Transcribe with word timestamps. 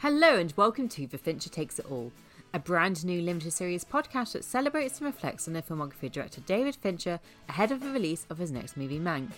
Hello 0.00 0.36
and 0.36 0.54
welcome 0.56 0.88
to 0.90 1.08
The 1.08 1.18
Fincher 1.18 1.50
Takes 1.50 1.80
It 1.80 1.90
All, 1.90 2.12
a 2.54 2.60
brand 2.60 3.04
new 3.04 3.20
limited 3.20 3.52
series 3.52 3.84
podcast 3.84 4.34
that 4.34 4.44
celebrates 4.44 5.00
and 5.00 5.06
reflects 5.06 5.48
on 5.48 5.54
the 5.54 5.62
filmography 5.62 6.12
director 6.12 6.40
David 6.42 6.76
Fincher 6.76 7.18
ahead 7.48 7.72
of 7.72 7.80
the 7.80 7.90
release 7.90 8.24
of 8.30 8.38
his 8.38 8.52
next 8.52 8.76
movie, 8.76 9.00
Mank. 9.00 9.30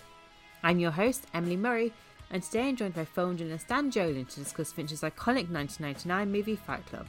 I'm 0.63 0.79
your 0.79 0.91
host, 0.91 1.27
Emily 1.33 1.57
Murray, 1.57 1.95
and 2.31 2.43
today 2.43 2.69
I'm 2.69 2.77
joined 2.77 2.93
by 2.93 3.07
film 3.07 3.39
journalist 3.39 3.69
Dan 3.69 3.91
Jolin 3.91 4.29
to 4.29 4.41
discuss 4.41 4.71
Fincher's 4.71 5.01
iconic 5.01 5.49
1999 5.51 6.31
movie 6.31 6.57
Fight 6.57 6.85
Club. 6.85 7.07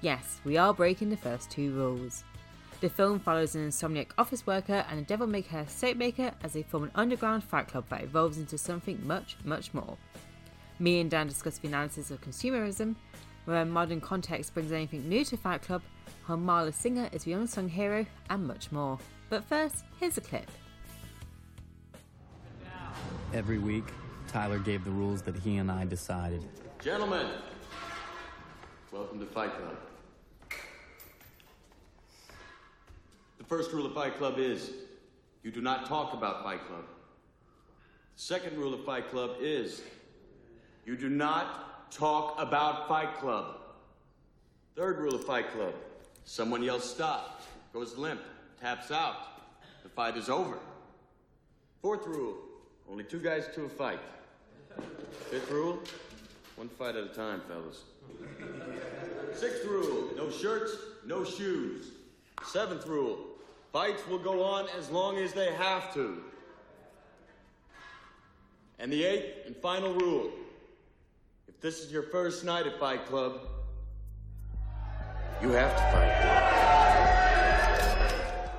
Yes, 0.00 0.40
we 0.44 0.56
are 0.56 0.74
breaking 0.74 1.10
the 1.10 1.16
first 1.16 1.48
two 1.48 1.70
rules. 1.70 2.24
The 2.80 2.90
film 2.90 3.20
follows 3.20 3.54
an 3.54 3.68
insomniac 3.68 4.08
office 4.18 4.48
worker 4.48 4.84
and 4.90 4.98
a 4.98 5.04
devil 5.04 5.28
may 5.28 5.42
care 5.42 5.68
soap 5.68 5.96
maker 5.96 6.32
as 6.42 6.54
they 6.54 6.64
form 6.64 6.82
an 6.82 6.90
underground 6.96 7.44
fight 7.44 7.68
club 7.68 7.84
that 7.90 8.02
evolves 8.02 8.38
into 8.38 8.58
something 8.58 9.00
much, 9.06 9.36
much 9.44 9.72
more. 9.72 9.96
Me 10.80 10.98
and 11.00 11.10
Dan 11.10 11.26
discuss 11.26 11.58
the 11.58 11.68
analysis 11.68 12.10
of 12.10 12.22
consumerism, 12.22 12.94
where 13.44 13.66
modern 13.66 14.00
context 14.00 14.54
brings 14.54 14.72
anything 14.72 15.06
new 15.06 15.22
to 15.26 15.36
Fight 15.36 15.60
Club, 15.60 15.82
how 16.24 16.36
Marla 16.36 16.72
Singer 16.72 17.10
is 17.12 17.24
the 17.24 17.34
unsung 17.34 17.68
hero, 17.68 18.06
and 18.30 18.46
much 18.46 18.72
more. 18.72 18.98
But 19.28 19.44
first, 19.44 19.84
here's 19.98 20.16
a 20.16 20.22
clip. 20.22 20.50
Every 23.34 23.58
week, 23.58 23.84
Tyler 24.26 24.58
gave 24.58 24.82
the 24.82 24.90
rules 24.90 25.20
that 25.22 25.36
he 25.36 25.58
and 25.58 25.70
I 25.70 25.84
decided. 25.84 26.46
Gentlemen, 26.82 27.26
welcome 28.90 29.20
to 29.20 29.26
Fight 29.26 29.50
Club. 29.52 29.76
The 33.36 33.44
first 33.44 33.70
rule 33.72 33.84
of 33.84 33.92
Fight 33.92 34.16
Club 34.16 34.38
is 34.38 34.70
you 35.42 35.50
do 35.50 35.60
not 35.60 35.84
talk 35.84 36.14
about 36.14 36.42
Fight 36.42 36.66
Club. 36.66 36.84
The 38.16 38.22
second 38.22 38.56
rule 38.56 38.72
of 38.72 38.82
Fight 38.86 39.10
Club 39.10 39.36
is 39.40 39.82
you 40.90 40.96
do 40.96 41.08
not 41.08 41.92
talk 41.92 42.34
about 42.36 42.88
Fight 42.88 43.14
Club. 43.18 43.58
Third 44.74 44.98
rule 44.98 45.14
of 45.14 45.24
Fight 45.24 45.48
Club 45.52 45.72
someone 46.24 46.64
yells 46.64 46.82
stop, 46.88 47.42
goes 47.72 47.96
limp, 47.96 48.20
taps 48.60 48.90
out. 48.90 49.16
The 49.84 49.88
fight 49.88 50.16
is 50.16 50.28
over. 50.28 50.58
Fourth 51.80 52.04
rule 52.08 52.38
only 52.90 53.04
two 53.04 53.20
guys 53.20 53.48
to 53.54 53.66
a 53.66 53.68
fight. 53.68 54.00
Fifth 55.30 55.48
rule 55.48 55.78
one 56.56 56.68
fight 56.68 56.96
at 56.96 57.04
a 57.04 57.14
time, 57.14 57.40
fellas. 57.46 57.84
Sixth 59.36 59.64
rule 59.64 60.10
no 60.16 60.28
shirts, 60.28 60.72
no 61.06 61.22
shoes. 61.22 61.86
Seventh 62.48 62.84
rule 62.88 63.26
fights 63.72 64.04
will 64.08 64.18
go 64.18 64.42
on 64.42 64.66
as 64.76 64.90
long 64.90 65.18
as 65.18 65.34
they 65.34 65.52
have 65.52 65.94
to. 65.94 66.20
And 68.80 68.92
the 68.92 69.04
eighth 69.04 69.46
and 69.46 69.56
final 69.56 69.94
rule 69.94 70.32
this 71.60 71.84
is 71.84 71.92
your 71.92 72.04
first 72.04 72.44
night 72.44 72.66
at 72.66 72.78
Fight 72.78 73.04
Club, 73.06 73.40
you 75.42 75.50
have 75.50 75.76
to 75.76 75.82
fight. 75.92 76.16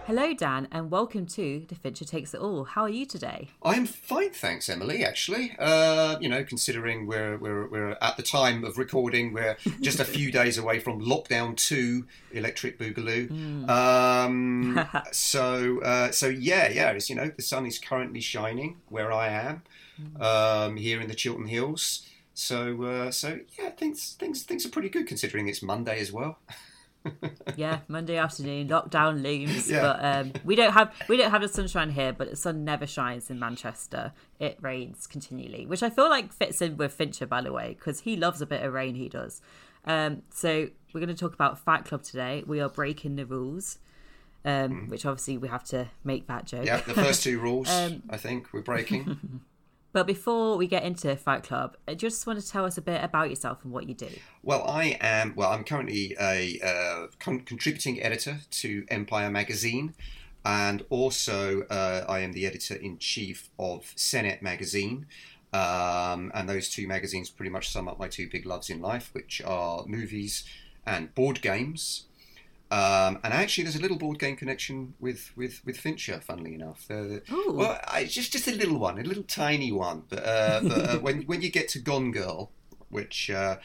Hello, 0.05 0.33
Dan, 0.33 0.67
and 0.71 0.91
welcome 0.91 1.25
to 1.27 1.65
The 1.67 1.75
Fincher 1.75 2.05
Takes 2.05 2.33
It 2.33 2.41
All. 2.41 2.65
How 2.65 2.81
are 2.81 2.89
you 2.89 3.05
today? 3.05 3.49
I'm 3.63 3.85
fine, 3.85 4.31
thanks, 4.31 4.67
Emily. 4.67 5.05
Actually, 5.05 5.55
uh, 5.57 6.17
you 6.19 6.27
know, 6.27 6.43
considering 6.43 7.07
we're, 7.07 7.37
we're 7.37 7.67
we're 7.67 7.97
at 8.01 8.17
the 8.17 8.23
time 8.23 8.63
of 8.63 8.77
recording, 8.77 9.31
we're 9.33 9.57
just 9.79 9.99
a 9.99 10.05
few 10.05 10.31
days 10.39 10.57
away 10.57 10.79
from 10.79 11.01
lockdown 11.01 11.55
two, 11.55 12.05
Electric 12.33 12.77
Boogaloo. 12.77 13.67
Um, 13.69 14.85
so 15.11 15.81
uh, 15.81 16.11
so 16.11 16.27
yeah, 16.27 16.69
yeah. 16.69 16.91
It's, 16.91 17.09
you 17.09 17.15
know, 17.15 17.31
the 17.33 17.41
sun 17.41 17.65
is 17.65 17.79
currently 17.79 18.21
shining 18.21 18.77
where 18.89 19.11
I 19.11 19.29
am, 19.29 19.63
um, 20.19 20.77
here 20.77 20.99
in 20.99 21.07
the 21.07 21.15
Chiltern 21.15 21.47
Hills. 21.47 22.05
So 22.41 22.83
uh, 22.83 23.11
so 23.11 23.39
yeah, 23.57 23.69
things 23.69 24.15
things 24.19 24.43
things 24.43 24.65
are 24.65 24.69
pretty 24.69 24.89
good 24.89 25.07
considering 25.07 25.47
it's 25.47 25.61
Monday 25.61 25.99
as 25.99 26.11
well. 26.11 26.39
yeah, 27.55 27.79
Monday 27.87 28.17
afternoon, 28.17 28.67
lockdown 28.67 29.21
looms. 29.21 29.69
Yeah. 29.69 29.81
But 29.81 30.05
um, 30.05 30.33
we 30.43 30.55
don't 30.55 30.73
have 30.73 30.93
we 31.07 31.17
don't 31.17 31.31
have 31.31 31.41
the 31.41 31.47
sunshine 31.47 31.91
here, 31.91 32.13
but 32.13 32.29
the 32.29 32.35
sun 32.35 32.63
never 32.63 32.87
shines 32.87 33.29
in 33.29 33.39
Manchester. 33.39 34.13
It 34.39 34.57
rains 34.61 35.07
continually, 35.07 35.65
which 35.65 35.83
I 35.83 35.89
feel 35.89 36.09
like 36.09 36.33
fits 36.33 36.61
in 36.61 36.77
with 36.77 36.93
Fincher, 36.93 37.27
by 37.27 37.41
the 37.41 37.51
way, 37.51 37.75
because 37.77 38.01
he 38.01 38.15
loves 38.15 38.41
a 38.41 38.45
bit 38.45 38.63
of 38.63 38.73
rain. 38.73 38.95
He 38.95 39.07
does. 39.07 39.41
Um, 39.85 40.23
so 40.31 40.69
we're 40.93 40.99
going 40.99 41.15
to 41.15 41.19
talk 41.19 41.33
about 41.33 41.59
Fight 41.59 41.85
Club 41.85 42.03
today. 42.03 42.43
We 42.45 42.59
are 42.59 42.69
breaking 42.69 43.15
the 43.15 43.25
rules, 43.25 43.79
um, 44.45 44.87
which 44.89 45.05
obviously 45.05 45.37
we 45.37 45.47
have 45.47 45.63
to 45.65 45.89
make 46.03 46.27
that 46.27 46.45
joke. 46.45 46.65
Yeah, 46.65 46.81
the 46.81 46.93
first 46.93 47.23
two 47.23 47.39
rules 47.41 47.69
I 47.69 48.17
think 48.17 48.51
we're 48.53 48.61
breaking. 48.61 49.41
But 49.93 50.07
before 50.07 50.57
we 50.57 50.67
get 50.67 50.83
into 50.83 51.15
Fight 51.15 51.43
Club, 51.43 51.75
I 51.87 51.95
just 51.95 52.25
want 52.25 52.39
to 52.39 52.47
tell 52.47 52.65
us 52.65 52.77
a 52.77 52.81
bit 52.81 53.03
about 53.03 53.29
yourself 53.29 53.59
and 53.63 53.73
what 53.73 53.87
you 53.89 53.93
do. 53.93 54.09
Well, 54.41 54.65
I 54.67 54.97
am. 55.01 55.33
Well, 55.35 55.51
I'm 55.51 55.63
currently 55.63 56.15
a 56.19 56.59
uh, 56.63 57.07
con- 57.19 57.41
contributing 57.41 58.01
editor 58.01 58.39
to 58.51 58.85
Empire 58.89 59.29
magazine, 59.29 59.93
and 60.45 60.85
also 60.89 61.63
uh, 61.63 62.05
I 62.07 62.19
am 62.19 62.31
the 62.31 62.45
editor 62.45 62.75
in 62.75 62.97
chief 62.99 63.49
of 63.59 63.81
Senet 63.97 64.41
magazine. 64.41 65.07
Um, 65.53 66.31
and 66.33 66.47
those 66.47 66.69
two 66.69 66.87
magazines 66.87 67.29
pretty 67.29 67.49
much 67.49 67.69
sum 67.69 67.89
up 67.89 67.99
my 67.99 68.07
two 68.07 68.29
big 68.29 68.45
loves 68.45 68.69
in 68.69 68.81
life, 68.81 69.09
which 69.11 69.41
are 69.45 69.83
movies 69.85 70.45
and 70.85 71.13
board 71.13 71.41
games. 71.41 72.05
Um, 72.71 73.19
and 73.25 73.33
actually, 73.33 73.65
there's 73.65 73.75
a 73.75 73.81
little 73.81 73.97
board 73.97 74.17
game 74.17 74.37
connection 74.37 74.93
with 74.99 75.31
with, 75.35 75.61
with 75.65 75.77
Fincher. 75.77 76.21
Funnily 76.21 76.55
enough, 76.55 76.87
Ooh. 76.89 77.53
well, 77.53 77.77
I, 77.85 78.05
just 78.05 78.31
just 78.31 78.47
a 78.47 78.55
little 78.55 78.79
one, 78.79 78.97
a 78.97 79.03
little 79.03 79.23
tiny 79.23 79.73
one. 79.73 80.03
But, 80.07 80.25
uh, 80.25 80.61
but 80.63 80.89
uh, 80.89 80.97
when 80.99 81.23
when 81.23 81.41
you 81.41 81.49
get 81.51 81.67
to 81.69 81.79
Gone 81.79 82.11
Girl, 82.11 82.49
which 82.89 83.29
uh, 83.29 83.57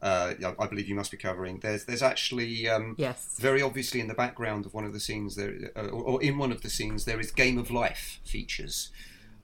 uh, 0.00 0.34
I 0.60 0.66
believe 0.68 0.88
you 0.88 0.94
must 0.94 1.10
be 1.10 1.16
covering, 1.16 1.58
there's 1.58 1.86
there's 1.86 2.02
actually 2.02 2.68
um, 2.68 2.94
Yes. 2.98 3.36
very 3.40 3.62
obviously 3.62 3.98
in 3.98 4.06
the 4.06 4.14
background 4.14 4.64
of 4.64 4.74
one 4.74 4.84
of 4.84 4.92
the 4.92 5.00
scenes 5.00 5.34
there, 5.34 5.72
uh, 5.76 5.88
or, 5.88 6.02
or 6.04 6.22
in 6.22 6.38
one 6.38 6.52
of 6.52 6.62
the 6.62 6.70
scenes, 6.70 7.04
there 7.04 7.18
is 7.18 7.32
Game 7.32 7.58
of 7.58 7.68
Life 7.70 8.20
features. 8.24 8.90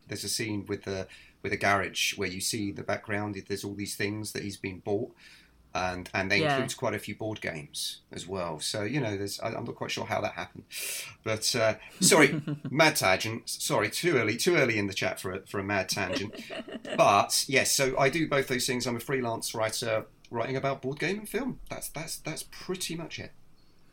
There's 0.07 0.23
a 0.23 0.29
scene 0.29 0.65
with 0.67 0.85
the 0.85 1.09
with 1.43 1.53
a 1.53 1.57
garage 1.57 2.17
where 2.17 2.29
you 2.29 2.41
see 2.41 2.71
the 2.71 2.85
background. 2.85 3.37
There's 3.49 3.65
all 3.65 3.75
these 3.75 3.97
things 3.97 4.31
that 4.33 4.43
he's 4.45 4.57
been 4.57 4.79
bought, 4.79 5.13
and 5.79 6.11
and 6.15 6.31
they 6.31 6.41
Yeah. 6.41 6.55
includes 6.55 6.75
quite 6.75 6.95
a 6.95 6.99
few 6.99 7.15
board 7.15 7.41
games 7.41 8.01
as 8.13 8.27
well. 8.27 8.61
So 8.61 8.83
you 8.83 9.01
know, 9.01 9.17
there's 9.17 9.39
I, 9.41 9.49
I'm 9.49 9.65
not 9.65 9.75
quite 9.77 9.91
sure 9.91 10.05
how 10.07 10.21
that 10.21 10.33
happened, 10.33 10.65
but 11.25 11.55
uh, 11.57 11.75
sorry, 12.01 12.41
mad 12.71 12.97
tangent. 12.97 13.49
Sorry, 13.49 13.91
too 13.91 14.17
early, 14.17 14.37
too 14.37 14.57
early 14.57 14.79
in 14.79 14.87
the 14.87 14.95
chat 14.95 15.21
for 15.21 15.33
a, 15.33 15.47
for 15.47 15.61
a 15.61 15.65
mad 15.65 15.89
tangent. 15.89 16.35
But 16.97 17.45
yes, 17.49 17.73
so 17.73 17.99
I 17.99 18.09
do 18.09 18.29
both 18.29 18.49
those 18.49 18.67
things. 18.67 18.87
I'm 18.87 18.97
a 18.97 19.01
freelance 19.01 19.55
writer 19.55 20.07
writing 20.31 20.57
about 20.57 20.83
board 20.83 20.99
game 20.99 21.19
and 21.21 21.29
film. 21.29 21.61
That's 21.71 21.89
that's 21.89 22.17
that's 22.19 22.45
pretty 22.51 22.95
much 22.97 23.19
it. 23.19 23.33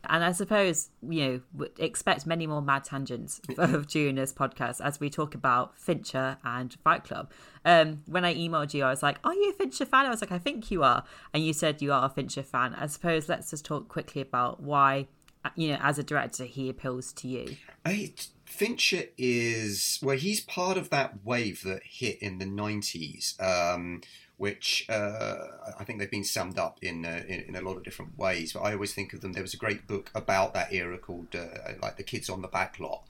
And 0.08 0.24
I 0.24 0.32
suppose, 0.32 0.90
you 1.08 1.42
know, 1.56 1.66
expect 1.78 2.26
many 2.26 2.46
more 2.46 2.62
mad 2.62 2.84
tangents 2.84 3.40
of 3.58 3.86
during 3.86 4.16
this 4.16 4.32
podcast 4.32 4.80
as 4.80 5.00
we 5.00 5.10
talk 5.10 5.34
about 5.34 5.76
Fincher 5.78 6.38
and 6.44 6.74
Fight 6.84 7.04
Club. 7.04 7.30
Um, 7.64 8.02
when 8.06 8.24
I 8.24 8.34
emailed 8.34 8.74
you, 8.74 8.84
I 8.84 8.90
was 8.90 9.02
like, 9.02 9.18
Are 9.24 9.34
you 9.34 9.50
a 9.50 9.52
Fincher 9.54 9.86
fan? 9.86 10.06
I 10.06 10.10
was 10.10 10.20
like, 10.20 10.32
I 10.32 10.38
think 10.38 10.70
you 10.70 10.82
are. 10.82 11.04
And 11.34 11.44
you 11.44 11.52
said 11.52 11.82
you 11.82 11.92
are 11.92 12.06
a 12.06 12.08
Fincher 12.08 12.42
fan. 12.42 12.74
I 12.74 12.86
suppose 12.86 13.28
let's 13.28 13.50
just 13.50 13.64
talk 13.64 13.88
quickly 13.88 14.22
about 14.22 14.62
why, 14.62 15.08
uh, 15.44 15.50
you 15.56 15.68
know, 15.70 15.78
as 15.80 15.98
a 15.98 16.02
director, 16.02 16.44
he 16.44 16.68
appeals 16.68 17.12
to 17.14 17.28
you. 17.28 17.56
I, 17.84 18.12
Fincher 18.46 19.04
is 19.18 19.98
well. 20.02 20.16
He's 20.16 20.40
part 20.40 20.78
of 20.78 20.90
that 20.90 21.24
wave 21.24 21.62
that 21.64 21.82
hit 21.84 22.22
in 22.22 22.38
the 22.38 22.44
'90s, 22.44 23.40
um, 23.40 24.00
which 24.36 24.86
uh, 24.88 25.36
I 25.78 25.84
think 25.84 25.98
they've 25.98 26.10
been 26.10 26.24
summed 26.24 26.58
up 26.58 26.78
in, 26.82 27.04
uh, 27.04 27.22
in 27.26 27.40
in 27.48 27.56
a 27.56 27.60
lot 27.60 27.76
of 27.76 27.84
different 27.84 28.18
ways. 28.18 28.52
But 28.52 28.60
I 28.60 28.72
always 28.72 28.92
think 28.92 29.12
of 29.12 29.20
them. 29.20 29.32
There 29.32 29.42
was 29.42 29.54
a 29.54 29.58
great 29.58 29.86
book 29.86 30.10
about 30.14 30.54
that 30.54 30.72
era 30.72 30.98
called 30.98 31.34
uh, 31.34 31.72
like 31.82 31.96
the 31.96 32.02
Kids 32.02 32.28
on 32.28 32.42
the 32.42 32.48
Back 32.48 32.78
Lot, 32.78 33.02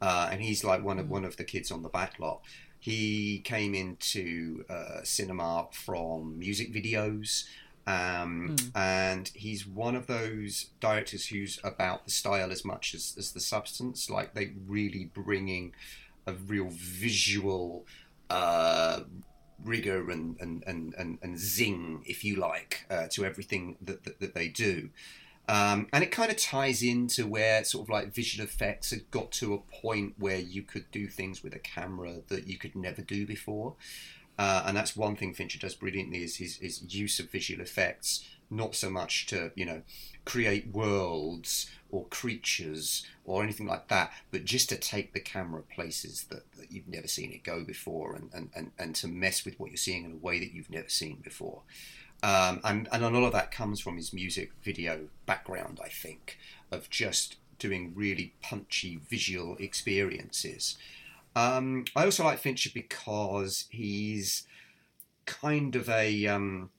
uh, 0.00 0.28
and 0.30 0.40
he's 0.40 0.64
like 0.64 0.82
one 0.84 0.98
of 0.98 1.10
one 1.10 1.24
of 1.24 1.36
the 1.36 1.44
kids 1.44 1.70
on 1.70 1.82
the 1.82 1.88
back 1.88 2.18
lot. 2.18 2.40
He 2.78 3.40
came 3.44 3.74
into 3.74 4.64
uh, 4.70 5.02
cinema 5.02 5.68
from 5.72 6.38
music 6.38 6.72
videos. 6.72 7.44
Um, 7.86 8.56
And 8.74 9.28
he's 9.34 9.66
one 9.66 9.96
of 9.96 10.06
those 10.06 10.66
directors 10.80 11.26
who's 11.26 11.58
about 11.64 12.04
the 12.04 12.10
style 12.10 12.52
as 12.52 12.64
much 12.64 12.94
as, 12.94 13.14
as 13.18 13.32
the 13.32 13.40
substance. 13.40 14.08
Like 14.08 14.34
they 14.34 14.52
really 14.66 15.10
bringing 15.12 15.72
a 16.26 16.32
real 16.32 16.68
visual 16.70 17.84
uh, 18.28 19.00
rigor 19.64 20.10
and, 20.10 20.36
and, 20.40 20.62
and, 20.66 20.94
and, 20.96 21.18
and 21.22 21.38
zing, 21.38 22.02
if 22.06 22.24
you 22.24 22.36
like, 22.36 22.86
uh, 22.90 23.06
to 23.08 23.24
everything 23.24 23.76
that, 23.80 24.04
that, 24.04 24.20
that 24.20 24.34
they 24.34 24.48
do. 24.48 24.90
Um, 25.48 25.88
and 25.92 26.04
it 26.04 26.12
kind 26.12 26.30
of 26.30 26.36
ties 26.36 26.80
into 26.82 27.26
where 27.26 27.64
sort 27.64 27.84
of 27.84 27.90
like 27.90 28.14
visual 28.14 28.44
effects 28.44 28.90
had 28.90 29.10
got 29.10 29.32
to 29.32 29.54
a 29.54 29.58
point 29.58 30.14
where 30.16 30.38
you 30.38 30.62
could 30.62 30.88
do 30.92 31.08
things 31.08 31.42
with 31.42 31.54
a 31.54 31.58
camera 31.58 32.18
that 32.28 32.46
you 32.46 32.56
could 32.56 32.76
never 32.76 33.02
do 33.02 33.26
before. 33.26 33.74
Uh, 34.38 34.62
and 34.64 34.76
that's 34.76 34.96
one 34.96 35.16
thing 35.16 35.34
Fincher 35.34 35.58
does 35.58 35.74
brilliantly 35.74 36.22
is 36.22 36.36
his, 36.36 36.56
his 36.56 36.94
use 36.94 37.18
of 37.18 37.30
visual 37.30 37.60
effects, 37.60 38.24
not 38.48 38.74
so 38.74 38.88
much 38.88 39.26
to 39.26 39.50
you 39.54 39.66
know 39.66 39.82
create 40.24 40.72
worlds 40.72 41.70
or 41.90 42.06
creatures 42.06 43.06
or 43.24 43.42
anything 43.42 43.66
like 43.66 43.88
that, 43.88 44.12
but 44.30 44.44
just 44.44 44.68
to 44.68 44.76
take 44.76 45.12
the 45.12 45.20
camera 45.20 45.62
places 45.62 46.24
that, 46.30 46.50
that 46.58 46.70
you've 46.70 46.88
never 46.88 47.08
seen 47.08 47.32
it 47.32 47.42
go 47.42 47.64
before, 47.64 48.14
and, 48.14 48.30
and, 48.32 48.50
and, 48.54 48.70
and 48.78 48.94
to 48.94 49.08
mess 49.08 49.44
with 49.44 49.58
what 49.58 49.70
you're 49.70 49.76
seeing 49.76 50.04
in 50.04 50.12
a 50.12 50.16
way 50.16 50.38
that 50.38 50.52
you've 50.52 50.70
never 50.70 50.88
seen 50.88 51.18
before. 51.22 51.62
Um, 52.22 52.60
and, 52.64 52.88
and 52.92 53.04
a 53.04 53.08
lot 53.08 53.24
of 53.24 53.32
that 53.32 53.50
comes 53.50 53.80
from 53.80 53.96
his 53.96 54.12
music 54.12 54.52
video 54.62 55.08
background, 55.26 55.80
I 55.82 55.88
think, 55.88 56.38
of 56.70 56.90
just 56.90 57.36
doing 57.58 57.92
really 57.94 58.34
punchy 58.42 59.00
visual 59.08 59.56
experiences. 59.58 60.76
Um, 61.36 61.84
I 61.94 62.04
also 62.04 62.24
like 62.24 62.38
Fincher 62.38 62.70
because 62.74 63.66
he's 63.70 64.44
kind 65.26 65.76
of 65.76 65.88
a 65.88 66.26
um, 66.26 66.70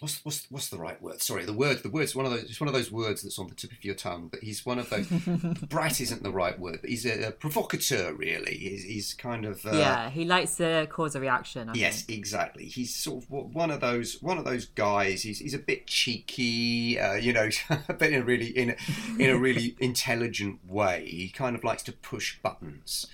what's 0.00 0.24
what's 0.24 0.46
what's 0.50 0.68
the 0.68 0.78
right 0.78 1.00
word? 1.02 1.20
Sorry, 1.20 1.44
the 1.44 1.52
word 1.52 1.82
the 1.82 1.90
word's 1.90 2.14
one 2.14 2.26
of 2.26 2.32
those 2.32 2.44
it's 2.44 2.60
one 2.60 2.68
of 2.68 2.74
those 2.74 2.90
words 2.90 3.22
that's 3.22 3.38
on 3.38 3.48
the 3.48 3.54
tip 3.54 3.72
of 3.72 3.84
your 3.84 3.94
tongue. 3.94 4.28
But 4.30 4.40
he's 4.40 4.64
one 4.64 4.78
of 4.78 4.88
those. 4.90 5.06
bright 5.68 6.00
isn't 6.00 6.22
the 6.22 6.30
right 6.30 6.58
word, 6.58 6.78
but 6.80 6.90
he's 6.90 7.04
a, 7.06 7.28
a 7.28 7.30
provocateur. 7.32 8.12
Really, 8.12 8.56
he's, 8.56 8.84
he's 8.84 9.14
kind 9.14 9.44
of 9.44 9.64
uh, 9.66 9.72
yeah, 9.72 10.10
he 10.10 10.24
likes 10.24 10.56
to 10.56 10.86
cause 10.90 11.14
a 11.14 11.20
reaction. 11.20 11.68
I 11.68 11.74
yes, 11.74 12.02
think. 12.02 12.18
exactly. 12.18 12.66
He's 12.66 12.94
sort 12.94 13.24
of 13.24 13.30
one 13.30 13.70
of 13.70 13.80
those 13.80 14.20
one 14.20 14.38
of 14.38 14.44
those 14.44 14.66
guys. 14.66 15.22
He's, 15.22 15.38
he's 15.38 15.54
a 15.54 15.58
bit 15.58 15.86
cheeky, 15.86 16.98
uh, 16.98 17.14
you 17.14 17.32
know, 17.32 17.48
but 17.86 18.02
in 18.02 18.14
a 18.14 18.24
really 18.24 18.48
in 18.48 18.70
a, 18.70 18.76
in 19.18 19.30
a 19.30 19.36
really 19.36 19.76
intelligent 19.80 20.60
way. 20.66 21.06
He 21.06 21.28
kind 21.28 21.56
of 21.56 21.64
likes 21.64 21.82
to 21.84 21.92
push 21.92 22.38
buttons. 22.40 23.06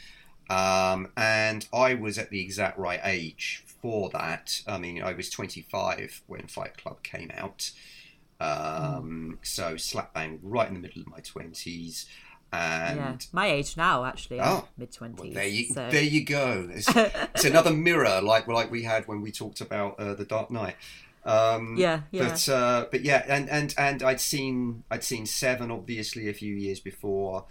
Um, 0.48 1.08
and 1.16 1.66
I 1.72 1.94
was 1.94 2.18
at 2.18 2.30
the 2.30 2.40
exact 2.40 2.78
right 2.78 3.00
age 3.02 3.64
for 3.66 4.10
that. 4.10 4.60
I 4.66 4.78
mean, 4.78 5.02
I 5.02 5.12
was 5.12 5.30
25 5.30 6.22
when 6.26 6.46
Fight 6.46 6.76
Club 6.76 7.02
came 7.02 7.30
out. 7.34 7.70
Um, 8.40 9.38
mm. 9.40 9.46
So 9.46 9.76
slap 9.76 10.14
bang 10.14 10.38
right 10.42 10.68
in 10.68 10.74
the 10.74 10.80
middle 10.80 11.02
of 11.02 11.08
my 11.08 11.20
20s. 11.20 12.06
And 12.52 12.96
yeah, 12.98 13.16
my 13.32 13.48
age 13.48 13.76
now, 13.76 14.04
actually, 14.04 14.40
oh, 14.40 14.68
mid 14.78 14.92
twenties. 14.92 15.20
Well, 15.20 15.30
there 15.30 15.48
you, 15.48 15.66
so. 15.66 15.90
there 15.90 16.02
you 16.02 16.24
go. 16.24 16.68
It's, 16.70 16.88
it's, 16.94 17.44
another 17.44 17.72
mirror, 17.72 18.20
like 18.22 18.46
like 18.46 18.70
we 18.70 18.84
had 18.84 19.08
when 19.08 19.20
we 19.20 19.32
talked 19.32 19.60
about 19.60 19.98
uh, 19.98 20.14
the 20.14 20.24
Dark 20.24 20.52
Knight. 20.52 20.76
Um, 21.24 21.74
yeah, 21.76 22.02
yeah. 22.12 22.28
But 22.28 22.48
uh, 22.48 22.86
but 22.90 23.02
yeah, 23.02 23.24
and, 23.26 23.50
and 23.50 23.74
and 23.76 24.02
I'd 24.02 24.20
seen 24.20 24.84
I'd 24.92 25.02
seen 25.02 25.26
Seven 25.26 25.72
obviously 25.72 26.28
a 26.28 26.32
few 26.32 26.54
years 26.54 26.78
before, 26.78 27.46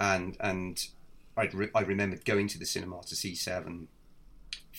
and 0.00 0.34
and 0.40 0.84
I'd 1.38 1.54
re- 1.54 1.70
I 1.74 1.80
remembered 1.80 2.24
going 2.24 2.48
to 2.48 2.58
the 2.58 2.66
cinema 2.66 3.00
to 3.06 3.16
see 3.16 3.34
Seven 3.34 3.88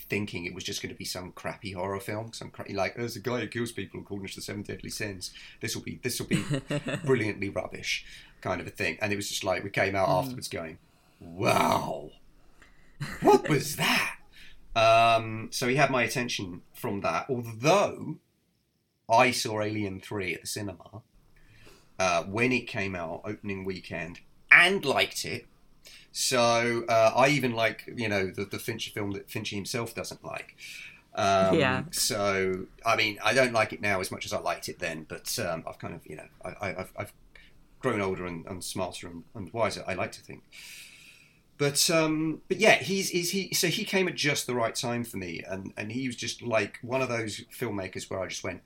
thinking 0.10 0.46
it 0.46 0.54
was 0.54 0.64
just 0.64 0.82
going 0.82 0.94
to 0.94 0.98
be 0.98 1.06
some 1.06 1.32
crappy 1.32 1.72
horror 1.72 2.00
film, 2.00 2.34
some 2.34 2.50
cra- 2.50 2.66
like 2.72 2.96
there's 2.96 3.16
a 3.16 3.20
guy 3.20 3.40
who 3.40 3.48
kills 3.48 3.72
people 3.72 4.00
according 4.00 4.28
to 4.28 4.36
the 4.36 4.42
seven 4.42 4.64
deadly 4.64 4.90
sins. 4.90 5.32
This 5.62 5.76
will 5.76 5.84
be 5.84 6.00
this 6.04 6.20
will 6.20 6.28
be 6.28 6.44
brilliantly 7.06 7.50
rubbish, 7.50 8.06
kind 8.42 8.60
of 8.60 8.68
a 8.68 8.72
thing. 8.72 8.98
And 9.02 9.14
it 9.14 9.16
was 9.16 9.30
just 9.30 9.44
like 9.44 9.64
we 9.64 9.70
came 9.70 9.96
out 9.96 10.10
mm. 10.10 10.24
afterwards 10.24 10.48
going, 10.48 10.80
"Wow, 11.20 12.12
what 13.22 13.48
was 13.48 13.76
that?" 13.76 14.16
Um, 14.76 15.50
so 15.52 15.68
he 15.68 15.76
had 15.76 15.92
my 15.92 16.04
attention 16.04 16.62
from 16.74 17.02
that. 17.02 17.28
Although 17.30 18.18
I 19.10 19.32
saw 19.32 19.62
Alien 19.62 20.00
Three 20.00 20.34
at 20.34 20.42
the 20.42 20.48
cinema 20.48 21.02
uh, 22.00 22.24
when 22.24 22.52
it 22.52 22.68
came 22.68 22.96
out 22.96 23.22
opening 23.26 23.64
weekend 23.64 24.22
and 24.52 24.84
liked 24.84 25.26
it 25.26 25.46
so 26.12 26.84
uh, 26.90 27.12
I 27.16 27.30
even 27.30 27.54
like 27.54 27.90
you 27.96 28.08
know 28.08 28.28
the, 28.28 28.46
the 28.46 28.60
Fincher 28.60 28.92
film 28.92 29.12
that 29.12 29.30
Fincher 29.30 29.56
himself 29.56 29.94
doesn't 29.94 30.24
like. 30.24 30.56
Um, 31.16 31.60
yeah. 31.60 31.84
So 31.92 32.66
I 32.86 32.96
mean, 32.96 33.20
I 33.24 33.34
don't 33.34 33.54
like 33.54 33.74
it 33.74 33.82
now 33.82 34.00
as 34.00 34.12
much 34.12 34.26
as 34.26 34.34
I 34.34 34.40
liked 34.40 34.70
it 34.70 34.80
then, 34.80 35.06
but 35.08 35.38
um, 35.40 35.64
I've 35.68 35.80
kind 35.80 35.94
of 35.94 36.06
you 36.06 36.16
know 36.16 36.28
I, 36.44 36.70
have 36.70 36.92
I've 36.96 37.14
grown 37.80 38.02
older 38.02 38.26
and, 38.26 38.46
and 38.46 38.64
smarter 38.64 39.08
and, 39.08 39.24
and, 39.34 39.52
wiser. 39.54 39.84
I 39.88 39.94
like 39.94 40.12
to 40.14 40.22
think. 40.22 40.44
But 41.58 41.90
um, 41.90 42.42
but 42.48 42.58
yeah, 42.58 42.76
he's, 42.76 43.10
he's 43.10 43.32
he 43.32 43.54
so 43.54 43.68
he 43.68 43.84
came 43.84 44.08
at 44.08 44.16
just 44.16 44.48
the 44.48 44.56
right 44.56 44.74
time 44.74 45.04
for 45.04 45.18
me, 45.18 45.44
and 45.48 45.74
and 45.76 45.92
he 45.92 46.08
was 46.08 46.16
just 46.16 46.42
like 46.42 46.80
one 46.82 47.02
of 47.02 47.10
those 47.10 47.42
filmmakers 47.54 48.10
where 48.10 48.22
I 48.22 48.28
just 48.28 48.44
went, 48.44 48.62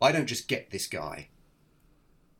I 0.00 0.12
don't 0.12 0.26
just 0.26 0.48
get 0.48 0.70
this 0.70 0.86
guy. 0.86 1.28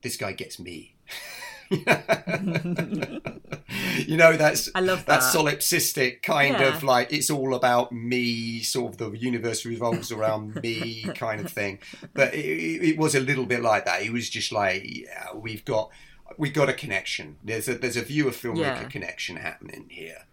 This 0.00 0.16
guy 0.16 0.32
gets 0.32 0.58
me. 0.58 0.96
you 4.06 4.16
know 4.16 4.36
that's 4.36 4.68
I 4.74 4.80
love 4.80 5.06
that. 5.06 5.20
that 5.20 5.22
solipsistic 5.22 6.22
kind 6.22 6.58
yeah. 6.58 6.74
of 6.74 6.82
like 6.82 7.12
it's 7.12 7.30
all 7.30 7.54
about 7.54 7.92
me 7.92 8.60
sort 8.60 8.92
of 8.92 8.98
the 8.98 9.18
universe 9.18 9.64
revolves 9.64 10.12
around 10.12 10.62
me 10.62 11.02
kind 11.14 11.40
of 11.40 11.50
thing 11.50 11.78
but 12.14 12.34
it, 12.34 12.90
it, 12.90 12.98
was 12.98 13.14
a 13.14 13.20
little 13.20 13.46
bit 13.46 13.62
like 13.62 13.86
that 13.86 14.02
it 14.02 14.12
was 14.12 14.28
just 14.28 14.52
like 14.52 14.82
yeah, 14.84 15.28
we've 15.34 15.64
got 15.64 15.90
we've 16.36 16.52
got 16.52 16.68
a 16.68 16.74
connection 16.74 17.36
there's 17.42 17.68
a 17.68 17.74
there's 17.74 17.96
a 17.96 18.02
viewer 18.02 18.30
filmmaker 18.30 18.82
yeah. 18.82 18.84
connection 18.84 19.36
happening 19.36 19.86
here 19.88 20.26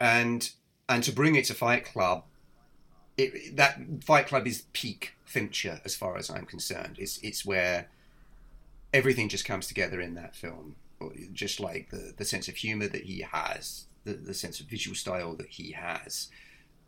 and 0.00 0.52
and 0.88 1.02
to 1.02 1.12
bring 1.12 1.34
it 1.34 1.44
to 1.44 1.54
fight 1.54 1.84
club 1.84 2.24
it, 3.16 3.56
that 3.56 3.78
fight 4.02 4.26
club 4.26 4.46
is 4.46 4.64
peak 4.72 5.14
fincher 5.24 5.80
as 5.84 5.94
far 5.94 6.16
as 6.16 6.30
i'm 6.30 6.46
concerned 6.46 6.96
it's 6.98 7.18
it's 7.18 7.44
where 7.44 7.88
everything 8.94 9.28
just 9.28 9.44
comes 9.44 9.66
together 9.66 10.00
in 10.00 10.14
that 10.14 10.34
film. 10.34 10.76
Just 11.32 11.60
like 11.60 11.90
the, 11.90 12.14
the 12.16 12.24
sense 12.24 12.48
of 12.48 12.54
humor 12.54 12.88
that 12.88 13.02
he 13.02 13.20
has, 13.30 13.86
the, 14.04 14.14
the 14.14 14.32
sense 14.32 14.60
of 14.60 14.66
visual 14.66 14.94
style 14.94 15.34
that 15.34 15.48
he 15.48 15.72
has, 15.72 16.30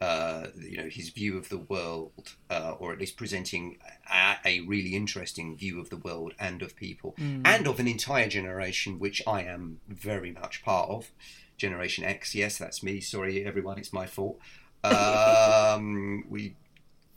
uh, 0.01 0.47
you 0.57 0.79
know, 0.79 0.89
his 0.89 1.11
view 1.11 1.37
of 1.37 1.49
the 1.49 1.59
world, 1.59 2.35
uh, 2.49 2.75
or 2.79 2.93
at 2.93 2.99
least 2.99 3.17
presenting 3.17 3.77
a, 4.11 4.37
a, 4.45 4.61
really 4.61 4.95
interesting 4.95 5.57
view 5.57 5.81
of 5.81 5.91
the 5.91 5.97
world 5.97 6.35
and 6.39 6.63
of 6.63 6.77
people, 6.77 7.15
mm. 7.19 7.43
and 7.45 7.67
of 7.67 7.81
an 7.81 7.89
entire 7.89 8.29
generation, 8.29 8.99
which 8.99 9.21
I 9.27 9.43
am 9.43 9.81
very 9.89 10.31
much 10.31 10.65
part 10.65 10.89
of. 10.89 11.11
Generation 11.59 12.05
X, 12.05 12.35
yes, 12.35 12.57
that's 12.57 12.83
me. 12.83 13.01
Sorry, 13.01 13.45
everyone, 13.45 13.79
it's 13.79 13.93
my 13.93 14.07
fault. 14.07 14.39
Um, 14.85 16.25
we 16.31 16.55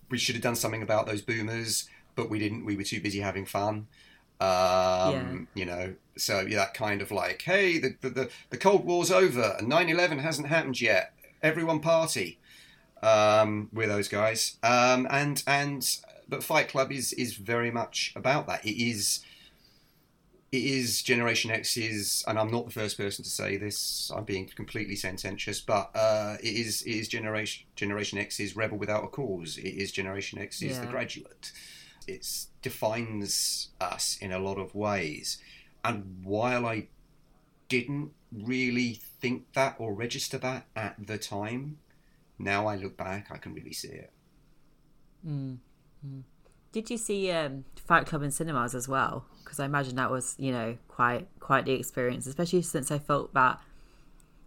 we 0.10 0.18
should 0.18 0.36
have 0.36 0.42
done 0.42 0.56
something 0.56 0.82
about 0.82 1.06
those 1.06 1.22
boomers, 1.22 1.88
but 2.16 2.30
we 2.30 2.40
didn't. 2.40 2.66
We 2.66 2.76
were 2.76 2.84
too 2.84 3.02
busy 3.02 3.20
having 3.20 3.46
fun. 3.46 3.88
Um, 4.40 4.48
yeah. 5.54 5.62
You 5.62 5.66
know, 5.66 5.96
so 6.18 6.42
yeah, 6.42 6.58
that 6.58 6.74
kind 6.74 7.02
of 7.02 7.12
like, 7.12 7.42
hey, 7.42 7.78
the, 7.80 7.96
the, 8.02 8.30
the 8.50 8.58
Cold 8.58 8.86
War's 8.86 9.12
over 9.12 9.56
and 9.58 9.68
9 9.68 9.90
11 9.90 10.20
hasn't 10.20 10.48
happened 10.48 10.80
yet. 10.80 11.14
Everyone 11.42 11.80
party 11.80 12.40
um, 13.02 13.70
with 13.74 13.90
those 13.90 14.08
guys. 14.08 14.58
Um, 14.64 15.08
and, 15.10 15.44
and, 15.48 15.98
but 16.28 16.44
Fight 16.44 16.70
Club 16.70 16.92
is, 16.92 17.14
is 17.14 17.34
very 17.34 17.72
much 17.72 18.14
about 18.16 18.48
that. 18.48 18.66
It 18.66 18.82
is, 18.82 19.22
it 20.52 20.64
is 20.64 21.02
Generation 21.02 21.52
X's, 21.52 22.24
and 22.28 22.40
I'm 22.40 22.52
not 22.52 22.66
the 22.66 22.72
first 22.72 22.98
person 22.98 23.24
to 23.24 23.30
say 23.30 23.58
this. 23.58 24.12
I'm 24.16 24.24
being 24.24 24.48
completely 24.48 24.96
sententious, 24.96 25.62
but 25.62 25.92
uh, 25.96 26.38
it 26.42 26.56
is 26.56 26.82
it 26.82 26.92
is 26.92 27.08
Generation 27.08 27.68
Generation 27.76 28.18
X's 28.18 28.56
Rebel 28.56 28.78
Without 28.78 29.04
a 29.04 29.08
Cause. 29.08 29.60
It 29.60 29.70
is 29.70 29.92
Generation 29.92 30.40
X's 30.40 30.72
yeah. 30.72 30.82
The 30.82 30.88
Graduate 30.88 31.52
it 32.08 32.28
defines 32.62 33.70
us 33.80 34.18
in 34.22 34.32
a 34.32 34.40
lot 34.40 34.58
of 34.58 34.76
ways. 34.76 35.38
And 35.84 36.24
while 36.24 36.66
I 36.66 36.88
didn't 37.68 38.12
really 38.32 39.00
think 39.20 39.54
that 39.54 39.76
or 39.80 39.94
register 39.94 40.38
that 40.40 40.66
at 40.76 40.96
the 41.08 41.18
time, 41.18 41.78
now 42.38 42.68
I 42.68 42.76
look 42.76 42.98
back, 42.98 43.28
I 43.32 43.38
can 43.38 43.54
really 43.54 43.74
see 43.74 43.90
it. 43.90 44.12
Mm. 45.26 45.58
Mm. 46.06 46.24
Did 46.72 46.90
you 46.90 46.98
see 46.98 47.32
um, 47.32 47.66
Fight 47.86 48.06
Club 48.06 48.24
in 48.24 48.32
cinemas 48.32 48.76
as 48.76 48.88
well? 48.88 49.26
Because 49.44 49.60
I 49.60 49.66
imagine 49.66 49.96
that 49.96 50.12
was, 50.12 50.36
you 50.38 50.52
know, 50.52 50.78
quite 50.88 51.28
quite 51.40 51.66
the 51.66 51.74
experience, 51.74 52.28
especially 52.28 52.62
since 52.62 52.92
I 52.92 53.00
felt 53.00 53.34
that 53.34 53.60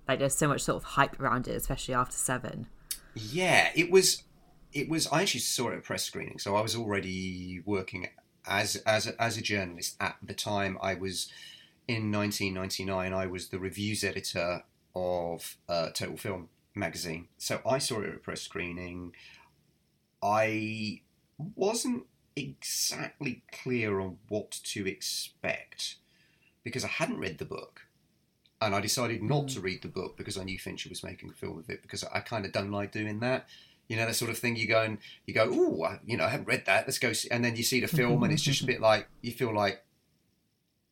like 0.07 0.21
there's 0.21 0.35
so 0.35 0.49
much 0.49 0.63
sort 0.63 0.77
of 0.77 0.85
hype 0.85 1.19
around 1.21 1.49
it, 1.49 1.57
especially 1.57 1.95
after 1.95 2.17
Seven. 2.17 2.67
Yeah, 3.15 3.71
it 3.75 3.91
was 3.91 4.23
it 4.73 4.89
was 4.89 5.07
I 5.09 5.23
actually 5.23 5.41
saw 5.41 5.69
it 5.69 5.73
at 5.73 5.79
a 5.79 5.83
press 5.83 6.05
screening, 6.05 6.39
so 6.39 6.57
I 6.57 6.63
was 6.63 6.75
already 6.75 7.63
working 7.65 8.09
as 8.47 8.77
as 8.87 9.07
a, 9.07 9.23
as 9.23 9.37
a 9.37 9.43
journalist 9.43 9.97
at 10.01 10.17
the 10.23 10.35
time. 10.35 10.79
I 10.83 10.95
was 10.95 11.31
in 11.89 12.11
1999. 12.11 13.13
I 13.13 13.27
was 13.27 13.49
the 13.49 13.59
reviews 13.59 14.03
editor 14.05 14.63
of 14.95 15.57
uh, 15.69 15.91
Total 15.91 16.17
Film 16.17 16.49
magazine, 16.75 17.29
so 17.39 17.61
I 17.67 17.79
saw 17.79 18.01
it 18.01 18.09
at 18.09 18.15
a 18.15 18.19
press 18.19 18.43
screening. 18.43 19.13
I 20.23 21.03
wasn't 21.57 22.07
exactly 22.37 23.43
clear 23.53 24.01
on 24.01 24.19
what 24.29 24.51
to 24.51 24.87
expect 24.87 25.97
because 26.63 26.85
I 26.85 26.89
hadn't 26.89 27.19
read 27.19 27.39
the 27.39 27.45
book. 27.45 27.83
And 28.61 28.77
I 28.77 28.81
decided 28.81 29.25
not 29.25 29.47
mm. 29.47 29.55
to 29.55 29.61
read 29.61 29.83
the 29.83 29.89
book 29.89 30.17
because 30.17 30.39
I 30.39 30.45
knew 30.45 30.57
Fincher 30.57 30.89
was 30.89 31.03
making 31.03 31.31
a 31.31 31.33
film 31.33 31.59
of 31.59 31.69
it 31.69 31.83
because 31.83 32.05
I 32.05 32.21
kind 32.21 32.47
of 32.47 32.53
don't 32.53 32.71
like 32.71 32.93
doing 32.93 33.19
that 33.19 33.49
you 33.93 33.99
know, 33.99 34.07
that 34.07 34.15
sort 34.15 34.31
of 34.31 34.39
thing. 34.39 34.57
You 34.57 34.67
go 34.67 34.81
and 34.81 34.97
you 35.27 35.35
go, 35.35 35.51
oh, 35.53 35.99
you 36.07 36.17
know, 36.17 36.25
I 36.25 36.31
haven't 36.31 36.49
read 36.49 36.65
that. 36.65 36.87
Let's 36.87 36.99
go, 36.99 37.13
see. 37.13 37.31
and 37.31 37.45
then 37.45 37.57
you 37.57 37.63
see 37.63 37.79
the 37.79 37.87
film, 37.87 38.23
and 38.23 38.33
it's 38.33 38.43
just 38.43 38.63
a 38.63 38.65
mm-hmm. 38.65 38.73
bit 38.73 38.81
like 38.81 39.07
you 39.21 39.33
feel 39.33 39.55
like 39.55 39.85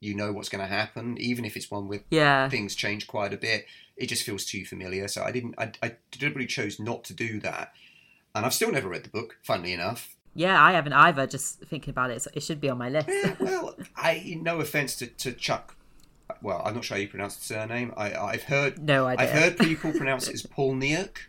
you 0.01 0.15
know 0.15 0.33
what's 0.33 0.51
going 0.51 0.61
to 0.61 0.69
happen, 0.69 1.17
even 1.19 1.47
if 1.47 1.57
it's 1.57 1.71
one 1.71 1.89
with 1.89 2.03
yeah 2.11 2.51
things 2.51 2.75
change 2.75 3.07
quite 3.07 3.33
a 3.33 3.39
bit. 3.39 3.65
It 3.97 4.11
just 4.11 4.23
feels 4.23 4.45
too 4.45 4.67
familiar. 4.67 5.09
So 5.09 5.23
I 5.23 5.33
didn't. 5.33 5.55
I, 5.57 5.73
I 5.83 5.97
deliberately 6.11 6.47
chose 6.47 6.79
not 6.79 7.03
to 7.05 7.15
do 7.15 7.41
that, 7.41 7.73
and 8.35 8.45
I've 8.45 8.53
still 8.53 8.71
never 8.71 8.91
read 8.91 9.05
the 9.05 9.09
book. 9.09 9.39
Funnily 9.43 9.73
enough. 9.73 10.15
Yeah, 10.35 10.63
I 10.63 10.73
haven't 10.73 10.93
either. 10.93 11.27
Just 11.27 11.61
thinking 11.61 11.93
about 11.93 12.11
it, 12.11 12.27
it 12.35 12.43
should 12.43 12.61
be 12.61 12.69
on 12.69 12.77
my 12.77 12.91
list. 12.91 13.09
yeah, 13.09 13.35
well, 13.41 13.77
I 13.97 14.39
no 14.43 14.61
offense 14.61 14.95
to, 14.97 15.07
to 15.07 15.33
Chuck 15.33 15.75
well, 16.43 16.61
I'm 16.65 16.75
not 16.75 16.85
sure 16.85 16.97
how 16.97 17.01
you 17.01 17.09
pronounce 17.09 17.37
the 17.37 17.45
surname. 17.45 17.93
I, 17.97 18.15
I've 18.15 18.45
heard 18.45 18.79
no 18.79 19.07
idea. 19.07 19.27
I've 19.27 19.33
heard 19.33 19.59
people 19.59 19.93
pronounce 19.97 20.29
it 20.29 20.35
as 20.35 20.43
Paul 20.43 20.75
Neuk 20.75 21.29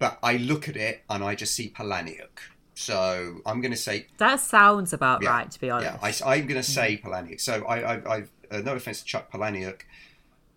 but 0.00 0.18
I 0.24 0.38
look 0.38 0.68
at 0.68 0.76
it 0.76 1.02
and 1.08 1.22
I 1.22 1.36
just 1.36 1.54
see 1.54 1.70
Palahniuk. 1.70 2.40
So 2.74 3.40
I'm 3.46 3.60
going 3.60 3.70
to 3.72 3.76
say 3.76 4.06
That 4.18 4.40
sounds 4.40 4.92
about 4.92 5.22
Yeah, 5.22 5.30
right, 5.30 5.50
to 5.50 5.60
be 5.60 5.70
honest. 5.70 6.20
yeah. 6.20 6.26
I, 6.26 6.36
am 6.36 6.46
going 6.46 6.60
to 6.60 6.68
say 6.68 7.00
Palahniuk. 7.04 7.40
So 7.40 7.64
I, 7.66 7.94
I, 7.96 8.14
I've 8.16 8.30
uh, 8.50 8.58
no 8.62 8.74
offense 8.74 8.98
to 9.00 9.04
Chuck 9.04 9.30
Palahniuk, 9.30 9.82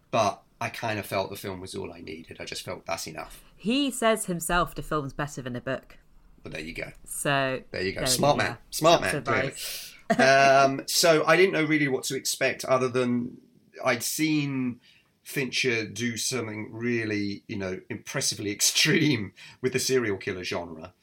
but 0.10 0.42
I 0.62 0.70
kind 0.70 0.98
of 0.98 1.06
felt 1.06 1.30
the 1.30 1.36
film 1.36 1.60
was 1.60 1.76
all 1.76 1.92
I 1.94 2.00
needed. 2.00 2.38
I 2.40 2.46
just 2.46 2.64
felt 2.64 2.86
that's 2.86 3.06
enough. 3.08 3.44
He 3.56 3.92
says 3.92 4.26
himself 4.26 4.74
the 4.74 4.82
film's 4.82 5.14
better 5.14 5.42
than 5.42 5.54
the 5.54 5.62
book. 5.62 5.98
But 6.42 6.54
there 6.54 6.62
you 6.62 6.74
go. 6.74 6.92
So 7.06 7.62
There 7.72 7.82
you 7.82 7.92
go. 7.94 8.00
there 8.00 8.08
Smart 8.08 8.38
go. 8.38 8.44
man. 8.44 8.58
Smart 8.70 9.02
Chuck's 9.02 9.14
man. 9.14 9.24
clearly. 9.24 9.48
advice. 9.50 9.94
um, 10.66 10.82
so 10.88 11.26
I 11.26 11.36
didn't 11.38 11.54
know 11.54 11.64
really 11.66 11.88
what 11.90 12.04
to 12.06 12.16
expect 12.16 12.64
other 12.66 12.88
than 12.88 13.38
I'd 13.84 14.04
seen 14.04 14.80
Fincher 15.24 15.86
do 15.86 16.18
something 16.18 16.70
really, 16.72 17.44
you 17.48 17.58
know, 17.58 17.80
impressively 17.89 18.51
extreme 18.51 19.34
with 19.62 19.74
the 19.74 19.80
serial 19.80 20.18
killer 20.18 20.44
genre 20.44 20.94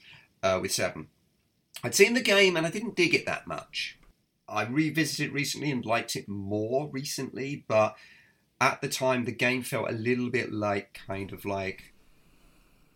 uh, 0.43 0.59
with 0.61 0.73
Seven. 0.73 1.09
I'd 1.83 1.95
seen 1.95 2.15
the 2.15 2.21
game 2.21 2.57
and 2.57 2.67
I 2.67 2.71
didn't 2.71 2.97
dig 2.97 3.15
it 3.15 3.27
that 3.27 3.47
much. 3.47 3.99
I 4.49 4.65
revisited 4.65 5.33
recently 5.33 5.71
and 5.71 5.85
liked 5.87 6.17
it 6.17 6.29
more 6.29 6.91
recently, 6.93 7.65
but 7.69 7.97
at 8.61 8.81
the 8.83 8.89
time 8.89 9.25
the 9.25 9.33
game 9.33 9.63
felt 9.63 9.89
a 9.89 9.95
little 9.95 10.29
bit 10.29 10.53
like 10.53 11.01
kind 11.07 11.33
of 11.33 11.45
like 11.45 11.95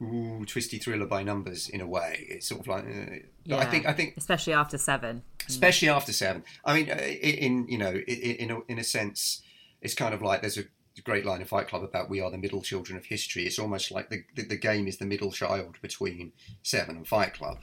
ooh 0.03 0.45
twisty 0.45 0.79
thriller 0.79 1.07
by 1.07 1.23
numbers 1.23 1.69
in 1.69 1.81
a 1.81 1.87
way. 1.87 2.27
It's 2.29 2.49
sort 2.49 2.61
of 2.61 2.67
like 2.67 2.85
uh, 2.85 3.17
but 3.47 3.61
I 3.61 3.65
think 3.67 3.87
I 3.87 3.93
think 3.93 4.15
especially 4.17 4.53
after 4.53 4.77
seven. 4.77 5.23
especially 5.49 5.89
after 5.89 6.13
seven. 6.13 6.45
I 6.65 6.75
mean, 6.75 6.91
uh, 6.91 6.97
in 6.97 7.67
you 7.69 7.79
know, 7.79 7.93
in 7.93 8.21
in 8.21 8.51
a, 8.51 8.61
in 8.69 8.79
a 8.79 8.85
sense, 8.85 9.43
it's 9.81 9.95
kind 9.95 10.13
of 10.13 10.21
like 10.21 10.41
there's 10.41 10.59
a 10.59 10.65
great 11.03 11.25
line 11.27 11.41
in 11.41 11.47
Fight 11.47 11.69
Club 11.69 11.83
about 11.83 12.09
we 12.11 12.21
are 12.21 12.31
the 12.31 12.39
middle 12.39 12.63
children 12.63 12.97
of 12.97 13.07
history. 13.07 13.45
It's 13.47 13.59
almost 13.59 13.91
like 13.91 14.11
the 14.11 14.25
the, 14.35 14.45
the 14.45 14.57
game 14.57 14.87
is 14.87 14.99
the 14.99 15.07
middle 15.07 15.33
child 15.33 15.77
between 15.83 16.33
Seven 16.63 16.97
and 16.97 17.07
Fight 17.07 17.35
Club, 17.35 17.59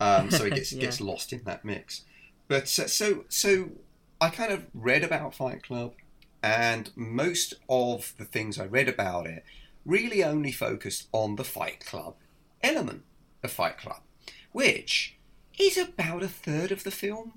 um, 0.00 0.30
so 0.30 0.44
it 0.44 0.54
gets 0.54 0.72
Yeah. 0.72 0.80
gets 0.82 1.00
lost 1.00 1.32
in 1.32 1.44
that 1.44 1.64
mix. 1.64 2.02
But 2.48 2.64
uh, 2.78 2.86
so 2.88 3.24
so, 3.28 3.70
I 4.20 4.30
kind 4.30 4.52
of 4.52 4.66
read 4.74 5.04
about 5.04 5.34
Fight 5.34 5.62
Club, 5.62 5.92
and 6.42 6.90
most 6.96 7.54
of 7.68 8.14
the 8.18 8.24
things 8.24 8.58
I 8.58 8.66
read 8.66 8.88
about 8.88 9.26
it 9.26 9.44
really 9.84 10.22
only 10.22 10.52
focused 10.52 11.08
on 11.12 11.36
the 11.36 11.44
Fight 11.44 11.84
Club 11.86 12.16
element 12.62 13.02
of 13.42 13.50
Fight 13.50 13.78
Club, 13.78 14.00
which 14.52 15.16
is 15.58 15.76
about 15.78 16.22
a 16.22 16.28
third 16.28 16.70
of 16.72 16.84
the 16.84 16.90
film. 16.90 17.34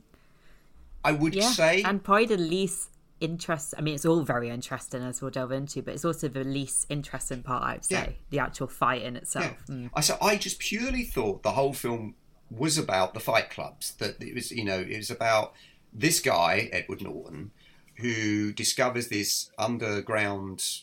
I 1.05 1.11
would 1.11 1.35
Yeah, 1.35 1.49
say. 1.51 1.81
and 1.83 2.01
probably 2.03 2.27
the 2.27 2.37
least 2.37 2.89
interest. 3.23 3.73
I 3.77 3.81
mean, 3.81 3.95
it's 3.95 4.05
all 4.05 4.21
very 4.23 4.49
interesting 4.49 5.01
as 5.01 5.21
we'll 5.21 5.31
delve 5.31 5.51
into, 5.51 5.81
but 5.81 5.93
it's 5.93 6.05
also 6.05 6.27
the 6.27 6.43
least 6.43 6.85
interesting 6.89 7.41
part. 7.41 7.63
I'd 7.63 7.85
say 7.85 7.95
Yeah. 7.95 8.09
the 8.29 8.39
actual 8.39 8.67
fight 8.67 9.01
in 9.03 9.15
Yeah. 9.15 9.21
itself. 9.21 9.65
Mm. 9.67 9.89
I 9.93 10.01
so 10.01 10.17
I 10.21 10.35
just 10.35 10.59
purely 10.59 11.03
thought 11.03 11.41
the 11.43 11.53
whole 11.53 11.73
film 11.73 12.15
was 12.49 12.77
about 12.77 13.13
the 13.13 13.19
fight 13.19 13.49
clubs. 13.49 13.93
That 13.95 14.21
it 14.21 14.35
was, 14.35 14.51
you 14.51 14.63
know, 14.65 14.79
it 14.79 14.97
was 14.97 15.09
about 15.09 15.53
this 15.91 16.19
guy 16.19 16.69
Edward 16.71 17.01
Norton 17.01 17.51
who 17.97 18.51
discovers 18.51 19.07
this 19.07 19.49
underground 19.57 20.79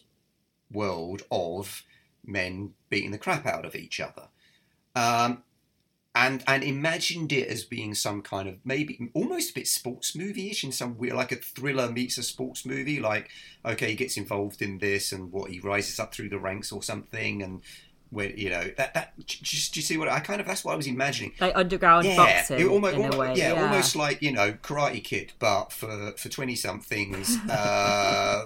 world 0.70 1.22
of 1.30 1.82
men 2.24 2.74
beating 2.88 3.10
the 3.10 3.18
crap 3.18 3.44
out 3.46 3.64
of 3.64 3.74
each 3.74 4.00
other. 4.00 4.28
Um, 4.94 5.42
and 6.14 6.42
and 6.46 6.64
imagined 6.64 7.32
it 7.32 7.48
as 7.48 7.64
being 7.64 7.94
some 7.94 8.20
kind 8.20 8.48
of 8.48 8.56
maybe 8.64 9.10
almost 9.14 9.50
a 9.50 9.54
bit 9.54 9.68
sports 9.68 10.16
movie-ish 10.16 10.64
in 10.64 10.72
some 10.72 10.98
weird 10.98 11.14
like 11.14 11.30
a 11.30 11.36
thriller 11.36 11.90
meets 11.90 12.18
a 12.18 12.22
sports 12.22 12.66
movie 12.66 12.98
like 12.98 13.30
okay 13.64 13.90
he 13.90 13.94
gets 13.94 14.16
involved 14.16 14.60
in 14.60 14.78
this 14.78 15.12
and 15.12 15.30
what 15.30 15.50
he 15.50 15.60
rises 15.60 16.00
up 16.00 16.12
through 16.12 16.28
the 16.28 16.38
ranks 16.38 16.72
or 16.72 16.82
something 16.82 17.42
and 17.42 17.62
where 18.10 18.30
you 18.30 18.50
know 18.50 18.64
that 18.76 18.92
that 18.94 19.12
just 19.26 19.72
do 19.72 19.78
you 19.80 19.84
see 19.84 19.96
what 19.96 20.08
I 20.08 20.18
kind 20.20 20.40
of 20.40 20.46
that's 20.46 20.64
what 20.64 20.72
I 20.72 20.76
was 20.76 20.86
imagining 20.88 21.32
Like 21.40 21.54
underground 21.56 22.06
yeah, 22.06 22.16
boxing 22.16 22.68
almost, 22.68 22.96
in 22.96 23.02
almo- 23.04 23.16
a 23.16 23.18
way. 23.20 23.34
yeah, 23.36 23.52
Yeah, 23.54 23.62
almost 23.62 23.94
like 23.94 24.20
you 24.20 24.32
know 24.32 24.52
Karate 24.54 25.02
Kid, 25.02 25.32
but 25.38 25.72
for 25.72 26.12
for 26.16 26.28
twenty 26.28 26.56
somethings, 26.56 27.36
uh, 27.48 28.44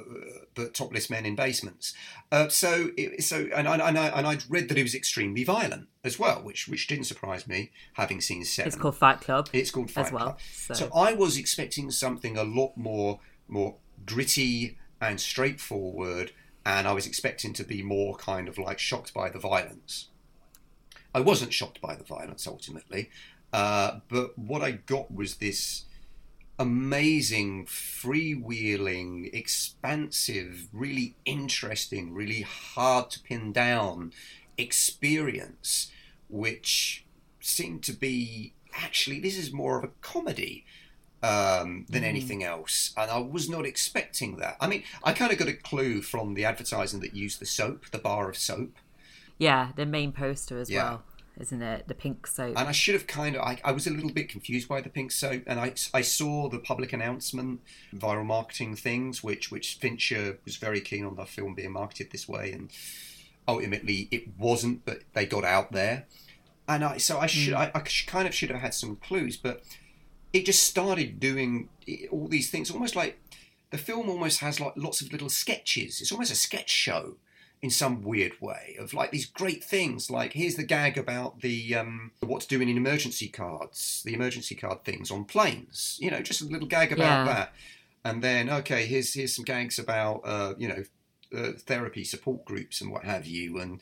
but 0.54 0.74
topless 0.74 1.08
men 1.10 1.24
in 1.26 1.34
basements. 1.34 1.94
Uh, 2.30 2.48
so 2.48 2.90
it, 2.96 3.22
so 3.22 3.48
and 3.54 3.66
I, 3.68 3.76
and 3.88 3.98
I 3.98 4.06
and 4.08 4.26
I'd 4.26 4.44
read 4.50 4.68
that 4.68 4.78
it 4.78 4.82
was 4.82 4.94
extremely 4.94 5.44
violent 5.44 5.88
as 6.02 6.18
well, 6.18 6.42
which 6.42 6.68
which 6.68 6.86
didn't 6.86 7.04
surprise 7.04 7.46
me, 7.46 7.70
having 7.94 8.20
seen 8.20 8.44
seven. 8.44 8.68
It's 8.68 8.76
called 8.76 8.96
Fight 8.96 9.20
Club 9.20 9.48
It's 9.52 9.70
called 9.70 9.90
Fight 9.90 10.06
as 10.06 10.12
well. 10.12 10.24
Club. 10.24 10.38
So, 10.52 10.74
So 10.74 10.90
I 10.94 11.14
was 11.14 11.36
expecting 11.38 11.90
something 11.90 12.36
a 12.36 12.44
lot 12.44 12.76
more 12.76 13.20
more 13.48 13.76
gritty 14.06 14.76
and 15.00 15.20
straightforward, 15.20 16.32
and 16.66 16.88
I 16.88 16.92
was 16.92 17.06
expecting 17.06 17.52
to 17.54 17.64
be 17.64 17.82
more 17.82 18.16
kind 18.16 18.48
of 18.48 18.58
like 18.58 18.78
shocked 18.78 19.12
by 19.12 19.28
the 19.28 19.38
violence. 19.38 20.08
I 21.14 21.20
wasn't 21.20 21.52
shocked 21.52 21.80
by 21.80 21.94
the 21.94 22.04
violence 22.04 22.46
ultimately, 22.46 23.10
uh, 23.52 24.00
but 24.08 24.36
what 24.38 24.62
I 24.62 24.72
got 24.72 25.14
was 25.14 25.36
this 25.36 25.84
amazing, 26.58 27.66
freewheeling, 27.66 29.32
expansive, 29.34 30.68
really 30.72 31.16
interesting, 31.24 32.14
really 32.14 32.42
hard 32.42 33.10
to 33.10 33.20
pin 33.20 33.52
down 33.52 34.12
experience, 34.56 35.90
which 36.28 37.04
seemed 37.40 37.82
to 37.84 37.92
be 37.92 38.54
actually 38.72 39.20
this 39.20 39.36
is 39.36 39.52
more 39.52 39.78
of 39.78 39.84
a 39.84 39.90
comedy 40.00 40.64
um, 41.24 41.86
than 41.88 42.04
anything 42.04 42.42
else, 42.44 42.92
and 42.96 43.10
I 43.10 43.18
was 43.18 43.48
not 43.48 43.64
expecting 43.72 44.36
that. 44.42 44.56
I 44.60 44.66
mean, 44.66 44.82
I 45.02 45.12
kind 45.12 45.32
of 45.32 45.38
got 45.38 45.48
a 45.48 45.54
clue 45.70 46.02
from 46.02 46.34
the 46.34 46.44
advertising 46.44 47.00
that 47.00 47.14
used 47.24 47.40
the 47.40 47.46
soap, 47.46 47.80
the 47.90 47.98
bar 47.98 48.28
of 48.28 48.36
soap, 48.36 48.72
yeah, 49.38 49.62
the 49.76 49.86
main 49.86 50.12
poster 50.12 50.58
as 50.58 50.68
Yeah. 50.70 50.84
well, 50.84 51.02
isn't 51.44 51.62
it? 51.62 51.88
The 51.88 51.94
pink 51.94 52.26
soap. 52.26 52.54
and 52.58 52.68
I 52.68 52.72
should 52.72 52.94
have 52.94 53.06
kind 53.06 53.34
of. 53.36 53.42
I, 53.42 53.60
I 53.64 53.72
was 53.72 53.86
a 53.86 53.90
little 53.90 54.12
bit 54.12 54.28
confused 54.28 54.68
by 54.68 54.80
the 54.80 54.88
pink 54.90 55.10
soap, 55.12 55.42
and 55.46 55.58
I, 55.58 55.68
I 55.92 56.02
saw 56.02 56.48
the 56.48 56.58
public 56.70 56.92
announcement, 56.92 57.60
viral 57.94 58.24
marketing 58.26 58.76
things, 58.76 59.24
which 59.24 59.50
which 59.50 59.74
Fincher 59.80 60.38
was 60.44 60.56
very 60.56 60.80
keen 60.80 61.04
on 61.04 61.16
the 61.16 61.24
film 61.24 61.54
being 61.54 61.72
marketed 61.72 62.08
this 62.12 62.28
way, 62.28 62.52
and 62.52 62.70
ultimately 63.46 64.08
it 64.10 64.24
wasn't, 64.38 64.84
but 64.84 64.98
they 65.14 65.26
got 65.26 65.44
out 65.44 65.72
there, 65.72 66.06
and 66.68 66.84
I 66.84 66.98
so 66.98 67.18
I 67.18 67.26
should 67.26 67.54
I, 67.54 67.70
I 67.74 67.82
sh- 67.84 68.06
kind 68.06 68.26
of 68.28 68.34
should 68.34 68.50
have 68.50 68.60
had 68.60 68.74
some 68.74 68.96
clues, 68.96 69.36
but 69.36 69.62
it 70.34 70.44
just 70.44 70.64
started 70.64 71.20
doing 71.20 71.68
all 72.10 72.28
these 72.28 72.50
things, 72.50 72.70
almost 72.70 72.96
like 72.96 73.18
the 73.70 73.78
film 73.78 74.08
almost 74.10 74.40
has 74.40 74.60
like 74.60 74.72
lots 74.76 75.00
of 75.00 75.10
little 75.12 75.28
sketches. 75.30 76.00
It's 76.00 76.12
almost 76.12 76.32
a 76.32 76.36
sketch 76.36 76.68
show 76.70 77.16
in 77.62 77.70
some 77.70 78.02
weird 78.02 78.32
way 78.40 78.76
of 78.78 78.92
like 78.92 79.10
these 79.10 79.24
great 79.26 79.64
things. 79.64 80.10
Like 80.10 80.32
here's 80.34 80.56
the 80.56 80.64
gag 80.64 80.98
about 80.98 81.40
the 81.40 81.74
um, 81.76 82.10
what 82.20 82.42
to 82.42 82.48
do 82.48 82.60
in 82.60 82.68
emergency 82.68 83.28
cards 83.28 84.02
the 84.04 84.12
emergency 84.12 84.54
card 84.54 84.84
things 84.84 85.10
on 85.10 85.24
planes. 85.24 85.96
You 86.00 86.10
know 86.10 86.20
just 86.20 86.42
a 86.42 86.44
little 86.46 86.68
gag 86.68 86.92
about 86.92 87.26
Yeah. 87.26 87.32
that. 87.32 87.52
And 88.04 88.22
then 88.22 88.50
okay 88.50 88.86
here's 88.86 89.14
here's 89.14 89.34
some 89.34 89.44
gags 89.44 89.78
about 89.78 90.20
uh, 90.24 90.54
you 90.58 90.68
know 90.68 90.84
uh, 91.34 91.52
therapy 91.58 92.04
support 92.04 92.44
groups 92.44 92.80
and 92.80 92.90
what 92.90 93.04
have 93.04 93.26
you. 93.26 93.58
And 93.58 93.80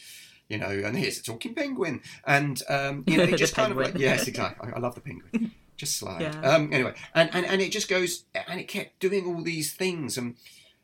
you 0.48 0.58
know 0.58 0.68
and 0.68 0.96
here's 0.96 1.18
a 1.18 1.22
talking 1.24 1.54
penguin. 1.54 2.02
And 2.26 2.62
um, 2.68 3.04
you 3.06 3.16
know 3.16 3.26
just 3.36 3.54
kind 3.56 3.72
of 3.72 3.78
like 3.78 3.98
yes 3.98 4.28
exactly. 4.28 4.70
I, 4.70 4.76
I 4.76 4.78
love 4.80 4.94
the 4.94 5.00
penguin 5.00 5.50
just 5.82 5.96
slide 5.96 6.22
Yeah. 6.22 6.40
um, 6.50 6.72
anyway 6.72 6.94
and, 7.14 7.28
and 7.34 7.44
and 7.52 7.58
it 7.60 7.70
just 7.78 7.88
goes 7.88 8.24
and 8.50 8.58
it 8.62 8.68
kept 8.76 8.90
doing 9.06 9.26
all 9.26 9.42
these 9.42 9.68
things 9.82 10.16
and 10.18 10.36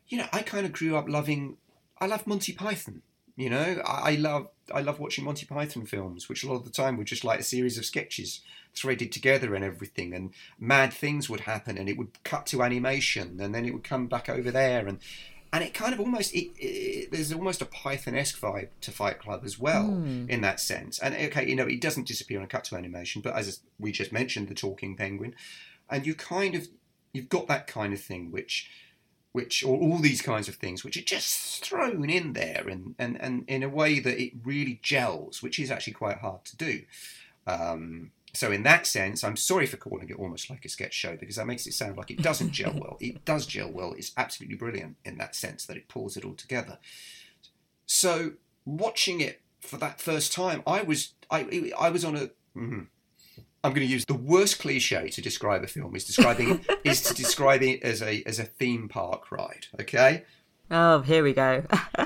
you 0.09 0.17
know 0.19 0.27
I 0.37 0.41
kind 0.53 0.65
of 0.65 0.71
grew 0.79 0.93
up 0.99 1.07
loving 1.07 1.57
I 2.01 2.05
love 2.05 2.25
Monty 2.25 2.53
Python. 2.53 3.01
You 3.35 3.49
know, 3.49 3.69
I, 3.85 4.11
I 4.11 4.15
love 4.15 4.47
I 4.73 4.81
love 4.81 4.99
watching 4.99 5.25
Monty 5.25 5.45
Python 5.45 5.85
films, 5.85 6.27
which 6.29 6.43
a 6.43 6.47
lot 6.49 6.59
of 6.59 6.65
the 6.65 6.71
time 6.81 6.95
were 6.97 7.03
just 7.13 7.23
like 7.23 7.39
a 7.41 7.43
series 7.43 7.77
of 7.77 7.85
sketches 7.85 8.41
threaded 8.73 9.11
together 9.11 9.55
and 9.55 9.63
everything, 9.65 10.13
and 10.13 10.31
mad 10.59 10.91
things 10.93 11.29
would 11.29 11.41
happen, 11.41 11.77
and 11.77 11.87
it 11.89 11.97
would 11.97 12.23
cut 12.23 12.45
to 12.47 12.63
animation, 12.63 13.39
and 13.41 13.53
then 13.53 13.65
it 13.65 13.73
would 13.73 13.83
come 13.83 14.07
back 14.07 14.27
over 14.29 14.51
there, 14.51 14.87
and 14.87 14.99
and 15.51 15.63
it 15.63 15.73
kind 15.73 15.93
of 15.93 15.99
almost 15.99 16.33
it, 16.33 16.51
it, 16.57 17.11
there's 17.11 17.33
almost 17.33 17.61
a 17.61 17.65
Python-esque 17.65 18.39
vibe 18.39 18.69
to 18.81 18.91
Fight 18.91 19.19
Club 19.19 19.41
as 19.43 19.57
well 19.59 19.85
Hmm. 19.87 20.25
in 20.29 20.41
that 20.41 20.59
sense. 20.59 20.99
And 20.99 21.15
okay, 21.15 21.47
you 21.47 21.55
know, 21.55 21.65
it 21.67 21.81
doesn't 21.81 22.07
disappear 22.07 22.37
on 22.39 22.43
a 22.45 22.47
cut 22.47 22.65
to 22.65 22.75
animation, 22.75 23.21
but 23.21 23.33
as 23.35 23.61
we 23.79 23.91
just 23.91 24.11
mentioned, 24.11 24.47
the 24.47 24.53
talking 24.55 24.95
penguin, 24.95 25.33
and 25.89 26.05
you 26.05 26.13
kind 26.15 26.55
of 26.55 26.67
you've 27.13 27.29
got 27.29 27.47
that 27.47 27.65
kind 27.67 27.93
of 27.93 27.99
thing 28.01 28.31
which 28.31 28.69
which 29.31 29.63
or 29.63 29.77
all 29.77 29.97
these 29.99 30.21
kinds 30.23 30.47
of 30.47 30.55
things 30.55 30.83
which 30.83 30.97
are 30.97 31.01
just 31.03 31.63
thrown 31.63 32.09
in 32.09 32.33
there 32.33 32.65
and, 32.67 32.95
and, 32.97 33.19
and 33.21 33.43
in 33.47 33.61
a 33.61 33.69
way 33.69 33.99
that 33.99 34.19
it 34.19 34.33
really 34.43 34.79
gels 34.81 35.43
which 35.43 35.59
is 35.59 35.69
actually 35.69 35.93
quite 35.93 36.17
hard 36.17 36.43
to 36.43 36.57
do 36.57 36.81
um, 37.45 38.11
so 38.33 38.51
in 38.51 38.63
that 38.63 38.85
sense 38.85 39.23
i'm 39.23 39.35
sorry 39.35 39.65
for 39.65 39.77
calling 39.77 40.09
it 40.09 40.17
almost 40.19 40.49
like 40.49 40.65
a 40.65 40.69
sketch 40.69 40.93
show 40.93 41.15
because 41.15 41.35
that 41.35 41.47
makes 41.47 41.65
it 41.65 41.73
sound 41.73 41.97
like 41.97 42.11
it 42.11 42.21
doesn't 42.21 42.51
gel 42.51 42.73
well 42.73 42.97
it 42.99 43.23
does 43.25 43.45
gel 43.45 43.71
well 43.71 43.93
it's 43.97 44.11
absolutely 44.17 44.55
brilliant 44.55 44.95
in 45.05 45.17
that 45.17 45.35
sense 45.35 45.65
that 45.65 45.77
it 45.77 45.87
pulls 45.87 46.15
it 46.15 46.25
all 46.25 46.33
together 46.33 46.77
so 47.85 48.33
watching 48.65 49.19
it 49.19 49.41
for 49.59 49.77
that 49.77 49.99
first 49.99 50.31
time 50.31 50.61
i 50.67 50.81
was 50.81 51.13
i, 51.31 51.71
I 51.77 51.89
was 51.89 52.05
on 52.05 52.15
a. 52.15 52.29
Mm-hmm. 52.57 52.81
I'm 53.61 53.73
going 53.73 53.85
to 53.85 53.91
use 53.91 54.05
the 54.05 54.13
worst 54.13 54.59
cliche 54.59 55.09
to 55.09 55.21
describe 55.21 55.63
a 55.63 55.67
film 55.67 55.93
is 55.93 56.05
describing 56.05 56.65
is 56.85 57.01
to 57.03 57.13
describe 57.13 57.61
it 57.61 57.83
as 57.83 58.01
a 58.01 58.23
as 58.25 58.39
a 58.39 58.45
theme 58.45 58.87
park 58.87 59.31
ride. 59.31 59.67
Okay, 59.81 60.23
Oh, 60.71 61.01
here 61.01 61.23
we 61.23 61.33
go. 61.33 61.63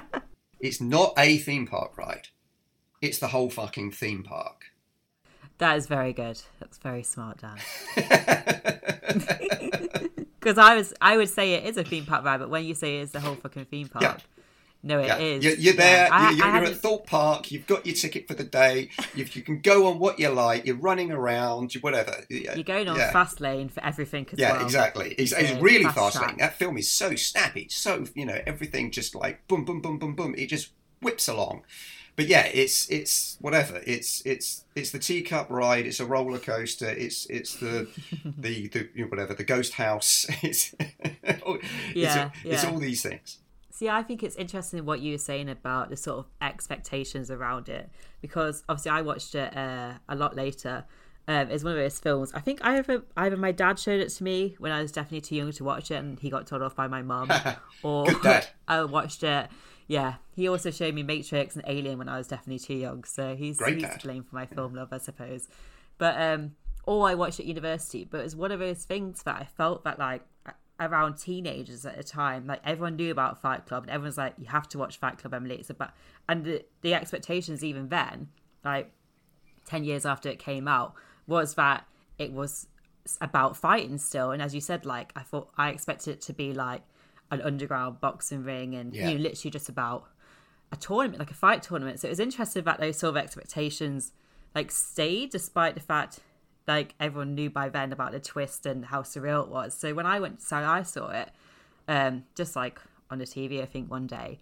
it's 0.60 0.80
not 0.80 1.14
a 1.18 1.38
theme 1.38 1.68
park 1.68 1.98
ride; 1.98 2.30
it's 3.02 3.20
the 3.20 3.28
whole 3.28 3.50
fucking 3.50 3.92
theme 3.92 4.24
park. 4.24 4.73
That 5.60 5.78
is 5.78 5.88
very 5.88 6.14
good. 6.14 6.42
That's 6.60 6.78
very 6.78 7.04
smart, 7.04 7.40
Dan. 7.42 7.58
Because 10.40 10.58
I 10.58 10.76
was, 10.76 10.94
I 11.00 11.16
would 11.16 11.30
say 11.30 11.54
it 11.54 11.64
is 11.66 11.78
a 11.78 11.86
theme 11.86 12.06
park 12.06 12.26
ride, 12.26 12.42
but 12.42 12.50
when 12.50 12.66
you 12.66 12.76
say 12.76 12.98
it's 12.98 13.14
the 13.14 13.22
whole 13.22 13.36
fucking 13.36 13.64
theme 13.64 13.88
park, 13.88 14.04
Yeah. 14.04 14.18
no, 14.84 15.00
it 15.00 15.08
Yeah, 15.08 15.18
is. 15.20 15.44
You're, 15.46 15.54
you're 15.56 15.74
there. 15.74 16.08
Yeah. 16.08 16.20
You're, 16.32 16.38
you're, 16.38 16.46
I 16.46 16.58
you're 16.60 16.66
at 16.72 16.76
Thorpe 16.76 17.08
Park. 17.08 17.50
You've 17.50 17.66
got 17.66 17.86
your 17.86 17.96
ticket 17.96 18.28
for 18.28 18.34
the 18.34 18.44
day. 18.44 18.90
You've, 19.16 19.34
you 19.38 19.42
can 19.42 19.62
go 19.62 19.88
on 19.88 20.00
what 20.00 20.20
you 20.20 20.28
like. 20.28 20.66
You're 20.66 20.76
running 20.76 21.12
around. 21.12 21.72
Whatever. 21.80 22.26
You're 22.30 22.62
going 22.66 22.90
on 22.90 22.98
fast 22.98 23.40
lane 23.40 23.70
for 23.70 23.82
everything 23.86 24.28
as 24.34 24.38
Yeah, 24.40 24.52
well. 24.58 24.66
exactly. 24.66 25.16
It's, 25.18 25.32
it's 25.32 25.54
really 25.62 25.86
fast 25.86 26.18
fast 26.18 26.22
lane. 26.22 26.36
That 26.40 26.56
film 26.58 26.78
is 26.78 26.92
so 26.92 27.16
snappy. 27.16 27.70
So 27.70 28.04
you 28.14 28.26
know 28.26 28.42
everything 28.46 28.92
just 28.92 29.16
like 29.16 29.48
boom, 29.48 29.64
boom, 29.64 29.80
boom, 29.80 29.98
boom, 29.98 30.14
boom. 30.14 30.36
It 30.38 30.48
just 30.48 30.72
whips 31.02 31.30
along. 31.30 31.64
But 32.16 32.28
yeah, 32.28 32.46
it's 32.46 32.90
it's 32.90 33.38
whatever. 33.42 33.82
It's 33.88 34.22
it's 34.26 34.66
it's 34.76 34.92
the 34.92 35.00
teacup 35.00 35.50
ride. 35.50 35.88
It's 35.88 36.00
a 36.00 36.06
roller 36.06 36.38
coaster. 36.40 36.90
It's 36.90 37.26
it's 37.26 37.56
the 37.56 37.88
the, 38.38 38.68
the 38.68 38.90
you 38.94 39.04
know, 39.06 39.08
whatever 39.08 39.34
the 39.34 39.44
ghost 39.44 39.74
house. 39.74 40.28
It's 40.44 40.76
it's, 40.80 41.44
Yeah, 41.96 42.30
it's 42.44 42.64
yeah. 42.64 42.70
all 42.70 42.78
these 42.78 43.02
things. 43.02 43.40
See, 43.72 43.90
I 43.90 44.04
think 44.04 44.22
it's 44.22 44.36
interesting 44.36 44.86
what 44.86 45.00
you 45.00 45.14
were 45.14 45.18
saying 45.18 45.50
about 45.50 45.90
the 45.90 45.98
sort 45.98 46.20
of 46.20 46.26
expectations 46.42 47.32
around 47.32 47.70
it 47.70 47.90
because 48.22 48.64
obviously 48.70 48.92
I 48.92 49.02
watched 49.02 49.34
it 49.34 49.58
uh, 49.58 49.94
a 50.08 50.16
lot 50.16 50.36
later. 50.36 50.86
Um, 51.28 51.50
it's 51.50 51.64
one 51.64 51.74
of 51.74 51.80
those 51.80 52.00
films. 52.00 52.32
I 52.36 52.40
think 52.42 52.60
either 52.64 53.04
either 53.18 53.38
my 53.38 53.52
dad 53.52 53.80
showed 53.80 54.00
it 54.02 54.10
to 54.10 54.24
me 54.24 54.56
when 54.60 54.72
I 54.72 54.82
was 54.82 54.92
definitely 54.92 55.22
too 55.22 55.36
young 55.36 55.52
to 55.54 55.64
watch 55.64 55.90
it, 55.90 55.96
and 55.96 56.20
he 56.20 56.30
got 56.30 56.46
told 56.46 56.62
off 56.62 56.76
by 56.76 56.88
my 56.88 57.02
mum, 57.02 57.32
or 57.84 58.06
Good 58.06 58.22
dad. 58.22 58.48
I 58.68 58.84
watched 58.84 59.24
it. 59.24 59.48
Yeah, 59.88 60.16
he 60.36 60.48
also 60.48 60.72
showed 60.72 60.94
me 60.94 61.04
Matrix 61.04 61.56
and 61.56 61.64
Alien 61.68 61.98
when 61.98 62.10
I 62.10 62.18
was 62.18 62.28
definitely 62.28 62.60
too 62.60 62.76
young, 62.76 63.04
so 63.04 63.36
he's 63.36 63.58
Great 63.58 63.76
he's 63.76 63.84
dad. 63.84 64.00
to 64.00 64.08
blame 64.08 64.24
for 64.24 64.36
my 64.36 64.46
film 64.46 64.74
love, 64.76 64.90
I 64.92 64.98
suppose. 64.98 65.48
But 65.98 66.20
um, 66.20 66.56
or 66.86 67.08
I 67.08 67.16
watched 67.16 67.40
at 67.40 67.46
university. 67.46 68.06
But 68.10 68.22
it 68.22 68.24
was 68.24 68.36
one 68.36 68.52
of 68.52 68.60
those 68.60 68.84
things 68.84 69.24
that 69.24 69.36
I 69.36 69.46
felt 69.46 69.84
that 69.84 70.00
like 70.00 70.24
around 70.80 71.18
teenagers 71.18 71.86
at 71.86 71.98
the 71.98 72.04
time, 72.04 72.48
like 72.48 72.62
everyone 72.66 72.96
knew 72.96 73.12
about 73.12 73.42
Fight 73.42 73.66
Club, 73.66 73.84
and 73.84 73.92
everyone's 73.92 74.18
like, 74.18 74.36
"You 74.38 74.48
have 74.48 74.68
to 74.70 74.78
watch 74.78 74.98
Fight 74.98 75.18
Club, 75.18 75.34
Emily." 75.34 75.56
It's 75.56 75.70
about 75.70 75.92
and 76.28 76.46
the, 76.46 76.66
the 76.82 76.94
expectations 76.94 77.64
even 77.64 77.90
then, 77.90 78.30
like 78.64 78.92
ten 79.66 79.84
years 79.84 80.06
after 80.06 80.30
it 80.30 80.40
came 80.40 80.68
out, 80.68 80.94
was 81.28 81.56
that 81.56 81.86
it 82.18 82.32
was 82.32 82.68
about 83.20 83.58
fighting 83.58 83.98
still. 83.98 84.32
And 84.32 84.42
as 84.42 84.56
you 84.56 84.62
said, 84.62 84.86
like 84.86 85.12
I 85.16 85.22
thought, 85.22 85.50
I 85.58 85.70
expected 85.70 86.12
it 86.12 86.22
to 86.22 86.34
be 86.34 86.54
like 86.54 86.84
an 87.34 87.42
underground 87.42 88.00
boxing 88.02 88.44
ring, 88.44 88.76
and 88.76 88.94
Yeah. 88.94 89.10
you 89.10 89.18
know, 89.18 89.24
literally 89.24 89.52
just 89.52 89.70
about 89.70 90.06
a 90.72 90.76
tournament, 90.76 91.20
like 91.20 91.32
a 91.32 91.36
fight 91.36 91.62
tournament. 91.64 92.00
So 92.00 92.08
it 92.08 92.12
was 92.12 92.20
interesting 92.20 92.64
that 92.64 92.80
those 92.80 92.98
sort 92.98 93.12
of 93.12 93.18
expectations 93.18 94.12
like 94.56 94.72
stayed 94.72 95.32
despite 95.32 95.74
the 95.76 95.82
fact 95.82 96.20
like 96.68 96.96
everyone 97.00 97.36
knew 97.36 97.50
by 97.50 97.68
then 97.70 97.92
about 97.92 98.12
the 98.14 98.20
twist 98.20 98.66
and 98.66 98.86
how 98.86 99.02
surreal 99.02 99.44
it 99.44 99.50
was. 99.50 99.74
So 99.74 99.94
when 99.94 100.06
I 100.06 100.20
went, 100.20 100.42
so 100.42 100.58
I 100.58 100.84
saw 100.84 101.10
it, 101.10 101.30
um, 101.88 102.24
just 102.36 102.56
like 102.56 102.80
on 103.12 103.18
the 103.18 103.26
TV, 103.26 103.62
I 103.62 103.66
think 103.66 103.92
one 103.92 104.08
day, 104.08 104.40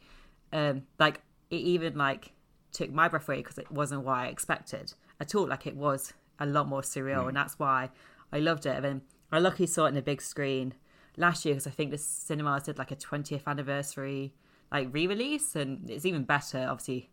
um, 0.53 0.83
like 0.99 1.21
it 1.49 1.57
even 1.57 1.97
like 1.97 2.31
took 2.71 2.91
my 2.91 3.07
breath 3.07 3.27
away 3.27 3.37
because 3.37 3.57
it 3.57 3.71
wasn't 3.71 4.03
what 4.03 4.17
I 4.17 4.27
expected 4.27 4.93
at 5.19 5.33
all. 5.33 5.47
Like 5.47 5.65
it 5.65 5.75
was 5.75 6.13
a 6.39 6.45
lot 6.45 6.67
more 6.67 6.81
surreal, 6.81 7.27
and 7.27 7.35
that's 7.35 7.57
why 7.57 7.89
I 8.31 8.39
loved 8.39 8.65
it. 8.65 8.75
And 8.75 8.85
then 8.85 9.01
I 9.31 9.39
luckily 9.39 9.67
saw 9.67 9.85
it 9.85 9.89
in 9.89 9.97
a 9.97 10.01
big 10.01 10.21
screen 10.21 10.73
last 11.21 11.45
year 11.45 11.53
because 11.55 11.67
I 11.67 11.71
think 11.71 11.91
the 11.91 11.97
cinemas 11.97 12.63
did 12.63 12.77
like 12.77 12.91
a 12.91 12.95
20th 12.95 13.43
anniversary 13.47 14.33
like 14.71 14.87
re-release, 14.91 15.55
and 15.55 15.89
it's 15.89 16.05
even 16.05 16.23
better, 16.23 16.65
obviously 16.69 17.09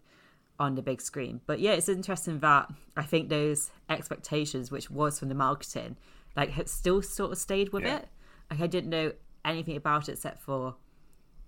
on 0.61 0.75
the 0.75 0.83
big 0.83 1.01
screen. 1.01 1.41
But 1.47 1.61
yeah, 1.61 1.73
it's 1.73 1.89
interesting 1.89 2.41
that 2.41 2.69
I 2.97 3.03
think 3.03 3.29
those 3.29 3.71
expectations, 3.89 4.71
which 4.71 4.91
was 4.91 5.19
from 5.19 5.29
the 5.29 5.35
marketing, 5.35 5.97
like 6.37 6.51
have 6.51 6.69
still 6.69 7.03
sort 7.03 7.33
of 7.33 7.39
stayed 7.39 7.73
with 7.73 7.85
Yeah. 7.85 7.99
it. 7.99 8.09
Like 8.51 8.61
I 8.61 8.67
didn't 8.67 8.91
know 8.91 9.13
anything 9.45 9.77
about 9.77 10.09
it 10.09 10.13
except 10.13 10.41
for 10.43 10.77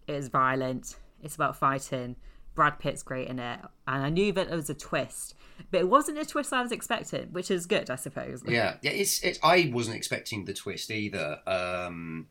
it 0.07 0.15
is 0.15 0.29
violent, 0.29 0.97
it's 1.23 1.35
about 1.35 1.57
fighting. 1.57 2.17
Brad 2.57 2.79
Pitt's 2.81 3.03
great 3.05 3.29
in 3.29 3.39
it, 3.39 3.61
and 3.87 4.05
I 4.05 4.11
knew 4.11 4.33
that 4.33 4.49
there 4.49 4.57
was 4.57 4.69
a 4.69 4.75
twist, 4.75 5.35
but 5.71 5.81
it 5.81 5.89
wasn't 5.89 6.19
a 6.19 6.27
twist 6.27 6.53
I 6.53 6.61
was 6.63 6.73
expecting, 6.73 7.29
which 7.29 7.51
is 7.51 7.67
good, 7.67 7.89
I 7.89 7.95
suppose. 7.95 8.43
Yeah, 8.47 8.77
yeah. 8.83 8.91
It's 8.91 9.23
it's. 9.23 9.39
I 9.43 9.71
wasn't 9.73 9.97
expecting 9.97 10.45
the 10.45 10.53
twist 10.53 10.91
either. 10.91 11.39
Um, 11.47 12.27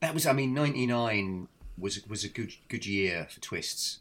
that 0.00 0.14
was. 0.14 0.26
I 0.26 0.32
mean, 0.32 0.54
ninety 0.54 0.86
nine 0.86 1.48
was 1.78 2.06
was 2.06 2.24
a 2.24 2.28
good 2.28 2.52
good 2.68 2.86
year 2.86 3.26
for 3.30 3.40
twists, 3.40 4.00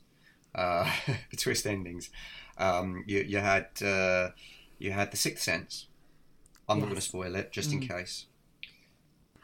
uh, 0.55 0.85
for 1.29 1.35
twist 1.35 1.65
endings. 1.65 2.09
Um, 2.57 3.03
you 3.07 3.19
you 3.21 3.37
had 3.39 3.67
uh, 3.83 4.29
you 4.77 4.91
had 4.91 5.11
the 5.11 5.17
Sixth 5.17 5.43
Sense. 5.43 5.87
I'm 6.67 6.79
not 6.79 6.85
going 6.85 6.95
to 6.95 7.01
spoil 7.01 7.35
it, 7.35 7.51
just 7.51 7.73
in 7.73 7.79
case. 7.79 8.27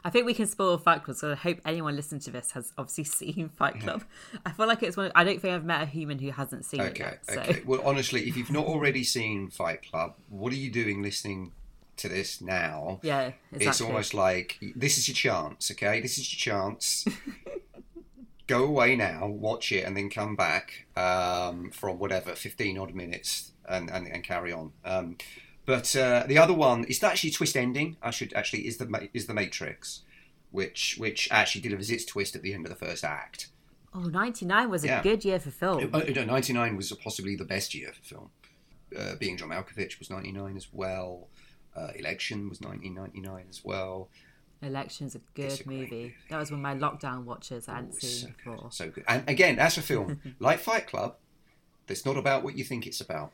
I 0.03 0.11
think 0.11 0.27
we 0.27 0.35
can 0.35 0.45
spoil 0.45 0.77
Fight 0.77 1.03
Club, 1.03 1.17
so 1.17 1.31
I 1.31 1.35
hope 1.35 1.59
anyone 1.65 1.95
listening 1.95 2.21
to 2.21 2.31
this 2.31 2.51
has 2.51 2.71
obviously 2.77 3.03
seen 3.33 3.49
Fight 3.49 3.79
Club. 3.79 4.03
I 4.45 4.51
feel 4.51 4.67
like 4.67 4.83
it's 4.83 4.95
one. 4.95 5.11
I 5.15 5.23
don't 5.23 5.41
think 5.41 5.55
I've 5.55 5.65
met 5.65 5.81
a 5.81 5.87
human 5.87 6.19
who 6.19 6.29
hasn't 6.29 6.63
seen 6.65 6.81
it 6.81 6.91
Okay, 6.91 7.03
yet. 7.03 7.25
So 7.25 7.39
okay. 7.41 7.63
Well, 7.65 7.81
honestly, 7.83 8.27
if 8.27 8.37
you've 8.37 8.51
not 8.51 8.65
already 8.67 9.03
seen 9.03 9.49
Fight 9.49 9.89
Club, 9.89 10.13
what 10.29 10.53
are 10.53 10.57
you 10.57 10.69
doing 10.69 11.01
listening 11.01 11.53
to 11.97 12.09
this 12.09 12.41
now? 12.41 12.99
yeah, 13.03 13.31
exactly. 13.51 13.67
It's 13.67 13.81
almost 13.81 14.13
like 14.13 14.57
this 14.75 14.97
is 14.97 15.07
your 15.07 15.15
chance, 15.15 15.71
okay? 15.71 16.01
This 16.01 16.17
is 16.17 16.31
your 16.31 16.53
chance. 16.53 17.05
Go 18.47 18.63
away 18.65 18.95
now, 18.95 19.25
watch 19.25 19.71
it, 19.71 19.85
and 19.85 19.97
then 19.97 20.07
come 20.11 20.35
back 20.35 20.85
um, 20.95 21.71
from 21.71 21.97
whatever 21.97 22.35
fifteen 22.35 22.77
odd 22.77 22.93
minutes 22.93 23.53
and, 23.67 23.89
and, 23.89 24.05
and 24.07 24.23
carry 24.23 24.51
on. 24.53 24.71
Um, 24.83 25.17
but 25.65 25.95
uh, 25.95 26.25
the 26.27 26.37
other 26.37 26.53
one 26.53 26.83
is 26.83 27.01
actually 27.03 27.31
twist 27.31 27.57
ending. 27.57 27.97
I 28.03 28.11
should 28.11 28.33
actually 28.35 28.67
is 28.67 28.77
the 28.77 29.09
is 29.15 29.25
the 29.25 29.33
Matrix, 29.33 30.03
which 30.51 30.95
which 30.99 31.27
actually 31.31 31.61
delivers 31.61 31.89
its 31.89 32.05
twist 32.05 32.35
at 32.35 32.43
the 32.43 32.53
end 32.53 32.67
of 32.67 32.69
the 32.69 32.85
first 32.85 33.03
act. 33.03 33.49
Oh, 33.95 34.01
99 34.01 34.69
was 34.69 34.83
a 34.83 34.87
Yeah. 34.87 35.01
good 35.01 35.25
year 35.25 35.39
for 35.39 35.49
film. 35.49 35.89
Uh, 35.91 36.01
no, 36.13 36.25
99 36.25 36.75
was 36.75 36.91
possibly 37.01 37.35
the 37.35 37.45
best 37.45 37.73
year 37.73 37.93
for 37.93 38.03
film. 38.03 38.29
Uh, 38.95 39.15
Being 39.15 39.37
John 39.37 39.49
Malkovich 39.49 39.97
was 39.97 40.09
99 40.11 40.55
as 40.57 40.67
well. 40.71 41.29
Uh, 41.75 41.91
Election 41.95 42.49
was 42.49 42.61
1999 42.61 43.45
as 43.49 43.63
well. 43.63 44.09
Election's 44.61 45.15
a 45.15 45.19
good 45.33 45.61
a 45.65 45.67
movie. 45.69 45.79
movie. 45.91 46.15
That 46.29 46.37
was 46.39 46.49
one 46.51 46.59
of 46.59 46.63
my 46.63 46.75
lockdown 46.75 47.25
watches 47.25 47.67
I 47.67 47.75
hadn't 47.75 47.91
Oh, 47.91 47.95
it's 47.97 48.01
so 48.09 48.25
seen 48.27 48.35
before. 48.37 48.55
good. 48.57 48.73
So 48.73 48.89
good. 48.89 49.03
And 49.07 49.29
again, 49.29 49.57
that's 49.57 49.77
a 49.77 49.81
film 49.81 50.19
like 50.39 50.59
Fight 50.59 50.87
Club. 50.87 51.15
That's 51.87 52.05
not 52.05 52.17
about 52.17 52.43
what 52.43 52.57
you 52.57 52.63
think 52.63 52.87
it's 52.87 53.01
about. 53.01 53.31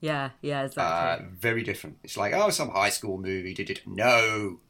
Yeah, 0.00 0.30
yeah, 0.42 0.60
Uh, 0.60 0.64
exactly. 0.66 1.26
very 1.38 1.62
different. 1.62 1.98
It's 2.04 2.16
like, 2.18 2.34
oh, 2.34 2.50
some 2.50 2.68
high 2.70 2.90
school 2.90 3.16
movie. 3.18 3.54
Did 3.54 3.70
it? 3.70 3.80
No. 3.86 4.60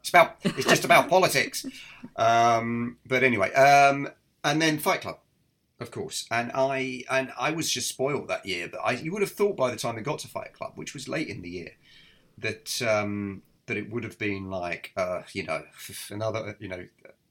It's 0.00 0.10
about. 0.10 0.36
It's 0.44 0.66
just 0.66 0.84
about 0.84 1.08
politics. 1.16 1.64
Um, 2.16 2.98
but 3.06 3.22
anyway, 3.22 3.50
um, 3.54 4.08
and 4.42 4.60
then 4.60 4.78
Fight 4.78 5.00
Club, 5.00 5.20
of 5.80 5.90
course. 5.90 6.26
And 6.30 6.50
I 6.54 7.04
and 7.10 7.32
I 7.38 7.52
was 7.52 7.70
just 7.70 7.88
spoiled 7.88 8.28
that 8.28 8.44
year. 8.44 8.68
But 8.68 8.80
I, 8.84 8.92
you 8.92 9.12
would 9.12 9.22
have 9.22 9.32
thought 9.32 9.56
by 9.56 9.70
the 9.70 9.76
time 9.78 9.96
it 9.96 10.02
got 10.02 10.18
to 10.20 10.28
Fight 10.28 10.52
Club, 10.52 10.72
which 10.74 10.92
was 10.92 11.08
late 11.08 11.28
in 11.28 11.40
the 11.40 11.48
year, 11.48 11.70
that 12.38 12.82
um, 12.82 13.42
that 13.66 13.76
it 13.76 13.90
would 13.90 14.04
have 14.04 14.18
been 14.18 14.50
like, 14.50 14.92
uh, 14.96 15.22
you 15.32 15.44
know, 15.44 15.62
another, 16.10 16.56
you 16.58 16.68
know, 16.68 16.86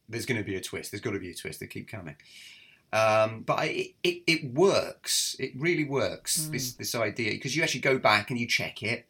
there's 0.09 0.25
going 0.25 0.39
to 0.39 0.45
be 0.45 0.55
a 0.55 0.61
twist. 0.61 0.91
There's 0.91 1.01
got 1.01 1.11
to 1.11 1.19
be 1.19 1.31
a 1.31 1.35
twist. 1.35 1.59
They 1.59 1.67
keep 1.67 1.87
coming. 1.87 2.15
Um, 2.91 3.41
but 3.41 3.59
I, 3.59 3.93
it, 4.03 4.21
it, 4.27 4.53
works. 4.53 5.35
It 5.39 5.51
really 5.57 5.83
works. 5.83 6.47
This 6.51 6.73
this 6.73 6.93
idea 6.93 7.31
because 7.31 7.55
you 7.55 7.63
actually 7.63 7.79
go 7.81 7.97
back 7.97 8.29
and 8.29 8.39
you 8.39 8.47
check 8.47 8.83
it. 8.83 9.07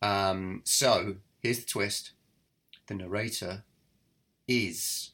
Um, 0.00 0.62
so 0.64 1.16
here's 1.40 1.58
the 1.58 1.66
twist: 1.66 2.12
the 2.86 2.94
narrator 2.94 3.64
is 4.46 5.10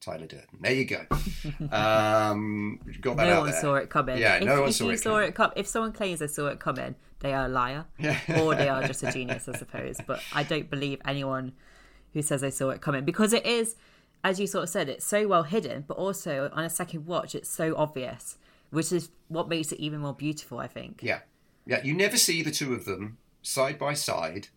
Tyler 0.00 0.26
Durden. 0.26 0.58
There 0.60 0.72
you 0.72 0.84
go. 0.86 1.04
Um, 1.70 2.80
got 3.00 3.16
that 3.18 3.28
no 3.28 3.40
one 3.40 3.50
there. 3.50 3.60
saw 3.60 3.74
it 3.74 3.90
coming. 3.90 4.18
Yeah, 4.18 4.36
if, 4.36 4.44
no 4.44 4.60
one 4.60 4.68
if 4.70 4.76
saw 4.76 4.84
you 4.84 4.90
it 4.90 5.00
saw 5.00 5.10
coming. 5.10 5.28
it 5.28 5.34
come, 5.34 5.52
if 5.56 5.66
someone 5.66 5.92
claims 5.92 6.20
they 6.20 6.26
saw 6.26 6.46
it 6.48 6.58
coming, 6.58 6.94
they 7.20 7.32
are 7.32 7.46
a 7.46 7.48
liar, 7.48 7.84
Yeah. 7.98 8.18
or 8.40 8.54
they 8.54 8.68
are 8.68 8.86
just 8.86 9.02
a 9.02 9.10
genius, 9.16 9.48
I 9.48 9.56
suppose. 9.56 9.98
But 10.06 10.20
I 10.32 10.42
don't 10.42 10.68
believe 10.70 11.00
anyone 11.04 11.52
who 12.12 12.22
says 12.22 12.40
they 12.40 12.50
saw 12.50 12.70
it 12.70 12.80
coming 12.80 13.04
because 13.04 13.32
it 13.32 13.44
is, 13.46 13.76
as 14.24 14.38
you 14.40 14.46
sort 14.46 14.64
of 14.64 14.68
said, 14.70 14.88
it's 14.88 15.04
so 15.06 15.26
well 15.28 15.42
hidden, 15.44 15.84
but 15.86 15.96
also 15.96 16.50
on 16.52 16.64
a 16.64 16.70
second 16.70 17.06
watch, 17.06 17.34
it's 17.34 17.48
so 17.48 17.74
obvious, 17.76 18.38
which 18.70 18.90
is 18.92 19.10
what 19.28 19.48
makes 19.48 19.72
it 19.72 19.80
even 19.80 20.00
more 20.00 20.14
beautiful. 20.14 20.58
I 20.58 20.66
think. 20.66 21.00
Yeah, 21.02 21.20
yeah. 21.66 21.82
You 21.82 21.94
never 21.94 22.16
see 22.16 22.42
the 22.42 22.50
two 22.50 22.74
of 22.74 22.84
them 22.84 23.18
side 23.42 23.78
by 23.78 23.94
side 23.94 24.48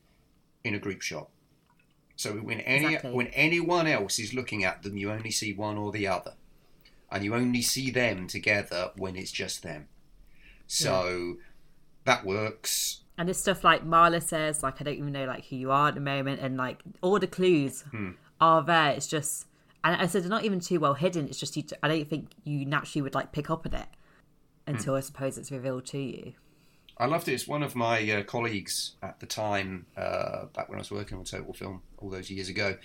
in 0.64 0.74
a 0.76 0.80
group 0.80 1.02
shot. 1.02 1.30
So 2.16 2.34
when 2.34 2.60
any 2.62 2.88
Exactly. 2.88 3.12
when 3.14 3.28
anyone 3.28 3.88
else 3.88 4.20
is 4.20 4.34
looking 4.34 4.64
at 4.66 4.84
them, 4.84 4.98
you 4.98 5.12
only 5.12 5.32
see 5.32 5.54
one 5.54 5.78
or 5.78 5.92
the 5.92 6.08
other, 6.08 6.34
and 7.12 7.24
you 7.24 7.34
only 7.36 7.62
see 7.62 7.92
them 7.92 8.28
together 8.28 8.92
when 8.98 9.16
it's 9.16 9.32
just 9.32 9.64
them. 9.64 9.88
So 10.68 11.38
that 12.10 12.26
works. 12.26 13.02
And 13.18 13.28
there's 13.28 13.38
stuff 13.40 13.64
like 13.64 13.86
Marla 13.86 14.22
says, 14.24 14.64
like 14.64 14.80
I 14.82 14.84
don't 14.84 14.94
even 14.96 15.12
know 15.12 15.26
like 15.26 15.46
who 15.48 15.56
you 15.56 15.72
are 15.72 15.90
at 15.90 15.96
the 15.96 16.02
moment, 16.02 16.40
and 16.42 16.58
like 16.58 16.80
all 17.02 17.20
the 17.20 17.28
clues 17.28 17.84
Hmm. 17.92 18.12
are 18.42 18.64
there. 18.64 18.92
It's 18.92 19.08
just, 19.08 19.46
and 19.84 20.02
I 20.02 20.08
said 20.08 20.24
they're 20.24 20.30
not 20.30 20.46
even 20.46 20.60
too 20.60 20.80
well 20.80 20.94
hidden. 20.94 21.28
It's 21.28 21.40
just 21.40 21.56
you. 21.58 21.64
I 21.84 21.88
don't 21.88 22.08
think 22.10 22.32
you 22.44 22.66
naturally 22.66 23.02
would 23.02 23.16
like 23.16 23.32
pick 23.32 23.50
up 23.50 23.66
on 23.66 23.74
it 23.74 23.88
until 24.68 24.94
Hmm. 24.94 24.98
I 24.98 25.02
suppose 25.02 25.38
it's 25.38 25.52
revealed 25.52 25.86
to 25.88 25.98
you. 25.98 26.34
I 26.98 27.06
loved 27.06 27.28
it. 27.30 27.34
It's 27.34 27.48
one 27.48 27.64
of 27.64 27.76
my 27.76 27.98
uh, 28.12 28.24
colleagues 28.24 28.96
at 29.02 29.20
the 29.22 29.26
time, 29.26 29.86
uh, 29.96 30.46
back 30.54 30.68
when 30.70 30.78
I 30.80 30.82
was 30.82 30.92
working 30.92 31.18
on 31.18 31.24
Total 31.24 31.54
Film 31.54 31.82
all 31.98 32.10
those 32.10 32.30
years 32.30 32.50
ago, 32.50 32.78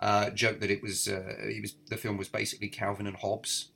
uh, 0.00 0.28
joked 0.30 0.60
that 0.60 0.70
it 0.70 0.82
was, 0.82 1.08
uh, 1.08 1.34
it 1.38 1.62
was 1.62 1.74
the 1.88 1.96
film 1.96 2.16
was 2.18 2.28
basically 2.28 2.68
Calvin 2.68 3.06
and 3.06 3.16
Hobbes. 3.16 3.70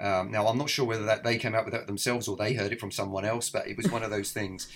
Um, 0.00 0.30
now 0.30 0.46
I'm 0.46 0.58
not 0.58 0.70
sure 0.70 0.84
whether 0.84 1.04
that 1.04 1.24
they 1.24 1.38
came 1.38 1.54
up 1.54 1.64
with 1.64 1.74
that 1.74 1.86
themselves 1.86 2.28
or 2.28 2.36
they 2.36 2.54
heard 2.54 2.72
it 2.72 2.80
from 2.80 2.90
someone 2.90 3.24
else, 3.24 3.50
but 3.50 3.66
it 3.66 3.76
was 3.76 3.90
one 3.90 4.02
of 4.02 4.10
those 4.10 4.32
things. 4.32 4.68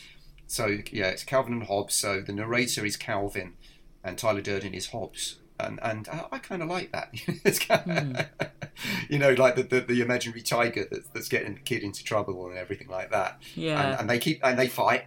So 0.46 0.78
yeah, 0.90 1.08
it's 1.08 1.24
Calvin 1.24 1.52
and 1.52 1.64
Hobbes. 1.64 1.94
So 1.94 2.20
the 2.20 2.32
narrator 2.32 2.84
is 2.84 2.96
Calvin, 2.96 3.54
and 4.02 4.18
Tyler 4.18 4.40
Durden 4.40 4.74
is 4.74 4.88
Hobbes 4.88 5.38
and 5.62 5.78
and 5.82 6.08
I, 6.08 6.26
I 6.32 6.38
kind 6.38 6.62
of 6.62 6.68
like 6.68 6.92
that. 6.92 7.10
it's 7.44 7.58
kind 7.58 7.90
of, 7.90 8.04
mm. 8.04 8.50
you 9.08 9.18
know, 9.18 9.32
like 9.32 9.56
the, 9.56 9.62
the, 9.62 9.80
the 9.80 10.00
imaginary 10.00 10.42
tiger 10.42 10.86
that's, 10.90 11.08
that's, 11.08 11.28
getting 11.28 11.54
the 11.54 11.60
kid 11.60 11.82
into 11.82 12.04
trouble 12.04 12.46
and 12.48 12.58
everything 12.58 12.88
like 12.88 13.10
that. 13.10 13.40
Yeah, 13.54 13.80
and, 13.80 14.00
and 14.00 14.10
they 14.10 14.18
keep 14.18 14.40
and 14.42 14.58
they 14.58 14.68
fight 14.68 15.04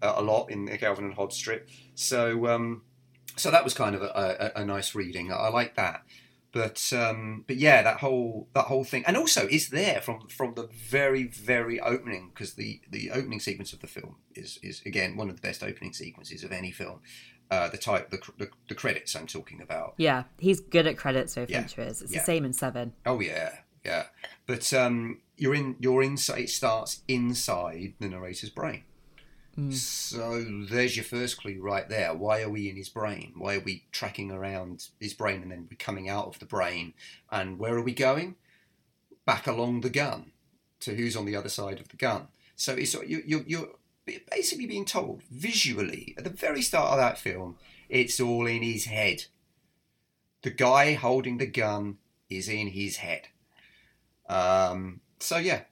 uh, 0.00 0.14
a 0.16 0.22
lot 0.22 0.50
in 0.50 0.64
the 0.66 0.78
Calvin 0.78 1.04
and 1.04 1.14
Hobbes 1.14 1.36
strip. 1.36 1.68
So 1.94 2.46
um, 2.46 2.82
so 3.36 3.50
that 3.50 3.64
was 3.64 3.74
kind 3.74 3.94
of 3.94 4.02
a, 4.02 4.52
a, 4.56 4.62
a 4.62 4.64
nice 4.64 4.94
reading. 4.94 5.32
I, 5.32 5.36
I 5.36 5.48
like 5.50 5.76
that. 5.76 6.02
But 6.52 6.92
um, 6.92 7.44
but 7.46 7.56
yeah, 7.56 7.82
that 7.82 7.98
whole 7.98 8.48
that 8.54 8.66
whole 8.66 8.84
thing, 8.84 9.04
and 9.06 9.16
also 9.16 9.48
is 9.48 9.70
there 9.70 10.00
from 10.02 10.28
from 10.28 10.54
the 10.54 10.68
very 10.72 11.24
very 11.24 11.80
opening 11.80 12.30
because 12.34 12.54
the 12.54 12.82
the 12.90 13.10
opening 13.10 13.40
sequence 13.40 13.72
of 13.72 13.80
the 13.80 13.86
film 13.86 14.16
is 14.34 14.58
is 14.62 14.82
again 14.84 15.16
one 15.16 15.30
of 15.30 15.36
the 15.36 15.42
best 15.42 15.62
opening 15.62 15.94
sequences 15.94 16.44
of 16.44 16.52
any 16.52 16.70
film 16.70 17.00
uh, 17.52 17.68
the 17.68 17.76
type 17.76 18.08
the, 18.08 18.18
the, 18.38 18.48
the 18.68 18.74
credits 18.74 19.14
I'm 19.14 19.26
talking 19.26 19.60
about. 19.60 19.92
Yeah, 19.98 20.24
he's 20.38 20.60
good 20.60 20.86
at 20.86 20.96
credits. 20.96 21.34
So 21.34 21.44
Yeah, 21.46 21.60
Fincher 21.60 21.82
is. 21.82 22.00
It's 22.00 22.12
yeah. 22.12 22.20
the 22.20 22.24
same 22.24 22.46
in 22.46 22.54
Seven. 22.54 22.94
Oh 23.04 23.20
yeah, 23.20 23.56
yeah. 23.84 24.04
But 24.46 24.72
um, 24.72 25.20
you're 25.36 25.54
in 25.54 25.76
you're 25.78 26.02
inside. 26.02 26.44
It 26.44 26.50
starts 26.50 27.02
inside 27.08 27.92
the 28.00 28.08
narrator's 28.08 28.48
brain. 28.48 28.84
So 29.70 30.44
there's 30.70 30.96
your 30.96 31.04
first 31.04 31.38
clue 31.38 31.60
right 31.60 31.88
there. 31.88 32.14
Why 32.14 32.42
are 32.42 32.48
we 32.48 32.70
in 32.70 32.76
his 32.76 32.88
brain? 32.88 33.34
Why 33.36 33.56
are 33.56 33.60
we 33.60 33.84
tracking 33.92 34.30
around 34.30 34.88
his 34.98 35.12
brain 35.12 35.42
and 35.42 35.50
then 35.50 35.68
we're 35.70 35.76
coming 35.76 36.08
out 36.08 36.26
of 36.26 36.38
the 36.38 36.46
brain? 36.46 36.94
And 37.30 37.58
where 37.58 37.74
are 37.74 37.82
we 37.82 37.92
going? 37.92 38.36
Back 39.26 39.46
along 39.46 39.82
the 39.82 39.90
gun 39.90 40.32
to 40.80 40.94
who's 40.94 41.16
on 41.16 41.26
the 41.26 41.36
other 41.36 41.50
side 41.50 41.80
of 41.80 41.88
the 41.88 41.96
gun. 41.96 42.28
So 42.56 42.72
it's 42.74 42.94
you 42.94 43.22
you 43.26 43.44
you're 43.46 43.68
basically 44.30 44.66
being 44.66 44.84
told 44.84 45.22
visually 45.30 46.14
at 46.16 46.24
the 46.24 46.30
very 46.30 46.62
start 46.62 46.92
of 46.92 46.98
that 46.98 47.18
film, 47.18 47.56
it's 47.88 48.20
all 48.20 48.46
in 48.46 48.62
his 48.62 48.86
head. 48.86 49.26
The 50.42 50.50
guy 50.50 50.94
holding 50.94 51.38
the 51.38 51.46
gun 51.46 51.98
is 52.28 52.48
in 52.48 52.68
his 52.68 52.96
head. 52.96 53.28
Um, 54.28 55.00
so 55.20 55.36
yeah, 55.36 55.62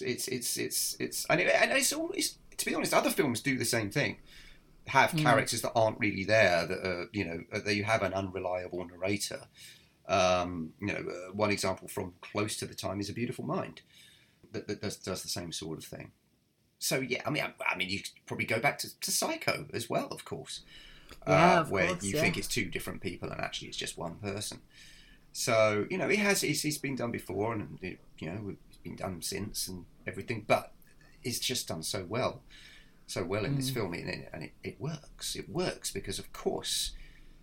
it's 0.00 0.28
it's 0.28 0.56
it's 0.56 0.96
it's 1.00 1.26
and, 1.26 1.40
it, 1.40 1.54
and 1.54 1.72
it's 1.72 1.92
all 1.92 2.10
it's, 2.14 2.38
to 2.58 2.66
be 2.66 2.74
honest, 2.74 2.94
other 2.94 3.10
films 3.10 3.40
do 3.40 3.58
the 3.58 3.64
same 3.64 3.90
thing. 3.90 4.18
Have 4.88 5.14
Mm. 5.14 5.18
characters 5.22 5.62
that 5.62 5.72
aren't 5.74 6.00
really 6.00 6.24
there 6.24 6.66
that 6.66 6.86
are 6.86 7.08
you 7.12 7.24
know 7.24 7.44
that 7.52 7.74
you 7.76 7.84
have 7.84 8.02
an 8.02 8.14
unreliable 8.14 8.86
narrator. 8.86 9.48
Um, 10.08 10.74
you 10.80 10.88
know, 10.88 10.94
uh, 11.10 11.32
one 11.34 11.50
example 11.50 11.88
from 11.88 12.14
close 12.22 12.56
to 12.58 12.66
the 12.66 12.74
time 12.74 13.00
is 13.00 13.10
A 13.10 13.14
Beautiful 13.14 13.44
Mind 13.46 13.82
that, 14.52 14.68
that 14.68 14.82
does 14.82 14.96
does 14.98 15.22
the 15.22 15.28
same 15.28 15.52
sort 15.52 15.78
of 15.78 15.84
thing. 15.84 16.12
So 16.78 17.00
yeah, 17.00 17.22
I 17.26 17.30
mean, 17.30 17.44
I, 17.44 17.54
I 17.72 17.76
mean, 17.76 17.90
you 17.90 18.00
could 18.00 18.12
probably 18.26 18.46
go 18.46 18.60
back 18.60 18.78
to, 18.80 19.00
to 19.00 19.10
Psycho 19.12 19.68
as 19.74 19.90
well, 19.90 20.08
of 20.08 20.24
course, 20.24 20.62
Yeah, 21.26 21.58
uh, 21.58 21.60
of 21.60 21.70
where 21.70 21.96
course, 21.96 22.02
you 22.02 22.14
yeah. 22.14 22.20
think 22.20 22.36
it's 22.38 22.48
two 22.48 22.66
different 22.70 23.02
people 23.02 23.30
and 23.30 23.40
actually 23.40 23.68
it's 23.68 23.78
just 23.78 23.98
one 23.98 24.16
person. 24.18 24.62
So 25.32 25.86
you 25.90 25.98
know, 25.98 26.10
it 26.10 26.20
has 26.20 26.44
it's, 26.44 26.64
it's 26.64 26.78
been 26.78 26.96
done 26.96 27.12
before, 27.12 27.54
and 27.54 27.78
it, 27.82 28.00
you 28.18 28.28
know, 28.30 28.56
it's 28.68 28.78
been 28.78 28.96
done 28.96 29.22
since 29.22 29.68
and 29.68 29.86
everything, 30.06 30.44
but 30.46 30.73
it's 31.24 31.38
just 31.38 31.68
done 31.68 31.82
so 31.82 32.04
well, 32.08 32.42
so 33.06 33.24
well 33.24 33.44
in 33.44 33.56
this 33.56 33.70
Mm. 33.70 33.74
film, 33.74 33.94
and 33.94 34.08
it, 34.08 34.28
and 34.32 34.44
it, 34.44 34.52
it 34.62 34.80
works. 34.80 35.34
It 35.36 35.48
works 35.48 35.90
because, 35.90 36.18
of 36.18 36.32
course, 36.32 36.92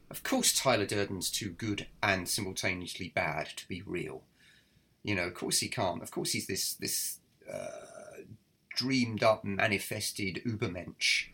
of 0.09 0.23
course, 0.23 0.53
Tyler 0.53 0.85
Durden's 0.85 1.29
too 1.31 1.49
good 1.49 1.87
and 2.03 2.27
simultaneously 2.27 3.09
bad 3.15 3.47
to 3.57 3.67
be 3.67 3.81
real. 3.81 4.23
You 5.03 5.15
know, 5.15 5.23
of 5.23 5.33
course 5.33 5.59
he 5.59 5.67
can't. 5.69 6.03
Of 6.03 6.11
course 6.11 6.31
he's 6.33 6.47
this 6.47 6.73
this 6.75 7.19
uh, 7.51 8.21
dreamed 8.75 9.23
up, 9.23 9.43
manifested 9.43 10.41
Ubermensch, 10.45 11.27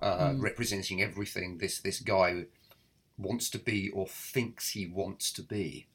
uh, 0.00 0.34
representing 0.36 1.00
everything 1.00 1.58
this 1.58 1.80
this 1.80 2.00
guy 2.00 2.46
wants 3.16 3.48
to 3.50 3.58
be 3.58 3.90
or 3.90 4.06
thinks 4.06 4.70
he 4.70 4.86
wants 4.86 5.32
to 5.32 5.42
be. 5.42 5.86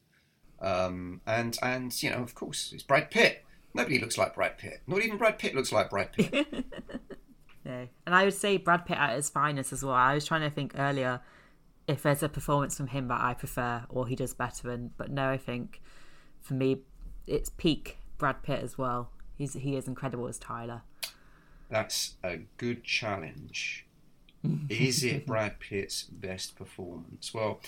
Um, 0.60 1.20
and 1.26 1.58
and 1.62 2.02
you 2.02 2.10
know, 2.10 2.22
of 2.22 2.34
course, 2.34 2.72
it's 2.72 2.82
Brad 2.82 3.10
Pitt. 3.10 3.44
Nobody 3.76 3.98
looks 3.98 4.16
like 4.18 4.34
Brad 4.34 4.58
Pitt. 4.58 4.80
Not 4.86 5.02
even 5.02 5.18
Brad 5.18 5.38
Pitt 5.38 5.54
looks 5.54 5.70
like 5.72 5.90
Brad 5.90 6.12
Pitt. 6.12 6.64
No. 7.66 7.88
And 8.06 8.14
I 8.14 8.24
would 8.24 8.34
say 8.34 8.58
Brad 8.58 8.86
Pitt 8.86 8.96
at 8.96 9.16
his 9.16 9.28
finest 9.28 9.72
as 9.72 9.82
well. 9.84 9.94
I 9.94 10.14
was 10.14 10.24
trying 10.24 10.42
to 10.42 10.50
think 10.50 10.74
earlier 10.78 11.20
if 11.88 12.02
there's 12.02 12.22
a 12.22 12.28
performance 12.28 12.76
from 12.76 12.86
him 12.86 13.08
that 13.08 13.20
I 13.20 13.34
prefer 13.34 13.84
or 13.88 14.06
he 14.06 14.14
does 14.14 14.34
better. 14.34 14.70
And 14.70 14.96
but 14.96 15.10
no, 15.10 15.30
I 15.30 15.36
think 15.36 15.80
for 16.40 16.54
me 16.54 16.82
it's 17.26 17.50
peak 17.50 17.98
Brad 18.18 18.44
Pitt 18.44 18.62
as 18.62 18.78
well. 18.78 19.10
He's 19.34 19.54
he 19.54 19.74
is 19.74 19.88
incredible 19.88 20.28
as 20.28 20.38
Tyler. 20.38 20.82
That's 21.68 22.14
a 22.22 22.38
good 22.56 22.84
challenge. 22.84 23.84
Is 24.68 25.02
it 25.02 25.26
Brad 25.26 25.58
Pitt's 25.58 26.04
best 26.04 26.54
performance? 26.54 27.34
Well, 27.34 27.60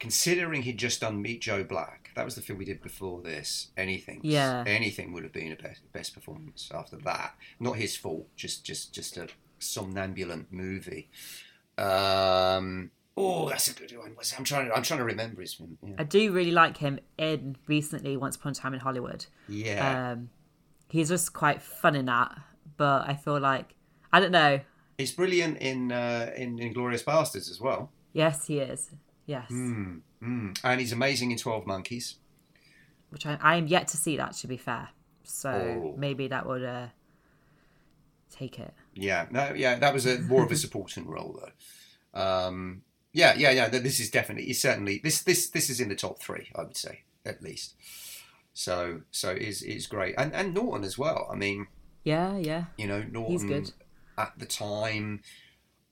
considering 0.00 0.62
he'd 0.62 0.78
just 0.78 1.02
done 1.02 1.22
Meet 1.22 1.42
Joe 1.42 1.62
Black, 1.62 1.99
that 2.14 2.24
was 2.24 2.34
the 2.34 2.40
film 2.42 2.58
we 2.58 2.64
did 2.64 2.82
before 2.82 3.20
this. 3.22 3.68
Anything, 3.76 4.20
Yeah. 4.22 4.64
anything 4.66 5.12
would 5.12 5.22
have 5.22 5.32
been 5.32 5.52
a 5.52 5.56
best, 5.56 5.80
best 5.92 6.14
performance 6.14 6.70
after 6.74 6.96
that. 6.98 7.34
Not 7.58 7.76
his 7.76 7.96
fault, 7.96 8.26
just 8.36 8.64
just 8.64 8.92
just 8.94 9.16
a 9.16 9.28
somnambulant 9.58 10.46
movie. 10.50 11.08
Um, 11.78 12.90
oh, 13.16 13.48
that's 13.48 13.68
a 13.68 13.74
good 13.74 13.96
one. 13.96 14.14
I'm 14.36 14.44
trying 14.44 14.68
to 14.68 14.74
I'm 14.76 14.82
trying 14.82 14.98
to 14.98 15.04
remember 15.04 15.40
his 15.40 15.54
film. 15.54 15.78
Yeah, 15.82 15.94
I 15.98 16.04
do 16.04 16.32
really 16.32 16.50
like 16.52 16.76
him 16.76 16.98
in 17.18 17.56
recently 17.66 18.16
Once 18.16 18.36
Upon 18.36 18.52
a 18.52 18.54
Time 18.54 18.74
in 18.74 18.80
Hollywood. 18.80 19.26
yeah. 19.48 20.12
Um, 20.12 20.30
he's 20.88 21.08
just 21.08 21.32
quite 21.32 21.62
fun 21.62 21.94
in 21.96 22.06
that, 22.06 22.36
but 22.76 23.08
I 23.08 23.14
feel 23.14 23.38
like 23.40 23.74
I 24.12 24.20
don't 24.20 24.32
know. 24.32 24.60
he's 24.98 25.12
brilliant 25.12 25.58
in 25.58 25.92
uh, 25.92 26.32
in 26.36 26.58
Inglourious 26.58 27.04
Basterds 27.04 27.50
as 27.50 27.60
well. 27.60 27.90
Yes, 28.12 28.46
he 28.46 28.58
is. 28.58 28.90
Yes, 29.26 29.48
Mm, 29.50 30.00
mm. 30.22 30.58
And 30.64 30.80
he's 30.80 30.92
amazing 30.92 31.30
in 31.30 31.38
Twelve 31.38 31.66
Monkeys. 31.66 32.16
which 33.10 33.26
I, 33.26 33.38
I 33.40 33.56
am 33.56 33.66
yet 33.66 33.88
to 33.88 33.96
see 33.96 34.16
that. 34.16 34.32
To 34.34 34.46
be 34.46 34.56
fair, 34.56 34.88
so 35.24 35.50
Oh. 35.50 35.94
maybe 35.98 36.28
that 36.28 36.46
would 36.46 36.62
uh, 36.64 36.86
take 38.30 38.58
it. 38.58 38.72
Yeah, 38.94 39.26
no, 39.30 39.52
yeah, 39.54 39.76
that 39.78 39.92
was 39.94 40.06
a 40.06 40.18
more 40.20 40.44
of 40.44 40.52
a 40.52 40.56
supporting 40.56 41.06
role 41.14 41.38
though. 41.40 42.20
Um, 42.20 42.82
yeah, 43.12 43.34
yeah, 43.36 43.50
yeah. 43.50 43.68
This 43.68 43.98
is 44.00 44.10
definitely, 44.10 44.52
certainly 44.52 45.00
this 45.02 45.22
this 45.22 45.48
this 45.50 45.70
is 45.70 45.80
in 45.80 45.88
the 45.88 45.96
top 45.96 46.20
three, 46.20 46.50
I 46.54 46.62
would 46.62 46.76
say 46.76 47.02
at 47.24 47.42
least. 47.42 47.74
So 48.52 49.02
so 49.10 49.30
is 49.30 49.62
is 49.62 49.86
great, 49.86 50.14
and 50.18 50.32
and 50.34 50.54
Norton 50.54 50.84
as 50.84 50.96
well. 50.98 51.28
I 51.32 51.36
mean, 51.36 51.66
Yeah, 52.04 52.36
yeah. 52.36 52.64
you 52.76 52.86
know, 52.86 53.02
Norton 53.10 53.32
He's 53.32 53.44
good. 53.44 53.72
at 54.18 54.32
the 54.38 54.46
time 54.46 55.22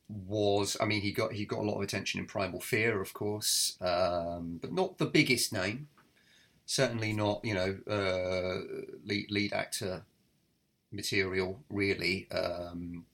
was, 0.08 0.76
I 0.80 0.86
mean, 0.86 1.02
he 1.02 1.12
got 1.12 1.32
he 1.32 1.44
got 1.44 1.60
a 1.60 1.62
lot 1.62 1.76
of 1.76 1.82
attention 1.82 2.20
in 2.20 2.26
Primal 2.26 2.60
Fear, 2.60 3.00
of 3.00 3.12
course, 3.12 3.76
um, 3.80 4.58
but 4.60 4.72
not 4.72 4.98
the 4.98 5.06
biggest 5.06 5.52
name. 5.52 5.88
Certainly 6.66 7.12
not, 7.14 7.44
you 7.44 7.54
know, 7.54 7.78
uh, 7.90 8.86
lead 9.04 9.30
lead 9.30 9.52
actor 9.52 10.04
material 10.90 11.60
really. 11.68 12.28
Um, 12.30 13.04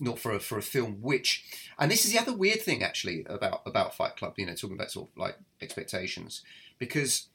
not 0.00 0.18
for 0.18 0.32
a, 0.32 0.38
for 0.38 0.58
a 0.58 0.62
film 0.62 0.98
which, 1.00 1.44
and 1.76 1.90
this 1.90 2.04
is 2.04 2.12
the 2.12 2.18
other 2.20 2.32
weird 2.32 2.62
thing 2.62 2.84
actually 2.84 3.26
about 3.28 3.62
about 3.66 3.96
Fight 3.96 4.16
Club. 4.16 4.34
You 4.36 4.46
know, 4.46 4.54
talking 4.54 4.76
about 4.76 4.92
sort 4.92 5.08
of 5.08 5.16
like 5.16 5.36
expectations 5.60 6.42
because 6.78 7.28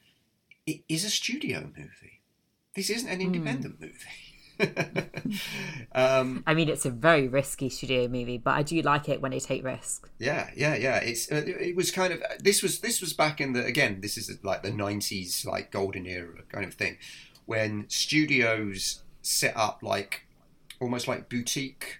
it 0.65 0.81
is 0.87 1.03
a 1.03 1.09
studio 1.09 1.69
movie. 1.77 2.21
This 2.75 2.89
isn't 2.89 3.09
an 3.09 3.21
independent 3.21 3.79
movie. 3.79 4.32
um, 5.95 6.43
I 6.45 6.53
mean, 6.53 6.69
it's 6.69 6.85
a 6.85 6.89
very 6.89 7.27
risky 7.27 7.69
studio 7.69 8.07
movie, 8.07 8.37
but 8.37 8.51
I 8.51 8.63
do 8.63 8.81
like 8.81 9.09
it 9.09 9.21
when 9.21 9.31
they 9.31 9.39
take 9.39 9.63
risks. 9.63 10.01
yeah, 10.19 10.49
yeah, 10.55 10.75
yeah. 10.75 10.97
It's 10.97 11.31
uh, 11.31 11.43
it 11.45 11.75
was 11.75 11.91
kind 11.91 12.13
of 12.13 12.21
this 12.39 12.61
was 12.61 12.79
this 12.79 13.01
was 13.01 13.13
back 13.13 13.41
in 13.41 13.53
the 13.53 13.65
again 13.65 14.01
this 14.01 14.17
is 14.17 14.31
like 14.43 14.63
the 14.63 14.71
'90s 14.71 15.45
like 15.45 15.71
golden 15.71 16.05
era 16.05 16.41
kind 16.49 16.65
of 16.65 16.73
thing 16.73 16.97
when 17.45 17.85
studios 17.89 19.03
set 19.21 19.55
up 19.55 19.79
like 19.81 20.25
almost 20.79 21.07
like 21.07 21.29
boutique 21.29 21.99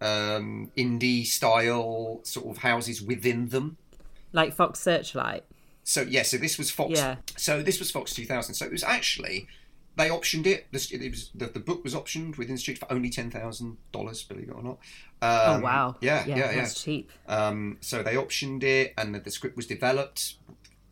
um, 0.00 0.70
indie 0.76 1.24
style 1.24 2.20
sort 2.24 2.46
of 2.46 2.62
houses 2.62 3.00
within 3.00 3.48
them. 3.48 3.76
Like 4.32 4.52
Fox 4.54 4.80
Searchlight. 4.80 5.44
So 5.84 6.02
yeah, 6.02 6.22
so 6.22 6.36
this 6.36 6.58
was 6.58 6.70
Fox. 6.70 6.92
Yeah. 6.92 7.16
So 7.36 7.62
this 7.62 7.78
was 7.78 7.90
Fox 7.90 8.14
2000. 8.14 8.54
So 8.54 8.66
it 8.66 8.72
was 8.72 8.82
actually 8.84 9.46
they 9.96 10.08
optioned 10.08 10.46
it. 10.46 10.66
The, 10.72 10.88
it 11.02 11.10
was 11.10 11.30
the, 11.34 11.46
the 11.46 11.60
book 11.60 11.84
was 11.84 11.94
optioned 11.94 12.38
within 12.38 12.54
the 12.54 12.60
street 12.60 12.78
for 12.78 12.90
only 12.92 13.10
ten 13.10 13.30
thousand 13.30 13.76
dollars. 13.92 14.22
Believe 14.22 14.48
it 14.48 14.52
or 14.54 14.62
not. 14.62 14.78
Oh 15.20 15.54
Um, 15.56 15.62
wow. 15.62 15.96
Yeah, 16.00 16.24
yeah, 16.26 16.36
yeah. 16.36 16.54
That's 16.56 16.82
cheap. 16.82 17.10
Um, 17.28 17.78
so 17.80 18.02
they 18.02 18.14
optioned 18.14 18.62
it, 18.62 18.94
and 18.98 19.14
the, 19.14 19.20
the 19.20 19.30
script 19.30 19.56
was 19.56 19.66
developed 19.66 20.34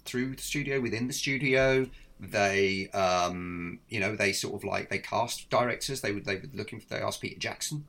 through 0.05 0.37
the 0.37 0.43
studio, 0.43 0.81
within 0.81 1.07
the 1.07 1.13
studio. 1.13 1.87
They, 2.21 2.89
um, 2.91 3.81
you 3.89 3.99
know, 3.99 4.15
they 4.15 4.33
sort 4.33 4.55
of 4.55 4.63
like 4.65 4.91
they 4.91 4.99
cast 4.99 5.49
directors. 5.51 6.03
They 6.03 6.13
would 6.13 6.27
they 6.27 6.37
were 6.37 6.43
looking. 6.53 6.81
for. 6.81 6.89
They 6.89 7.01
asked 7.01 7.21
Peter 7.23 7.39
Jackson. 7.39 7.87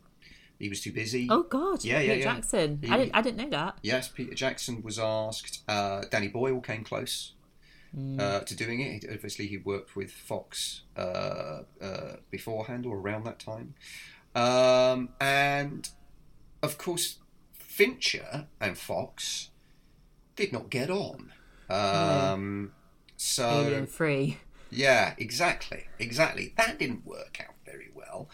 He 0.58 0.70
was 0.70 0.80
too 0.80 0.94
busy. 0.94 1.28
Oh 1.30 1.44
God, 1.44 1.84
Yeah, 1.84 2.00
Peter 2.00 2.14
yeah, 2.14 2.18
yeah. 2.20 2.24
Jackson. 2.36 2.80
He- 2.84 2.90
I 2.90 2.98
didn't. 2.98 3.16
I 3.16 3.22
didn't 3.22 3.38
know 3.38 3.50
that. 3.58 3.78
Yes, 3.82 4.08
Peter 4.08 4.34
Jackson 4.36 4.82
was 4.84 4.98
asked. 5.00 5.64
Uh, 5.68 6.04
Danny 6.12 6.28
Boyle 6.30 6.62
came 6.62 6.84
close 6.84 7.34
uh, 8.20 8.40
to 8.42 8.56
doing 8.56 8.80
it. 8.82 9.06
Obviously, 9.12 9.48
he 9.48 9.58
worked 9.58 9.96
with 9.96 10.12
Fox 10.12 10.84
uh, 10.98 11.64
uh, 11.82 12.16
beforehand 12.30 12.86
or 12.86 12.98
around 12.98 13.26
that 13.26 13.40
time. 13.40 13.74
Um, 14.34 15.10
and 15.20 15.90
of 16.64 16.78
course, 16.78 17.20
Fincher 17.54 18.48
and 18.60 18.78
Fox 18.78 19.50
did 20.36 20.54
not 20.54 20.70
get 20.70 20.90
on. 20.90 21.34
Um, 21.70 22.72
So, 23.18 23.50
Alien 23.50 23.88
Three. 23.88 24.38
yeah, 24.70 25.14
exactly, 25.18 25.86
exactly. 26.00 26.54
That 26.58 26.80
didn't 26.80 27.06
work 27.06 27.40
out 27.46 27.56
very 27.66 27.90
well. 27.94 28.30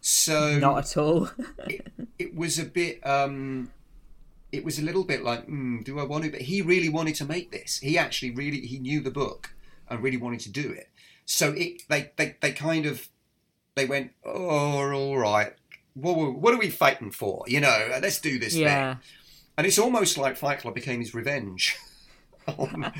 So 0.00 0.58
Not 0.58 0.78
at 0.78 0.96
all. 0.96 1.30
it, 1.66 1.92
it 2.18 2.34
was 2.34 2.58
a 2.58 2.64
bit 2.64 3.06
um 3.06 3.70
it 4.52 4.64
was 4.64 4.78
a 4.78 4.82
little 4.82 5.02
bit 5.02 5.24
like 5.24 5.48
mm, 5.48 5.82
do 5.82 5.98
i 5.98 6.04
want 6.04 6.24
to? 6.24 6.30
But 6.30 6.42
he 6.42 6.62
really 6.62 6.90
wanted 6.90 7.14
to 7.16 7.24
make 7.24 7.50
this. 7.50 7.78
He 7.78 7.98
actually 7.98 8.30
really 8.30 8.60
he 8.60 8.78
knew 8.78 9.00
the 9.00 9.10
book 9.10 9.54
and 9.88 10.02
really 10.02 10.18
wanted 10.18 10.40
to 10.40 10.50
do 10.50 10.70
it. 10.70 10.90
So 11.24 11.52
it 11.52 11.82
they 11.88 12.12
they, 12.16 12.36
they 12.40 12.52
kind 12.52 12.86
of 12.86 13.08
they 13.74 13.86
went 13.86 14.12
oh 14.24 14.92
all 14.92 15.18
right. 15.18 15.54
What, 15.94 16.40
what 16.40 16.54
are 16.54 16.58
we 16.58 16.70
fighting 16.70 17.10
for? 17.10 17.44
You 17.48 17.60
know 17.60 17.88
let's 18.00 18.20
do 18.20 18.38
this 18.38 18.54
yeah. 18.54 18.94
thing 18.94 19.02
and 19.56 19.66
it's 19.66 19.78
almost 19.78 20.18
like 20.18 20.36
fight 20.36 20.60
club 20.60 20.74
became 20.74 21.00
his 21.00 21.14
revenge 21.14 21.76
on, 22.58 22.92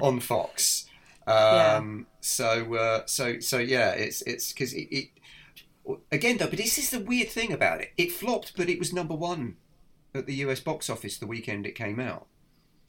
on 0.00 0.20
fox. 0.20 0.86
Um 1.26 2.06
so 2.20 2.74
uh 2.74 3.02
so 3.06 3.40
so 3.40 3.58
yeah 3.58 3.90
it's 3.90 4.22
it's 4.22 4.52
because 4.52 4.72
it, 4.72 4.88
it 4.90 5.08
again 6.10 6.38
though 6.38 6.48
but 6.48 6.58
this 6.58 6.78
is 6.78 6.90
the 6.90 7.00
weird 7.00 7.28
thing 7.28 7.52
about 7.52 7.82
it. 7.82 7.92
It 7.98 8.12
flopped 8.12 8.56
but 8.56 8.70
it 8.70 8.78
was 8.78 8.92
number 8.92 9.14
one 9.14 9.56
at 10.14 10.26
the 10.26 10.34
us 10.36 10.60
box 10.60 10.88
office 10.88 11.18
the 11.18 11.26
weekend 11.26 11.66
it 11.66 11.74
came 11.74 11.98
out 12.00 12.26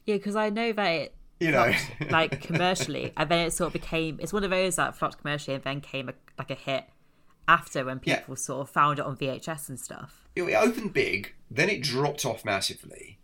Yeah, 0.04 0.16
because 0.16 0.36
I 0.36 0.50
know 0.50 0.72
that 0.72 0.88
it 0.90 1.14
you 1.40 1.50
know 1.50 1.72
flopped, 2.00 2.10
like 2.10 2.40
commercially, 2.40 3.12
and 3.16 3.28
then 3.30 3.46
it 3.46 3.52
sort 3.52 3.66
of 3.68 3.72
became. 3.74 4.18
It's 4.20 4.32
one 4.32 4.42
of 4.44 4.50
those 4.50 4.76
that 4.76 4.96
flopped 4.96 5.18
commercially 5.18 5.54
and 5.56 5.64
then 5.64 5.80
came 5.82 6.08
a, 6.08 6.14
like 6.38 6.50
a 6.50 6.54
hit 6.54 6.84
after 7.48 7.84
when 7.84 8.00
Yeah. 8.04 8.20
people 8.20 8.36
sort 8.36 8.60
of 8.66 8.70
found 8.70 8.98
it 8.98 9.04
on 9.04 9.16
VHS 9.16 9.68
and 9.68 9.78
stuff. 9.78 10.26
it 10.34 10.42
opened 10.54 10.92
big 10.94 11.34
then 11.50 11.68
it 11.68 11.82
dropped 11.82 12.24
off 12.24 12.44
massively 12.44 13.18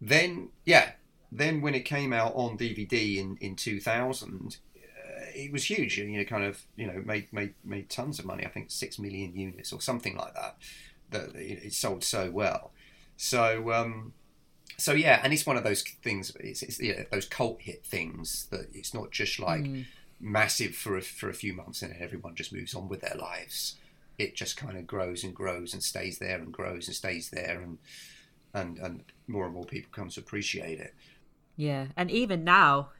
then 0.00 0.50
yeah 0.64 0.92
then 1.32 1.60
when 1.60 1.74
it 1.74 1.80
came 1.80 2.12
out 2.12 2.32
on 2.34 2.56
dvd 2.58 3.16
in 3.16 3.36
in 3.40 3.56
2000 3.56 4.58
uh, 4.76 4.80
it 5.34 5.50
was 5.50 5.64
huge 5.70 5.98
you 5.98 6.06
know 6.16 6.24
kind 6.24 6.44
of 6.44 6.62
you 6.76 6.86
know 6.86 7.02
made 7.04 7.32
made 7.32 7.54
made 7.64 7.88
tons 7.90 8.18
of 8.18 8.24
money 8.26 8.44
i 8.44 8.48
think 8.48 8.70
6 8.70 8.98
million 8.98 9.34
units 9.34 9.72
or 9.72 9.80
something 9.80 10.14
like 10.16 10.34
that 10.34 10.56
that 11.10 11.34
it 11.34 11.72
sold 11.72 12.04
so 12.04 12.30
well 12.30 12.70
so 13.18 13.70
um 13.72 14.14
so 14.78 14.92
yeah 14.92 15.20
and 15.22 15.34
it's 15.34 15.44
one 15.44 15.58
of 15.58 15.64
those 15.64 15.82
things 15.82 16.34
it's, 16.40 16.62
it's 16.62 16.80
yeah, 16.80 17.02
those 17.12 17.26
cult 17.26 17.60
hit 17.60 17.84
things 17.84 18.46
that 18.50 18.68
it's 18.72 18.94
not 18.94 19.10
just 19.10 19.38
like 19.38 19.66
massive 20.20 20.74
for 20.74 20.96
a, 20.96 21.02
for 21.02 21.28
a 21.28 21.34
few 21.34 21.52
months 21.52 21.82
and 21.82 21.92
then 21.92 22.02
everyone 22.02 22.34
just 22.34 22.52
moves 22.52 22.74
on 22.74 22.88
with 22.88 23.00
their 23.00 23.16
lives. 23.18 23.76
It 24.18 24.34
just 24.34 24.56
kind 24.56 24.76
of 24.76 24.86
grows 24.86 25.22
and 25.22 25.34
grows 25.34 25.72
and 25.72 25.82
stays 25.82 26.18
there 26.18 26.38
and 26.38 26.52
grows 26.52 26.88
and 26.88 26.96
stays 26.96 27.30
there 27.30 27.60
and 27.60 27.78
and 28.54 28.78
and 28.78 29.04
more 29.26 29.44
and 29.44 29.54
more 29.54 29.64
people 29.64 29.90
come 29.92 30.08
to 30.08 30.20
appreciate 30.20 30.80
it. 30.80 30.94
Yeah, 31.56 31.86
and 31.96 32.10
even 32.10 32.44
now, 32.44 32.90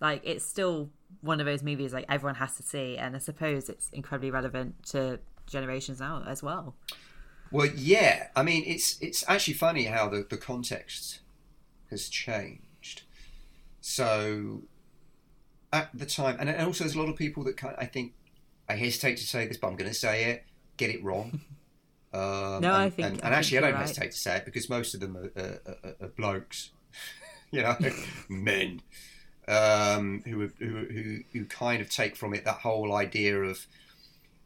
like 0.00 0.20
it's 0.24 0.44
still 0.44 0.90
one 1.20 1.40
of 1.40 1.46
those 1.46 1.62
movies 1.62 1.92
like 1.92 2.04
everyone 2.08 2.36
has 2.36 2.54
to 2.56 2.62
see, 2.62 2.96
and 2.96 3.16
I 3.16 3.18
suppose 3.18 3.68
it's 3.68 3.88
incredibly 3.90 4.30
relevant 4.30 4.84
to 4.90 5.18
generations 5.46 5.98
now 5.98 6.22
as 6.26 6.42
well. 6.42 6.74
Well 7.50 7.66
yeah 7.74 8.28
i 8.36 8.42
mean 8.42 8.62
it's 8.66 8.98
it's 9.00 9.24
actually 9.28 9.54
funny 9.54 9.84
how 9.84 10.08
the, 10.08 10.26
the 10.28 10.36
context 10.36 11.20
has 11.90 12.08
changed 12.08 13.02
so 13.80 14.62
at 15.72 15.88
the 15.94 16.06
time 16.06 16.36
and 16.40 16.50
also 16.66 16.84
there's 16.84 16.94
a 16.94 16.98
lot 16.98 17.08
of 17.08 17.16
people 17.16 17.44
that 17.44 17.56
kind 17.56 17.74
i 17.78 17.84
think 17.86 18.12
i 18.68 18.74
hesitate 18.74 19.16
to 19.16 19.26
say 19.26 19.46
this 19.46 19.56
but 19.56 19.68
i'm 19.68 19.76
going 19.76 19.90
to 19.90 19.94
say 19.96 20.24
it 20.24 20.44
get 20.76 20.90
it 20.90 21.02
wrong 21.02 21.40
um, 22.14 22.20
No, 22.20 22.56
and, 22.56 22.66
I 22.68 22.90
think- 22.90 23.08
and, 23.08 23.22
I 23.22 23.26
and 23.26 23.34
actually 23.34 23.58
i 23.58 23.60
don't 23.62 23.72
right. 23.74 23.80
hesitate 23.80 24.12
to 24.12 24.18
say 24.18 24.36
it 24.36 24.44
because 24.44 24.68
most 24.68 24.94
of 24.94 25.00
them 25.00 25.16
are, 25.16 25.30
are, 25.42 25.60
are, 25.84 25.94
are 26.06 26.08
blokes 26.08 26.70
you 27.50 27.62
know 27.62 27.76
men 28.28 28.82
um, 29.46 30.22
who, 30.26 30.40
have- 30.40 30.52
who 30.58 30.84
who 30.92 31.18
who 31.32 31.44
kind 31.46 31.80
of 31.80 31.88
take 31.88 32.16
from 32.16 32.34
it 32.34 32.44
that 32.44 32.56
whole 32.58 32.94
idea 32.94 33.38
of 33.42 33.66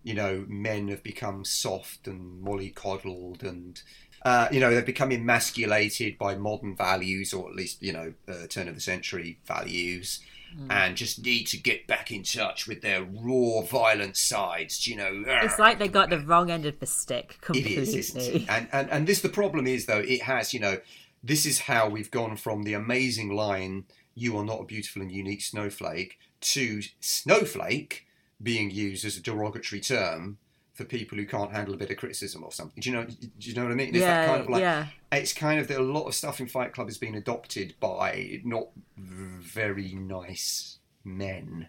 you 0.02 0.14
know 0.14 0.44
men 0.48 0.88
have 0.88 1.02
become 1.02 1.44
soft 1.44 2.06
and 2.06 2.44
mollycoddled 2.44 3.42
and 3.42 3.82
uh, 4.24 4.48
you 4.52 4.60
know 4.60 4.72
they've 4.72 4.86
become 4.86 5.10
emasculated 5.10 6.16
by 6.18 6.36
modern 6.36 6.76
values 6.76 7.32
or 7.32 7.48
at 7.48 7.56
least 7.56 7.82
you 7.82 7.92
know 7.92 8.12
uh, 8.28 8.46
turn 8.48 8.68
of 8.68 8.74
the 8.74 8.80
century 8.80 9.38
values 9.46 10.20
and 10.68 10.98
just 10.98 11.24
need 11.24 11.46
to 11.46 11.56
get 11.56 11.86
back 11.86 12.10
in 12.10 12.22
touch 12.22 12.68
with 12.68 12.82
their 12.82 13.02
raw 13.02 13.62
violent 13.62 14.18
sides 14.18 14.86
you 14.86 14.94
know 14.94 15.24
It's 15.26 15.58
like 15.58 15.78
they 15.78 15.88
got 15.88 16.10
the 16.10 16.18
wrong 16.18 16.50
end 16.50 16.66
of 16.66 16.78
the 16.78 16.84
stick 16.84 17.38
completely. 17.40 17.76
is, 17.76 17.94
isn't 17.94 18.20
it? 18.20 18.48
And, 18.50 18.68
and 18.70 18.90
and 18.90 19.06
this 19.06 19.22
the 19.22 19.30
problem 19.30 19.66
is 19.66 19.86
though 19.86 20.00
it 20.00 20.22
has 20.22 20.52
you 20.52 20.60
know 20.60 20.78
this 21.24 21.46
is 21.46 21.60
how 21.60 21.88
we've 21.88 22.10
gone 22.10 22.36
from 22.36 22.64
the 22.64 22.74
amazing 22.74 23.34
line 23.34 23.84
"You 24.14 24.36
are 24.36 24.44
not 24.44 24.60
a 24.60 24.64
beautiful 24.64 25.00
and 25.00 25.10
unique 25.10 25.40
snowflake" 25.40 26.18
to 26.40 26.82
snowflake 27.00 28.06
being 28.42 28.70
used 28.70 29.05
as 29.05 29.16
a 29.16 29.22
derogatory 29.22 29.81
term 29.81 30.38
for 30.74 30.85
people 30.85 31.18
who 31.18 31.26
can't 31.26 31.52
handle 31.52 31.74
a 31.74 31.76
bit 31.76 31.90
of 31.90 31.96
criticism 31.98 32.42
or 32.42 32.50
something. 32.50 32.81
Do 32.81 32.90
you 32.90 32.96
know? 32.96 33.05
Do 33.05 33.28
you 33.38 33.55
know 33.55 33.64
what 33.64 33.72
I 33.72 33.74
mean? 33.74 33.88
It's 33.94 34.00
that 34.00 34.22
Yeah, 34.22 34.26
kind 34.26 34.40
of 34.40 34.48
like 34.48 34.61
yeah. 34.61 34.87
it's 35.12 35.33
kind 35.33 35.61
of 35.61 35.68
that 35.68 35.78
a 35.78 35.83
lot 35.83 36.07
of 36.07 36.14
stuff 36.14 36.40
in 36.40 36.48
Fight 36.48 36.72
Club 36.72 36.88
has 36.88 36.98
been 36.98 37.14
adopted 37.14 37.74
by 37.78 38.40
not 38.44 38.68
very 38.96 39.92
nice 39.94 40.78
men. 41.05 41.68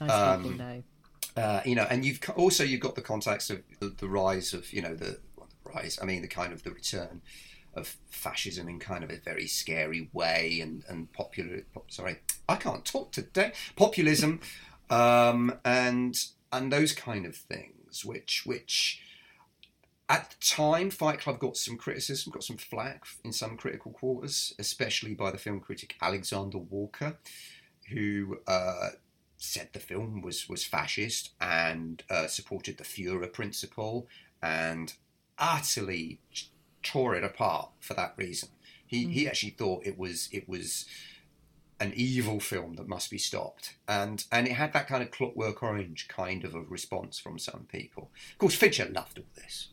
Nice 0.00 0.10
Um, 0.10 0.42
people. 0.42 0.82
Uh, 1.36 1.60
you 1.64 1.74
know, 1.74 1.86
and 1.90 2.04
you've 2.04 2.20
also 2.36 2.64
you've 2.64 2.80
got 2.80 2.94
the 2.94 3.02
context 3.02 3.50
of 3.50 3.62
the, 3.80 3.88
the 3.90 4.08
rise 4.08 4.52
of 4.54 4.72
you 4.72 4.82
know 4.82 4.94
the, 4.94 5.18
well, 5.36 5.48
the 5.64 5.70
rise. 5.70 5.98
I 6.00 6.04
mean, 6.04 6.22
the 6.22 6.28
kind 6.28 6.52
of 6.52 6.62
the 6.64 6.70
return 6.70 7.20
of 7.74 7.96
fascism 8.08 8.66
in 8.68 8.80
kind 8.80 9.04
of 9.04 9.10
a 9.10 9.18
very 9.18 9.46
scary 9.46 10.08
way, 10.12 10.58
and 10.60 10.82
and 10.88 11.12
popular. 11.12 11.62
Pop, 11.74 11.90
sorry, 11.90 12.16
I 12.48 12.56
can't 12.56 12.84
talk 12.84 13.12
today. 13.12 13.52
Populism, 13.76 14.40
um, 14.90 15.54
and 15.64 16.16
and 16.52 16.72
those 16.72 16.92
kind 16.92 17.26
of 17.26 17.36
things, 17.36 18.04
which 18.04 18.42
which. 18.44 19.02
At 20.10 20.30
the 20.30 20.36
time, 20.40 20.88
Fight 20.88 21.20
Club 21.20 21.38
got 21.38 21.58
some 21.58 21.76
criticism, 21.76 22.32
got 22.32 22.42
some 22.42 22.56
flack 22.56 23.04
in 23.22 23.30
some 23.30 23.58
critical 23.58 23.92
quarters, 23.92 24.54
especially 24.58 25.12
by 25.12 25.30
the 25.30 25.36
film 25.36 25.60
critic 25.60 25.96
Alexander 26.00 26.56
Walker, 26.56 27.18
who 27.90 28.38
uh, 28.46 28.88
said 29.38 29.68
the 29.72 29.78
film 29.78 30.20
was 30.20 30.48
was 30.48 30.64
fascist 30.64 31.30
and 31.40 32.02
uh, 32.10 32.26
supported 32.26 32.76
the 32.76 32.84
Führer 32.84 33.32
principle 33.32 34.08
and 34.42 34.94
utterly 35.38 36.20
tore 36.82 37.14
it 37.14 37.24
apart 37.24 37.70
for 37.80 37.94
that 37.94 38.14
reason. 38.16 38.50
He 38.86 39.06
he 39.08 39.28
actually 39.28 39.50
thought 39.50 39.86
it 39.86 39.98
was 39.98 40.28
it 40.32 40.48
was 40.48 40.86
an 41.80 41.92
evil 41.94 42.40
film 42.40 42.74
that 42.74 42.88
must 42.88 43.10
be 43.10 43.18
stopped, 43.18 43.74
and 43.86 44.24
and 44.32 44.46
it 44.48 44.54
had 44.54 44.72
that 44.72 44.88
kind 44.88 45.02
of 45.02 45.10
Clockwork 45.10 45.62
Orange 45.62 46.08
kind 46.08 46.44
of 46.44 46.54
a 46.54 46.60
response 46.60 47.18
from 47.18 47.38
some 47.38 47.66
people. 47.70 48.10
Of 48.32 48.38
course, 48.38 48.54
Fincher 48.54 48.86
loved 48.86 49.18
all 49.18 49.24
this. 49.36 49.68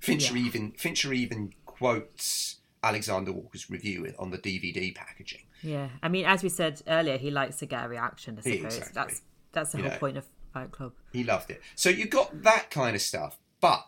Fincher 0.00 0.36
Yeah. 0.36 0.46
even 0.46 0.72
Fincher 0.72 1.12
even 1.12 1.52
quotes 1.66 2.56
Alexander 2.82 3.32
Walker's 3.32 3.70
review 3.70 4.12
on 4.18 4.30
the 4.30 4.38
DVD 4.38 4.94
packaging. 4.94 5.42
Yeah, 5.62 5.90
I 6.02 6.08
mean, 6.08 6.24
as 6.26 6.42
we 6.42 6.48
said 6.48 6.82
earlier, 6.88 7.18
he 7.18 7.30
likes 7.30 7.56
to 7.58 7.66
get 7.66 7.84
a 7.84 7.88
reaction. 7.88 8.36
I 8.38 8.42
suppose 8.42 8.76
exactly. 8.76 8.92
that's 8.94 9.22
that's 9.52 9.72
the 9.72 9.78
You 9.78 9.84
whole 9.84 9.92
know. 9.92 9.98
point 9.98 10.16
of 10.16 10.26
Fight 10.52 10.70
Club. 10.70 10.92
He 11.12 11.24
loved 11.24 11.50
it. 11.50 11.60
So 11.74 11.88
you 11.88 12.06
got 12.06 12.42
that 12.42 12.70
kind 12.70 12.94
of 12.96 13.02
stuff. 13.02 13.38
But 13.60 13.86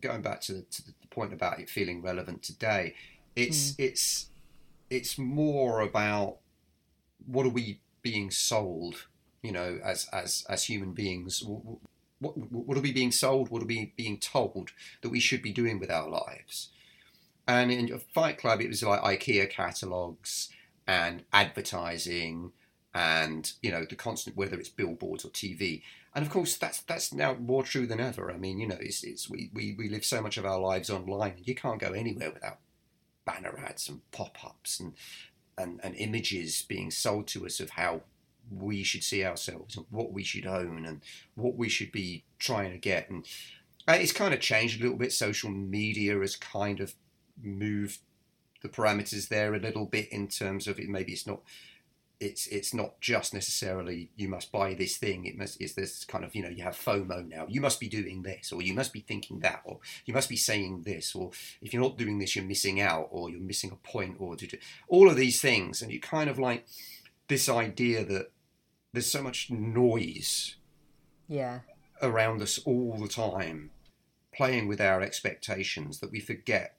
going 0.00 0.22
back 0.22 0.40
to 0.42 0.52
the, 0.54 0.62
to 0.62 0.84
the 0.84 0.92
point 1.10 1.32
about 1.32 1.58
it 1.60 1.70
feeling 1.70 2.02
relevant 2.02 2.42
today, 2.42 2.94
it's 3.34 3.74
hmm. 3.76 3.82
it's 3.82 4.30
it's 4.90 5.18
more 5.18 5.80
about 5.80 6.38
what 7.26 7.46
are 7.46 7.50
we 7.50 7.80
being 8.02 8.30
sold, 8.30 9.06
you 9.42 9.52
know, 9.52 9.80
as 9.84 10.08
as 10.12 10.44
as 10.48 10.64
human 10.64 10.92
beings. 10.92 11.42
What, 12.18 12.34
what, 12.38 12.78
are 12.78 12.80
we 12.80 12.92
being 12.92 13.12
sold? 13.12 13.50
What 13.50 13.62
are 13.62 13.66
we 13.66 13.92
being 13.96 14.18
told 14.18 14.70
that 15.02 15.10
we 15.10 15.20
should 15.20 15.42
be 15.42 15.52
doing 15.52 15.78
with 15.78 15.90
our 15.90 16.08
lives? 16.08 16.70
And 17.46 17.70
in 17.70 18.00
Fight 18.14 18.38
Club, 18.38 18.60
it 18.60 18.68
was 18.68 18.82
like 18.82 19.02
IKEA 19.02 19.50
catalogs 19.50 20.48
and 20.86 21.24
advertising 21.32 22.52
and 22.94 23.52
you 23.60 23.70
know 23.70 23.84
the 23.84 23.96
constant 23.96 24.36
whether 24.36 24.58
it's 24.58 24.70
billboards 24.70 25.24
or 25.24 25.28
TV 25.28 25.82
and 26.14 26.24
of 26.24 26.30
course 26.30 26.56
that's 26.56 26.80
that's 26.82 27.12
now 27.12 27.34
more 27.34 27.62
true 27.62 27.86
than 27.86 28.00
ever 28.00 28.32
I 28.32 28.38
mean 28.38 28.58
you 28.58 28.66
know 28.66 28.78
it's, 28.80 29.04
it's 29.04 29.28
we, 29.28 29.50
we, 29.52 29.74
we 29.76 29.90
live 29.90 30.04
so 30.04 30.22
much 30.22 30.38
of 30.38 30.46
our 30.46 30.58
lives 30.58 30.88
online 30.88 31.32
and 31.36 31.46
you 31.46 31.54
can't 31.54 31.80
go 31.80 31.92
anywhere 31.92 32.30
without 32.30 32.58
banner 33.26 33.58
ads 33.58 33.88
and 33.90 34.00
pop-ups 34.12 34.80
and, 34.80 34.94
and 35.58 35.80
and 35.82 35.94
images 35.96 36.64
being 36.68 36.90
sold 36.90 37.26
to 37.28 37.46
us 37.46 37.60
of 37.60 37.70
how 37.70 38.02
we 38.50 38.82
should 38.82 39.02
see 39.02 39.24
ourselves 39.24 39.76
and 39.76 39.86
what 39.90 40.12
we 40.12 40.22
should 40.22 40.46
own 40.46 40.86
and 40.86 41.00
what 41.34 41.56
we 41.56 41.68
should 41.68 41.90
be 41.90 42.24
trying 42.38 42.70
to 42.70 42.78
get. 42.78 43.10
And 43.10 43.26
uh, 43.88 43.96
it's 43.98 44.12
kind 44.12 44.32
of 44.32 44.40
changed 44.40 44.80
a 44.80 44.82
little 44.82 44.98
bit. 44.98 45.12
Social 45.12 45.50
media 45.50 46.18
has 46.20 46.36
kind 46.36 46.80
of 46.80 46.94
moved 47.42 48.00
the 48.62 48.68
parameters 48.68 49.28
there 49.28 49.54
a 49.54 49.60
little 49.60 49.86
bit 49.86 50.08
in 50.12 50.28
terms 50.28 50.66
of 50.66 50.78
it. 50.78 50.88
Maybe 50.88 51.12
it's 51.12 51.26
not 51.26 51.40
it's 52.18 52.46
it's 52.46 52.72
not 52.72 53.00
just 53.00 53.34
necessarily 53.34 54.10
you 54.16 54.28
must 54.28 54.50
buy 54.50 54.74
this 54.74 54.96
thing. 54.96 55.26
It 55.26 55.36
must 55.36 55.60
is 55.60 55.74
this 55.74 56.04
kind 56.04 56.24
of 56.24 56.34
you 56.34 56.42
know 56.42 56.48
you 56.48 56.62
have 56.62 56.74
FOMO 56.76 57.28
now. 57.28 57.46
You 57.48 57.60
must 57.60 57.78
be 57.78 57.88
doing 57.88 58.22
this, 58.22 58.52
or 58.52 58.62
you 58.62 58.72
must 58.74 58.92
be 58.92 59.00
thinking 59.00 59.40
that, 59.40 59.60
or 59.64 59.80
you 60.06 60.14
must 60.14 60.28
be 60.28 60.36
saying 60.36 60.82
this, 60.82 61.14
or 61.14 61.30
if 61.60 61.72
you're 61.72 61.82
not 61.82 61.98
doing 61.98 62.18
this, 62.18 62.34
you're 62.34 62.44
missing 62.44 62.80
out, 62.80 63.08
or 63.10 63.30
you're 63.30 63.40
missing 63.40 63.70
a 63.70 63.88
point, 63.88 64.16
or 64.18 64.36
all 64.88 65.10
of 65.10 65.16
these 65.16 65.40
things, 65.40 65.82
and 65.82 65.92
you 65.92 66.00
kind 66.00 66.30
of 66.30 66.38
like 66.38 66.66
this 67.28 67.48
idea 67.48 68.04
that 68.04 68.30
there's 68.92 69.10
so 69.10 69.22
much 69.22 69.50
noise 69.50 70.56
Yeah. 71.28 71.60
around 72.00 72.40
us 72.40 72.58
all 72.58 72.96
the 72.98 73.08
time, 73.08 73.70
playing 74.34 74.68
with 74.68 74.80
our 74.80 75.02
expectations 75.02 76.00
that 76.00 76.10
we 76.10 76.20
forget 76.20 76.78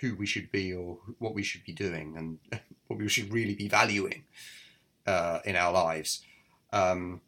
who 0.00 0.14
we 0.14 0.26
should 0.26 0.52
be 0.52 0.74
or 0.74 0.98
what 1.18 1.34
we 1.34 1.42
should 1.42 1.64
be 1.64 1.72
doing 1.72 2.14
and 2.18 2.38
what 2.88 2.98
we 2.98 3.08
should 3.08 3.32
really 3.32 3.54
be 3.54 3.68
valuing 3.68 4.24
uh, 5.06 5.40
in 5.44 5.56
our 5.56 5.72
lives. 5.72 6.22
Um, 6.72 7.20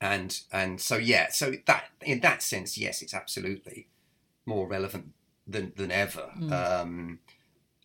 and 0.00 0.40
and 0.50 0.80
so 0.80 0.96
yeah, 0.96 1.28
so 1.30 1.52
that 1.66 1.84
in 2.00 2.20
that 2.20 2.42
sense, 2.42 2.76
yes, 2.76 3.02
it's 3.02 3.14
absolutely 3.14 3.88
more 4.44 4.66
relevant 4.66 5.12
than 5.46 5.72
than 5.76 5.92
ever. 5.92 6.30
Um, 6.50 7.20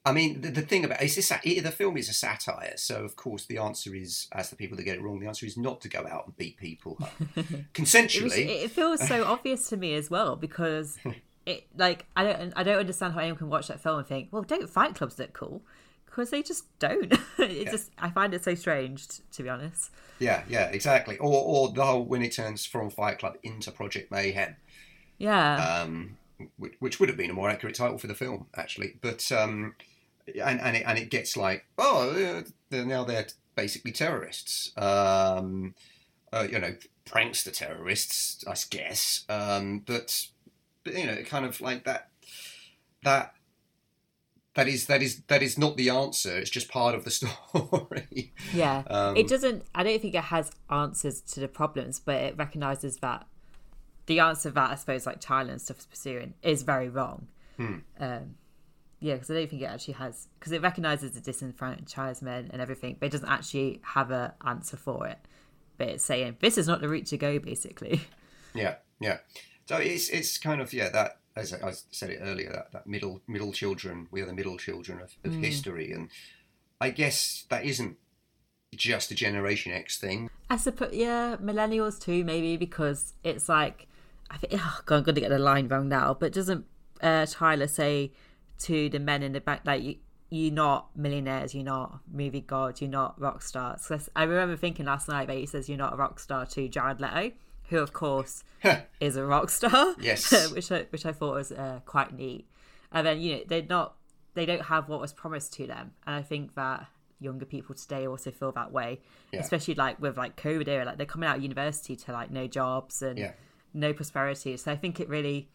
I 0.08 0.13
mean, 0.13 0.40
the, 0.40 0.50
the 0.50 0.62
thing 0.62 0.86
about 0.86 1.02
it's 1.02 1.18
it, 1.18 1.63
the 1.63 1.72
film 1.72 1.98
is 1.98 2.08
a 2.08 2.13
satire, 2.13 2.74
so 2.78 3.04
of 3.04 3.18
course 3.18 3.46
the 3.46 3.58
answer 3.58 3.94
is, 3.94 4.28
as 4.32 4.50
the 4.50 4.56
people 4.56 4.78
that 4.78 4.84
get 4.84 4.96
it 4.96 5.02
wrong, 5.02 5.20
the 5.20 5.28
answer 5.28 5.46
is 5.46 5.58
not 5.58 5.82
to 5.82 5.90
go 5.90 6.08
out 6.10 6.26
and 6.26 6.38
beat 6.38 6.56
people 6.56 6.98
up 7.02 7.12
It, 7.36 7.52
was, 7.52 7.62
consensually. 7.74 8.63
it 8.63 8.72
feels 8.72 9.06
so 9.06 9.24
obvious 9.28 9.68
to 9.70 9.76
me 9.76 9.96
as 9.96 10.10
well 10.10 10.38
because 10.38 10.98
it 11.46 11.68
like 11.76 12.06
I 12.16 12.24
don't 12.24 12.54
I 12.56 12.63
don't 12.63 12.80
understand 12.80 13.16
how 13.16 13.20
anyone 13.20 13.38
can 13.38 13.50
watch 13.50 13.68
that 13.68 13.82
film 13.82 14.00
and 14.00 14.08
think, 14.08 14.30
well, 14.32 14.44
don't 14.44 14.70
fight 14.70 14.96
clubs 14.96 15.20
look 15.20 15.34
cool? 15.34 15.62
Because 16.17 16.32
they 16.32 16.41
just 16.41 16.65
don't. 16.80 17.13
it 17.38 17.69
just 17.69 17.91
I 17.99 18.10
find 18.10 18.34
it 18.34 18.43
so 18.43 18.56
strange 18.56 19.08
t- 19.08 19.21
to 19.34 19.43
be 19.43 19.49
honest. 19.49 19.91
Yeah, 20.17 20.41
yeah, 20.49 20.65
exactly. 20.69 21.15
Or 21.19 21.32
or 21.43 21.71
the 21.71 21.86
whole 21.86 22.03
when 22.06 22.23
it 22.23 22.32
turns 22.34 22.65
from 22.65 22.89
Fight 22.89 23.19
Club 23.19 23.36
into 23.43 23.69
Project 23.71 24.10
Mayhem, 24.12 24.56
Yeah. 25.19 25.84
um, 25.84 26.17
which, 26.58 26.73
which 26.80 26.99
would 26.99 27.10
have 27.10 27.19
been 27.19 27.30
a 27.30 27.34
more 27.34 27.51
accurate 27.51 27.75
title 27.75 27.99
for 27.99 28.08
the 28.08 28.15
film, 28.15 28.47
actually. 28.56 28.95
But 28.99 29.32
um, 29.32 29.75
and 30.27 30.60
and 30.60 30.75
it, 30.77 30.84
and 30.88 30.97
it 30.97 31.12
gets 31.12 31.38
like, 31.38 31.65
oh, 31.77 32.12
they're- 32.71 32.84
now 32.84 33.03
they're 33.03 33.27
basically 33.56 33.91
terrorists. 33.91 34.71
Um, 34.75 35.75
uh, 36.34 36.47
you 36.51 36.58
know, 36.58 36.75
prankster 37.06 37.53
terrorists, 37.53 38.43
I 38.47 38.56
guess. 38.71 39.23
Um, 39.30 39.84
but, 39.86 40.25
but 40.84 40.95
you 40.97 41.06
know, 41.06 41.21
kind 41.23 41.45
of 41.45 41.62
like 41.62 41.84
that 41.86 42.10
that. 43.03 43.34
That 44.58 44.67
is 44.67 44.88
that 44.88 45.04
is 45.04 45.22
that 45.28 45.43
is 45.43 45.56
not 45.56 45.78
the 45.78 45.91
answer. 45.91 46.36
It's 46.36 46.50
just 46.50 46.67
part 46.67 46.96
of 46.96 47.04
the 47.04 47.12
story. 47.20 48.34
Yeah, 48.52 48.82
Um, 48.88 49.15
it 49.15 49.28
doesn't. 49.28 49.63
I 49.76 49.84
don't 49.84 50.02
think 50.02 50.15
it 50.15 50.24
has 50.24 50.50
answers 50.67 51.22
to 51.22 51.39
the 51.39 51.48
problems, 51.48 52.00
but 52.00 52.15
it 52.15 52.38
recognizes 52.38 52.98
that 52.98 53.28
the 54.08 54.20
answer 54.20 54.50
that 54.50 54.72
I 54.72 54.74
suppose 54.74 55.06
like 55.06 55.22
China 55.22 55.52
and 55.52 55.62
stuff 55.62 55.78
is 55.78 55.86
pursuing 55.86 56.34
is 56.41 56.63
very 56.63 56.89
wrong. 56.89 57.28
Hmm. 57.58 57.76
Um, 58.00 58.36
yeah, 59.00 59.13
because 59.13 59.30
I 59.30 59.36
don't 59.36 59.48
think 59.48 59.62
it 59.62 59.65
actually 59.65 59.93
has 59.93 60.28
because 60.39 60.52
it 60.52 60.63
recognizes 60.63 61.12
the 61.12 61.22
disenfranchisement 61.22 62.50
and 62.50 62.60
everything, 62.60 62.98
but 63.00 63.06
it 63.06 63.12
doesn't 63.12 63.30
actually 63.30 63.80
have 63.84 64.10
a 64.10 64.34
answer 64.43 64.76
for 64.76 65.06
it. 65.06 65.20
But 65.78 65.89
it's 65.89 66.04
saying 66.04 66.38
this 66.39 66.58
is 66.58 66.67
not 66.67 66.82
the 66.82 66.89
route 66.89 67.06
to 67.08 67.17
go, 67.17 67.38
basically. 67.38 68.02
Yeah, 68.56 68.78
yeah. 69.00 69.20
So 69.67 69.78
it's 69.78 70.10
it's 70.10 70.39
kind 70.39 70.62
of 70.62 70.74
yeah 70.74 70.89
that 70.89 71.20
as 71.38 71.54
I, 71.54 71.69
I 71.69 71.73
said 71.91 72.10
it 72.10 72.19
earlier 72.21 72.52
that, 72.52 72.71
that 72.73 72.88
middle 72.88 73.21
middle 73.28 73.52
children 73.54 74.08
we 74.12 74.21
are 74.21 74.26
the 74.26 74.34
middle 74.34 74.58
children 74.58 75.00
of, 75.02 75.15
of 75.23 75.34
history 75.39 75.91
and 75.91 76.10
I 76.82 76.89
guess 76.91 77.45
that 77.50 77.65
isn't 77.65 77.97
just 78.76 79.12
a 79.12 79.15
Generation 79.15 79.71
X 79.71 79.97
thing. 79.97 80.30
I 80.50 80.58
suppose, 80.58 80.93
yeah, 80.93 81.38
millennials 81.41 82.00
too, 82.00 82.23
maybe 82.23 82.58
because 82.58 83.13
it's 83.23 83.50
like, 83.50 83.88
I 84.30 84.38
think, 84.38 84.54
oh 84.56 84.80
god, 84.86 84.97
I'm 84.97 85.04
gonna 85.04 85.19
get 85.21 85.30
the 85.30 85.39
line 85.39 85.67
wrong 85.67 85.88
now, 85.89 86.13
but 86.13 86.34
doesn't 86.34 86.65
uh, 87.02 87.26
Tyler 87.30 87.67
say 87.67 88.12
to 88.60 88.89
the 88.89 89.00
men 89.00 89.23
in 89.23 89.32
the 89.34 89.41
back 89.41 89.62
like 89.65 89.84
you? 89.84 89.95
You're 90.30 90.52
not 90.54 90.89
millionaires. 90.97 91.56
You're 91.56 91.63
not 91.63 92.02
movie 92.12 92.41
gods. 92.41 92.82
You're 92.82 92.89
not 92.91 93.19
rock 93.19 93.41
stars. 93.41 93.88
'Cause 93.88 94.10
I 94.15 94.23
remember 94.23 94.58
thinking 94.58 94.86
last 94.86 95.08
night 95.08 95.28
that 95.28 95.38
he 95.38 95.45
says 95.45 95.69
you're 95.69 95.78
not 95.78 95.93
a 95.93 95.95
rock 95.95 96.19
star 96.19 96.45
to 96.47 96.67
Jared 96.67 97.00
Leto, 97.00 97.32
who 97.69 97.77
of 97.80 97.93
course 97.93 98.43
is 98.99 99.15
a 99.15 99.25
rock 99.25 99.49
star. 99.49 99.95
Yes. 99.99 100.51
which 100.53 100.71
I 100.71 100.84
which 100.89 101.06
I 101.06 101.12
thought 101.12 101.36
was 101.36 101.51
uh, 101.51 101.80
quite 101.86 102.13
neat. 102.13 102.47
And 102.91 103.06
then 103.06 103.19
you 103.21 103.36
know 103.38 103.41
they're 103.47 103.63
not 103.69 103.95
they 104.34 104.45
don't 104.45 104.63
have 104.63 104.88
what 104.89 104.99
was 105.01 105.13
promised 105.13 105.53
to 105.53 105.67
them, 105.67 105.91
and 106.06 106.15
I 106.15 106.21
think 106.21 106.53
that 106.56 106.88
younger 107.19 107.45
people 107.45 107.73
today 107.73 108.06
also 108.06 108.30
feel 108.30 108.51
that 108.51 108.71
way, 108.71 108.99
Yeah. 109.34 109.39
especially 109.39 109.73
like 109.73 109.99
with 109.99 110.17
like 110.17 110.36
COVID 110.38 110.67
era, 110.67 110.86
like 110.86 110.97
they're 110.97 111.06
coming 111.08 111.27
out 111.27 111.38
of 111.38 111.41
university 111.43 111.95
to 111.95 112.12
like 112.12 112.30
no 112.30 112.45
jobs 112.45 113.01
and 113.01 113.17
Yeah. 113.17 113.32
no 113.73 113.91
prosperity. 113.93 114.56
So 114.58 114.71
I 114.71 114.75
think 114.75 114.99
it 114.99 115.10
really 115.10 115.49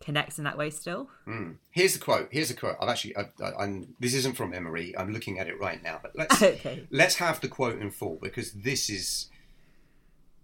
connects 0.00 0.36
in 0.38 0.44
that 0.44 0.56
way 0.58 0.68
still. 0.70 1.08
Here's 1.70 1.94
the 1.94 1.98
quote. 1.98 2.28
Here's 2.30 2.48
the 2.48 2.54
quote. 2.54 2.76
I've 2.80 2.88
actually 2.90 3.16
I, 3.16 3.22
I, 3.42 3.64
I'm 3.64 3.94
this 3.98 4.12
isn't 4.14 4.36
from 4.36 4.50
memory. 4.50 4.94
I'm 4.96 5.12
looking 5.12 5.38
at 5.38 5.48
it 5.48 5.58
right 5.58 5.82
now. 5.82 5.98
But 6.02 6.12
let's 6.14 6.42
Okay. 6.42 6.86
let's 6.90 7.16
have 7.16 7.40
the 7.40 7.48
quote 7.48 7.80
in 7.80 7.90
full 7.90 8.18
because 8.22 8.52
this 8.52 8.90
is 8.90 9.30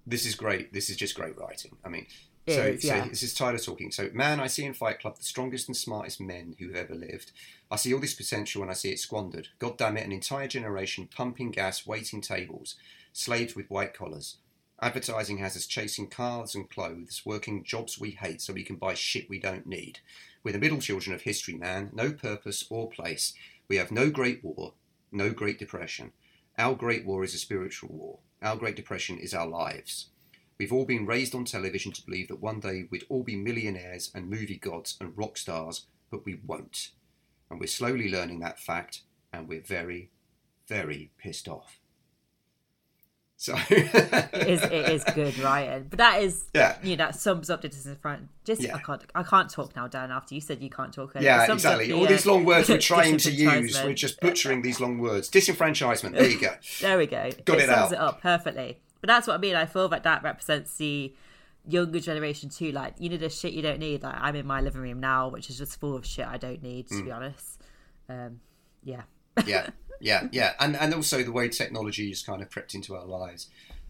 this 0.07 0.27
is 0.27 0.35
great. 0.35 0.73
This 0.73 0.91
is 0.91 0.97
just 0.97 1.15
great 1.15 1.37
writing. 1.39 1.77
I 1.85 1.89
mean, 1.89 2.07
It 2.47 2.55
so, 2.55 2.63
is, 2.63 2.83
so 2.83 3.09
this 3.09 3.23
is 3.23 3.35
Tyler 3.35 3.59
talking. 3.59 3.91
So, 3.91 4.11
man, 4.13 4.41
I 4.41 4.47
see 4.49 4.65
in 4.65 4.75
Fight 4.75 5.01
Club 5.01 5.17
the 5.17 5.25
strongest 5.25 5.69
and 5.69 5.77
smartest 5.77 6.21
men 6.21 6.57
who've 6.59 6.77
ever 6.77 6.95
lived. 6.95 7.33
I 7.71 7.77
see 7.77 7.95
all 7.95 8.01
this 8.01 8.15
potential 8.15 8.63
and 8.63 8.71
I 8.71 8.75
see 8.75 8.91
it 8.91 8.99
squandered. 8.99 9.49
God 9.59 9.79
damn 9.79 9.97
it, 9.97 10.05
an 10.05 10.13
entire 10.13 10.49
generation 10.49 11.09
pumping 11.15 11.51
gas, 11.51 11.87
waiting 11.87 12.21
tables, 12.21 12.77
slaves 13.13 13.57
with 13.57 13.71
white 13.71 13.95
collars. 13.95 14.37
Advertising 14.83 15.39
has 15.39 15.57
us 15.57 15.67
chasing 15.67 16.09
cars 16.09 16.55
and 16.55 16.69
clothes, 16.69 17.23
working 17.25 17.65
jobs 17.65 17.99
we 17.99 18.11
hate 18.11 18.43
so 18.43 18.53
we 18.53 18.65
can 18.65 18.77
buy 18.77 18.93
shit 18.93 19.31
we 19.31 19.39
don't 19.39 19.67
need. 19.67 20.01
We're 20.43 20.53
the 20.53 20.59
middle 20.59 20.81
children 20.81 21.15
of 21.15 21.23
history, 21.23 21.55
man. 21.55 21.91
No 21.95 22.13
purpose 22.13 22.65
or 22.69 22.91
place. 22.91 23.33
We 23.69 23.77
have 23.77 23.91
no 23.91 24.11
great 24.11 24.45
war, 24.45 24.75
no 25.11 25.31
great 25.31 25.59
depression. 25.59 26.13
Our 26.59 26.75
great 26.75 27.07
war 27.07 27.25
is 27.25 27.35
a 27.35 27.39
spiritual 27.39 27.89
war. 27.93 28.19
Our 28.45 28.57
great 28.57 28.77
depression 28.77 29.17
is 29.17 29.33
our 29.33 29.47
lives. 29.47 30.11
We've 30.59 30.73
all 30.73 30.85
been 30.85 31.07
raised 31.07 31.35
on 31.35 31.47
television 31.47 31.93
to 31.93 32.05
believe 32.05 32.29
that 32.29 32.43
one 32.43 32.61
day 32.61 32.85
we'd 32.91 33.07
all 33.09 33.23
be 33.23 33.37
millionaires 33.37 34.11
and 34.15 34.29
movie 34.29 34.59
gods 34.59 34.99
and 35.01 35.17
rock 35.17 35.39
stars, 35.39 35.87
but 36.11 36.27
we 36.27 36.39
won't. 36.47 36.91
And 37.51 37.59
we're 37.59 37.69
slowly 37.69 38.11
learning 38.11 38.41
that 38.41 38.61
fact, 38.61 39.01
and 39.33 39.49
we're 39.49 39.63
very, 39.63 40.11
very 40.69 41.11
pissed 41.17 41.49
off. 41.49 41.81
So, 43.45 43.55
It 43.69 44.49
is 44.49 44.63
it 44.63 44.73
is 44.89 45.05
good 45.15 45.39
writing, 45.41 45.87
but 45.91 45.99
that 45.99 46.23
is 46.23 46.45
Yeah. 46.55 46.79
you 46.83 46.97
know 46.97 47.05
that 47.05 47.15
sums 47.15 47.51
up 47.51 47.61
the 47.61 47.69
disenfranchisement. 47.69 48.29
Just 48.45 48.63
Yeah. 48.63 48.77
I 48.77 48.79
can't 48.79 49.03
I 49.15 49.23
can't 49.23 49.51
talk 49.51 49.77
now, 49.77 49.87
Dan. 49.87 50.11
After 50.11 50.35
you 50.35 50.41
said 50.41 50.63
you 50.63 50.71
can't 50.71 50.95
talk, 50.95 51.15
it 51.15 51.21
yeah, 51.23 51.45
exactly. 51.53 51.89
the, 51.89 51.93
All 51.93 52.05
uh, 52.05 52.09
these 52.09 52.25
long 52.25 52.47
words 52.47 52.71
we're 52.71 52.79
trying 52.95 53.19
to 53.19 53.31
use, 53.31 53.79
we're 53.85 53.93
just 53.93 54.19
butchering 54.21 54.63
these 54.63 54.81
long 54.81 54.97
words. 54.99 55.29
Disenfranchisement, 55.29 56.13
there 56.13 56.27
you 56.31 56.41
go. 56.41 56.55
There 56.81 56.97
we 56.97 57.07
go. 57.07 57.31
Got 57.45 57.59
it 57.59 57.69
sums 57.69 57.71
out. 57.71 57.93
it 57.93 57.99
up 57.99 58.23
perfectly. 58.23 58.79
But 59.03 59.09
that's 59.09 59.27
what 59.27 59.35
I 59.35 59.39
mean. 59.39 59.57
I 59.57 59.67
feel 59.67 59.89
that 59.91 60.05
that 60.05 60.23
represents 60.23 60.77
the 60.79 61.15
younger 61.69 62.01
generation 62.01 62.49
too. 62.49 62.73
Like, 62.73 62.95
you 62.99 63.11
know, 63.11 63.19
the 63.19 63.29
shit 63.29 63.53
you 63.53 63.61
don't 63.61 63.79
need. 63.79 64.03
Like, 64.03 64.17
I'm 64.19 64.37
in 64.37 64.47
my 64.47 64.63
living 64.63 64.81
room 64.81 65.01
now, 65.01 65.29
which 65.29 65.51
is 65.51 65.59
just 65.59 65.79
full 65.79 65.95
of 65.95 66.07
shit 66.07 66.27
I 66.27 66.39
don't 66.39 66.63
need, 66.63 66.89
Mm. 66.89 66.99
to 66.99 67.05
be 67.05 67.11
honest. 67.11 67.61
Um, 68.09 68.41
yeah. 68.83 69.03
yeah, 69.47 69.69
yeah, 70.01 70.29
yeah, 70.33 70.55
and 70.61 70.77
and 70.77 70.95
also 70.95 71.23
the 71.23 71.33
way 71.33 71.49
technology 71.49 72.09
has 72.09 72.23
kind 72.23 72.43
of 72.43 72.51
crept 72.51 72.75
into 72.75 72.95
our 72.95 73.05
lives, 73.07 73.49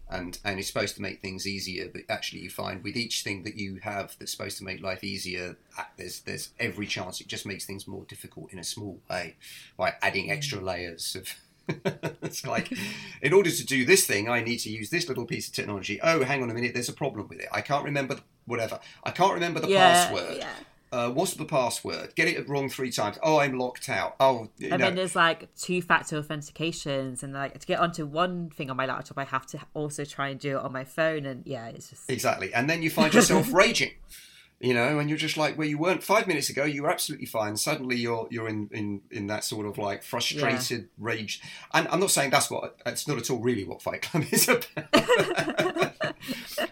and 0.09 0.37
and 0.43 0.59
it's 0.59 0.67
supposed 0.67 0.95
to 0.95 1.01
make 1.01 1.21
things 1.21 1.47
easier, 1.47 1.89
but 1.91 2.03
actually 2.09 2.41
you 2.41 2.49
find 2.49 2.83
with 2.83 2.95
each 2.95 3.23
thing 3.23 3.43
that 3.43 3.55
you 3.55 3.77
have 3.83 4.15
that's 4.19 4.31
supposed 4.31 4.57
to 4.59 4.63
make 4.63 4.81
life 4.81 5.03
easier, 5.03 5.57
uh, 5.77 5.83
there's 5.97 6.21
there's 6.21 6.49
every 6.59 6.87
chance 6.87 7.19
it 7.21 7.27
just 7.27 7.45
makes 7.45 7.65
things 7.65 7.87
more 7.87 8.03
difficult 8.05 8.51
in 8.53 8.59
a 8.59 8.63
small 8.63 8.99
way 9.09 9.35
by 9.77 9.93
adding 10.01 10.31
extra 10.31 10.59
layers 10.61 11.15
of. 11.15 11.33
it's 12.21 12.45
like, 12.45 12.71
in 13.23 13.33
order 13.33 13.49
to 13.49 13.65
do 13.65 13.85
this 13.85 14.05
thing, 14.05 14.29
I 14.29 14.39
need 14.39 14.57
to 14.57 14.69
use 14.69 14.91
this 14.91 15.07
little 15.09 15.25
piece 15.25 15.47
of 15.47 15.55
technology. 15.55 15.99
Oh, 15.99 16.23
hang 16.23 16.43
on 16.43 16.51
a 16.51 16.53
minute, 16.53 16.75
there's 16.75 16.89
a 16.89 16.93
problem 16.93 17.27
with 17.27 17.39
it. 17.39 17.47
I 17.51 17.61
can't 17.61 17.83
remember 17.83 18.17
whatever. 18.45 18.79
I 19.03 19.09
can't 19.09 19.33
remember 19.33 19.59
the 19.59 19.69
Yeah, 19.69 19.79
password. 19.79 20.37
yeah. 20.37 20.53
Uh, 20.95 21.09
what's 21.11 21.33
the 21.33 21.43
password? 21.45 22.15
Get 22.15 22.27
it 22.29 22.47
wrong 22.47 22.69
three 22.69 22.89
times. 22.89 23.17
Oh, 23.21 23.37
I'm 23.39 23.57
locked 23.59 23.89
out. 23.89 24.15
Oh, 24.19 24.47
you 24.57 24.69
And 24.71 24.79
know. 24.79 24.85
then 24.87 24.95
there's 24.95 25.15
like 25.15 25.53
two 25.55 25.81
factor 25.81 26.21
authentications, 26.21 27.21
and 27.21 27.33
like 27.33 27.59
to 27.59 27.67
get 27.67 27.79
onto 27.79 28.05
one 28.05 28.49
thing 28.49 28.69
on 28.69 28.77
my 28.77 28.85
laptop, 28.85 29.17
I 29.17 29.25
have 29.25 29.45
to 29.47 29.59
also 29.73 30.05
try 30.05 30.29
and 30.29 30.39
do 30.39 30.57
it 30.57 30.63
on 30.63 30.71
my 30.71 30.85
phone. 30.85 31.25
And 31.25 31.45
yeah, 31.45 31.67
it's 31.67 31.89
just 31.89 32.09
Exactly. 32.09 32.53
And 32.53 32.69
then 32.69 32.81
you 32.81 32.89
find 32.89 33.13
yourself 33.13 33.51
raging. 33.63 33.91
you 34.61 34.73
know, 34.73 34.99
and 34.99 35.09
you're 35.09 35.17
just 35.17 35.35
like 35.35 35.57
where 35.57 35.67
you 35.67 35.77
weren't 35.77 36.01
five 36.01 36.27
minutes 36.27 36.49
ago. 36.49 36.63
You 36.63 36.83
were 36.83 36.89
absolutely 36.89 37.25
fine. 37.25 37.57
Suddenly, 37.57 37.97
you're 37.97 38.27
you're 38.31 38.47
in 38.47 38.69
in 38.71 39.01
in 39.11 39.27
that 39.27 39.43
sort 39.43 39.65
of 39.65 39.77
like 39.77 40.01
frustrated 40.01 40.87
rage. 40.97 41.41
And 41.73 41.89
I'm 41.89 41.99
not 41.99 42.11
saying 42.11 42.29
that's 42.29 42.49
what 42.49 42.77
it's 42.85 43.05
not 43.05 43.17
at 43.17 43.29
all 43.29 43.39
really 43.39 43.65
what 43.65 43.81
Fight 43.81 44.01
Club 44.01 44.23
is 44.31 44.47
about, 44.47 44.75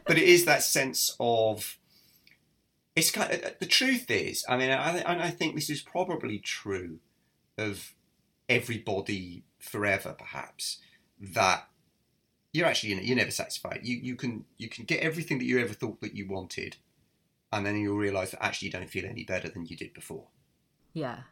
but 0.05 0.17
it 0.17 0.23
is 0.23 0.45
that 0.45 0.63
sense 0.63 1.15
of. 1.19 1.77
It's 2.95 3.11
kind 3.11 3.33
of, 3.33 3.43
uh, 3.43 3.49
the 3.59 3.65
truth 3.65 4.09
is, 4.11 4.45
I 4.47 4.57
mean, 4.57 4.69
I, 4.69 4.97
and 4.99 5.21
I 5.21 5.29
think 5.31 5.55
this 5.55 5.69
is 5.69 5.81
probably 5.81 6.37
true 6.39 6.99
of 7.57 7.93
everybody 8.47 9.43
forever, 9.59 10.15
perhaps 10.17 10.79
that 11.19 11.67
you're 12.51 12.67
actually 12.67 13.03
you're 13.03 13.17
never 13.17 13.31
satisfied. 13.31 13.79
You 13.83 13.97
you 13.97 14.15
can 14.15 14.45
you 14.57 14.69
can 14.69 14.85
get 14.85 15.01
everything 15.01 15.39
that 15.39 15.45
you 15.45 15.59
ever 15.59 15.73
thought 15.73 16.01
that 16.01 16.15
you 16.15 16.27
wanted, 16.27 16.77
and 17.51 17.65
then 17.65 17.77
you'll 17.77 17.97
realise 17.97 18.31
that 18.31 18.43
actually 18.43 18.67
you 18.67 18.71
don't 18.73 18.89
feel 18.89 19.05
any 19.05 19.23
better 19.23 19.49
than 19.49 19.65
you 19.65 19.75
did 19.75 19.93
before. 19.93 20.27
Yeah. 20.93 21.23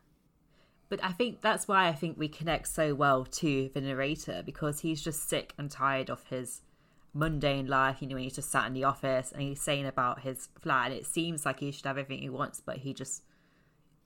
But 0.89 1.01
I 1.03 1.13
think 1.13 1.41
that's 1.41 1.69
why 1.69 1.87
I 1.87 1.93
think 1.93 2.17
we 2.17 2.27
connect 2.27 2.67
so 2.67 2.93
well 2.93 3.23
to 3.23 3.69
the 3.73 3.79
narrator 3.79 4.43
because 4.45 4.81
he's 4.81 5.01
just 5.01 5.29
sick 5.29 5.53
and 5.57 5.71
tired 5.71 6.09
of 6.09 6.25
his 6.25 6.61
mundane 7.13 7.67
life. 7.67 7.97
You 7.99 8.07
know, 8.07 8.15
he's 8.15 8.35
just 8.35 8.51
sat 8.51 8.67
in 8.67 8.73
the 8.73 8.83
office 8.83 9.31
and 9.31 9.41
he's 9.41 9.61
saying 9.61 9.85
about 9.85 10.21
his 10.21 10.49
flat, 10.59 10.91
and 10.91 10.99
it 10.99 11.05
seems 11.05 11.45
like 11.45 11.59
he 11.59 11.71
should 11.71 11.85
have 11.85 11.97
everything 11.97 12.23
he 12.23 12.29
wants, 12.29 12.61
but 12.63 12.77
he 12.77 12.93
just 12.93 13.23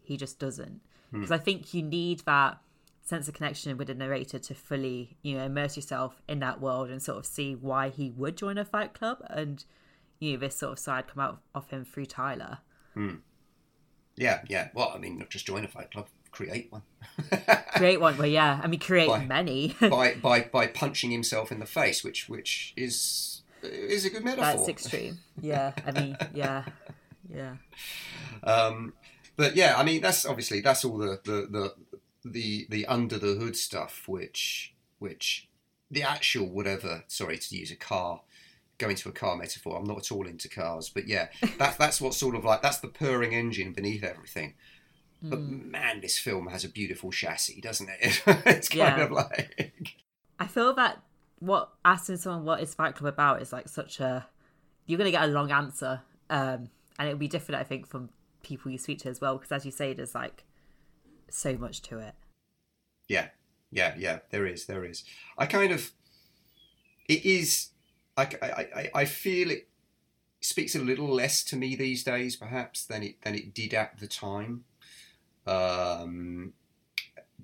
he 0.01 0.17
just 0.17 0.39
doesn't. 0.39 0.81
Because 1.11 1.31
I 1.31 1.37
think 1.37 1.73
you 1.73 1.81
need 1.81 2.21
that 2.21 2.57
sense 3.03 3.27
of 3.27 3.33
connection 3.33 3.77
with 3.77 3.87
the 3.87 3.93
narrator 3.93 4.39
to 4.39 4.53
fully, 4.53 5.15
you 5.21 5.37
know, 5.37 5.45
immerse 5.45 5.77
yourself 5.77 6.21
in 6.27 6.39
that 6.39 6.59
world 6.59 6.89
and 6.89 7.01
sort 7.01 7.19
of 7.19 7.25
see 7.25 7.55
why 7.55 7.89
he 7.89 8.09
would 8.09 8.35
join 8.35 8.57
a 8.57 8.65
fight 8.65 8.93
club 8.93 9.19
and 9.29 9.63
you 10.19 10.33
know 10.33 10.39
this 10.39 10.57
sort 10.57 10.73
of 10.73 10.79
side 10.79 11.07
come 11.07 11.23
out 11.23 11.41
of 11.53 11.69
him 11.69 11.85
through 11.85 12.07
Tyler. 12.07 12.59
Hmm. 12.93 13.15
Yeah, 14.15 14.41
yeah. 14.47 14.69
Well, 14.73 14.91
I 14.95 14.97
mean, 14.97 15.19
not 15.19 15.29
just 15.29 15.45
join 15.45 15.65
a 15.65 15.67
fight 15.67 15.91
club, 15.91 16.07
create 16.35 16.71
one 16.71 16.83
Create 17.75 17.99
one, 17.99 18.17
well, 18.17 18.27
yeah. 18.27 18.59
I 18.61 18.67
mean, 18.67 18.79
create 18.79 19.07
Why? 19.07 19.25
many. 19.25 19.75
by 19.81 20.15
by 20.15 20.41
by 20.41 20.67
punching 20.67 21.11
himself 21.11 21.51
in 21.51 21.59
the 21.59 21.65
face, 21.65 22.03
which 22.03 22.29
which 22.29 22.73
is 22.75 23.41
is 23.63 24.05
a 24.05 24.09
good 24.09 24.23
metaphor. 24.23 24.57
That's 24.57 24.69
extreme. 24.69 25.19
Yeah, 25.39 25.73
I 25.85 25.91
mean, 25.91 26.17
yeah, 26.33 26.65
yeah. 27.29 27.55
Um, 28.43 28.93
but 29.35 29.55
yeah, 29.55 29.75
I 29.77 29.83
mean 29.83 30.01
that's 30.01 30.25
obviously 30.25 30.61
that's 30.61 30.83
all 30.85 30.97
the 30.97 31.19
the 31.23 31.47
the 31.49 31.73
the, 32.25 32.67
the 32.69 32.85
under 32.87 33.17
the 33.17 33.35
hood 33.35 33.55
stuff, 33.55 34.03
which 34.07 34.73
which 34.99 35.49
the 35.89 36.03
actual 36.03 36.47
whatever. 36.47 37.03
Sorry 37.07 37.37
to 37.37 37.55
use 37.55 37.71
a 37.71 37.75
car, 37.75 38.21
go 38.77 38.89
into 38.89 39.09
a 39.09 39.13
car 39.13 39.35
metaphor. 39.37 39.77
I'm 39.77 39.85
not 39.85 39.97
at 39.97 40.11
all 40.11 40.27
into 40.27 40.49
cars, 40.49 40.89
but 40.89 41.07
yeah, 41.07 41.27
that 41.59 41.77
that's 41.77 42.01
what 42.01 42.13
sort 42.13 42.35
of 42.35 42.43
like 42.43 42.61
that's 42.61 42.79
the 42.79 42.87
purring 42.87 43.33
engine 43.33 43.73
beneath 43.73 44.03
everything. 44.03 44.53
But 45.29 45.39
man, 45.39 46.01
this 46.01 46.17
film 46.19 46.47
has 46.47 46.63
a 46.63 46.69
beautiful 46.69 47.11
chassis, 47.11 47.61
doesn't 47.61 47.89
it? 47.89 48.21
it's 48.27 48.69
kind 48.69 48.97
Yeah. 48.97 49.03
of 49.05 49.11
like 49.11 49.73
I 50.39 50.47
feel 50.47 50.73
that 50.75 51.01
what 51.39 51.73
asking 51.83 52.17
someone 52.17 52.45
what 52.45 52.61
is 52.61 52.73
Fight 52.73 52.95
Club 52.95 53.13
about 53.13 53.41
is 53.41 53.51
like 53.53 53.67
such 53.67 53.99
a 53.99 54.27
you're 54.85 54.97
gonna 54.97 55.11
get 55.11 55.23
a 55.23 55.27
long 55.27 55.51
answer, 55.51 56.01
um, 56.29 56.69
and 56.99 57.07
it'll 57.07 57.17
be 57.17 57.27
different, 57.27 57.59
I 57.59 57.63
think, 57.63 57.87
from 57.87 58.09
people 58.43 58.71
you 58.71 58.77
speak 58.77 58.99
to 58.99 59.09
as 59.09 59.19
well, 59.19 59.37
because 59.37 59.51
as 59.51 59.65
you 59.65 59.71
say, 59.71 59.93
there's 59.93 60.13
like 60.15 60.43
so 61.29 61.57
much 61.57 61.81
to 61.83 61.99
it. 61.99 62.13
Yeah, 63.07 63.29
yeah, 63.71 63.95
yeah. 63.97 64.19
There 64.29 64.45
is, 64.45 64.65
there 64.65 64.85
is. 64.85 65.03
I 65.37 65.45
kind 65.47 65.71
of, 65.71 65.91
it 67.09 67.25
is. 67.25 67.69
I, 68.17 68.29
I, 68.41 68.47
I, 68.47 68.89
I 68.93 69.05
feel 69.05 69.51
it 69.51 69.67
speaks 70.41 70.75
a 70.75 70.79
little 70.79 71.07
less 71.07 71.43
to 71.45 71.55
me 71.55 71.75
these 71.75 72.03
days, 72.03 72.35
perhaps, 72.35 72.85
than 72.85 73.03
it 73.03 73.21
than 73.23 73.35
it 73.35 73.53
did 73.53 73.73
at 73.73 73.99
the 73.99 74.07
time. 74.07 74.65
Um, 75.45 76.53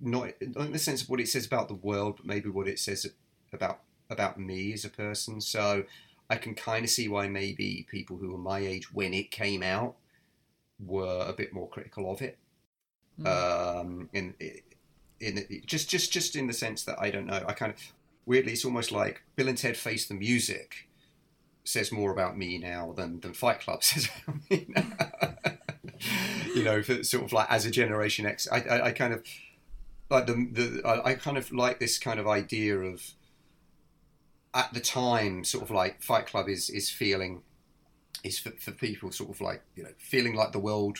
not, 0.01 0.33
not 0.41 0.65
in 0.65 0.71
the 0.71 0.79
sense 0.79 1.03
of 1.03 1.09
what 1.09 1.19
it 1.19 1.29
says 1.29 1.45
about 1.45 1.67
the 1.67 1.75
world, 1.75 2.17
but 2.17 2.25
maybe 2.25 2.49
what 2.49 2.67
it 2.67 2.79
says 2.79 3.05
about 3.53 3.81
about 4.09 4.39
me 4.39 4.73
as 4.73 4.83
a 4.83 4.89
person. 4.89 5.39
So 5.39 5.85
I 6.29 6.35
can 6.35 6.55
kind 6.55 6.83
of 6.83 6.91
see 6.91 7.07
why 7.07 7.27
maybe 7.27 7.85
people 7.89 8.17
who 8.17 8.31
were 8.31 8.37
my 8.37 8.59
age 8.59 8.93
when 8.93 9.13
it 9.13 9.31
came 9.31 9.63
out 9.63 9.95
were 10.79 11.25
a 11.27 11.33
bit 11.33 11.53
more 11.53 11.69
critical 11.69 12.11
of 12.11 12.21
it. 12.21 12.37
Um, 13.25 14.09
in 14.13 14.33
in 15.19 15.45
just 15.65 15.89
just 15.89 16.11
just 16.11 16.35
in 16.35 16.47
the 16.47 16.53
sense 16.53 16.83
that 16.85 16.99
I 16.99 17.11
don't 17.11 17.27
know. 17.27 17.43
I 17.47 17.53
kind 17.53 17.71
of 17.71 17.79
weirdly, 18.25 18.53
it's 18.53 18.65
almost 18.65 18.91
like 18.91 19.21
Bill 19.35 19.47
and 19.47 19.57
Ted 19.57 19.77
Face 19.77 20.07
the 20.07 20.13
Music 20.13 20.87
says 21.63 21.91
more 21.91 22.11
about 22.11 22.37
me 22.37 22.57
now 22.57 22.93
than 22.93 23.19
than 23.19 23.33
Fight 23.33 23.59
Club 23.59 23.83
says 23.83 24.09
about 24.27 24.49
me 24.49 24.65
now. 24.69 25.30
You 26.55 26.63
know, 26.63 26.81
for 26.83 27.03
sort 27.03 27.23
of 27.23 27.33
like 27.33 27.49
as 27.49 27.65
a 27.65 27.71
Generation 27.71 28.25
X, 28.25 28.47
I, 28.51 28.61
I, 28.61 28.85
I 28.87 28.91
kind 28.91 29.13
of 29.13 29.23
like 30.09 30.27
the 30.27 30.33
the 30.33 30.81
I, 30.85 31.11
I 31.11 31.13
kind 31.15 31.37
of 31.37 31.51
like 31.51 31.79
this 31.79 31.97
kind 31.97 32.19
of 32.19 32.27
idea 32.27 32.77
of 32.77 33.01
at 34.53 34.73
the 34.73 34.79
time, 34.81 35.43
sort 35.43 35.63
of 35.63 35.71
like 35.71 36.01
Fight 36.01 36.27
Club 36.27 36.49
is 36.49 36.69
is 36.69 36.89
feeling 36.89 37.43
is 38.23 38.37
for, 38.37 38.51
for 38.51 38.71
people 38.71 39.11
sort 39.11 39.29
of 39.29 39.41
like 39.41 39.63
you 39.75 39.83
know 39.83 39.91
feeling 39.97 40.35
like 40.35 40.51
the 40.51 40.59
world 40.59 40.99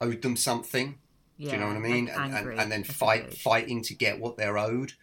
owed 0.00 0.22
them 0.22 0.36
something. 0.36 0.98
Yeah, 1.38 1.50
Do 1.50 1.56
you 1.56 1.60
know 1.60 1.68
what 1.68 1.76
I 1.76 1.80
mean? 1.80 2.08
and, 2.08 2.24
and, 2.24 2.34
angry, 2.34 2.56
and 2.58 2.72
then 2.72 2.82
fight 2.82 3.34
fighting 3.34 3.82
to 3.82 3.94
get 3.94 4.18
what 4.18 4.36
they're 4.36 4.58
owed. 4.58 4.94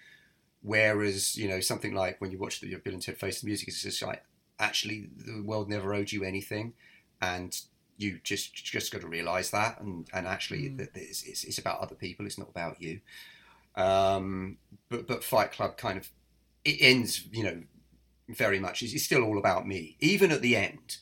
Whereas 0.62 1.38
you 1.38 1.48
know 1.48 1.60
something 1.60 1.94
like 1.94 2.20
when 2.20 2.32
you 2.32 2.40
watch 2.40 2.60
the 2.62 2.74
Bill 2.76 2.94
and 2.94 3.02
Ted 3.02 3.18
Face 3.18 3.42
the 3.42 3.48
Music, 3.48 3.68
it's 3.68 3.84
just 3.84 4.02
like 4.02 4.24
actually 4.60 5.10
the 5.16 5.42
world 5.42 5.70
never 5.70 5.94
owed 5.94 6.12
you 6.12 6.24
anything, 6.24 6.74
and 7.22 7.60
you 7.98 8.20
just 8.24 8.54
just 8.56 8.92
got 8.92 9.02
to 9.02 9.08
realize 9.08 9.52
that, 9.52 9.80
and 9.82 10.08
and 10.14 10.28
actually 10.28 10.70
Mm. 10.70 10.78
that 10.78 10.90
it's, 10.96 11.24
it's, 11.24 11.44
it's 11.44 11.58
about 11.58 11.80
other 11.82 11.96
people, 11.96 12.26
it's 12.26 12.38
not 12.38 12.50
about 12.50 12.82
you. 12.82 13.02
Um, 13.76 14.58
but 14.90 15.08
but 15.08 15.24
Fight 15.24 15.52
Club 15.52 15.78
kind 15.78 15.98
of 15.98 16.10
it 16.64 16.78
ends, 16.80 17.26
you 17.32 17.44
know, 17.44 17.64
very 18.30 18.60
much. 18.60 18.82
It's, 18.82 18.94
it's 18.94 19.04
still 19.04 19.24
all 19.24 19.38
about 19.38 19.68
me, 19.68 19.98
even 20.00 20.32
at 20.32 20.42
the 20.42 20.56
end. 20.56 20.98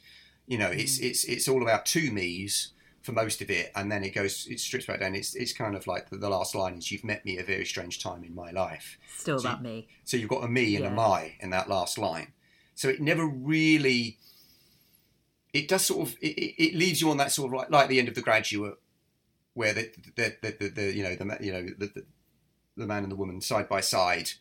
You 0.47 0.57
know, 0.57 0.69
it's 0.69 0.99
Mm. 0.99 1.03
it's 1.09 1.23
it's 1.25 1.47
all 1.47 1.61
about 1.61 1.85
two 1.85 2.11
me's 2.11 2.73
for 3.01 3.11
most 3.13 3.41
of 3.41 3.49
it, 3.49 3.71
and 3.75 3.91
then 3.91 4.03
it 4.03 4.13
goes 4.13 4.47
it 4.47 4.59
strips 4.59 4.85
back 4.85 4.99
down. 4.99 5.15
It's 5.15 5.35
it's 5.35 5.53
kind 5.53 5.75
of 5.75 5.87
like 5.87 6.09
the, 6.09 6.17
the 6.17 6.29
last 6.29 6.55
line 6.55 6.75
is 6.75 6.91
"You've 6.91 7.03
met 7.03 7.25
me 7.25 7.37
a 7.37 7.43
very 7.43 7.65
strange 7.65 8.01
time 8.01 8.23
in 8.23 8.33
my 8.35 8.51
life." 8.51 8.97
Still 9.17 9.39
So 9.39 9.49
about 9.49 9.63
me. 9.63 9.87
So 10.03 10.17
you've 10.17 10.29
got 10.29 10.43
a 10.43 10.47
me 10.47 10.75
and 10.75 10.85
a 10.85 10.91
my 10.91 11.35
in 11.39 11.49
that 11.51 11.69
last 11.69 11.97
line. 11.97 12.33
So 12.75 12.89
it 12.89 13.01
never 13.01 13.25
really. 13.25 14.17
It 15.53 15.67
does 15.67 15.85
sort 15.85 16.07
of. 16.07 16.15
It, 16.21 16.55
it 16.57 16.75
leaves 16.75 17.01
you 17.01 17.09
on 17.09 17.17
that 17.17 17.31
sort 17.31 17.47
of 17.53 17.59
like 17.59 17.69
like 17.69 17.89
the 17.89 17.99
end 17.99 18.07
of 18.07 18.15
the 18.15 18.21
graduate, 18.21 18.77
where 19.53 19.73
the 19.73 19.91
the 20.15 20.35
the, 20.41 20.55
the, 20.59 20.69
the 20.69 20.93
you 20.93 21.03
know 21.03 21.15
the 21.15 21.37
you 21.41 21.51
know 21.51 21.63
the 21.77 22.05
the 22.77 22.87
man 22.87 23.03
and 23.03 23.11
the 23.11 23.17
woman 23.17 23.41
side 23.41 23.67
by 23.67 23.81
side. 23.81 24.31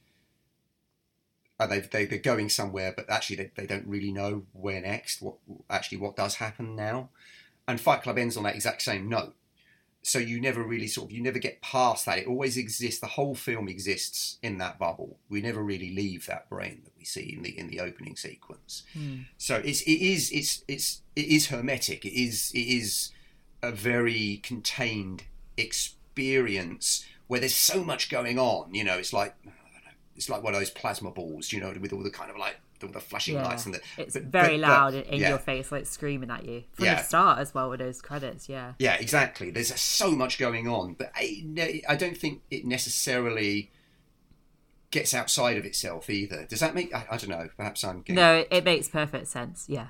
And 1.58 1.70
they 1.70 1.80
they 1.80 2.06
they're 2.06 2.18
going 2.18 2.48
somewhere, 2.48 2.94
but 2.96 3.10
actually 3.10 3.36
they, 3.36 3.50
they 3.54 3.66
don't 3.66 3.86
really 3.86 4.12
know 4.12 4.44
where 4.52 4.80
next. 4.80 5.20
What 5.20 5.36
actually 5.68 5.98
what 5.98 6.16
does 6.16 6.36
happen 6.36 6.74
now? 6.74 7.10
And 7.68 7.80
Fight 7.80 8.02
Club 8.02 8.18
ends 8.18 8.36
on 8.36 8.44
that 8.44 8.54
exact 8.54 8.82
same 8.82 9.08
note 9.08 9.34
so 10.02 10.18
you 10.18 10.40
never 10.40 10.62
really 10.62 10.86
sort 10.86 11.08
of 11.08 11.12
you 11.12 11.22
never 11.22 11.38
get 11.38 11.60
past 11.60 12.06
that. 12.06 12.18
It 12.18 12.26
always 12.26 12.56
exists 12.56 13.00
the 13.00 13.06
whole 13.06 13.34
film 13.34 13.68
exists 13.68 14.38
in 14.42 14.58
that 14.58 14.78
bubble. 14.78 15.18
We 15.28 15.40
never 15.40 15.62
really 15.62 15.94
leave 15.94 16.26
that 16.26 16.48
brain 16.48 16.82
that 16.84 16.92
we 16.98 17.04
see 17.04 17.34
in 17.36 17.42
the 17.42 17.56
in 17.56 17.68
the 17.68 17.80
opening 17.80 18.16
sequence. 18.16 18.84
Hmm. 18.94 19.22
So 19.36 19.56
it's 19.56 19.82
it 19.82 20.00
is 20.00 20.30
it's 20.32 20.64
it's 20.66 21.02
it 21.14 21.26
is 21.26 21.48
hermetic. 21.48 22.04
It 22.04 22.18
is 22.18 22.50
it 22.54 22.60
is 22.60 23.10
a 23.62 23.70
very 23.70 24.40
contained 24.42 25.24
experience 25.56 27.04
where 27.26 27.40
there's 27.40 27.54
so 27.54 27.84
much 27.84 28.08
going 28.08 28.38
on 28.38 28.74
you 28.74 28.82
know 28.82 28.94
it's 28.94 29.12
like 29.12 29.34
I 29.44 29.50
don't 29.50 29.84
know, 29.84 29.90
it's 30.16 30.30
like 30.30 30.42
one 30.42 30.54
of 30.54 30.60
those 30.60 30.70
plasma 30.70 31.10
balls 31.10 31.52
you 31.52 31.60
know 31.60 31.72
with 31.78 31.92
all 31.92 32.02
the 32.02 32.10
kind 32.10 32.30
of 32.30 32.38
like 32.38 32.58
all 32.84 32.90
the 32.90 33.00
flashing 33.00 33.34
Yeah, 33.34 33.44
lights 33.44 33.66
and 33.66 33.74
the 33.74 33.80
it's 33.98 34.14
but- 34.14 34.24
very 34.24 34.56
but- 34.58 34.62
but- 34.66 34.68
loud 34.68 34.94
and 34.94 35.06
in 35.06 35.20
yeah. 35.20 35.28
your 35.30 35.38
face, 35.38 35.70
like 35.72 35.86
screaming 35.86 36.30
at 36.30 36.44
you 36.44 36.64
from 36.72 36.84
Yeah. 36.86 36.96
the 36.96 37.02
start 37.02 37.38
as 37.38 37.52
well 37.54 37.70
with 37.70 37.80
those 37.80 38.00
credits. 38.02 38.48
Yeah, 38.48 38.74
Yeah, 38.78 38.94
exactly. 38.94 39.50
There's 39.50 39.78
so 39.80 40.10
much 40.12 40.38
going 40.38 40.68
on, 40.68 40.94
but 40.94 41.12
I, 41.14 41.82
I 41.88 41.96
don't 41.96 42.16
think 42.16 42.42
it 42.50 42.64
necessarily 42.66 43.70
gets 44.90 45.14
outside 45.14 45.56
of 45.56 45.64
itself 45.64 46.10
either. 46.10 46.44
Does 46.46 46.60
that 46.60 46.74
make? 46.74 46.94
I, 46.94 47.06
I 47.10 47.16
don't 47.16 47.30
know. 47.30 47.48
Perhaps 47.56 47.84
I'm 47.84 48.00
getting. 48.00 48.16
no, 48.16 48.38
it, 48.38 48.48
it 48.50 48.64
makes 48.64 48.88
perfect 48.88 49.28
sense. 49.28 49.66
Yeah, 49.68 49.88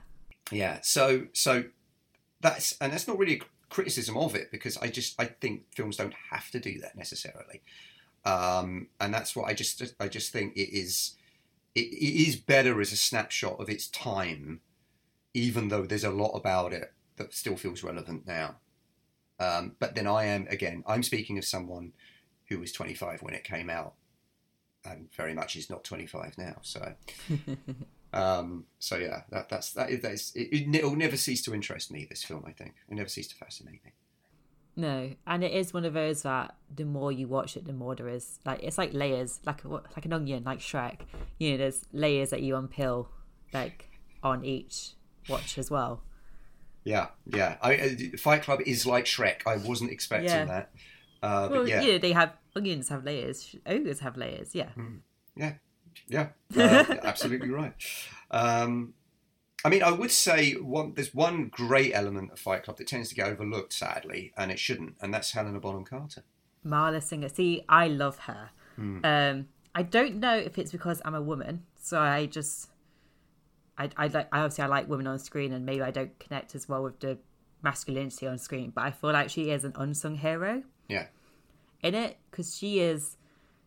Yeah. 0.50 0.80
So 0.82 1.26
so 1.32 1.64
that's 2.40 2.76
and 2.80 2.92
that's 2.92 3.06
not 3.08 3.18
really 3.18 3.36
a 3.36 3.40
criticism 3.70 4.16
of 4.16 4.34
it 4.34 4.50
because 4.50 4.76
I 4.78 4.88
just 4.88 5.14
I 5.20 5.26
think 5.26 5.62
films 5.74 5.96
don't 5.96 6.14
have 6.30 6.50
to 6.50 6.60
do 6.60 6.78
that 6.80 6.96
necessarily, 6.96 7.62
um, 8.24 8.88
and 9.00 9.14
that's 9.14 9.34
what 9.34 9.46
I 9.48 9.54
just 9.54 9.82
I 10.00 10.08
just 10.08 10.32
think 10.32 10.54
it 10.56 10.70
is. 10.76 11.14
It, 11.74 11.86
it 11.92 12.28
is 12.28 12.36
better 12.36 12.80
as 12.80 12.92
a 12.92 12.96
snapshot 12.96 13.60
of 13.60 13.68
its 13.68 13.88
time, 13.88 14.60
even 15.34 15.68
though 15.68 15.86
there's 15.86 16.04
a 16.04 16.10
lot 16.10 16.32
about 16.36 16.72
it 16.72 16.92
that 17.16 17.34
still 17.34 17.56
feels 17.56 17.82
relevant 17.82 18.26
now. 18.26 18.56
Um, 19.38 19.76
but 19.78 19.94
then 19.94 20.06
I 20.06 20.24
am 20.24 20.46
again. 20.48 20.84
I'm 20.86 21.02
speaking 21.02 21.38
of 21.38 21.44
someone 21.44 21.92
who 22.48 22.58
was 22.58 22.72
25 22.72 23.22
when 23.22 23.34
it 23.34 23.44
came 23.44 23.70
out, 23.70 23.94
and 24.84 25.08
very 25.14 25.34
much 25.34 25.56
is 25.56 25.70
not 25.70 25.84
25 25.84 26.36
now. 26.36 26.56
So 26.62 26.94
Um, 28.12 28.66
so 28.78 28.96
yeah, 28.96 29.22
that, 29.30 29.48
that's 29.48 29.72
that 29.72 29.90
is, 29.90 30.00
that 30.02 30.12
is 30.12 30.32
it, 30.34 30.82
will 30.82 30.96
never 30.96 31.16
cease 31.16 31.42
to 31.42 31.54
interest 31.54 31.92
me. 31.92 32.06
This 32.08 32.24
film, 32.24 32.44
I 32.46 32.52
think, 32.52 32.74
it 32.88 32.94
never 32.94 33.08
cease 33.08 33.28
to 33.28 33.36
fascinate 33.36 33.84
me. 33.84 33.92
No, 34.80 35.10
and 35.26 35.44
it 35.44 35.52
is 35.52 35.74
one 35.74 35.84
of 35.84 35.92
those 35.92 36.22
that 36.22 36.54
the 36.74 36.84
more 36.84 37.12
you 37.12 37.28
watch 37.28 37.54
it, 37.56 37.66
the 37.66 37.72
more 37.74 37.94
there 37.94 38.08
is. 38.08 38.38
Like 38.46 38.62
it's 38.62 38.78
like 38.78 38.94
layers, 38.94 39.40
like 39.44 39.62
a, 39.64 39.68
like 39.68 40.06
an 40.06 40.12
onion, 40.14 40.42
like 40.44 40.60
Shrek. 40.60 41.00
You 41.38 41.52
know, 41.52 41.56
there's 41.58 41.84
layers 41.92 42.30
that 42.30 42.40
you 42.40 42.54
unpeel, 42.54 43.08
like 43.52 43.90
on 44.22 44.44
each 44.44 44.92
watch 45.28 45.58
as 45.58 45.70
well. 45.70 46.02
Yeah, 46.84 47.08
yeah. 47.26 47.56
I, 47.60 47.76
uh, 47.76 48.16
Fight 48.16 48.42
Club 48.42 48.60
is 48.64 48.86
like 48.86 49.04
Shrek. 49.04 49.46
I 49.46 49.56
wasn't 49.58 49.90
expecting 49.90 50.30
Yeah. 50.30 50.44
that. 50.46 50.70
Uh, 51.22 51.48
Well, 51.50 51.68
yeah, 51.68 51.82
you 51.82 51.92
know, 51.92 51.98
they 51.98 52.12
have 52.12 52.32
onions 52.56 52.88
have 52.88 53.04
layers, 53.04 53.54
ogres 53.66 54.00
have 54.00 54.16
layers. 54.16 54.54
Yeah, 54.54 54.70
yeah, 55.36 55.54
yeah. 56.08 56.28
Uh, 56.56 56.84
absolutely 57.02 57.50
right. 57.50 57.74
Um, 58.30 58.94
I 59.64 59.68
mean, 59.68 59.82
I 59.82 59.90
would 59.92 60.10
say 60.10 60.52
one. 60.54 60.94
There's 60.94 61.14
one 61.14 61.48
great 61.48 61.92
element 61.94 62.32
of 62.32 62.38
Fight 62.38 62.62
Club 62.62 62.78
that 62.78 62.86
tends 62.86 63.10
to 63.10 63.14
get 63.14 63.28
overlooked, 63.28 63.72
sadly, 63.72 64.32
and 64.36 64.50
it 64.50 64.58
shouldn't, 64.58 64.96
and 65.00 65.12
that's 65.12 65.32
Helena 65.32 65.60
Bonham 65.60 65.84
Carter. 65.84 66.22
Marla 66.66 67.02
Singer. 67.02 67.28
See, 67.28 67.64
I 67.68 67.88
love 67.88 68.18
her. 68.20 68.50
Um, 68.78 69.48
I 69.74 69.82
don't 69.82 70.16
know 70.16 70.34
if 70.34 70.56
it's 70.58 70.72
because 70.72 71.02
I'm 71.04 71.14
a 71.14 71.20
woman, 71.20 71.64
so 71.78 72.00
I 72.00 72.24
just, 72.24 72.70
I, 73.76 73.90
I 73.94 74.06
like, 74.06 74.28
I 74.32 74.40
obviously 74.40 74.64
I 74.64 74.68
like 74.68 74.88
women 74.88 75.06
on 75.06 75.18
screen, 75.18 75.52
and 75.52 75.66
maybe 75.66 75.82
I 75.82 75.90
don't 75.90 76.18
connect 76.18 76.54
as 76.54 76.66
well 76.66 76.82
with 76.82 76.98
the 77.00 77.18
masculinity 77.62 78.26
on 78.26 78.38
screen, 78.38 78.72
but 78.74 78.84
I 78.84 78.90
feel 78.90 79.12
like 79.12 79.28
she 79.28 79.50
is 79.50 79.64
an 79.64 79.74
unsung 79.76 80.16
hero 80.16 80.62
Yeah, 80.88 81.08
in 81.82 81.94
it 81.94 82.16
because 82.30 82.56
she 82.56 82.80
is. 82.80 83.16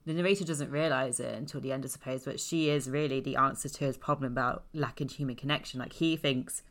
The 0.05 0.13
narrator 0.13 0.43
doesn't 0.43 0.69
realize 0.69 1.19
it 1.19 1.33
until 1.35 1.61
the 1.61 1.71
end, 1.71 1.85
I 1.85 1.87
suppose, 1.87 2.25
but 2.25 2.39
she 2.39 2.69
is 2.69 2.89
really 2.89 3.21
the 3.21 3.35
answer 3.37 3.69
to 3.69 3.85
his 3.85 3.95
problem 3.97 4.31
about 4.31 4.65
lacking 4.73 5.09
human 5.09 5.35
connection. 5.35 5.79
Like 5.79 5.93
he 5.93 6.17
thinks 6.17 6.61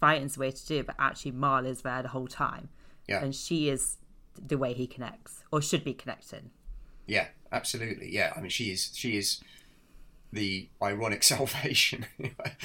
fighting's 0.00 0.34
the 0.34 0.40
way 0.40 0.50
to 0.52 0.66
do 0.66 0.78
it, 0.78 0.86
but 0.86 0.94
actually 0.98 1.32
Marla's 1.32 1.82
there 1.82 2.02
the 2.02 2.08
whole 2.08 2.28
time, 2.28 2.68
yeah, 3.08 3.22
and 3.22 3.34
she 3.34 3.68
is 3.68 3.96
the 4.40 4.56
way 4.56 4.72
he 4.72 4.86
connects 4.86 5.42
or 5.50 5.60
should 5.60 5.82
be 5.84 5.94
connecting. 5.94 6.50
yeah. 7.06 7.28
Absolutely, 7.50 8.12
yeah. 8.14 8.34
I 8.36 8.40
mean, 8.42 8.50
she 8.50 8.70
is 8.70 8.90
she 8.94 9.16
is 9.16 9.40
the 10.34 10.68
ironic 10.82 11.22
salvation. 11.34 12.04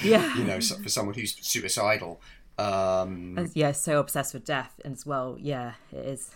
Yeah. 0.04 0.36
you 0.38 0.44
know, 0.44 0.60
for 0.60 0.90
someone 0.90 1.16
who's 1.16 1.38
suicidal. 1.40 2.20
Um, 2.58 3.36
And 3.38 3.50
yeah, 3.54 3.72
so 3.72 3.98
obsessed 4.00 4.34
with 4.34 4.44
death 4.44 4.82
as 4.84 5.06
well. 5.06 5.38
Yeah, 5.40 5.76
it 5.94 6.06
is. 6.06 6.32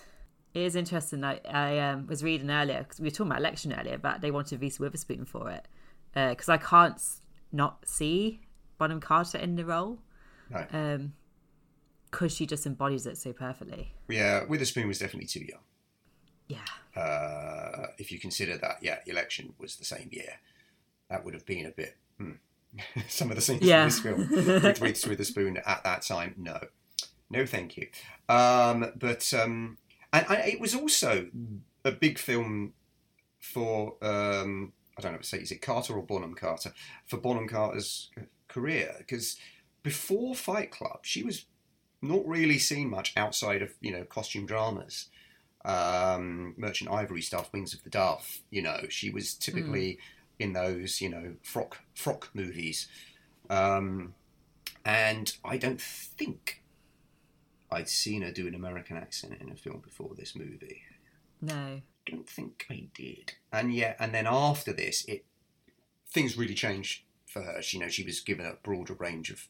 It 0.58 0.66
is 0.66 0.76
interesting. 0.76 1.24
I, 1.24 1.40
I 1.48 1.78
um, 1.78 2.08
was 2.08 2.24
reading 2.24 2.50
earlier 2.50 2.80
because 2.80 3.00
we 3.00 3.06
were 3.06 3.12
talking 3.12 3.28
about 3.28 3.42
election 3.42 3.74
earlier, 3.78 4.00
but 4.00 4.22
they 4.22 4.32
wanted 4.32 4.60
Reese 4.60 4.80
Witherspoon 4.80 5.26
for 5.26 5.52
it 5.52 5.68
because 6.16 6.50
I 6.50 6.58
can't 6.58 7.00
not 7.52 7.88
see 7.88 8.42
Bonham 8.80 9.00
Carter 9.00 9.38
in 9.38 9.56
the 9.56 9.66
role 9.66 10.00
right. 10.50 10.68
um 10.74 11.14
because 12.10 12.34
she 12.34 12.48
just 12.48 12.66
embodies 12.66 13.06
it 13.06 13.18
so 13.18 13.34
perfectly. 13.34 13.94
yeah, 14.10 14.46
Witherspoon 14.46 14.88
was 14.88 14.98
definitely 14.98 15.28
too 15.28 15.46
young. 15.46 15.60
Yeah, 16.48 17.00
uh, 17.00 17.88
if 18.00 18.12
you 18.12 18.20
consider 18.20 18.58
that, 18.58 18.78
yeah, 18.82 19.00
election 19.06 19.54
was 19.60 19.76
the 19.76 19.86
same 19.86 20.10
year, 20.12 20.40
that 21.10 21.24
would 21.24 21.36
have 21.36 21.46
been 21.46 21.68
a 21.68 21.72
bit. 21.72 21.98
Hmm. 22.18 22.32
Some 23.10 23.30
of 23.30 23.36
the 23.36 23.42
scenes 23.42 23.62
Yeah. 23.62 23.84
in 23.84 23.90
this 23.90 24.00
film 24.00 24.28
with 24.32 24.82
Reese 24.82 25.06
Witherspoon 25.06 25.58
at 25.58 25.84
that 25.84 26.02
time, 26.02 26.34
no, 26.38 26.60
no, 27.30 27.46
thank 27.46 27.78
you. 27.78 27.90
Um, 28.30 28.94
but 28.96 29.32
um, 29.34 29.78
and, 30.14 30.26
and 30.30 30.48
it 30.48 30.60
was 30.60 30.76
also 30.76 31.28
a 31.84 31.92
big 31.92 32.18
film 32.18 32.74
for 33.40 33.96
um, 34.02 34.74
I 34.98 35.02
don't 35.02 35.14
know, 35.14 35.22
say 35.22 35.40
is 35.40 35.52
it 35.52 35.62
Carter 35.62 35.94
or 35.94 36.04
Bonham 36.04 36.34
Carter 36.34 36.74
for 37.06 37.18
Bonham 37.18 37.48
Carter's 37.48 38.10
career 38.48 38.96
because 38.98 39.38
before 39.84 40.36
Fight 40.36 40.72
Club, 40.72 41.00
she 41.04 41.24
was 41.24 41.46
not 42.02 42.28
really 42.28 42.60
seen 42.60 42.90
much 42.90 43.14
outside 43.16 43.62
of 43.62 43.72
you 43.82 43.92
know 43.92 44.04
costume 44.04 44.46
dramas 44.46 45.10
um, 45.68 46.54
Merchant 46.58 46.90
Ivory 46.90 47.22
stuff, 47.22 47.52
Wings 47.54 47.74
of 47.74 47.84
the 47.84 47.90
Dove. 47.90 48.40
You 48.50 48.62
know, 48.62 48.86
she 48.90 49.10
was 49.10 49.34
typically 49.34 50.00
in 50.40 50.54
those, 50.54 51.02
you 51.02 51.10
know, 51.10 51.36
frock 51.44 51.80
frock 51.94 52.30
movies. 52.34 52.88
Um, 53.50 54.14
and 54.86 55.36
I 55.44 55.58
don't 55.58 55.82
think 55.82 56.64
I'd 57.78 57.90
seen 57.90 58.24
her 58.24 58.32
do 58.32 58.48
an 58.48 58.56
American 58.56 58.98
accent 58.98 59.38
in 59.40 59.52
a 59.52 59.56
film 59.56 59.80
before 59.80 60.12
this 60.16 60.36
movie. 60.36 60.82
no, 61.42 61.54
I 61.54 61.84
Don't 62.10 62.28
think 62.28 62.66
I 62.70 62.88
did. 62.96 63.34
And 63.52 63.74
yet, 63.74 63.98
and 64.00 64.14
then 64.14 64.26
after 64.28 64.74
this, 64.74 65.06
it 65.06 65.26
things 66.10 66.38
really 66.38 66.56
changed 66.56 67.04
for 67.28 67.44
her. 67.44 67.62
She, 67.62 67.78
you 67.78 67.84
know, 67.84 67.90
she 67.90 68.04
was 68.04 68.20
given 68.20 68.46
a 68.46 68.56
broader 68.64 68.94
range 68.94 69.30
of 69.30 69.48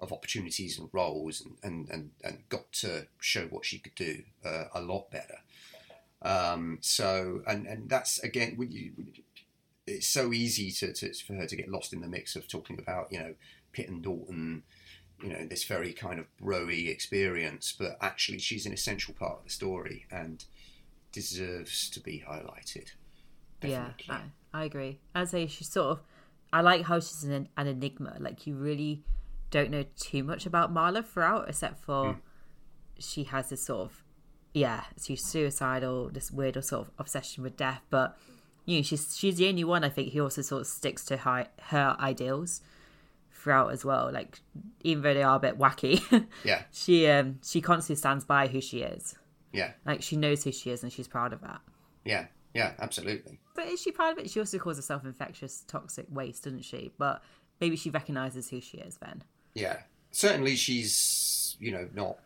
of 0.00 0.12
opportunities 0.12 0.78
and 0.78 0.88
roles, 0.92 1.40
and 1.40 1.56
and 1.62 1.88
and, 1.90 2.10
and 2.24 2.48
got 2.48 2.72
to 2.72 3.06
show 3.20 3.46
what 3.46 3.64
she 3.64 3.78
could 3.78 3.94
do 3.94 4.22
uh, 4.44 4.64
a 4.74 4.80
lot 4.80 5.10
better. 5.10 5.38
Um, 6.22 6.78
so, 6.80 7.42
and 7.46 7.66
and 7.66 7.88
that's 7.88 8.18
again, 8.20 8.54
when 8.56 8.72
you, 8.72 8.92
it's 9.86 10.08
so 10.08 10.32
easy 10.32 10.70
to, 10.72 10.92
to 10.92 11.14
for 11.14 11.34
her 11.34 11.46
to 11.46 11.56
get 11.56 11.68
lost 11.68 11.92
in 11.92 12.00
the 12.00 12.08
mix 12.08 12.34
of 12.34 12.48
talking 12.48 12.78
about 12.78 13.12
you 13.12 13.20
know 13.20 13.34
Pitt 13.72 13.88
and 13.88 14.02
Dalton, 14.02 14.64
you 15.22 15.30
know 15.30 15.46
this 15.46 15.64
very 15.64 15.92
kind 15.92 16.18
of 16.20 16.26
broy 16.40 16.88
experience, 16.88 17.74
but 17.76 17.98
actually 18.00 18.38
she's 18.38 18.66
an 18.66 18.72
essential 18.72 19.14
part 19.14 19.38
of 19.38 19.44
the 19.44 19.50
story 19.50 20.06
and 20.10 20.44
deserves 21.12 21.90
to 21.90 22.00
be 22.00 22.24
highlighted. 22.28 22.92
yeah, 23.62 23.90
I, 24.08 24.20
I 24.52 24.64
agree. 24.64 25.00
I 25.14 25.24
say 25.24 25.46
she's 25.46 25.70
sort 25.70 25.88
of. 25.88 26.00
I 26.52 26.62
like 26.62 26.84
how 26.84 27.00
she's 27.00 27.24
an, 27.24 27.48
an 27.56 27.66
enigma. 27.66 28.16
Like 28.18 28.46
you 28.46 28.54
really 28.54 29.02
don't 29.50 29.70
know 29.70 29.84
too 29.98 30.22
much 30.22 30.46
about 30.46 30.72
Marla 30.72 31.04
throughout, 31.04 31.48
except 31.48 31.82
for 31.82 32.12
hmm. 32.12 32.18
she 32.98 33.24
has 33.24 33.50
this 33.50 33.64
sort 33.64 33.90
of 33.90 34.04
yeah, 34.54 34.84
she's 35.02 35.24
suicidal, 35.24 36.10
this 36.10 36.30
weird 36.30 36.62
sort 36.64 36.86
of 36.86 36.92
obsession 36.98 37.42
with 37.42 37.56
death. 37.56 37.82
But 37.90 38.16
you 38.64 38.76
know, 38.76 38.82
she's 38.82 39.16
she's 39.16 39.36
the 39.36 39.48
only 39.48 39.64
one 39.64 39.84
I 39.84 39.88
think 39.88 40.12
who 40.12 40.22
also 40.22 40.42
sort 40.42 40.62
of 40.62 40.66
sticks 40.66 41.04
to 41.06 41.18
her 41.18 41.48
her 41.64 41.96
ideals 42.00 42.60
throughout 43.38 43.72
as 43.72 43.84
well. 43.84 44.10
Like 44.12 44.40
even 44.82 45.02
though 45.02 45.14
they 45.14 45.22
are 45.22 45.36
a 45.36 45.40
bit 45.40 45.58
wacky, 45.58 46.02
Yeah, 46.44 46.62
she 46.72 47.06
um 47.08 47.38
she 47.44 47.60
constantly 47.60 47.96
stands 47.98 48.24
by 48.24 48.48
who 48.48 48.60
she 48.60 48.80
is. 48.82 49.14
yeah, 49.52 49.72
Like 49.86 50.02
she 50.02 50.16
knows 50.16 50.44
who 50.44 50.52
she 50.52 50.70
is 50.70 50.82
and 50.82 50.92
she's 50.92 51.08
proud 51.08 51.32
of 51.32 51.40
that. 51.42 51.60
yeah, 52.04 52.26
yeah, 52.54 52.72
absolutely. 52.80 53.38
But 53.54 53.66
is 53.66 53.80
she 53.80 53.92
proud 53.92 54.12
of 54.12 54.18
it? 54.24 54.30
She 54.30 54.40
also 54.40 54.58
calls 54.58 54.76
herself 54.76 55.04
infectious 55.04 55.64
toxic 55.66 56.06
waste, 56.10 56.44
doesn't 56.44 56.64
she? 56.64 56.92
But 56.98 57.22
maybe 57.60 57.76
she 57.76 57.90
recognizes 57.90 58.50
who 58.50 58.60
she 58.60 58.78
is 58.78 58.96
then. 58.98 59.22
Yeah, 59.54 59.78
certainly 60.10 60.56
she's 60.56 61.56
you 61.60 61.72
know 61.72 61.88
not 61.94 62.18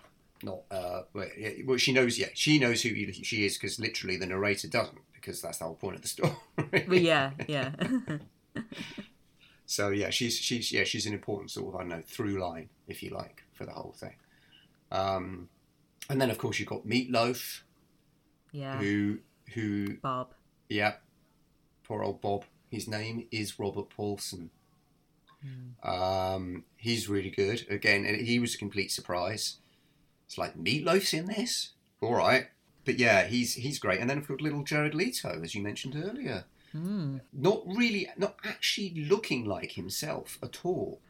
not 0.43 0.61
uh 0.71 1.03
well, 1.15 1.29
well 1.67 1.79
she 1.79 1.93
knows 1.93 2.19
yeah 2.19 2.27
she 2.35 2.59
knows 2.59 2.83
who 2.83 2.91
she 3.13 3.45
is 3.47 3.57
because 3.57 3.79
literally 3.79 4.17
the 4.17 4.27
narrator 4.27 4.69
doesn't 4.69 4.99
because 5.15 5.41
that's 5.41 5.59
the 5.59 5.65
whole 5.65 5.75
point 5.77 5.95
of 5.97 6.03
the 6.03 6.09
story. 6.09 6.33
But 6.57 7.01
yeah, 7.01 7.31
yeah. 7.49 7.73
so 9.67 9.91
yeah, 9.91 10.11
she's 10.11 10.37
she's 10.37 10.73
yeah 10.73 10.85
she's 10.85 11.07
an 11.07 11.13
important 11.13 11.51
sort 11.51 11.69
of 11.69 11.77
I 11.77 11.79
don't 11.81 11.89
know 11.89 12.03
through 12.07 12.41
line 12.41 12.69
if 12.89 13.03
you 13.03 13.11
like 13.11 13.43
for 13.53 13.65
the 13.65 13.73
whole 13.73 13.95
thing. 13.97 14.15
Um, 14.91 15.49
and 16.11 16.21
then 16.21 16.31
of 16.31 16.39
course 16.39 16.59
you've 16.59 16.69
got 16.69 16.87
Meatloaf 16.87 17.63
yeah. 18.53 18.79
who 18.79 19.19
who 19.55 19.97
Bob. 19.97 20.35
Yeah, 20.69 20.95
poor 21.85 22.03
old 22.03 22.21
Bob. 22.21 22.45
His 22.71 22.89
name 22.89 23.27
is 23.31 23.59
Robert 23.59 23.91
Paulson. 23.91 24.51
Um, 25.83 26.65
he's 26.77 27.09
really 27.09 27.31
good. 27.31 27.67
Again, 27.69 28.05
and 28.05 28.21
he 28.21 28.39
was 28.39 28.55
a 28.55 28.59
complete 28.59 28.91
surprise. 28.91 29.57
It's 30.27 30.39
like 30.39 30.57
Meatloaf's 30.57 31.13
in 31.13 31.27
this. 31.27 31.73
All 32.01 32.15
right, 32.15 32.47
but 32.85 32.99
yeah, 32.99 33.27
he's 33.27 33.55
he's 33.55 33.79
great. 33.79 34.01
And 34.01 34.09
then 34.09 34.19
of 34.19 34.27
course, 34.27 34.41
little 34.41 34.63
Jared 34.63 34.95
Leto, 34.95 35.41
as 35.43 35.55
you 35.55 35.63
mentioned 35.63 35.97
earlier, 35.97 36.45
not 37.33 37.63
really, 37.67 38.09
not 38.17 38.37
actually 38.45 39.07
looking 39.09 39.45
like 39.45 39.73
himself 39.73 40.39
at 40.43 40.65
all. 40.65 41.01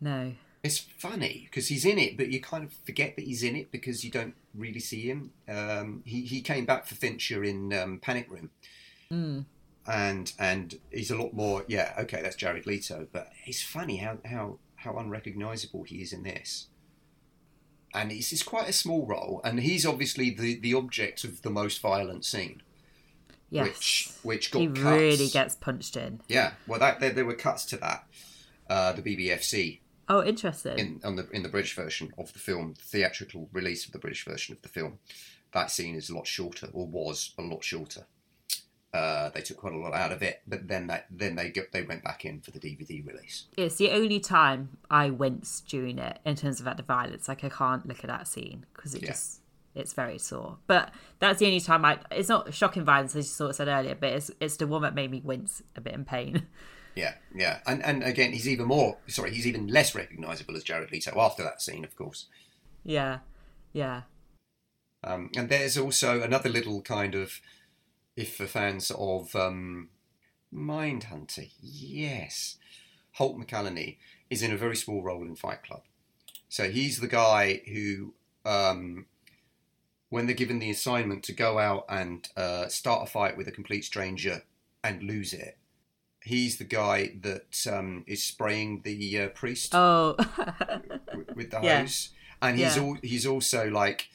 No. 0.00 0.32
It's 0.62 0.78
funny 0.78 1.46
because 1.48 1.68
he's 1.68 1.84
in 1.84 1.98
it, 1.98 2.16
but 2.16 2.30
you 2.30 2.40
kind 2.40 2.64
of 2.64 2.72
forget 2.84 3.16
that 3.16 3.24
he's 3.24 3.42
in 3.42 3.56
it 3.56 3.70
because 3.70 4.04
you 4.04 4.10
don't 4.10 4.34
really 4.54 4.80
see 4.80 5.02
him. 5.08 5.30
Um, 5.48 6.02
he 6.04 6.22
he 6.22 6.40
came 6.40 6.64
back 6.66 6.86
for 6.86 6.94
Fincher 6.96 7.44
in 7.44 7.72
um, 7.72 7.98
Panic 8.00 8.28
Room, 8.30 8.50
and 9.86 10.32
and 10.38 10.78
he's 10.90 11.10
a 11.10 11.16
lot 11.16 11.32
more. 11.32 11.64
Yeah, 11.68 11.94
okay, 12.00 12.20
that's 12.22 12.36
Jared 12.36 12.66
Leto, 12.66 13.06
but 13.12 13.30
it's 13.46 13.62
funny 13.62 13.98
how 13.98 14.18
how 14.24 14.58
how 14.76 14.96
unrecognizable 14.98 15.84
he 15.84 16.02
is 16.02 16.12
in 16.12 16.24
this. 16.24 16.66
And 17.94 18.12
it's, 18.12 18.32
it's 18.32 18.42
quite 18.42 18.68
a 18.68 18.72
small 18.72 19.06
role, 19.06 19.40
and 19.44 19.60
he's 19.60 19.86
obviously 19.86 20.30
the, 20.30 20.58
the 20.60 20.74
object 20.74 21.24
of 21.24 21.40
the 21.42 21.50
most 21.50 21.80
violent 21.80 22.24
scene, 22.24 22.62
Yes. 23.50 23.66
which 23.66 24.10
which 24.22 24.50
got 24.50 24.58
he 24.60 24.66
cuts. 24.68 24.80
really 24.80 25.28
gets 25.28 25.54
punched 25.56 25.96
in. 25.96 26.20
yeah. 26.28 26.52
Well, 26.66 26.78
that 26.80 27.00
there, 27.00 27.10
there 27.10 27.24
were 27.24 27.34
cuts 27.34 27.64
to 27.66 27.76
that. 27.78 28.04
Uh, 28.68 28.92
the 28.92 29.02
BBFC 29.02 29.80
Oh, 30.10 30.22
interesting. 30.24 30.78
in 30.78 31.00
on 31.04 31.16
the 31.16 31.28
in 31.30 31.42
the 31.42 31.48
British 31.48 31.74
version 31.74 32.12
of 32.18 32.32
the 32.32 32.38
film, 32.38 32.74
the 32.74 32.82
theatrical 32.82 33.48
release 33.52 33.86
of 33.86 33.92
the 33.92 33.98
British 33.98 34.24
version 34.24 34.54
of 34.54 34.62
the 34.62 34.68
film, 34.68 34.98
that 35.52 35.70
scene 35.70 35.94
is 35.96 36.10
a 36.10 36.14
lot 36.14 36.26
shorter, 36.26 36.68
or 36.72 36.86
was 36.86 37.32
a 37.38 37.42
lot 37.42 37.64
shorter. 37.64 38.06
Uh, 38.92 39.28
they 39.30 39.42
took 39.42 39.58
quite 39.58 39.74
a 39.74 39.76
lot 39.76 39.92
out 39.92 40.12
of 40.12 40.22
it, 40.22 40.40
but 40.46 40.66
then 40.66 40.86
that 40.86 41.06
then 41.10 41.36
they 41.36 41.52
they 41.72 41.82
went 41.82 42.02
back 42.02 42.24
in 42.24 42.40
for 42.40 42.50
the 42.52 42.58
DVD 42.58 43.06
release. 43.06 43.44
It's 43.56 43.76
the 43.76 43.90
only 43.90 44.18
time 44.18 44.78
I 44.90 45.10
wince 45.10 45.60
during 45.60 45.98
it 45.98 46.18
in 46.24 46.36
terms 46.36 46.58
of 46.60 46.74
the 46.76 46.82
violence. 46.82 47.28
Like 47.28 47.44
I 47.44 47.50
can't 47.50 47.86
look 47.86 47.98
at 48.02 48.06
that 48.08 48.26
scene 48.26 48.64
because 48.74 48.94
it 48.94 49.02
Yeah. 49.02 49.08
just 49.10 49.37
it's 49.78 49.92
very 49.94 50.18
sore. 50.18 50.58
But 50.66 50.90
that's 51.18 51.38
the 51.38 51.46
only 51.46 51.60
time 51.60 51.84
I. 51.84 51.98
It's 52.10 52.28
not 52.28 52.52
shocking 52.52 52.84
violence 52.84 53.14
as 53.16 53.26
you 53.26 53.30
sort 53.30 53.50
of 53.50 53.56
said 53.56 53.68
earlier, 53.68 53.94
but 53.94 54.10
it's 54.10 54.30
it's 54.40 54.56
the 54.56 54.66
one 54.66 54.82
that 54.82 54.94
made 54.94 55.10
me 55.10 55.22
wince 55.24 55.62
a 55.76 55.80
bit 55.80 55.94
in 55.94 56.04
pain. 56.04 56.46
Yeah, 56.94 57.14
yeah, 57.32 57.60
and 57.64 57.84
and 57.84 58.02
again, 58.02 58.32
he's 58.32 58.48
even 58.48 58.66
more 58.66 58.96
sorry, 59.06 59.30
he's 59.32 59.46
even 59.46 59.68
less 59.68 59.94
recognisable 59.94 60.56
as 60.56 60.64
Jared 60.64 60.90
Leto 60.90 61.12
after 61.20 61.44
that 61.44 61.62
scene, 61.62 61.84
of 61.84 61.94
course. 61.94 62.26
yeah, 62.82 63.18
yeah, 63.72 64.02
Um, 65.04 65.30
and 65.36 65.48
there's 65.48 65.78
also 65.78 66.20
another 66.22 66.48
little 66.48 66.82
kind 66.82 67.14
of, 67.14 67.40
if 68.16 68.34
for 68.34 68.46
fans 68.46 68.90
of 68.90 69.36
um, 69.36 69.90
Mindhunter, 70.52 71.50
yes, 71.60 72.56
Holt 73.12 73.38
McCallany 73.38 73.98
is 74.28 74.42
in 74.42 74.50
a 74.52 74.56
very 74.56 74.74
small 74.76 75.00
role 75.02 75.22
in 75.22 75.36
Fight 75.36 75.62
Club. 75.62 75.82
So 76.48 76.68
he's 76.68 76.98
the 76.98 77.06
guy 77.06 77.60
who, 77.72 78.14
um, 78.44 79.06
when 80.10 80.26
they're 80.26 80.34
given 80.34 80.58
the 80.58 80.70
assignment 80.70 81.22
to 81.24 81.32
go 81.32 81.58
out 81.58 81.84
and 81.88 82.28
uh, 82.36 82.68
start 82.68 83.06
a 83.08 83.10
fight 83.10 83.36
with 83.36 83.46
a 83.48 83.52
complete 83.52 83.84
stranger 83.84 84.42
and 84.82 85.02
lose 85.02 85.32
it, 85.32 85.58
he's 86.22 86.56
the 86.58 86.64
guy 86.64 87.12
that 87.20 87.66
um, 87.72 88.04
is 88.06 88.22
spraying 88.24 88.82
the 88.84 89.20
uh, 89.20 89.28
priest 89.28 89.74
Oh, 89.74 90.16
with, 91.14 91.28
with 91.36 91.50
the 91.50 91.60
Yeah. 91.62 91.80
hose, 91.80 92.10
and 92.40 92.58
he's 92.58 92.76
Yeah. 92.76 92.82
all 92.82 92.96
he's 93.02 93.26
also 93.26 93.68
like 93.70 94.08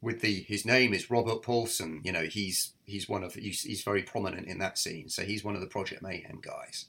with 0.00 0.20
the 0.20 0.42
his 0.42 0.64
name 0.64 0.94
is 0.94 1.10
Robert 1.10 1.42
Paulson. 1.42 2.00
You 2.04 2.12
know, 2.12 2.24
he's 2.24 2.72
he's 2.86 3.08
one 3.08 3.24
of 3.24 3.34
he's, 3.34 3.62
he's 3.62 3.82
very 3.82 4.02
prominent 4.02 4.46
in 4.48 4.58
that 4.58 4.78
scene, 4.78 5.08
so 5.08 5.22
he's 5.24 5.44
one 5.44 5.54
of 5.54 5.60
the 5.60 5.66
Project 5.66 6.02
Mayhem 6.02 6.40
guys. 6.40 6.86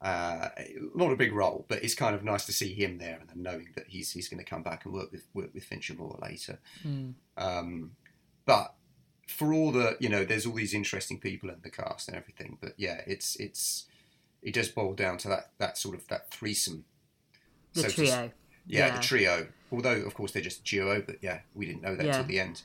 Uh, 0.00 0.50
not 0.94 1.10
a 1.10 1.16
big 1.16 1.32
role, 1.32 1.64
but 1.68 1.82
it's 1.82 1.94
kind 1.94 2.14
of 2.14 2.22
nice 2.22 2.44
to 2.46 2.52
see 2.52 2.74
him 2.74 2.98
there, 2.98 3.18
and 3.18 3.28
then 3.30 3.42
knowing 3.42 3.68
that 3.74 3.86
he's 3.88 4.12
he's 4.12 4.28
going 4.28 4.42
to 4.42 4.48
come 4.48 4.62
back 4.62 4.84
and 4.84 4.92
work 4.92 5.10
with 5.10 5.24
work 5.32 5.50
with 5.54 5.64
Fincher 5.64 5.94
more 5.94 6.18
later. 6.22 6.58
Mm. 6.86 7.14
Um, 7.38 7.92
but 8.44 8.74
for 9.26 9.52
all 9.54 9.72
the 9.72 9.96
you 9.98 10.08
know, 10.08 10.24
there's 10.24 10.44
all 10.46 10.52
these 10.52 10.74
interesting 10.74 11.18
people 11.18 11.48
in 11.48 11.56
the 11.62 11.70
cast 11.70 12.08
and 12.08 12.16
everything. 12.16 12.58
But 12.60 12.74
yeah, 12.76 13.00
it's 13.06 13.36
it's 13.36 13.86
it 14.42 14.52
does 14.54 14.68
boil 14.68 14.92
down 14.94 15.16
to 15.18 15.28
that 15.28 15.50
that 15.58 15.78
sort 15.78 15.94
of 15.96 16.06
that 16.08 16.30
threesome. 16.30 16.84
the 17.72 17.80
so 17.82 17.88
to 17.88 17.94
trio. 17.94 18.08
yeah, 18.10 18.30
Yeah. 18.66 18.96
the 18.96 19.02
trio. 19.02 19.46
Although, 19.72 20.02
of 20.02 20.14
course, 20.14 20.30
they're 20.32 20.42
just 20.42 20.60
a 20.60 20.62
duo, 20.64 21.02
but 21.04 21.16
yeah, 21.22 21.40
we 21.54 21.66
didn't 21.66 21.82
know 21.82 21.96
that 21.96 22.06
Yeah. 22.06 22.12
till 22.18 22.24
the 22.24 22.38
end. 22.38 22.62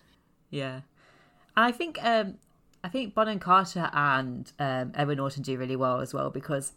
Yeah, 0.50 0.82
I 1.56 1.72
think 1.72 1.98
um, 2.04 2.36
I 2.84 2.90
think 2.90 3.16
Bonham 3.16 3.40
Carter 3.40 3.90
and 3.94 4.52
um, 4.60 4.92
Edward 4.96 5.18
Norton 5.18 5.42
do 5.44 5.58
really 5.58 5.78
well 5.78 6.02
as 6.02 6.14
well 6.14 6.30
because 6.30 6.74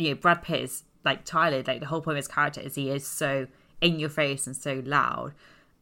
you 0.00 0.10
know 0.10 0.14
Brad 0.16 0.42
Pitt 0.42 0.62
is 0.62 0.84
like 1.04 1.24
Tyler. 1.24 1.62
Like 1.66 1.80
the 1.80 1.86
whole 1.86 2.00
point 2.00 2.16
of 2.16 2.24
his 2.24 2.28
character 2.28 2.60
is 2.60 2.74
he 2.74 2.90
is 2.90 3.06
so 3.06 3.46
in 3.80 3.98
your 3.98 4.10
face 4.10 4.46
and 4.46 4.56
so 4.56 4.82
loud. 4.84 5.32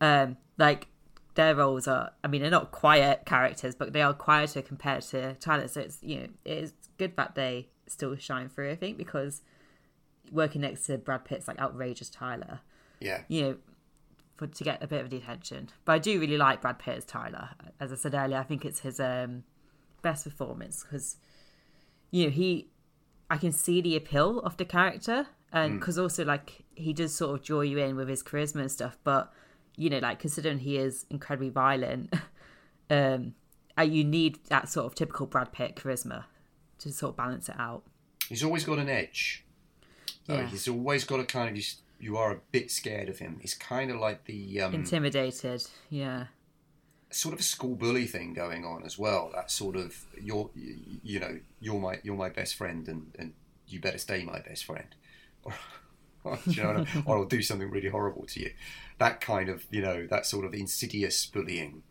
Um, 0.00 0.36
like 0.56 0.88
their 1.34 1.54
roles 1.54 1.86
are, 1.86 2.12
I 2.22 2.28
mean, 2.28 2.42
they're 2.42 2.50
not 2.50 2.70
quiet 2.70 3.24
characters, 3.24 3.74
but 3.74 3.92
they 3.92 4.02
are 4.02 4.12
quieter 4.12 4.62
compared 4.62 5.02
to 5.02 5.34
Tyler. 5.34 5.68
So 5.68 5.80
it's 5.80 5.98
you 6.02 6.20
know 6.20 6.26
it's 6.44 6.72
good 6.98 7.16
that 7.16 7.34
they 7.34 7.68
still 7.86 8.16
shine 8.16 8.48
through. 8.48 8.70
I 8.70 8.76
think 8.76 8.98
because 8.98 9.42
working 10.32 10.60
next 10.60 10.86
to 10.86 10.98
Brad 10.98 11.24
Pitt's 11.24 11.48
like 11.48 11.58
outrageous 11.58 12.10
Tyler 12.10 12.60
Yeah, 13.00 13.22
you 13.28 13.42
know, 13.42 13.56
for 14.36 14.46
to 14.46 14.64
get 14.64 14.82
a 14.82 14.86
bit 14.86 15.02
of 15.02 15.10
the 15.10 15.18
attention. 15.18 15.68
But 15.84 15.92
I 15.92 15.98
do 15.98 16.18
really 16.20 16.38
like 16.38 16.60
Brad 16.60 16.78
Pitt 16.78 16.96
as 16.98 17.04
Tyler. 17.04 17.50
As 17.80 17.92
I 17.92 17.96
said 17.96 18.14
earlier, 18.14 18.38
I 18.38 18.44
think 18.44 18.64
it's 18.64 18.80
his 18.80 19.00
um, 19.00 19.44
best 20.02 20.24
performance 20.24 20.84
because, 20.84 21.16
you 22.10 22.24
know, 22.24 22.30
he, 22.30 22.68
I 23.30 23.36
can 23.36 23.52
see 23.52 23.80
the 23.80 23.96
appeal 23.96 24.40
of 24.40 24.56
the 24.56 24.64
character, 24.64 25.26
and 25.52 25.78
because 25.78 25.98
also 25.98 26.24
like 26.24 26.64
he 26.74 26.92
does 26.92 27.14
sort 27.14 27.38
of 27.38 27.44
draw 27.44 27.60
you 27.60 27.78
in 27.78 27.96
with 27.96 28.08
his 28.08 28.22
charisma 28.22 28.60
and 28.60 28.70
stuff. 28.72 28.98
But 29.04 29.32
you 29.76 29.90
know, 29.90 29.98
like 29.98 30.18
considering 30.18 30.58
he 30.58 30.76
is 30.76 31.06
incredibly 31.10 31.50
violent, 31.50 32.14
um, 32.90 33.34
uh, 33.78 33.82
you 33.82 34.04
need 34.04 34.38
that 34.48 34.68
sort 34.68 34.86
of 34.86 34.94
typical 34.94 35.26
Brad 35.26 35.52
Pitt 35.52 35.76
charisma 35.76 36.24
to 36.78 36.92
sort 36.92 37.10
of 37.10 37.16
balance 37.16 37.48
it 37.48 37.56
out. 37.58 37.82
he's 38.28 38.42
always 38.44 38.64
got 38.64 38.78
an 38.78 38.88
edge. 38.88 39.44
Yeah. 40.26 40.46
he's 40.46 40.68
always 40.68 41.04
got 41.04 41.20
a 41.20 41.24
kind 41.24 41.48
of 41.48 41.56
you, 41.56 41.62
you 41.98 42.16
are 42.18 42.32
a 42.32 42.40
bit 42.52 42.70
scared 42.70 43.08
of 43.08 43.18
him. 43.18 43.38
He's 43.40 43.54
kind 43.54 43.90
of 43.90 43.98
like 43.98 44.24
the 44.24 44.60
um, 44.60 44.74
Intimidated, 44.74 45.64
yeah, 45.88 46.26
sort 47.10 47.32
of 47.34 47.40
a 47.40 47.42
school 47.42 47.74
bully 47.74 48.06
thing 48.06 48.34
going 48.34 48.64
on 48.64 48.84
as 48.84 48.98
well. 48.98 49.30
That 49.34 49.50
sort 49.50 49.76
of 49.76 50.04
you're 50.20 50.50
you, 51.02 51.20
know 51.20 51.38
you're 51.60 51.80
my 51.80 51.98
you're 52.02 52.16
my 52.16 52.28
best 52.28 52.54
friend 52.54 52.86
and 52.88 53.14
and 53.18 53.32
you 53.66 53.80
better 53.80 53.98
stay 53.98 54.24
my 54.24 54.40
best 54.40 54.64
friend. 54.64 54.94
Or, 56.24 56.36
you 56.46 56.62
know, 56.62 56.84
or 57.06 57.18
I'll 57.18 57.24
do 57.24 57.40
something 57.40 57.70
really 57.70 57.88
horrible 57.88 58.26
to 58.26 58.40
you. 58.40 58.50
That 58.98 59.20
kind 59.20 59.48
of, 59.48 59.64
you 59.70 59.80
know, 59.80 60.04
that 60.08 60.26
sort 60.26 60.44
of 60.44 60.52
insidious 60.52 61.24
bullying, 61.24 61.84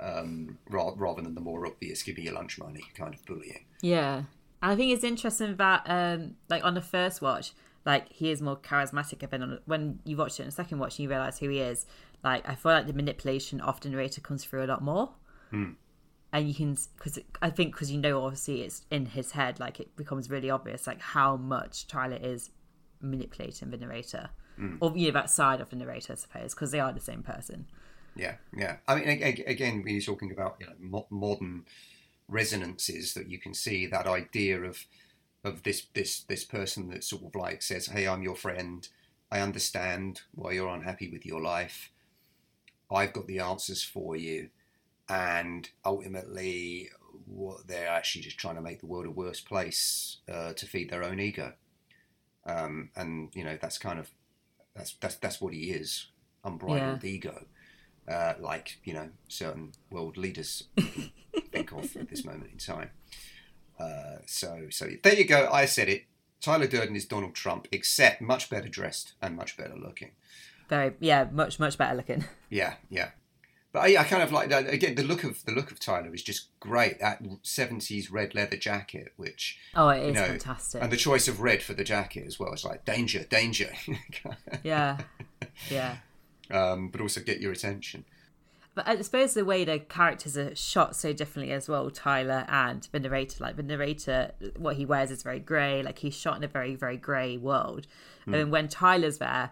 um, 0.00 0.58
rather, 0.70 1.20
than 1.20 1.34
the 1.34 1.40
more 1.40 1.66
obvious 1.66 2.04
"give 2.04 2.16
me 2.16 2.22
your 2.22 2.34
lunch 2.34 2.56
money" 2.56 2.84
kind 2.94 3.12
of 3.12 3.26
bullying. 3.26 3.64
Yeah. 3.80 4.22
I 4.62 4.76
think 4.76 4.92
it's 4.92 5.02
interesting 5.02 5.56
that, 5.56 5.82
um, 5.86 6.36
like 6.48 6.64
on 6.64 6.74
the 6.74 6.80
first 6.80 7.20
watch, 7.20 7.52
like 7.84 8.10
he 8.12 8.30
is 8.30 8.40
more 8.40 8.56
charismatic. 8.56 9.28
But 9.28 9.66
when 9.66 9.98
you 10.04 10.16
watch 10.16 10.38
it 10.38 10.44
in 10.44 10.46
the 10.46 10.52
second 10.52 10.78
watch, 10.78 11.00
you 11.00 11.08
realize 11.08 11.38
who 11.40 11.48
he 11.48 11.58
is. 11.58 11.84
Like 12.24 12.48
I 12.48 12.54
feel 12.54 12.72
like 12.72 12.86
the 12.86 12.92
manipulation 12.92 13.60
of 13.60 13.80
the 13.80 13.88
narrator 13.88 14.20
comes 14.20 14.44
through 14.44 14.64
a 14.64 14.66
lot 14.66 14.82
more. 14.82 15.10
Hmm. 15.50 15.72
And 16.32 16.48
you 16.48 16.54
can, 16.54 16.78
because 16.96 17.18
I 17.42 17.50
think, 17.50 17.72
because 17.72 17.90
you 17.90 18.00
know, 18.00 18.24
obviously 18.24 18.62
it's 18.62 18.86
in 18.90 19.06
his 19.06 19.32
head, 19.32 19.60
like 19.60 19.80
it 19.80 19.94
becomes 19.96 20.30
really 20.30 20.48
obvious, 20.48 20.86
like 20.86 21.00
how 21.00 21.36
much 21.36 21.86
Tyler 21.86 22.18
is 22.20 22.50
manipulating 23.02 23.70
the 23.70 23.76
narrator, 23.76 24.30
hmm. 24.56 24.76
or 24.80 24.92
you 24.96 25.08
know 25.08 25.12
that 25.12 25.28
side 25.28 25.60
of 25.60 25.68
the 25.68 25.76
narrator, 25.76 26.14
I 26.14 26.16
suppose, 26.16 26.54
because 26.54 26.70
they 26.70 26.80
are 26.80 26.92
the 26.92 27.00
same 27.00 27.22
person. 27.22 27.66
Yeah, 28.14 28.36
yeah. 28.56 28.76
I 28.86 28.94
mean, 28.96 29.08
again, 29.46 29.82
when 29.82 29.94
you're 29.94 30.02
talking 30.02 30.30
about 30.30 30.56
you 30.60 30.66
know 30.66 31.06
modern 31.10 31.64
resonances, 32.28 33.14
that 33.14 33.28
you 33.28 33.38
can 33.38 33.52
see 33.52 33.86
that 33.86 34.06
idea 34.06 34.62
of 34.62 34.86
of 35.44 35.64
this 35.64 35.86
this 35.92 36.22
this 36.22 36.44
person 36.44 36.88
that 36.90 37.04
sort 37.04 37.24
of 37.24 37.34
like 37.34 37.62
says, 37.62 37.86
"Hey, 37.86 38.06
I'm 38.06 38.22
your 38.22 38.36
friend. 38.36 38.88
I 39.30 39.40
understand 39.40 40.22
why 40.34 40.52
you're 40.52 40.68
unhappy 40.68 41.10
with 41.10 41.24
your 41.24 41.40
life. 41.40 41.90
I've 42.92 43.12
got 43.12 43.26
the 43.26 43.40
answers 43.40 43.82
for 43.82 44.16
you." 44.16 44.50
And 45.08 45.68
ultimately, 45.84 46.90
what 47.26 47.66
they're 47.66 47.88
actually 47.88 48.22
just 48.22 48.38
trying 48.38 48.56
to 48.56 48.62
make 48.62 48.80
the 48.80 48.86
world 48.86 49.06
a 49.06 49.10
worse 49.10 49.40
place 49.40 50.18
uh, 50.30 50.52
to 50.54 50.66
feed 50.66 50.90
their 50.90 51.04
own 51.04 51.20
ego. 51.20 51.54
Um, 52.44 52.90
and 52.96 53.30
you 53.34 53.44
know 53.44 53.58
that's 53.60 53.78
kind 53.78 53.98
of 53.98 54.10
that's 54.74 54.94
that's 54.94 55.16
that's 55.16 55.40
what 55.40 55.52
he 55.52 55.70
is, 55.70 56.08
unbridled 56.44 57.04
ego 57.04 57.46
uh, 58.08 58.34
like 58.40 58.78
you 58.84 58.94
know 58.94 59.08
certain 59.28 59.72
world 59.90 60.16
leaders 60.16 60.64
think 61.52 61.72
of 61.72 61.96
at 61.96 62.08
this 62.08 62.24
moment 62.24 62.50
in 62.52 62.58
time. 62.58 62.90
Uh, 63.78 64.18
so 64.26 64.66
so 64.70 64.88
there 65.02 65.14
you 65.14 65.24
go. 65.24 65.48
I 65.52 65.66
said 65.66 65.88
it. 65.88 66.04
Tyler 66.40 66.66
Durden 66.66 66.96
is 66.96 67.04
Donald 67.04 67.34
Trump, 67.34 67.68
except 67.70 68.20
much 68.20 68.50
better 68.50 68.68
dressed 68.68 69.12
and 69.22 69.36
much 69.36 69.56
better 69.56 69.76
looking. 69.76 70.12
Very, 70.72 70.94
yeah, 71.00 71.26
much, 71.30 71.60
much 71.60 71.76
better 71.76 71.94
looking. 71.94 72.24
Yeah, 72.48 72.74
yeah. 72.88 73.10
But 73.72 73.80
I, 73.80 74.00
I 74.00 74.04
kind 74.04 74.22
of 74.22 74.32
like 74.32 74.48
that 74.48 74.68
again. 74.68 74.94
The 74.94 75.02
look 75.02 75.22
of 75.22 75.44
the 75.44 75.52
look 75.52 75.70
of 75.70 75.78
Tyler 75.78 76.14
is 76.14 76.22
just 76.22 76.48
great. 76.60 76.98
That 77.00 77.22
seventies 77.42 78.10
red 78.10 78.34
leather 78.34 78.56
jacket, 78.56 79.12
which 79.16 79.58
Oh, 79.74 79.88
it 79.90 80.00
is 80.00 80.06
you 80.08 80.12
know, 80.14 80.26
fantastic. 80.28 80.82
and 80.82 80.90
the 80.92 80.96
choice 80.96 81.28
of 81.28 81.40
red 81.40 81.62
for 81.62 81.74
the 81.74 81.84
jacket 81.84 82.24
as 82.26 82.38
well. 82.38 82.52
It's 82.54 82.64
like 82.64 82.84
danger, 82.86 83.24
danger. 83.24 83.70
Yeah, 84.62 84.98
yeah. 85.70 85.96
um, 86.50 86.88
but 86.88 87.00
also 87.00 87.20
get 87.20 87.40
your 87.40 87.52
attention. 87.52 88.04
But 88.74 88.88
I 88.88 89.00
suppose 89.02 89.34
the 89.34 89.44
way 89.44 89.64
the 89.64 89.78
characters 89.78 90.36
are 90.38 90.54
shot 90.54 90.96
so 90.96 91.12
differently 91.12 91.52
as 91.52 91.68
well, 91.68 91.90
Tyler 91.90 92.44
and 92.48 92.88
the 92.92 93.00
narrator. 93.00 93.44
Like 93.44 93.56
the 93.56 93.62
narrator, 93.62 94.32
what 94.56 94.76
he 94.76 94.86
wears 94.86 95.10
is 95.10 95.22
very 95.22 95.40
grey. 95.40 95.82
Like 95.82 95.98
he's 95.98 96.14
shot 96.14 96.36
in 96.38 96.44
a 96.44 96.48
very, 96.48 96.74
very 96.74 96.96
grey 96.96 97.36
world. 97.36 97.86
And 98.26 98.50
when 98.50 98.68
Tyler's 98.68 99.18
there, 99.18 99.50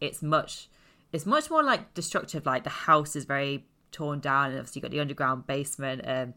it's 0.00 0.22
much, 0.22 0.68
it's 1.12 1.26
much 1.26 1.50
more 1.50 1.62
like 1.62 1.94
destructive. 1.94 2.46
Like 2.46 2.64
the 2.64 2.70
house 2.70 3.16
is 3.16 3.24
very 3.24 3.66
torn 3.92 4.20
down, 4.20 4.50
and 4.50 4.58
obviously 4.58 4.80
you 4.80 4.82
got 4.82 4.90
the 4.90 5.00
underground 5.00 5.46
basement, 5.46 6.02
and 6.04 6.34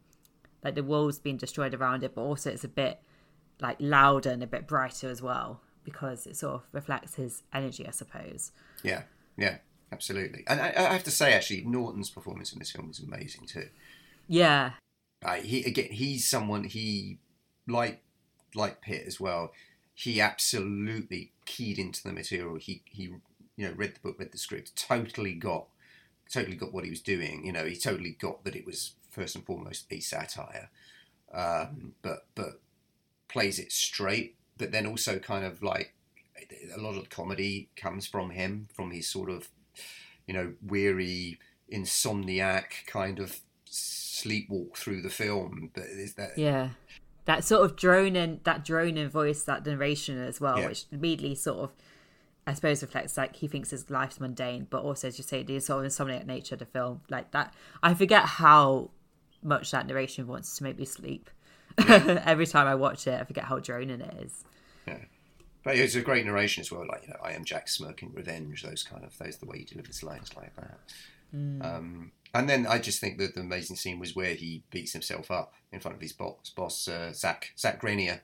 like 0.64 0.76
the 0.76 0.84
walls 0.84 1.20
being 1.20 1.38
destroyed 1.38 1.74
around 1.74 2.04
it. 2.04 2.16
But 2.16 2.22
also 2.22 2.52
it's 2.52 2.64
a 2.64 2.70
bit 2.70 3.02
like 3.60 3.78
louder 3.80 4.30
and 4.32 4.42
a 4.44 4.48
bit 4.48 4.68
brighter 4.68 5.10
as 5.10 5.22
well 5.22 5.62
because 5.84 6.28
it 6.28 6.36
sort 6.38 6.56
of 6.56 6.62
reflects 6.72 7.16
his 7.16 7.44
energy, 7.54 7.88
I 7.88 7.92
suppose. 7.92 8.52
Yeah, 8.84 9.04
yeah, 9.38 9.58
absolutely. 9.92 10.44
And 10.48 10.62
I, 10.62 10.74
I 10.76 10.94
have 10.94 11.04
to 11.04 11.12
say, 11.12 11.34
actually, 11.34 11.64
Norton's 11.64 12.10
performance 12.10 12.54
in 12.54 12.60
this 12.60 12.72
film 12.72 12.90
is 12.90 13.00
amazing 13.00 13.46
too. 13.48 13.70
Yeah, 14.28 14.72
Uh, 15.24 15.36
he 15.36 15.64
again, 15.64 15.92
he's 15.92 16.28
someone 16.28 16.64
he 16.64 17.20
like 17.68 18.02
like 18.56 18.82
Pitt 18.82 19.04
as 19.06 19.20
well. 19.20 19.52
He 19.94 20.20
absolutely 20.20 21.32
keyed 21.46 21.78
into 21.78 22.02
the 22.04 22.12
material. 22.14 22.56
He 22.56 22.82
he 22.86 23.14
you 23.62 23.68
know 23.68 23.74
read 23.76 23.94
the 23.96 24.00
book, 24.00 24.18
read 24.20 24.32
the 24.32 24.38
script, 24.40 24.76
totally 24.76 25.36
got 25.36 25.68
totally 26.32 26.56
got 26.56 26.74
what 26.74 26.84
he 26.84 26.90
was 26.90 27.02
doing. 27.02 27.46
You 27.46 27.52
know, 27.52 27.66
he 27.66 27.76
totally 27.76 28.12
got 28.20 28.44
that 28.46 28.56
it 28.56 28.66
was 28.66 28.94
first 29.10 29.36
and 29.36 29.46
foremost 29.46 29.86
a 29.92 30.00
satire. 30.00 30.70
um, 31.34 31.94
but 32.02 32.26
but 32.34 32.60
plays 33.28 33.60
it 33.60 33.72
straight. 33.72 34.36
But 34.58 34.72
then 34.72 34.86
also 34.86 35.20
kind 35.20 35.46
of 35.46 35.62
like 35.62 35.94
a 36.76 36.80
lot 36.80 36.98
of 36.98 37.10
comedy 37.10 37.70
comes 37.76 38.08
from 38.08 38.32
him, 38.32 38.68
from 38.74 38.90
his 38.92 39.08
sort 39.08 39.30
of 39.30 39.50
you 40.26 40.34
know 40.34 40.54
weary 40.66 41.38
insomniac 41.72 42.86
kind 42.88 43.20
of 43.20 43.40
sleepwalk 43.70 44.76
through 44.76 45.02
the 45.04 45.10
film. 45.10 45.70
But 45.74 45.84
is 45.84 46.16
that 46.16 46.38
Yeah. 46.38 46.70
That 47.26 47.44
sort 47.44 47.64
of 47.64 47.76
drone 47.76 48.14
droning, 48.14 48.40
that 48.46 48.66
drone 48.66 48.96
droning 48.96 49.10
voice, 49.10 49.44
that 49.44 49.64
narration 49.66 50.18
as 50.18 50.42
well, 50.42 50.58
Yeah. 50.58 50.70
which 50.70 50.86
immediately 50.92 51.36
sort 51.36 51.60
of, 51.60 51.72
I 52.52 52.54
suppose, 52.54 52.82
reflects 52.82 53.16
like 53.16 53.38
he 53.38 53.48
thinks 53.48 53.70
his 53.70 53.90
life's 53.90 54.20
mundane, 54.20 54.68
but 54.70 54.84
also, 54.84 55.08
as 55.08 55.18
you 55.18 55.24
say, 55.24 55.42
the 55.42 55.58
sort 55.62 55.86
of 55.86 55.90
insomniac 55.90 56.26
nature 56.26 56.56
of 56.56 56.60
the 56.60 56.66
film. 56.66 57.00
Like 57.10 57.32
that, 57.32 57.54
I 57.82 57.94
forget 57.94 58.26
how 58.26 58.90
much 59.42 59.72
that 59.72 59.88
narration 59.88 60.28
wants 60.28 60.58
to 60.58 60.64
make 60.64 60.78
me 60.78 60.84
sleep. 60.84 61.30
Every 61.88 62.46
time 62.46 62.68
I 62.68 62.76
watch 62.76 63.08
it, 63.08 63.22
I 63.22 63.24
forget 63.24 63.46
how 63.46 63.60
droning 63.60 64.02
it 64.02 64.14
is. 64.22 64.44
Yeah. 64.86 64.98
But 65.64 65.78
it's 65.78 65.96
a 65.96 66.02
great 66.02 66.26
narration 66.26 66.60
as 66.60 66.74
well, 66.74 66.86
like 66.86 67.04
you 67.04 67.10
know, 67.10 67.20
I 67.24 67.32
am 67.32 67.46
Jack 67.46 67.70
smirking 67.70 68.12
revenge, 68.14 68.64
those 68.64 68.84
kind 68.84 69.06
of 69.06 69.18
those 69.18 69.38
the 69.38 69.46
way 69.46 69.60
he 69.60 69.64
delivers 69.64 70.04
lines 70.04 70.36
like 70.36 70.54
that. 70.58 70.80
Um, 71.34 72.12
and 72.34 72.50
then 72.50 72.68
I 72.68 72.80
just 72.80 73.00
think 73.00 73.18
that 73.20 73.34
the 73.36 73.40
amazing 73.40 73.78
scene 73.78 73.98
was 73.98 74.14
where 74.14 74.34
he 74.34 74.64
beats 74.72 74.92
himself 74.92 75.32
up 75.32 75.54
in 75.72 75.80
front 75.80 75.96
of 75.96 76.02
his 76.02 76.12
boss, 76.12 76.52
boss 76.54 76.90
uh, 76.90 77.14
Zach 77.14 77.54
Zach 77.58 77.80
Grenier, 77.80 78.24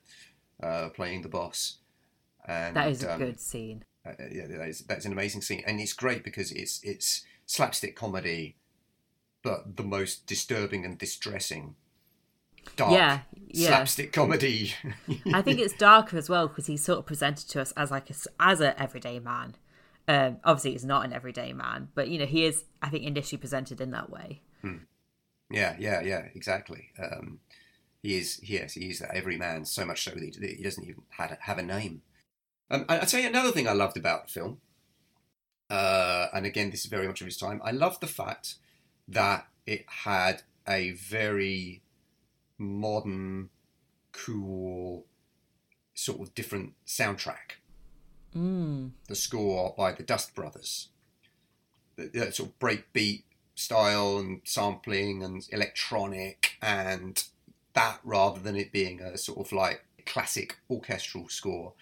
uh, 0.61 0.89
playing 0.89 1.21
the 1.21 1.29
boss. 1.29 1.77
And 2.45 2.75
That 2.75 2.89
is 2.89 3.03
a 3.03 3.13
um, 3.13 3.19
good 3.19 3.39
scene. 3.39 3.85
Uh, 4.19 4.23
yeah, 4.31 4.47
that 4.47 4.67
is, 4.67 4.81
that's 4.81 5.05
an 5.05 5.11
amazing 5.11 5.41
scene, 5.41 5.63
and 5.65 5.79
it's 5.79 5.93
great 5.93 6.23
because 6.23 6.51
it's 6.51 6.79
it's 6.83 7.25
slapstick 7.45 7.95
comedy, 7.95 8.55
but 9.43 9.77
the 9.77 9.83
most 9.83 10.25
disturbing 10.27 10.85
and 10.85 10.97
distressing, 10.97 11.75
dark 12.75 12.91
Yeah, 12.91 13.19
yeah. 13.47 13.67
slapstick 13.67 14.11
comedy. 14.13 14.73
I 15.33 15.41
think 15.41 15.59
it's 15.59 15.73
darker 15.73 16.17
as 16.17 16.29
well 16.29 16.47
because 16.47 16.67
he's 16.67 16.83
sort 16.83 16.99
of 16.99 17.05
presented 17.05 17.49
to 17.49 17.61
us 17.61 17.71
as 17.77 17.91
like 17.91 18.09
a, 18.09 18.15
as 18.39 18.61
a 18.61 18.79
everyday 18.81 19.19
man. 19.19 19.55
Um, 20.07 20.37
obviously, 20.43 20.71
he's 20.71 20.85
not 20.85 21.05
an 21.05 21.13
everyday 21.13 21.53
man, 21.53 21.89
but 21.95 22.07
you 22.07 22.19
know 22.19 22.25
he 22.25 22.45
is. 22.45 22.63
I 22.81 22.89
think 22.89 23.03
initially 23.03 23.37
presented 23.37 23.81
in 23.81 23.91
that 23.91 24.09
way. 24.09 24.41
Yeah, 25.49 25.75
yeah, 25.79 26.01
yeah, 26.01 26.27
exactly. 26.35 26.89
Um, 27.01 27.39
he 28.01 28.17
is, 28.17 28.39
yes, 28.43 28.73
he 28.73 28.89
is 28.89 28.99
that 28.99 29.15
every 29.15 29.37
man, 29.37 29.65
so 29.65 29.85
much 29.85 30.03
so 30.03 30.11
that 30.11 30.21
he, 30.21 30.55
he 30.55 30.63
doesn't 30.63 30.83
even 30.83 31.03
have 31.09 31.57
a 31.57 31.63
name. 31.63 32.01
Um, 32.69 32.85
I- 32.89 32.99
I'll 32.99 33.05
tell 33.05 33.21
you 33.21 33.27
another 33.27 33.51
thing 33.51 33.67
I 33.67 33.73
loved 33.73 33.97
about 33.97 34.27
the 34.27 34.33
film, 34.33 34.61
uh, 35.69 36.27
and 36.33 36.45
again, 36.45 36.69
this 36.71 36.81
is 36.81 36.91
very 36.91 37.07
much 37.07 37.21
of 37.21 37.25
his 37.25 37.37
time. 37.37 37.61
I 37.63 37.71
loved 37.71 38.01
the 38.01 38.07
fact 38.07 38.55
that 39.07 39.47
it 39.65 39.85
had 40.03 40.43
a 40.67 40.91
very 40.91 41.81
modern, 42.57 43.49
cool, 44.11 45.05
sort 45.93 46.21
of 46.21 46.35
different 46.35 46.73
soundtrack. 46.85 47.57
Mm. 48.35 48.91
The 49.07 49.15
score 49.15 49.73
by 49.77 49.93
the 49.93 50.03
Dust 50.03 50.35
Brothers, 50.35 50.89
the, 51.95 52.07
the 52.07 52.31
sort 52.31 52.49
of 52.49 52.59
breakbeat 52.59 53.23
style 53.55 54.17
and 54.19 54.41
sampling 54.43 55.23
and 55.23 55.47
electronic 55.51 56.57
and 56.61 57.23
that 57.73 57.99
rather 58.03 58.39
than 58.39 58.55
it 58.55 58.71
being 58.71 59.01
a 59.01 59.17
sort 59.17 59.39
of 59.39 59.51
like 59.51 59.83
classic 60.05 60.57
orchestral 60.69 61.27
score. 61.29 61.73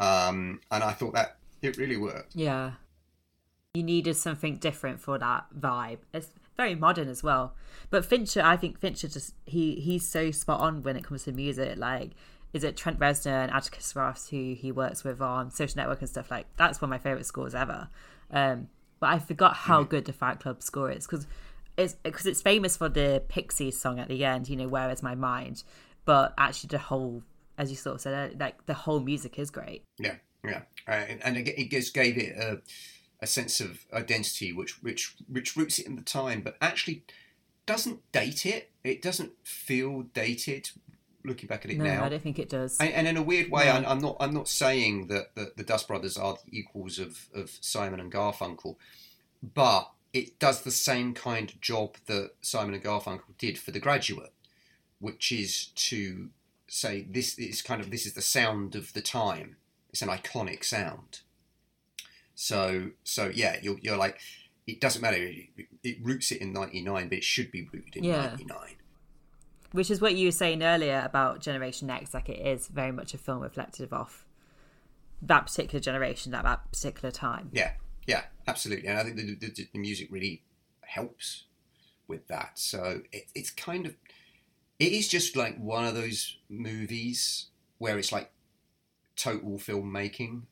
Um, 0.00 0.60
and 0.70 0.82
I 0.82 0.92
thought 0.92 1.12
that 1.14 1.36
it 1.62 1.76
really 1.76 1.96
worked. 1.96 2.34
Yeah. 2.34 2.72
You 3.74 3.82
needed 3.84 4.16
something 4.16 4.56
different 4.56 5.00
for 5.00 5.18
that 5.18 5.46
vibe. 5.56 5.98
It's 6.12 6.30
very 6.56 6.74
modern 6.74 7.08
as 7.08 7.22
well. 7.22 7.54
But 7.90 8.04
Fincher, 8.04 8.42
I 8.42 8.56
think 8.56 8.80
Fincher 8.80 9.08
just 9.08 9.34
he 9.44 9.76
he's 9.76 10.08
so 10.08 10.30
spot 10.30 10.60
on 10.60 10.82
when 10.82 10.96
it 10.96 11.04
comes 11.04 11.24
to 11.24 11.32
music. 11.32 11.78
Like, 11.78 12.12
is 12.52 12.64
it 12.64 12.76
Trent 12.76 12.98
Reznor 12.98 13.44
and 13.44 13.52
Atticus 13.52 13.94
Ross 13.94 14.28
who 14.28 14.54
he 14.54 14.72
works 14.72 15.04
with 15.04 15.20
on 15.20 15.50
Social 15.50 15.76
Network 15.76 16.00
and 16.00 16.08
stuff 16.08 16.30
like? 16.30 16.46
That's 16.56 16.80
one 16.80 16.88
of 16.88 16.90
my 16.90 16.98
favorite 16.98 17.26
scores 17.26 17.54
ever. 17.54 17.88
Um, 18.30 18.68
but 18.98 19.10
I 19.10 19.18
forgot 19.18 19.54
how 19.54 19.82
good 19.82 20.04
the 20.04 20.12
Fight 20.12 20.40
Club 20.40 20.62
score 20.62 20.90
is 20.90 21.06
because 21.06 21.26
it's 21.76 21.94
because 22.02 22.26
it's 22.26 22.42
famous 22.42 22.76
for 22.76 22.88
the 22.88 23.22
Pixies 23.28 23.80
song 23.80 23.98
at 23.98 24.08
the 24.08 24.24
end. 24.24 24.48
You 24.48 24.56
know, 24.56 24.68
Where 24.68 24.90
Is 24.90 25.02
My 25.02 25.14
Mind? 25.14 25.62
But 26.04 26.34
actually, 26.36 26.68
the 26.68 26.78
whole, 26.78 27.22
as 27.60 27.70
you 27.70 27.76
sort 27.76 27.96
of 27.96 28.00
said, 28.00 28.32
uh, 28.32 28.36
like 28.40 28.64
the 28.64 28.72
whole 28.72 29.00
music 29.00 29.38
is 29.38 29.50
great. 29.50 29.84
Yeah, 29.98 30.14
yeah, 30.42 30.62
uh, 30.88 30.92
and, 30.92 31.22
and 31.22 31.36
it, 31.36 31.48
it 31.60 31.70
just 31.70 31.92
gave 31.92 32.16
it 32.16 32.34
a, 32.36 32.62
a 33.20 33.26
sense 33.26 33.60
of 33.60 33.84
identity, 33.92 34.50
which 34.50 34.82
which 34.82 35.14
which 35.28 35.56
roots 35.56 35.78
it 35.78 35.86
in 35.86 35.94
the 35.94 36.02
time, 36.02 36.40
but 36.40 36.56
actually 36.62 37.04
doesn't 37.66 38.10
date 38.12 38.46
it. 38.46 38.70
It 38.82 39.02
doesn't 39.02 39.32
feel 39.44 40.02
dated. 40.14 40.70
Looking 41.22 41.48
back 41.48 41.66
at 41.66 41.70
it 41.70 41.76
No, 41.76 41.84
now, 41.84 42.04
I 42.04 42.08
don't 42.08 42.22
think 42.22 42.38
it 42.38 42.48
does. 42.48 42.78
And, 42.80 42.94
and 42.94 43.06
in 43.06 43.18
a 43.18 43.22
weird 43.22 43.50
way, 43.50 43.66
No. 43.66 43.72
I'm, 43.72 43.84
I'm 43.84 43.98
not. 43.98 44.16
I'm 44.20 44.32
not 44.32 44.48
saying 44.48 45.08
that, 45.08 45.34
that 45.34 45.58
the 45.58 45.62
Dust 45.62 45.86
Brothers 45.86 46.16
are 46.16 46.38
the 46.42 46.58
equals 46.58 46.98
of, 46.98 47.28
of 47.34 47.50
Simon 47.60 48.00
and 48.00 48.10
Garfunkel, 48.10 48.76
but 49.42 49.90
it 50.14 50.38
does 50.38 50.62
the 50.62 50.70
same 50.70 51.12
kind 51.12 51.50
of 51.50 51.60
job 51.60 51.96
that 52.06 52.30
Simon 52.40 52.72
and 52.72 52.82
Garfunkel 52.82 53.36
did 53.36 53.58
for 53.58 53.70
The 53.70 53.80
Graduate, 53.80 54.32
which 54.98 55.30
is 55.30 55.66
to 55.66 56.30
say 56.72 57.04
this 57.10 57.36
is 57.36 57.62
kind 57.62 57.80
of 57.80 57.90
this 57.90 58.06
is 58.06 58.14
the 58.14 58.22
sound 58.22 58.74
of 58.76 58.92
the 58.92 59.00
time. 59.02 59.56
It's 59.90 60.02
an 60.02 60.08
iconic 60.08 60.64
sound. 60.64 61.20
So 62.34 62.90
so 63.04 63.30
yeah, 63.34 63.56
you're 63.60 63.78
you're 63.82 63.96
like, 63.96 64.18
it 64.66 64.80
doesn't 64.80 65.02
matter. 65.02 65.16
It, 65.18 65.66
it 65.82 65.98
roots 66.02 66.30
it 66.32 66.40
in 66.40 66.52
'99, 66.52 67.08
but 67.08 67.18
it 67.18 67.24
should 67.24 67.50
be 67.50 67.68
rooted 67.72 67.96
in 67.96 68.04
Yeah. 68.04 68.26
'99. 68.28 68.76
which 69.72 69.90
is 69.90 70.00
what 70.00 70.14
you 70.16 70.26
were 70.28 70.32
saying 70.32 70.62
earlier 70.62 71.02
about 71.04 71.40
Generation 71.40 71.90
X. 71.90 72.14
Like 72.14 72.28
it 72.28 72.44
is 72.46 72.68
very 72.68 72.92
much 72.92 73.14
a 73.14 73.18
film 73.18 73.40
reflective 73.40 73.92
of 73.92 74.24
that 75.22 75.46
particular 75.46 75.80
generation 75.80 76.34
at 76.34 76.44
that 76.44 76.70
particular 76.72 77.10
time. 77.10 77.50
Yeah, 77.52 77.72
yeah, 78.06 78.22
absolutely. 78.46 78.88
And 78.88 78.98
I 78.98 79.04
think 79.04 79.16
the, 79.16 79.34
the, 79.34 79.68
the 79.72 79.78
music 79.78 80.08
really 80.10 80.42
helps 80.82 81.44
with 82.08 82.26
that. 82.28 82.52
So 82.58 83.02
it, 83.12 83.26
it's 83.34 83.50
kind 83.50 83.84
of, 83.86 83.94
it 84.80 84.92
is 84.92 85.06
just 85.08 85.36
like 85.36 85.56
one 85.58 85.84
of 85.84 85.94
those 85.94 86.38
movies 86.48 87.46
where 87.78 87.98
it's 87.98 88.10
like 88.10 88.32
total 89.14 89.58
filmmaking, 89.58 90.42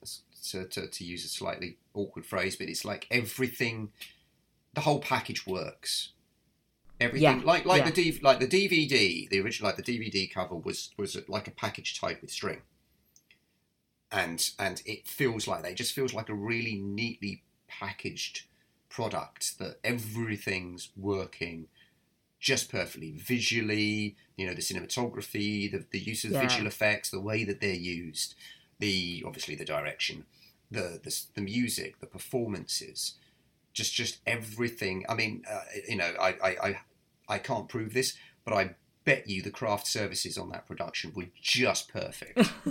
to, 0.50 0.64
to, 0.66 0.86
to 0.86 1.04
use 1.04 1.24
a 1.24 1.28
slightly 1.28 1.78
awkward 1.94 2.24
phrase, 2.24 2.54
but 2.54 2.68
it's 2.68 2.84
like 2.84 3.06
everything, 3.10 3.90
the 4.74 4.82
whole 4.82 5.00
package 5.00 5.46
works. 5.46 6.12
Everything 7.00 7.40
Yeah, 7.40 7.44
like 7.44 7.64
like 7.64 7.82
yeah. 7.82 7.90
the 7.90 8.12
D, 8.12 8.20
like 8.22 8.40
the 8.40 8.46
DVD, 8.46 9.28
the 9.28 9.40
original 9.40 9.68
like 9.68 9.76
the 9.76 9.82
DVD 9.82 10.32
cover 10.32 10.56
was 10.56 10.90
was 10.96 11.16
like 11.28 11.46
a 11.46 11.52
package 11.52 11.98
tied 12.00 12.20
with 12.20 12.30
string 12.30 12.62
and 14.10 14.50
and 14.58 14.82
it 14.86 15.06
feels 15.06 15.46
like 15.46 15.62
that. 15.62 15.72
It 15.72 15.76
just 15.76 15.94
feels 15.94 16.14
like 16.14 16.28
a 16.28 16.34
really 16.34 16.76
neatly 16.76 17.42
packaged 17.66 18.46
product 18.88 19.58
that 19.58 19.78
everything's 19.84 20.90
working 20.96 21.68
just 22.40 22.70
perfectly 22.70 23.12
visually. 23.12 24.16
You 24.36 24.46
know, 24.46 24.54
the 24.54 24.62
cinematography, 24.62 25.70
the 25.70 25.84
the 25.90 25.98
use 25.98 26.24
of 26.24 26.32
Yeah. 26.32 26.40
visual 26.40 26.66
effects, 26.66 27.10
the 27.10 27.20
way 27.20 27.44
that 27.44 27.60
they're 27.60 27.74
used, 27.74 28.34
the 28.78 29.22
obviously 29.26 29.54
the 29.54 29.64
direction, 29.64 30.24
the 30.70 31.00
the, 31.02 31.20
the 31.34 31.40
music, 31.40 32.00
the 32.00 32.06
performances, 32.06 33.14
just 33.72 33.94
just 33.94 34.18
everything. 34.26 35.04
I 35.08 35.14
mean, 35.14 35.44
uh, 35.50 35.60
you 35.88 35.96
know, 35.96 36.12
I, 36.20 36.28
I 36.42 36.56
I 36.68 36.80
I 37.28 37.38
can't 37.38 37.68
prove 37.68 37.94
this, 37.94 38.14
but 38.44 38.54
I 38.54 38.74
bet 39.04 39.28
you 39.28 39.42
the 39.42 39.50
craft 39.50 39.86
services 39.86 40.36
on 40.38 40.50
that 40.50 40.66
production 40.66 41.12
were 41.14 41.26
just 41.40 41.88
perfect. 41.88 42.52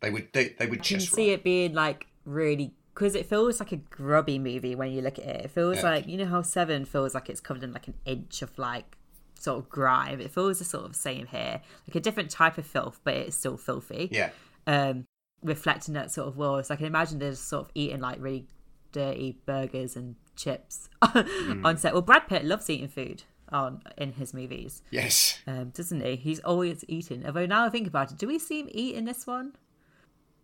They 0.00 0.10
would 0.10 0.28
they, 0.32 0.50
they 0.58 0.66
would 0.66 0.80
I 0.80 0.82
can 0.82 0.98
just 0.98 1.12
see 1.12 1.28
right. 1.28 1.32
it 1.34 1.42
being 1.44 1.74
like 1.74 2.06
really 2.24 2.72
because 2.94 3.14
it 3.14 3.26
feels 3.26 3.58
like 3.60 3.72
a 3.72 3.76
grubby 3.76 4.38
movie 4.38 4.74
when 4.74 4.92
you 4.92 5.00
look 5.00 5.18
at 5.18 5.24
it. 5.24 5.44
It 5.46 5.50
feels 5.50 5.76
Yeah. 5.78 5.90
like 5.90 6.06
you 6.06 6.16
know 6.16 6.26
how 6.26 6.42
Seven 6.42 6.84
feels 6.84 7.14
like 7.14 7.28
it's 7.28 7.40
covered 7.40 7.64
in 7.64 7.72
like 7.72 7.88
an 7.88 7.94
inch 8.04 8.42
of 8.42 8.56
like 8.58 8.96
sort 9.38 9.58
of 9.58 9.68
grime. 9.68 10.20
It 10.20 10.30
feels 10.30 10.58
the 10.58 10.64
sort 10.64 10.84
of 10.84 10.94
same 10.96 11.26
here, 11.26 11.60
like 11.86 11.94
a 11.94 12.00
different 12.00 12.30
type 12.30 12.58
of 12.58 12.66
filth, 12.66 13.00
but 13.04 13.14
it's 13.14 13.36
still 13.36 13.56
filthy. 13.56 14.08
Yeah, 14.12 14.30
um, 14.66 15.06
reflecting 15.42 15.94
that 15.94 16.10
sort 16.10 16.28
of 16.28 16.36
world. 16.36 16.66
So 16.66 16.74
I 16.74 16.76
can 16.76 16.86
imagine 16.86 17.18
they're 17.18 17.34
sort 17.34 17.66
of 17.66 17.70
eating 17.74 18.00
like 18.00 18.18
really 18.20 18.46
dirty 18.92 19.38
burgers 19.46 19.96
and 19.96 20.16
chips 20.36 20.88
Mm. 21.02 21.64
on 21.64 21.76
set. 21.78 21.92
Well, 21.92 22.02
Brad 22.02 22.26
Pitt 22.28 22.44
loves 22.44 22.68
eating 22.68 22.88
food 22.88 23.22
on 23.50 23.82
in 23.96 24.12
his 24.12 24.34
movies, 24.34 24.82
yes. 24.90 25.38
um, 25.46 25.70
doesn't 25.70 26.02
he? 26.04 26.16
He's 26.16 26.40
always 26.40 26.84
eating. 26.88 27.24
Although 27.24 27.46
now 27.46 27.64
I 27.64 27.70
think 27.70 27.86
about 27.86 28.10
it, 28.12 28.18
do 28.18 28.26
we 28.26 28.38
see 28.38 28.60
him 28.60 28.68
eat 28.72 28.94
in 28.94 29.04
this 29.06 29.26
one? 29.26 29.54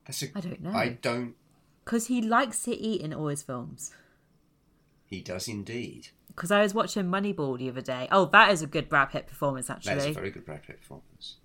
That's 0.06 0.22
a, 0.22 0.26
I 0.34 0.40
don't 0.40 0.62
know. 0.62 0.70
I 0.72 0.88
don't. 1.00 1.34
Because 1.84 2.06
he 2.06 2.22
likes 2.22 2.62
to 2.64 2.72
eat 2.74 3.00
in 3.02 3.12
all 3.12 3.26
his 3.28 3.42
films. 3.42 3.92
He 5.06 5.20
does 5.20 5.48
indeed. 5.48 6.08
Because 6.34 6.50
I 6.50 6.62
was 6.62 6.74
watching 6.74 7.04
Moneyball 7.04 7.58
the 7.58 7.68
other 7.68 7.80
day. 7.80 8.08
Oh, 8.10 8.24
that 8.26 8.50
is 8.50 8.62
a 8.62 8.66
good 8.66 8.88
Brad 8.88 9.10
Pitt 9.10 9.26
performance, 9.26 9.70
actually. 9.70 9.94
That's 9.94 10.06
a 10.06 10.12
very 10.12 10.30
good 10.30 10.44
Brad 10.44 10.62
Pitt 10.62 10.80
performance. 10.80 11.36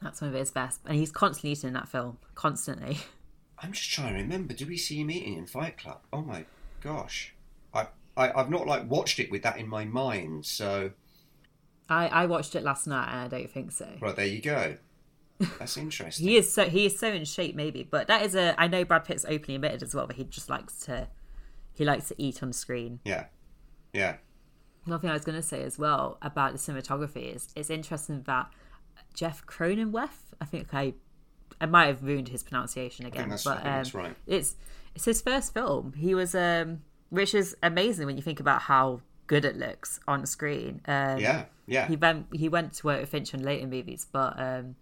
That's 0.00 0.20
one 0.20 0.30
of 0.30 0.36
his 0.36 0.50
best. 0.50 0.80
And 0.86 0.96
he's 0.96 1.10
constantly 1.10 1.50
eating 1.50 1.68
in 1.68 1.74
that 1.74 1.88
film. 1.88 2.18
Constantly. 2.34 2.98
I'm 3.58 3.72
just 3.72 3.90
trying 3.90 4.14
to 4.14 4.20
remember. 4.20 4.54
Do 4.54 4.66
we 4.66 4.76
see 4.76 5.00
him 5.00 5.10
eating 5.10 5.36
in 5.38 5.46
Fight 5.46 5.78
Club? 5.78 6.00
Oh 6.12 6.22
my 6.22 6.44
gosh, 6.80 7.32
I, 7.72 7.86
I 8.16 8.32
I've 8.32 8.50
not 8.50 8.66
like 8.66 8.90
watched 8.90 9.20
it 9.20 9.30
with 9.30 9.42
that 9.44 9.56
in 9.56 9.68
my 9.68 9.84
mind. 9.84 10.44
So 10.46 10.90
I, 11.88 12.08
I 12.08 12.26
watched 12.26 12.56
it 12.56 12.64
last 12.64 12.88
night 12.88 13.08
and 13.08 13.20
I 13.20 13.28
don't 13.28 13.50
think 13.50 13.70
so. 13.70 13.88
Right 14.00 14.16
there, 14.16 14.26
you 14.26 14.40
go. 14.40 14.76
That's 15.58 15.76
interesting. 15.76 16.26
He 16.28 16.36
is 16.36 16.52
so 16.52 16.64
he 16.64 16.86
is 16.86 16.98
so 16.98 17.08
in 17.08 17.24
shape, 17.24 17.54
maybe. 17.54 17.86
But 17.88 18.08
that 18.08 18.24
is 18.24 18.34
a 18.34 18.60
I 18.60 18.66
know 18.66 18.84
Brad 18.84 19.04
Pitt's 19.04 19.24
openly 19.24 19.54
admitted 19.54 19.84
as 19.84 19.94
well 19.94 20.08
that 20.08 20.16
he 20.16 20.24
just 20.24 20.50
likes 20.50 20.78
to 20.86 21.06
he 21.72 21.84
likes 21.84 22.08
to 22.08 22.14
eat 22.18 22.42
on 22.42 22.52
screen. 22.52 22.98
yeah, 23.04 23.26
yeah, 23.92 24.16
One 24.84 25.00
thing 25.00 25.10
I 25.10 25.12
was 25.14 25.24
going 25.24 25.36
to 25.36 25.42
say 25.46 25.62
as 25.62 25.78
well 25.78 26.18
about 26.22 26.52
the 26.52 26.58
cinematography 26.58 27.34
is 27.34 27.48
it's 27.54 27.70
interesting 27.70 28.22
that 28.26 28.50
Jeff 29.14 29.44
Cronenweth, 29.46 30.32
I 30.40 30.44
think 30.44 30.68
I 30.72 30.94
I 31.60 31.66
might 31.66 31.86
have 31.86 32.02
ruined 32.02 32.28
his 32.28 32.42
pronunciation 32.42 33.06
again, 33.06 33.28
that's- 33.28 33.44
but 33.44 33.58
um, 33.58 33.64
that's 33.64 33.94
right. 33.94 34.16
it's 34.26 34.56
it's 34.94 35.04
his 35.04 35.20
first 35.22 35.54
film. 35.54 35.92
He 35.96 36.14
was 36.14 36.34
um 36.34 36.80
which 37.10 37.34
is 37.34 37.54
amazing 37.62 38.06
when 38.06 38.16
you 38.16 38.22
think 38.22 38.40
about 38.40 38.62
how 38.62 39.00
good 39.26 39.44
it 39.44 39.56
looks 39.56 40.00
on 40.08 40.24
screen. 40.26 40.80
Um, 40.86 41.18
yeah, 41.18 41.44
yeah. 41.66 41.86
he 41.86 41.96
went 41.96 42.26
he 42.32 42.48
went 42.48 42.72
to 42.74 42.86
work 42.86 43.00
with 43.00 43.10
Fincher 43.10 43.36
later 43.38 43.66
movies, 43.66 44.06
but 44.10 44.38
um, 44.40 44.76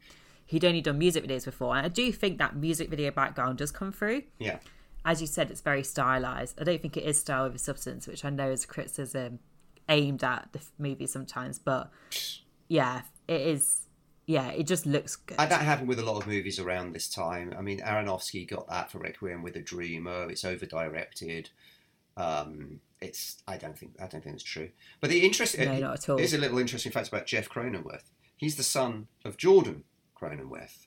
he'd 0.47 0.65
only 0.65 0.81
done 0.81 0.99
music 0.99 1.25
videos 1.25 1.45
before, 1.45 1.77
and 1.77 1.85
I 1.85 1.89
do 1.89 2.11
think 2.13 2.39
that 2.39 2.57
music 2.57 2.89
video 2.89 3.11
background 3.11 3.59
does 3.59 3.71
come 3.73 3.91
through. 3.93 4.23
yeah. 4.39 4.59
As 5.05 5.21
you 5.21 5.27
said, 5.27 5.51
it's 5.51 5.61
very 5.61 5.83
stylized. 5.83 6.61
I 6.61 6.65
don't 6.65 6.81
think 6.81 6.97
it 6.97 7.05
is 7.05 7.21
style 7.21 7.45
over 7.45 7.59
substance, 7.59 8.07
which 8.07 8.25
I 8.25 8.31
know 8.31 8.51
is 8.51 8.65
a 8.65 8.67
criticism 8.67 9.39
aimed 9.89 10.23
at 10.23 10.49
the 10.53 10.61
movie 10.79 11.07
sometimes, 11.07 11.59
but 11.59 11.91
yeah, 12.69 13.03
it 13.29 13.41
is. 13.41 13.87
Yeah, 14.27 14.49
it 14.51 14.69
just 14.69 14.87
looks 14.87 15.17
good. 15.17 15.41
And 15.41 15.51
that 15.51 15.63
happened 15.63 15.89
with 15.89 15.99
a 15.99 16.05
lot 16.05 16.19
of 16.19 16.29
movies 16.29 16.61
around 16.61 16.93
this 16.93 17.09
time. 17.09 17.53
I 17.59 17.63
mean, 17.63 17.81
Aronofsky 17.81 18.49
got 18.49 18.69
that 18.69 18.89
for 18.93 18.99
Requiem 18.99 19.43
with 19.43 19.57
a 19.57 19.61
Dreamer. 19.61 20.31
It's 20.31 20.45
over 20.45 20.67
directed. 20.67 21.51
Um, 22.17 22.81
it's 23.01 23.43
I 23.49 23.57
don't 23.57 23.77
think 23.77 23.97
I 23.99 24.07
don't 24.07 24.23
think 24.23 24.35
it's 24.35 24.45
true. 24.45 24.71
But 25.01 25.11
the 25.11 25.25
interesting 25.25 25.65
No, 25.65 25.79
not 25.79 25.95
at 25.95 26.09
all. 26.09 26.19
Here's 26.19 26.35
a 26.35 26.39
little 26.39 26.59
interesting 26.59 26.93
fact 26.93 27.09
about 27.09 27.27
Jeff 27.27 27.49
Cronenweth. 27.49 28.11
He's 28.37 28.57
the 28.57 28.63
son 28.63 29.09
of 29.25 29.37
Jordan 29.37 29.85
Cronenweth, 30.17 30.87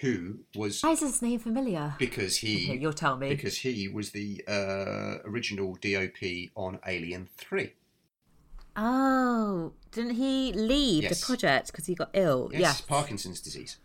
who 0.00 0.38
was 0.54 0.82
Why 0.82 0.90
is 0.92 1.00
his 1.00 1.20
name 1.22 1.38
familiar? 1.40 1.94
because 1.98 2.38
he 2.38 2.70
Okay, 2.70 2.78
you'll 2.78 2.92
tell 2.92 3.16
me. 3.16 3.28
because 3.28 3.58
he 3.58 3.88
was 3.88 4.10
the 4.10 4.42
uh, 4.46 5.18
original 5.28 5.76
DOP 5.80 6.50
on 6.54 6.78
Alien 6.86 7.28
Three. 7.36 7.72
Oh, 8.76 9.72
didn't 9.90 10.14
he 10.14 10.52
leave 10.52 11.02
Yes. 11.04 11.20
the 11.20 11.26
project 11.26 11.66
because 11.72 11.86
he 11.86 11.94
got 11.96 12.10
ill? 12.14 12.48
Yes, 12.52 12.60
Yes. 12.60 12.80
Parkinson's 12.82 13.40
disease. 13.40 13.78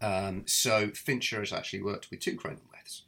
Um, 0.00 0.44
so 0.46 0.90
Fincher 0.90 1.40
has 1.40 1.52
actually 1.52 1.82
worked 1.82 2.10
with 2.10 2.20
two 2.20 2.36
Cronenweths. 2.36 3.02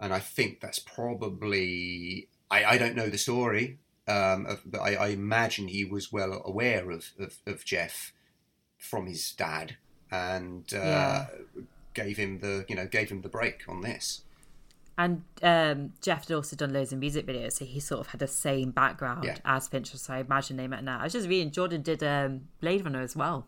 And 0.00 0.12
I 0.12 0.18
think 0.18 0.60
that's 0.60 0.80
probably, 0.80 2.28
I, 2.50 2.64
I 2.64 2.78
don't 2.78 2.96
know 2.96 3.08
the 3.08 3.18
story, 3.18 3.78
um, 4.08 4.46
of, 4.46 4.62
but 4.66 4.80
I, 4.80 4.94
I 4.94 5.06
imagine 5.08 5.68
he 5.68 5.84
was 5.84 6.10
well 6.10 6.42
aware 6.44 6.90
of, 6.90 7.12
of, 7.20 7.36
of 7.46 7.64
Jeff 7.64 8.12
from 8.78 9.06
his 9.06 9.30
dad 9.32 9.76
and 10.12 10.72
uh, 10.74 10.76
Yeah. 10.78 11.26
gave 11.94 12.16
him 12.16 12.38
the, 12.38 12.64
you 12.68 12.76
know, 12.76 12.86
gave 12.86 13.10
him 13.10 13.22
the 13.22 13.28
break 13.28 13.62
on 13.68 13.80
this. 13.80 14.22
And 14.98 15.24
um, 15.42 15.94
Jeff 16.02 16.28
had 16.28 16.34
also 16.36 16.54
done 16.54 16.72
loads 16.72 16.92
of 16.92 16.98
music 16.98 17.26
videos, 17.26 17.54
so 17.54 17.64
he 17.64 17.80
sort 17.80 18.00
of 18.00 18.08
had 18.08 18.20
the 18.20 18.26
same 18.28 18.70
background 18.70 19.24
Yeah. 19.24 19.38
as 19.44 19.66
Fincher. 19.66 19.96
So 19.96 20.12
I 20.14 20.18
imagine 20.20 20.58
they 20.58 20.68
met 20.68 20.84
now. 20.84 21.00
I 21.00 21.04
was 21.04 21.14
just 21.14 21.28
reading 21.28 21.50
Jordan 21.50 21.80
did 21.82 22.02
um, 22.02 22.42
Blade 22.60 22.84
Runner 22.84 23.00
as 23.00 23.16
well, 23.16 23.46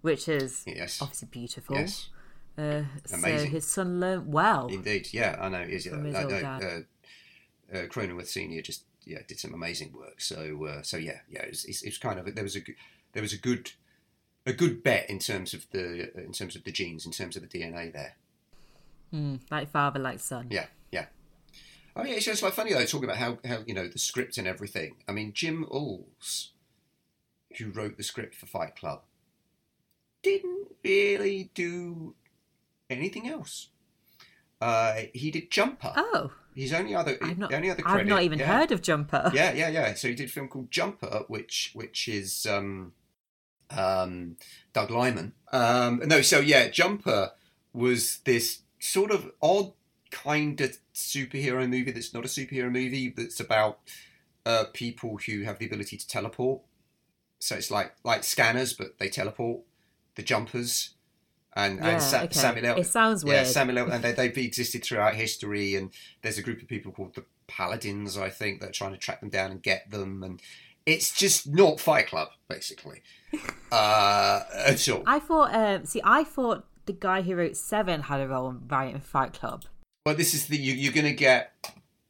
which 0.00 0.26
is 0.26 0.64
Yes. 0.66 1.00
obviously 1.02 1.28
beautiful. 1.30 1.76
Yes. 1.76 2.08
Uh, 2.56 2.84
so 3.04 3.16
his 3.18 3.66
son 3.66 4.00
learned 4.00 4.32
well. 4.32 4.68
Indeed, 4.68 5.08
yeah, 5.12 5.36
I 5.40 5.48
know. 5.48 5.60
Is 5.60 5.84
his 5.84 5.92
know. 5.92 6.00
Uh, 6.10 6.80
uh, 7.72 7.86
Cronenweth 7.88 8.28
Senior 8.28 8.62
just 8.62 8.84
yeah 9.04 9.18
did 9.26 9.38
some 9.40 9.52
amazing 9.52 9.92
work. 9.92 10.20
So 10.20 10.64
uh, 10.66 10.82
so 10.82 10.96
yeah 10.96 11.20
yeah 11.28 11.42
it 11.42 11.50
was, 11.50 11.64
it's, 11.64 11.82
it's 11.82 11.98
kind 11.98 12.18
of 12.18 12.32
there 12.34 12.44
was 12.44 12.56
a 12.56 12.60
there 13.12 13.22
was 13.22 13.32
a 13.32 13.38
good 13.38 13.72
a 14.46 14.52
good 14.52 14.82
bet 14.82 15.08
in 15.08 15.18
terms 15.18 15.54
of 15.54 15.66
the 15.70 16.12
in 16.22 16.32
terms 16.32 16.56
of 16.56 16.64
the 16.64 16.72
genes 16.72 17.06
in 17.06 17.12
terms 17.12 17.36
of 17.36 17.42
the 17.42 17.48
DNA 17.48 17.92
there. 17.92 18.16
Mm, 19.12 19.40
like 19.50 19.70
father, 19.70 20.00
like 20.00 20.20
son. 20.20 20.48
Yeah 20.50 20.66
yeah. 20.94 21.06
I 21.96 22.02
mean, 22.02 22.14
it's 22.14 22.24
just 22.24 22.42
like 22.42 22.54
funny 22.54 22.72
though 22.72 22.84
talking 22.84 23.04
about 23.04 23.18
how 23.18 23.38
how 23.44 23.58
you 23.66 23.74
know 23.74 23.88
the 23.88 23.98
script 23.98 24.38
and 24.38 24.46
everything. 24.46 24.96
I 25.06 25.12
mean, 25.12 25.32
Jim 25.32 25.66
Uhls, 25.70 26.48
who 27.58 27.70
wrote 27.70 27.96
the 27.96 28.02
script 28.02 28.34
for 28.34 28.46
Fight 28.46 28.76
Club, 28.76 29.02
didn't 30.22 30.68
really 30.82 31.50
do 31.54 32.14
anything 32.88 33.28
else. 33.28 33.68
Uh, 34.60 35.02
he 35.12 35.30
did 35.30 35.50
Jumper. 35.50 35.92
Oh, 35.94 36.32
His 36.54 36.72
only 36.72 36.94
other, 36.94 37.18
I've 37.20 37.36
not, 37.36 37.50
the 37.50 37.56
only 37.56 37.70
other 37.70 37.82
I've 37.84 38.06
not 38.06 38.22
even 38.22 38.38
yeah. 38.38 38.46
heard 38.46 38.72
of 38.72 38.80
Jumper. 38.80 39.30
Yeah, 39.34 39.52
yeah, 39.52 39.68
yeah. 39.68 39.94
So 39.94 40.08
he 40.08 40.14
did 40.14 40.28
a 40.28 40.32
film 40.32 40.48
called 40.48 40.70
Jumper, 40.70 41.24
which 41.28 41.72
which 41.74 42.08
is 42.08 42.46
um, 42.46 42.92
um, 43.70 44.36
Doug 44.72 44.90
Liman. 44.90 45.32
Um, 45.52 46.02
no, 46.06 46.20
so 46.20 46.40
yeah, 46.40 46.68
Jumper 46.68 47.30
was 47.72 48.18
this 48.24 48.60
sort 48.78 49.10
of 49.10 49.30
odd 49.42 49.72
kind 50.10 50.60
of 50.60 50.78
superhero 50.94 51.68
movie 51.68 51.90
that's 51.90 52.14
not 52.14 52.24
a 52.24 52.28
superhero 52.28 52.70
movie 52.70 53.12
that's 53.16 53.40
about 53.40 53.80
uh, 54.46 54.64
people 54.72 55.18
who 55.26 55.42
have 55.42 55.58
the 55.58 55.66
ability 55.66 55.96
to 55.96 56.06
teleport. 56.06 56.62
So 57.38 57.56
it's 57.56 57.70
like 57.70 57.94
like 58.04 58.24
scanners, 58.24 58.72
but 58.72 58.98
they 58.98 59.08
teleport. 59.08 59.62
The 60.14 60.22
jumpers. 60.22 60.90
And, 61.56 61.78
Yeah, 61.78 61.88
and 61.88 62.02
Sa- 62.02 62.22
okay. 62.22 62.34
Samuel 62.34 62.66
L. 62.66 62.76
It 62.78 62.86
sounds 62.86 63.24
Yeah, 63.24 63.34
weird. 63.34 63.46
Samuel 63.46 63.78
L. 63.78 63.90
And 63.92 64.02
they, 64.02 64.12
they've 64.12 64.38
existed 64.38 64.84
throughout 64.84 65.14
history. 65.14 65.74
And 65.76 65.90
there's 66.22 66.38
a 66.38 66.42
group 66.42 66.62
of 66.62 66.68
people 66.68 66.92
called 66.92 67.14
the 67.14 67.24
Paladins, 67.46 68.16
I 68.16 68.28
think, 68.30 68.60
that 68.60 68.70
are 68.70 68.72
trying 68.72 68.92
to 68.92 68.98
track 68.98 69.20
them 69.20 69.28
down 69.28 69.50
and 69.50 69.62
get 69.62 69.90
them. 69.90 70.22
And 70.22 70.40
it's 70.86 71.14
just 71.16 71.48
not 71.48 71.80
Fight 71.80 72.06
Club, 72.08 72.28
basically, 72.48 73.02
uh, 73.72 74.40
at 74.54 74.88
all. 74.88 75.02
I 75.06 75.18
thought. 75.18 75.54
Um, 75.54 75.84
see, 75.84 76.00
I 76.04 76.24
thought 76.24 76.64
the 76.86 76.92
guy 76.92 77.22
who 77.22 77.36
wrote 77.36 77.56
Seven 77.56 78.02
had 78.02 78.20
a 78.20 78.28
role 78.28 78.50
in 78.50 78.66
writing 78.68 79.00
Fight 79.00 79.32
Club. 79.32 79.64
Well, 80.06 80.14
this 80.14 80.34
is 80.34 80.46
the 80.46 80.56
you, 80.56 80.74
you're 80.74 80.92
going 80.92 81.06
to 81.06 81.12
get 81.12 81.52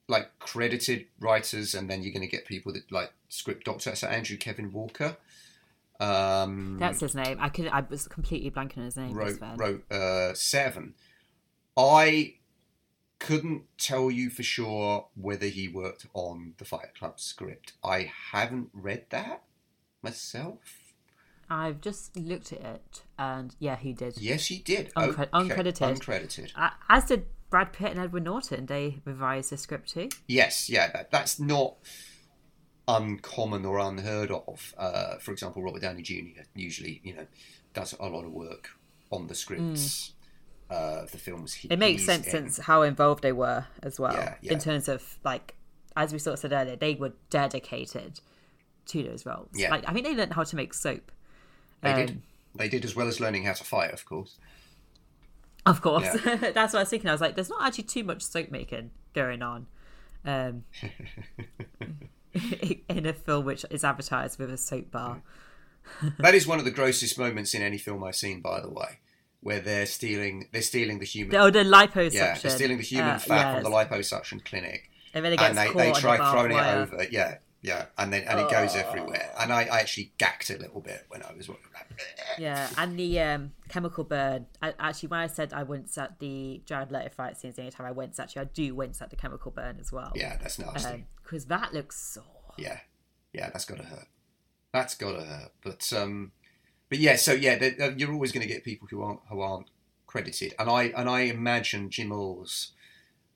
like 0.08 0.38
credited 0.38 1.06
writers, 1.20 1.74
and 1.74 1.88
then 1.88 2.02
you're 2.02 2.12
going 2.12 2.28
to 2.28 2.30
get 2.30 2.46
people 2.46 2.72
that 2.72 2.90
like 2.90 3.12
script 3.28 3.64
doctor. 3.64 3.94
So 3.94 4.06
Andrew 4.08 4.36
Kevin 4.36 4.72
Walker 4.72 5.16
um, 6.00 6.76
That's 6.78 7.00
his 7.00 7.14
name. 7.14 7.38
I 7.40 7.48
could. 7.48 7.68
I 7.68 7.80
was 7.88 8.08
completely 8.08 8.50
blanking 8.50 8.78
on 8.78 8.84
his 8.84 8.96
name. 8.96 9.14
wrote 9.14 9.38
wrote 9.56 9.90
uh, 9.90 10.34
Seven. 10.34 10.94
I 11.76 12.34
couldn't 13.18 13.62
tell 13.78 14.10
you 14.10 14.28
for 14.28 14.42
sure 14.42 15.06
whether 15.14 15.46
he 15.46 15.68
worked 15.68 16.06
on 16.14 16.54
the 16.58 16.64
Fight 16.64 16.94
Club 16.98 17.20
script. 17.20 17.72
I 17.82 18.10
haven't 18.32 18.70
read 18.72 19.06
that 19.10 19.44
myself. 20.02 20.83
I've 21.50 21.80
just 21.80 22.16
looked 22.16 22.52
at 22.52 22.60
it, 22.60 23.02
and 23.18 23.54
yeah, 23.58 23.76
he 23.76 23.92
did. 23.92 24.16
Yes, 24.18 24.46
he 24.46 24.58
did. 24.58 24.92
Uncre- 24.96 25.28
uncredited. 25.30 25.98
Uncredited. 25.98 26.50
Uh, 26.56 26.70
As 26.88 27.04
did 27.04 27.26
Brad 27.50 27.72
Pitt 27.72 27.92
and 27.92 28.00
Edward 28.00 28.24
Norton. 28.24 28.66
They 28.66 29.00
revised 29.04 29.50
the 29.50 29.56
script 29.56 29.90
too. 29.90 30.08
Yes, 30.26 30.68
yeah, 30.68 30.90
that, 30.92 31.10
that's 31.10 31.38
not 31.38 31.76
uncommon 32.88 33.64
or 33.64 33.78
unheard 33.78 34.30
of. 34.30 34.74
Uh, 34.76 35.16
for 35.18 35.32
example, 35.32 35.62
Robert 35.62 35.82
Downey 35.82 36.02
Jr. 36.02 36.42
usually, 36.54 37.00
you 37.04 37.14
know, 37.14 37.26
does 37.72 37.94
a 37.98 38.06
lot 38.06 38.24
of 38.24 38.32
work 38.32 38.70
on 39.10 39.26
the 39.26 39.34
scripts 39.34 40.12
uh, 40.70 41.02
of 41.02 41.12
the 41.12 41.18
films. 41.18 41.54
He, 41.54 41.68
It 41.68 41.78
makes 41.78 42.04
sense 42.04 42.26
in. 42.26 42.32
since 42.32 42.58
how 42.58 42.82
involved 42.82 43.22
they 43.22 43.32
were 43.32 43.66
as 43.82 43.98
well. 44.00 44.12
Yeah, 44.14 44.34
yeah. 44.42 44.52
In 44.52 44.58
terms 44.58 44.88
of 44.88 45.18
like, 45.24 45.54
as 45.96 46.12
we 46.12 46.18
sort 46.18 46.34
of 46.34 46.40
said 46.40 46.52
earlier, 46.52 46.76
they 46.76 46.94
were 46.94 47.12
dedicated 47.30 48.20
to 48.86 49.02
those 49.02 49.24
roles. 49.24 49.48
Yeah. 49.54 49.70
Like 49.70 49.88
I 49.88 49.92
think 49.92 50.04
they 50.06 50.14
learned 50.14 50.32
how 50.34 50.44
to 50.44 50.56
make 50.56 50.74
soap. 50.74 51.10
They 51.84 51.92
um, 51.92 52.06
did. 52.06 52.22
They 52.56 52.68
did 52.68 52.84
as 52.84 52.94
well 52.94 53.08
as 53.08 53.20
learning 53.20 53.44
how 53.44 53.52
to 53.52 53.64
fight, 53.64 53.92
of 53.92 54.04
course. 54.04 54.36
Of 55.66 55.80
course, 55.80 56.04
Yeah. 56.24 56.36
that's 56.54 56.72
what 56.72 56.80
I 56.80 56.82
was 56.82 56.90
thinking. 56.90 57.08
I 57.08 57.12
was 57.12 57.20
like, 57.20 57.34
there's 57.34 57.48
not 57.48 57.66
actually 57.66 57.84
too 57.84 58.04
much 58.04 58.22
soap 58.22 58.50
making 58.50 58.90
going 59.14 59.42
on. 59.42 59.66
Um, 60.24 60.64
in 62.88 63.06
a 63.06 63.12
film 63.12 63.44
which 63.44 63.64
is 63.70 63.84
advertised 63.84 64.38
with 64.38 64.50
a 64.50 64.56
soap 64.56 64.90
bar. 64.90 65.22
that 66.18 66.34
is 66.34 66.46
one 66.46 66.58
of 66.58 66.64
the 66.64 66.70
grossest 66.70 67.18
moments 67.18 67.54
in 67.54 67.62
any 67.62 67.78
film 67.78 68.02
I've 68.04 68.16
seen, 68.16 68.40
by 68.40 68.60
the 68.60 68.70
way, 68.70 68.98
where 69.40 69.60
they're 69.60 69.86
stealing 69.86 70.48
they're 70.52 70.62
stealing 70.62 70.98
the 70.98 71.04
human. 71.06 71.36
Oh, 71.36 71.50
the 71.50 71.60
liposuction. 71.60 72.12
yeah, 72.14 72.38
they're 72.38 72.50
stealing 72.50 72.78
the 72.78 72.82
human 72.84 73.14
Uh, 73.14 73.18
fat 73.18 73.54
from 73.54 73.64
the 73.64 73.70
liposuction 73.70 74.44
clinic. 74.44 74.90
And 75.12 75.24
then 75.24 75.32
it 75.32 75.38
gets 75.38 75.56
and 75.56 75.58
they, 75.58 75.72
they 75.72 75.92
try 75.92 76.16
throwing 76.16 76.50
it 76.50 76.54
wire. 76.54 76.78
over. 76.78 77.06
Yeah, 77.10 77.36
yeah, 77.64 77.86
and 77.96 78.12
then 78.12 78.24
and 78.24 78.38
it 78.40 78.50
goes 78.50 78.76
everywhere. 78.76 79.30
And 79.40 79.50
I, 79.50 79.62
I 79.62 79.80
actually 79.80 80.12
gacked 80.18 80.50
a 80.50 80.58
little 80.58 80.82
bit 80.82 81.06
when 81.08 81.22
I 81.22 81.32
was 81.34 81.48
watching. 81.48 81.64
Yeah, 82.38 82.68
and 82.76 82.98
the 82.98 83.18
um, 83.20 83.52
chemical 83.70 84.04
burn. 84.04 84.44
I, 84.60 84.74
actually, 84.78 85.08
when 85.08 85.20
I 85.20 85.28
said 85.28 85.54
I 85.54 85.62
winced 85.62 85.96
at 85.96 86.18
the 86.18 86.60
Jared 86.66 86.92
Leto 86.92 87.08
fight 87.08 87.38
scenes, 87.38 87.58
anytime 87.58 87.86
I 87.86 87.92
wince, 87.92 88.20
actually, 88.20 88.42
I 88.42 88.44
do 88.52 88.74
wince 88.74 89.00
at 89.00 89.08
the 89.08 89.16
chemical 89.16 89.50
burn 89.50 89.78
as 89.80 89.90
well. 89.90 90.12
Yeah, 90.14 90.36
that's 90.36 90.58
nasty. 90.58 91.06
because 91.22 91.46
that 91.46 91.72
looks 91.72 91.98
sore. 91.98 92.52
yeah, 92.58 92.80
yeah, 93.32 93.48
that's 93.48 93.64
got 93.64 93.78
to 93.78 93.84
hurt. 93.84 94.08
That's 94.74 94.94
got 94.94 95.12
to 95.12 95.24
hurt. 95.24 95.52
But 95.62 95.90
um, 95.96 96.32
but 96.90 96.98
yeah, 96.98 97.16
so 97.16 97.32
yeah, 97.32 97.70
uh, 97.80 97.92
you're 97.96 98.12
always 98.12 98.30
going 98.30 98.46
to 98.46 98.52
get 98.52 98.62
people 98.62 98.88
who 98.90 99.00
aren't 99.00 99.20
who 99.30 99.40
aren't 99.40 99.68
credited, 100.06 100.52
and 100.58 100.68
I 100.68 100.92
and 100.94 101.08
I 101.08 101.20
imagine 101.20 101.88
Jim 101.88 102.10
Mills 102.10 102.72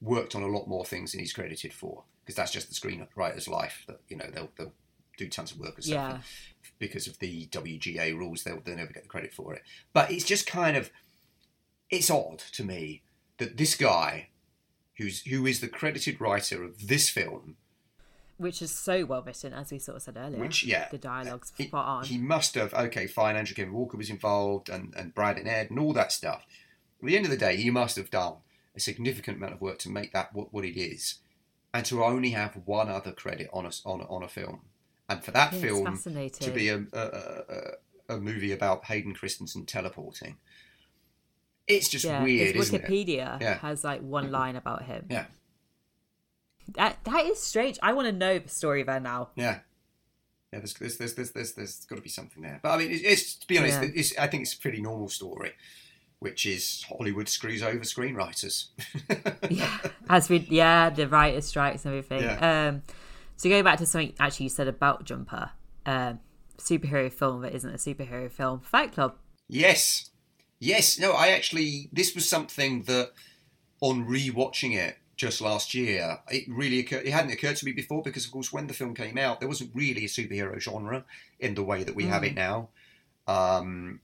worked 0.01 0.35
on 0.35 0.43
a 0.43 0.49
lot 0.49 0.69
more 0.69 0.85
things 0.85 1.13
than 1.13 1.21
he's 1.21 1.33
credited 1.33 1.73
for 1.73 2.05
because 2.25 2.37
that's 2.37 2.53
just 2.53 2.69
the 2.69 2.75
screenwriter's 2.75 3.49
life. 3.49 3.85
That 3.89 4.01
you 4.09 4.17
know 4.17 4.27
they'll 4.33 4.51
they'll 4.57 4.73
do 5.17 5.29
tons 5.29 5.53
of 5.53 5.59
work 5.59 5.79
or 5.79 5.83
something. 5.83 5.93
Yeah. 5.99 6.19
Because 6.79 7.07
of 7.09 7.19
the 7.19 7.47
WGA 7.47 8.17
rules, 8.17 8.45
they'll, 8.45 8.61
they'll 8.61 8.77
never 8.77 8.93
get 8.93 9.03
the 9.03 9.09
credit 9.09 9.35
for 9.35 9.53
it. 9.53 9.63
But 9.93 10.13
it's 10.13 10.25
just 10.25 10.47
kind 10.47 10.77
of, 10.77 10.91
it's 11.91 12.09
odd 12.09 12.39
to 12.53 12.63
me 12.63 13.03
that 13.39 13.57
this 13.57 13.75
guy, 13.75 14.29
who's 14.97 15.23
who 15.23 15.45
is 15.45 15.59
the 15.61 15.67
credited 15.67 16.21
writer 16.21 16.63
of 16.63 16.87
this 16.87 17.09
film, 17.09 17.57
Which 18.37 18.63
is 18.63 18.71
so 18.71 19.05
well 19.05 19.23
written, 19.23 19.53
as 19.53 19.73
we 19.73 19.81
sort 19.81 19.97
of 19.97 20.03
said 20.03 20.17
earlier. 20.17 20.39
which 20.39 20.63
yeah, 20.65 20.87
The 20.89 20.99
dialogue's 20.99 21.53
he, 21.57 21.67
spot 21.67 21.87
on. 21.87 22.05
he 22.05 22.17
must 22.19 22.55
have 22.55 22.73
okay, 22.73 23.09
fine. 23.09 23.35
Andrew 23.35 23.57
Kevin 23.57 23.75
Walker 23.75 23.97
was 23.97 24.11
involved, 24.11 24.69
and 24.69 24.95
and 24.97 25.15
Brad 25.15 25.37
and 25.39 25.49
Ed, 25.49 25.71
and 25.71 25.81
all 25.81 25.93
that 25.95 26.13
stuff. 26.13 26.45
At 27.03 27.07
the 27.09 27.17
end 27.17 27.25
of 27.25 27.31
the 27.33 27.37
day, 27.37 27.57
he 27.57 27.71
must 27.71 27.97
have 27.97 28.11
done 28.11 28.35
a 28.79 28.81
significant 28.81 29.37
amount 29.37 29.53
of 29.53 29.61
work 29.61 29.79
to 29.81 29.91
make 29.91 30.13
that 30.13 30.33
what, 30.33 30.53
what 30.53 30.65
it 30.65 30.81
is, 30.81 31.17
and 31.75 31.85
to 31.87 32.03
only 32.03 32.31
have 32.31 32.63
one 32.65 32.89
other 32.89 33.13
credit 33.13 33.51
on 33.53 33.67
a 33.67 33.71
on 33.85 34.01
a, 34.01 34.05
on 34.05 34.23
a 34.23 34.29
film, 34.29 34.61
and 35.09 35.23
for 35.23 35.33
that 35.33 35.53
it's 35.53 35.63
film 35.63 35.99
to 36.41 36.51
be 36.51 36.69
a, 36.69 36.85
a, 36.93 37.01
a, 38.09 38.15
a 38.15 38.17
movie 38.19 38.53
about 38.53 38.85
Hayden 38.87 39.15
Christensen 39.15 39.67
teleporting. 39.67 40.37
It's 41.67 41.89
just 41.89 42.05
yeah, 42.05 42.23
weird, 42.23 42.57
isn't 42.57 42.75
it? 42.75 42.89
Wikipedia 42.89 43.41
Yeah. 43.41 43.59
has 43.59 43.85
like 43.85 44.01
one 44.01 44.25
mm-hmm. 44.25 44.33
line 44.33 44.57
about 44.57 44.85
him. 44.85 45.07
Yeah, 45.11 45.27
That 46.77 47.05
that 47.05 47.27
is 47.27 47.43
strange. 47.43 47.79
I 47.83 47.93
want 47.93 48.07
to 48.07 48.13
know 48.13 48.39
the 48.39 48.49
story 48.49 48.85
there 48.85 49.01
now. 49.01 49.31
yeah, 49.35 49.59
yeah. 50.53 50.61
There's 50.61 50.75
there's 50.75 50.97
there's 50.97 51.15
there's 51.15 51.33
there's, 51.33 51.53
there's 51.53 51.85
got 51.85 51.97
to 51.97 52.03
be 52.03 52.09
something 52.09 52.43
there. 52.43 52.61
But 52.63 52.71
I 52.71 52.79
mean, 52.79 52.93
it's, 52.93 53.03
it's 53.03 53.35
to 53.35 53.47
be 53.49 53.59
honest, 53.59 53.79
I 54.19 54.29
think 54.29 54.45
it's 54.45 54.55
a 54.55 54.59
pretty 54.59 54.81
normal 54.81 55.09
story, 55.09 55.53
which 56.21 56.47
is 56.47 56.85
Hollywood 56.89 57.29
screws 57.29 57.63
over 57.63 57.81
screenwriters. 57.81 58.67
yeah, 59.51 59.79
as 60.09 60.29
we 60.29 60.39
yeah, 60.51 60.91
the 60.91 61.09
writer 61.09 61.41
strikes 61.41 61.85
and 61.85 61.95
everything. 61.95 62.23
Yeah. 62.23 62.69
Um, 62.69 62.83
so 63.37 63.49
going 63.49 63.65
back 63.65 63.79
to 63.79 63.87
something 63.87 64.15
actually 64.19 64.45
you 64.45 64.51
said 64.51 64.69
about 64.69 65.05
Jumper, 65.05 65.51
um, 65.87 66.21
superhero 66.59 67.13
film 67.13 67.43
that 67.43 67.55
isn't 67.55 67.73
a 67.73 67.79
superhero 67.79 68.31
film, 68.31 68.61
Fight 68.61 68.93
Club. 68.93 69.15
Yes, 69.47 70.11
yes. 70.59 70.99
No, 70.99 71.13
I 71.13 71.29
actually 71.29 71.89
this 71.93 72.15
was 72.15 72.29
something 72.29 72.83
that 72.85 73.13
on 73.81 74.07
rewatching 74.07 74.77
it 74.77 74.99
just 75.19 75.41
last 75.41 75.75
year, 75.75 76.21
it 76.31 76.45
really 76.49 76.79
occurred. 76.79 77.05
It 77.05 77.11
hadn't 77.11 77.33
occurred 77.33 77.57
to 77.57 77.65
me 77.65 77.73
before 77.73 78.03
because, 78.03 78.25
of 78.25 78.31
course, 78.31 78.53
when 78.53 78.69
the 78.69 78.73
film 78.73 78.95
came 78.95 79.19
out, 79.19 79.41
there 79.41 79.49
wasn't 79.49 79.73
really 79.75 80.05
a 80.05 80.09
superhero 80.09 80.59
genre 80.61 81.05
in 81.41 81.55
the 81.55 81.63
way 81.63 81.83
that 81.83 81.95
we 81.95 82.05
have 82.05 82.23
it 82.25 82.35
now. 82.35 82.69
Um, 83.27 84.01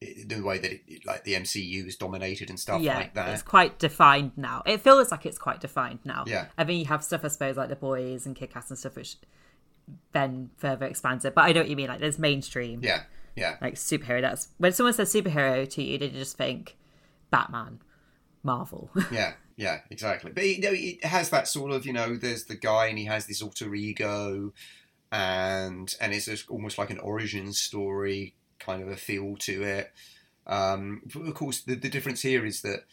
the 0.00 0.40
way 0.42 0.58
that 0.58 0.72
it, 0.72 1.04
like 1.04 1.24
the 1.24 1.34
MCU 1.34 1.86
is 1.86 1.96
dominated 1.96 2.50
and 2.50 2.58
stuff 2.58 2.80
yeah, 2.80 2.96
like 2.96 3.14
that. 3.14 3.30
it's 3.30 3.42
quite 3.42 3.78
defined 3.78 4.32
now. 4.36 4.62
It 4.64 4.80
feels 4.80 5.10
like 5.10 5.26
it's 5.26 5.38
quite 5.38 5.60
defined 5.60 6.00
now. 6.04 6.24
Yeah. 6.26 6.46
I 6.56 6.64
mean, 6.64 6.80
you 6.80 6.86
have 6.86 7.02
stuff, 7.02 7.24
I 7.24 7.28
suppose, 7.28 7.56
like 7.56 7.68
The 7.68 7.76
Boys 7.76 8.24
and 8.24 8.36
Kick 8.36 8.54
Ass 8.54 8.70
and 8.70 8.78
stuff, 8.78 8.94
which 8.94 9.16
then 10.12 10.50
further 10.56 10.86
expands 10.86 11.24
it. 11.24 11.34
But 11.34 11.42
I 11.42 11.52
know 11.52 11.60
what 11.60 11.68
you 11.68 11.76
mean. 11.76 11.88
Like, 11.88 12.00
there's 12.00 12.18
mainstream, 12.18 12.80
Yeah, 12.82 13.02
yeah, 13.34 13.56
like 13.60 13.74
superhero. 13.74 14.20
That's 14.20 14.48
when 14.58 14.72
someone 14.72 14.92
says 14.92 15.12
superhero 15.12 15.68
to 15.68 15.82
you, 15.82 15.98
they 15.98 16.08
just 16.10 16.36
think 16.36 16.76
Batman, 17.30 17.80
Marvel. 18.44 18.90
yeah, 19.10 19.32
yeah, 19.56 19.80
exactly. 19.90 20.30
But 20.30 20.46
you 20.46 20.60
know, 20.60 20.72
it 20.72 21.04
has 21.04 21.30
that 21.30 21.48
sort 21.48 21.72
of 21.72 21.84
you 21.84 21.92
know, 21.92 22.16
there's 22.16 22.44
the 22.44 22.56
guy 22.56 22.86
and 22.86 22.98
he 22.98 23.06
has 23.06 23.26
this 23.26 23.42
alter 23.42 23.74
ego, 23.74 24.52
and 25.10 25.92
and 26.00 26.14
it's 26.14 26.46
almost 26.48 26.78
like 26.78 26.90
an 26.90 27.00
origin 27.00 27.52
story 27.52 28.36
kind 28.58 28.82
of 28.82 28.88
a 28.88 28.96
feel 28.96 29.36
to 29.38 29.62
it. 29.62 29.92
Um, 30.46 31.02
of 31.14 31.34
course, 31.34 31.60
the, 31.60 31.74
the 31.74 31.88
difference 31.88 32.22
here 32.22 32.46
is 32.46 32.62
that 32.62 32.84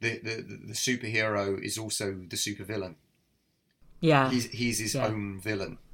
the, 0.00 0.18
the 0.18 0.42
the 0.68 0.74
superhero 0.74 1.62
is 1.62 1.78
also 1.78 2.12
the 2.28 2.36
supervillain. 2.36 2.94
yeah. 4.00 4.30
He's 4.30 4.46
he's 4.50 4.78
his 4.80 4.94
Yeah. 4.94 5.06
own 5.06 5.40
villain. 5.40 5.78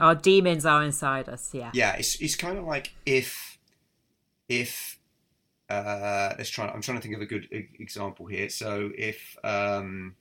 Our 0.00 0.16
demons 0.16 0.66
are 0.66 0.82
inside 0.82 1.28
us. 1.28 1.54
Yeah. 1.54 1.70
yeah, 1.72 1.94
it's 1.96 2.20
it's 2.20 2.34
kind 2.36 2.58
of 2.58 2.64
like 2.64 2.92
if 3.06 3.58
if 4.48 4.98
uh, 5.70 6.34
let's 6.36 6.50
try. 6.50 6.66
I'm 6.68 6.82
trying 6.82 6.98
to 6.98 7.02
think 7.02 7.14
of 7.14 7.22
a 7.22 7.26
good 7.26 7.48
example 7.78 8.26
here. 8.26 8.50
So 8.50 8.90
if 8.98 9.36
um, 9.44 10.16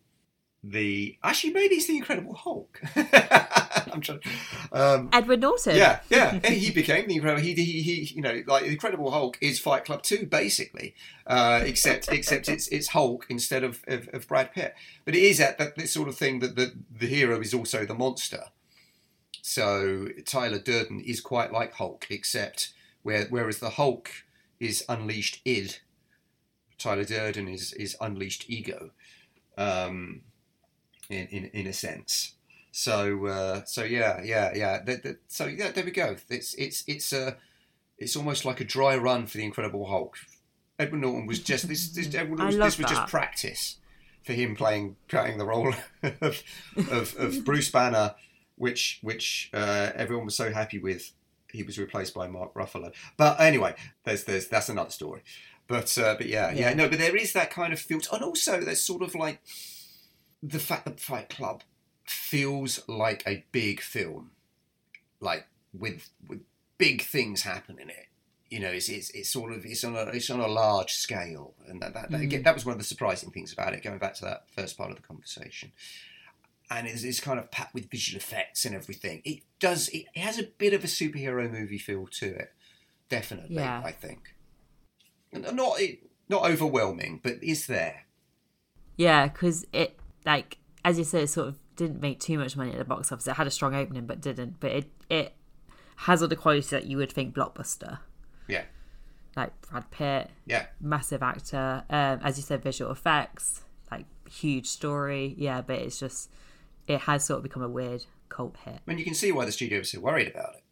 the 0.64 1.18
actually 1.24 1.54
maybe 1.54 1.76
it's 1.76 1.88
the 1.88 1.98
Incredible 1.98 2.36
Hulk. 2.36 2.82
I'm 3.94 4.02
trying. 4.02 4.20
Um, 4.72 5.10
Edward 5.12 5.42
Norton. 5.42 5.76
yeah, 5.76 6.02
yeah, 6.10 6.40
he 6.50 6.72
became 6.72 7.08
the 7.08 7.16
Incredible. 7.16 7.42
He, 7.42 7.54
he, 7.54 7.82
he, 7.82 8.14
you 8.16 8.22
know, 8.22 8.44
like 8.46 8.64
the 8.64 8.70
Incredible 8.72 9.12
Hulk 9.12 9.38
is 9.42 9.60
Fight 9.60 9.86
Club 9.86 10.04
two, 10.04 10.28
basically, 10.28 10.94
uh, 11.26 11.62
except 11.66 12.12
except 12.12 12.48
it's 12.48 12.68
it's 12.68 12.90
Hulk 12.90 13.26
instead 13.30 13.64
of, 13.64 13.84
of, 13.88 14.08
of 14.14 14.28
Brad 14.28 14.54
Pitt. 14.54 14.76
But 15.04 15.16
it 15.16 15.24
is 15.24 15.40
that 15.40 15.58
that 15.58 15.76
this 15.76 15.94
sort 15.94 16.08
of 16.08 16.16
thing 16.16 16.40
that 16.40 16.56
the 16.56 16.74
the 16.92 17.08
hero 17.08 17.40
is 17.40 17.54
also 17.54 17.86
the 17.86 17.96
monster. 17.96 18.46
So 19.42 20.10
Tyler 20.26 20.60
Durden 20.60 21.02
is 21.02 21.22
quite 21.22 21.52
like 21.52 21.74
Hulk, 21.74 22.06
except 22.10 22.74
where 23.02 23.26
whereas 23.30 23.58
the 23.58 23.72
Hulk 23.72 24.12
is 24.60 24.86
unleashed 24.88 25.42
id, 25.44 25.80
Tyler 26.78 27.04
Durden 27.04 27.48
is 27.48 27.74
is 27.74 27.98
unleashed 28.00 28.46
ego, 28.48 28.92
um, 29.58 30.22
in, 31.12 31.28
in 31.28 31.46
in 31.54 31.68
a 31.68 31.74
sense. 31.74 32.34
So 32.72 33.26
uh, 33.28 33.64
so 33.66 33.84
yeah 33.84 34.22
yeah 34.24 34.52
yeah. 34.56 34.84
Th- 34.84 35.02
th- 35.02 35.18
so 35.28 35.46
yeah, 35.46 35.72
there 35.72 35.84
we 35.84 35.92
go. 35.92 36.16
It's 36.30 36.54
it's 36.56 36.84
it's 36.88 37.12
a 37.14 37.38
it's 37.98 38.16
almost 38.16 38.46
like 38.46 38.60
a 38.62 38.66
dry 38.66 38.96
run 38.98 39.28
for 39.28 39.38
the 39.38 39.44
Incredible 39.44 39.86
Hulk. 39.86 40.18
Edward 40.80 41.02
Norton 41.02 41.28
was 41.28 41.40
just 41.40 41.68
this 41.68 41.90
this 41.90 42.14
Edward 42.16 42.40
Norton, 42.40 42.60
this 42.60 42.78
was 42.78 42.90
just 42.90 43.08
practice 43.08 43.78
for 44.24 44.34
him 44.34 44.56
playing 44.56 44.96
playing 45.08 45.38
the 45.38 45.46
role 45.46 45.74
of 46.22 46.42
of, 46.90 47.16
of 47.18 47.44
Bruce 47.46 47.70
Banner, 47.70 48.16
which 48.56 49.00
which 49.02 49.50
uh, 49.54 49.92
everyone 49.96 50.26
was 50.26 50.36
so 50.36 50.52
happy 50.52 50.80
with. 50.80 51.12
He 51.52 51.64
was 51.64 51.78
replaced 51.78 52.14
by 52.14 52.28
Mark 52.30 52.54
Ruffalo. 52.54 52.94
But 53.18 53.42
anyway, 53.42 53.76
there's 54.06 54.24
there's 54.24 54.48
that's 54.48 54.70
another 54.70 54.90
story. 54.92 55.22
But 55.68 55.98
uh, 55.98 56.16
but 56.18 56.28
yeah, 56.28 56.50
yeah 56.52 56.70
Yeah. 56.70 56.74
no, 56.76 56.88
but 56.88 56.98
there 56.98 57.16
is 57.18 57.34
that 57.34 57.52
kind 57.52 57.74
of 57.74 57.80
filter, 57.80 58.08
and 58.14 58.24
also 58.24 58.62
there's 58.62 58.80
sort 58.82 59.02
of 59.02 59.14
like 59.16 59.42
the 60.44 60.60
fact 60.60 60.86
that 60.86 61.00
Fight 61.00 61.30
Club 61.30 61.64
feels 62.04 62.88
like 62.88 63.24
a 63.26 63.46
big 63.52 63.82
film, 63.82 64.32
like 65.20 65.48
with 65.74 66.10
with 66.28 66.42
big 66.78 67.02
things 67.02 67.44
happen 67.44 67.80
in 67.80 67.90
it. 67.90 68.08
You 68.50 68.60
know, 68.60 68.68
it's, 68.70 68.90
it's, 68.90 69.12
it's 69.12 69.30
sort 69.30 69.54
of 69.54 69.66
it's 69.66 69.84
on 69.86 69.96
a 69.96 70.02
it's 70.08 70.30
on 70.30 70.42
a 70.42 70.48
large 70.48 70.92
scale, 70.92 71.54
and 71.70 71.82
that 71.82 71.94
that, 71.94 72.12
that, 72.12 72.20
mm. 72.20 72.24
again, 72.24 72.44
that 72.44 72.54
was 72.54 72.66
one 72.66 72.74
of 72.74 72.80
the 72.80 72.84
surprising 72.84 73.32
things 73.32 73.54
about 73.54 73.74
it. 73.74 73.82
Going 73.82 73.98
back 73.98 74.16
to 74.16 74.26
that 74.26 74.50
first 74.54 74.78
part 74.78 74.90
of 74.90 74.98
the 74.98 75.04
conversation, 75.04 75.72
and 76.70 76.86
it's, 76.86 77.04
it's 77.04 77.22
kind 77.22 77.40
of 77.40 77.50
packed 77.50 77.74
with 77.74 77.90
visual 77.90 78.18
effects 78.18 78.66
and 78.66 78.76
everything. 78.76 79.22
It 79.24 79.44
does 79.60 79.88
it, 79.90 80.06
it 80.14 80.20
has 80.20 80.38
a 80.38 80.44
bit 80.44 80.74
of 80.74 80.84
a 80.84 80.88
superhero 80.88 81.50
movie 81.50 81.78
feel 81.78 82.08
to 82.08 82.26
it, 82.26 82.52
definitely. 83.08 83.56
Yeah. 83.56 83.82
I 83.86 83.94
think, 83.94 84.36
not 85.32 85.80
it, 85.80 86.00
not 86.28 86.44
overwhelming, 86.44 87.22
but 87.24 87.36
it's 87.42 87.68
there. 87.68 88.06
Yeah, 88.98 89.28
because 89.28 89.66
it 89.72 89.98
like 90.26 90.58
as 90.84 90.98
you 90.98 91.04
said, 91.04 91.24
it 91.24 91.28
sort 91.28 91.48
of 91.50 91.60
didn't 91.76 92.02
make 92.02 92.20
too 92.20 92.38
much 92.38 92.56
money 92.58 92.72
at 92.72 92.78
the 92.78 92.86
box 92.86 93.12
office. 93.12 93.28
It 93.28 93.34
had 93.36 93.48
a 93.48 93.52
strong 93.52 93.76
opening, 93.76 94.06
but 94.06 94.22
didn't. 94.22 94.60
But 94.60 94.72
it 94.72 94.92
it 95.10 95.34
has 95.98 96.22
all 96.22 96.28
the 96.28 96.36
qualities 96.36 96.70
that 96.72 96.86
you 96.86 96.98
would 96.98 97.12
think 97.12 97.36
blockbuster, 97.36 98.00
Yeah, 98.48 98.64
like 99.36 99.52
Brad 99.70 99.92
Pitt, 99.92 100.32
yeah. 100.46 100.66
massive 100.80 101.22
actor. 101.22 101.84
Um, 101.90 102.20
as 102.24 102.38
you 102.38 102.44
said, 102.44 102.64
visual 102.64 102.92
effects, 102.92 103.62
like 103.92 104.06
huge 104.30 104.66
story. 104.68 105.36
Yeah, 105.38 105.62
but 105.62 105.78
it's 105.80 106.00
just 106.00 106.30
it 106.88 107.02
has 107.02 107.24
sort 107.26 107.38
of 107.38 107.44
become 107.44 107.62
a 107.62 107.70
weird 107.70 108.06
cult 108.30 108.58
hit. 108.66 108.76
I 108.76 108.80
mean, 108.86 108.98
you 108.98 109.06
can 109.06 109.14
see 109.14 109.32
why 109.32 109.46
the 109.46 109.52
studio 109.52 109.80
was 109.80 109.92
so 109.92 110.00
worried 110.00 110.28
about 110.30 110.56
it. 110.56 110.64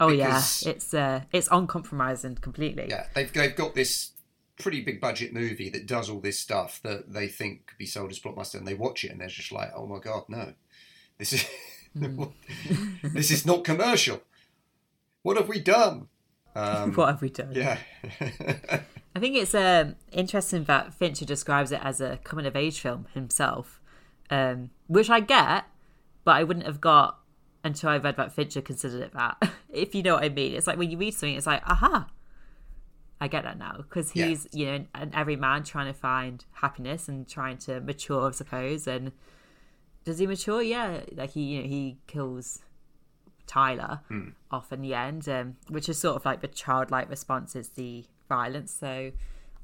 Oh 0.00 0.08
Because- 0.10 0.62
yeah, 0.64 0.72
it's 0.72 0.94
uh 0.94 1.20
it's 1.32 1.48
uncompromising 1.50 2.36
completely. 2.36 2.86
Yeah, 2.88 3.06
they've 3.14 3.32
they've 3.32 3.54
got 3.56 3.74
this 3.74 4.12
pretty 4.58 4.80
big 4.80 5.00
budget 5.00 5.32
movie 5.32 5.68
that 5.70 5.86
does 5.86 6.08
all 6.08 6.20
this 6.20 6.38
stuff 6.38 6.80
that 6.82 7.12
they 7.12 7.28
think 7.28 7.66
could 7.66 7.78
be 7.78 7.86
sold 7.86 8.10
as 8.10 8.18
blockbuster, 8.18 8.56
and 8.56 8.66
they 8.66 8.74
watch 8.74 9.04
it 9.04 9.10
and 9.10 9.20
they're 9.20 9.28
just 9.28 9.52
like, 9.52 9.70
oh 9.74 9.86
my 9.86 9.98
god, 9.98 10.24
no, 10.28 10.52
this 11.18 11.32
is 11.32 11.46
this 13.02 13.30
is 13.30 13.46
not 13.46 13.64
commercial. 13.64 14.22
What 15.22 15.36
have 15.36 15.48
we 15.48 15.60
done? 15.60 16.08
Um, 16.54 16.92
What 16.94 17.08
have 17.08 17.22
we 17.22 17.30
done? 17.30 17.52
yeah, 17.52 17.78
I 19.14 19.18
think 19.18 19.36
it's 19.36 19.54
um, 19.54 19.96
interesting 20.12 20.64
that 20.64 20.94
Fincher 20.94 21.24
describes 21.24 21.72
it 21.72 21.80
as 21.82 22.00
a 22.00 22.18
coming 22.24 22.46
of 22.46 22.56
age 22.56 22.80
film 22.80 23.06
himself, 23.14 23.80
um, 24.30 24.70
which 24.86 25.10
I 25.10 25.20
get, 25.20 25.64
but 26.24 26.36
I 26.36 26.44
wouldn't 26.44 26.66
have 26.66 26.80
got 26.80 27.18
until 27.64 27.90
I 27.90 27.98
read 27.98 28.16
that 28.16 28.32
Fincher 28.32 28.62
considered 28.62 29.02
it 29.02 29.12
that. 29.14 29.50
if 29.68 29.94
you 29.94 30.02
know 30.02 30.14
what 30.14 30.24
I 30.24 30.28
mean, 30.28 30.54
it's 30.54 30.66
like 30.66 30.78
when 30.78 30.90
you 30.90 30.96
read 30.98 31.14
something, 31.14 31.36
it's 31.36 31.46
like, 31.46 31.62
aha, 31.66 32.06
I 33.20 33.28
get 33.28 33.44
that 33.44 33.58
now 33.58 33.76
because 33.78 34.14
Yeah. 34.14 34.26
he's 34.26 34.46
you 34.52 34.66
know 34.66 34.86
an 34.94 35.10
every 35.14 35.36
man 35.36 35.64
trying 35.64 35.86
to 35.86 35.98
find 35.98 36.44
happiness 36.52 37.08
and 37.08 37.26
trying 37.28 37.58
to 37.58 37.80
mature, 37.80 38.28
I 38.28 38.32
suppose. 38.32 38.86
And 38.86 39.12
does 40.04 40.18
he 40.18 40.26
mature? 40.26 40.60
Yeah, 40.62 41.00
like 41.12 41.30
he 41.30 41.42
you 41.42 41.62
know 41.62 41.68
he 41.68 41.98
kills 42.06 42.60
Tyler 43.46 44.00
Hmm. 44.08 44.30
off 44.50 44.72
in 44.72 44.80
the 44.82 44.94
end, 44.94 45.28
um, 45.28 45.56
which 45.68 45.88
is 45.88 45.98
sort 45.98 46.16
of 46.16 46.24
like 46.24 46.40
the 46.40 46.48
childlike 46.48 47.08
response 47.08 47.56
is 47.56 47.70
the 47.70 48.04
violence. 48.28 48.72
So 48.72 49.12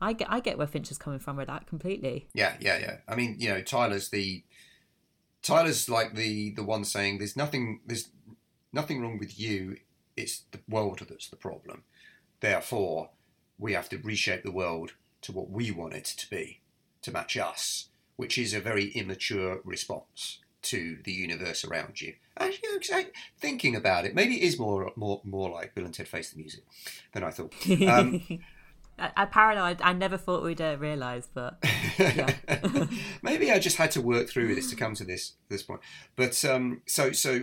I 0.01 0.13
get 0.15 0.31
I 0.31 0.41
get 0.41 0.57
where 0.57 0.67
Fincher's 0.67 0.99
coming 0.99 1.19
from 1.19 1.37
with 1.37 1.49
that 1.49 1.67
completely. 1.67 2.29
yeah, 2.33 2.57
yeah, 2.61 2.79
yeah. 2.79 2.97
I 3.09 3.15
mean, 3.17 3.37
you 3.39 3.49
know, 3.51 3.61
Tyler's 3.61 4.09
the 4.09 4.45
Tyler's 5.43 5.89
like 5.89 6.15
the 6.15 6.51
the 6.53 6.63
one 6.63 6.85
saying 6.85 7.19
there's 7.19 7.37
nothing 7.37 7.81
there's 7.87 8.09
nothing 8.73 9.01
wrong 9.03 9.19
with 9.19 9.39
you. 9.39 9.77
It's 10.17 10.45
the 10.53 10.61
world 10.69 11.01
that's 11.09 11.29
the 11.29 11.37
problem. 11.37 11.83
Therefore, 12.41 13.11
we 13.63 13.73
have 13.73 13.89
to 13.89 13.99
reshape 13.99 14.43
the 14.43 14.51
world 14.51 14.93
to 15.23 15.33
what 15.33 15.49
we 15.49 15.71
want 15.71 15.95
it 15.95 16.05
to 16.05 16.29
be, 16.29 16.61
to 17.01 17.13
match 17.13 17.37
us, 17.37 17.89
which 18.17 18.37
is 18.37 18.53
a 18.53 18.61
very 18.61 18.89
immature 18.89 19.61
response 19.65 20.41
to 20.63 20.99
the 21.05 21.13
universe 21.13 21.65
around 21.65 22.01
you. 22.01 22.15
Actually, 22.37 23.07
thinking 23.39 23.77
about 23.77 24.05
it, 24.05 24.15
maybe 24.15 24.35
it 24.35 24.43
is 24.43 24.59
more 24.59 24.93
more 24.97 25.21
more 25.25 25.51
like 25.51 25.75
Bill 25.75 25.85
and 25.85 25.95
Ted 25.95 26.09
Face 26.09 26.31
the 26.31 26.39
Music 26.39 26.65
than 27.13 27.23
I 27.23 27.31
thought. 27.31 27.55
Um, 27.89 28.23
I, 28.99 29.11
I 29.17 29.25
paranoid. 29.27 29.81
I 29.83 29.93
never 29.93 30.17
thought 30.17 30.43
we'd 30.43 30.61
uh, 30.61 30.77
realise, 30.79 31.29
but 31.33 31.59
yeah. 31.99 32.35
maybe 33.23 33.51
I 33.51 33.59
just 33.59 33.77
had 33.77 33.91
to 33.93 34.01
work 34.01 34.29
through 34.29 34.55
this 34.55 34.71
to 34.71 34.77
come 34.77 34.95
to 34.95 35.05
this 35.05 35.35
this 35.49 35.63
point. 35.63 35.81
But 36.17 36.45
um, 36.45 36.83
so 36.87 37.13
so 37.13 37.43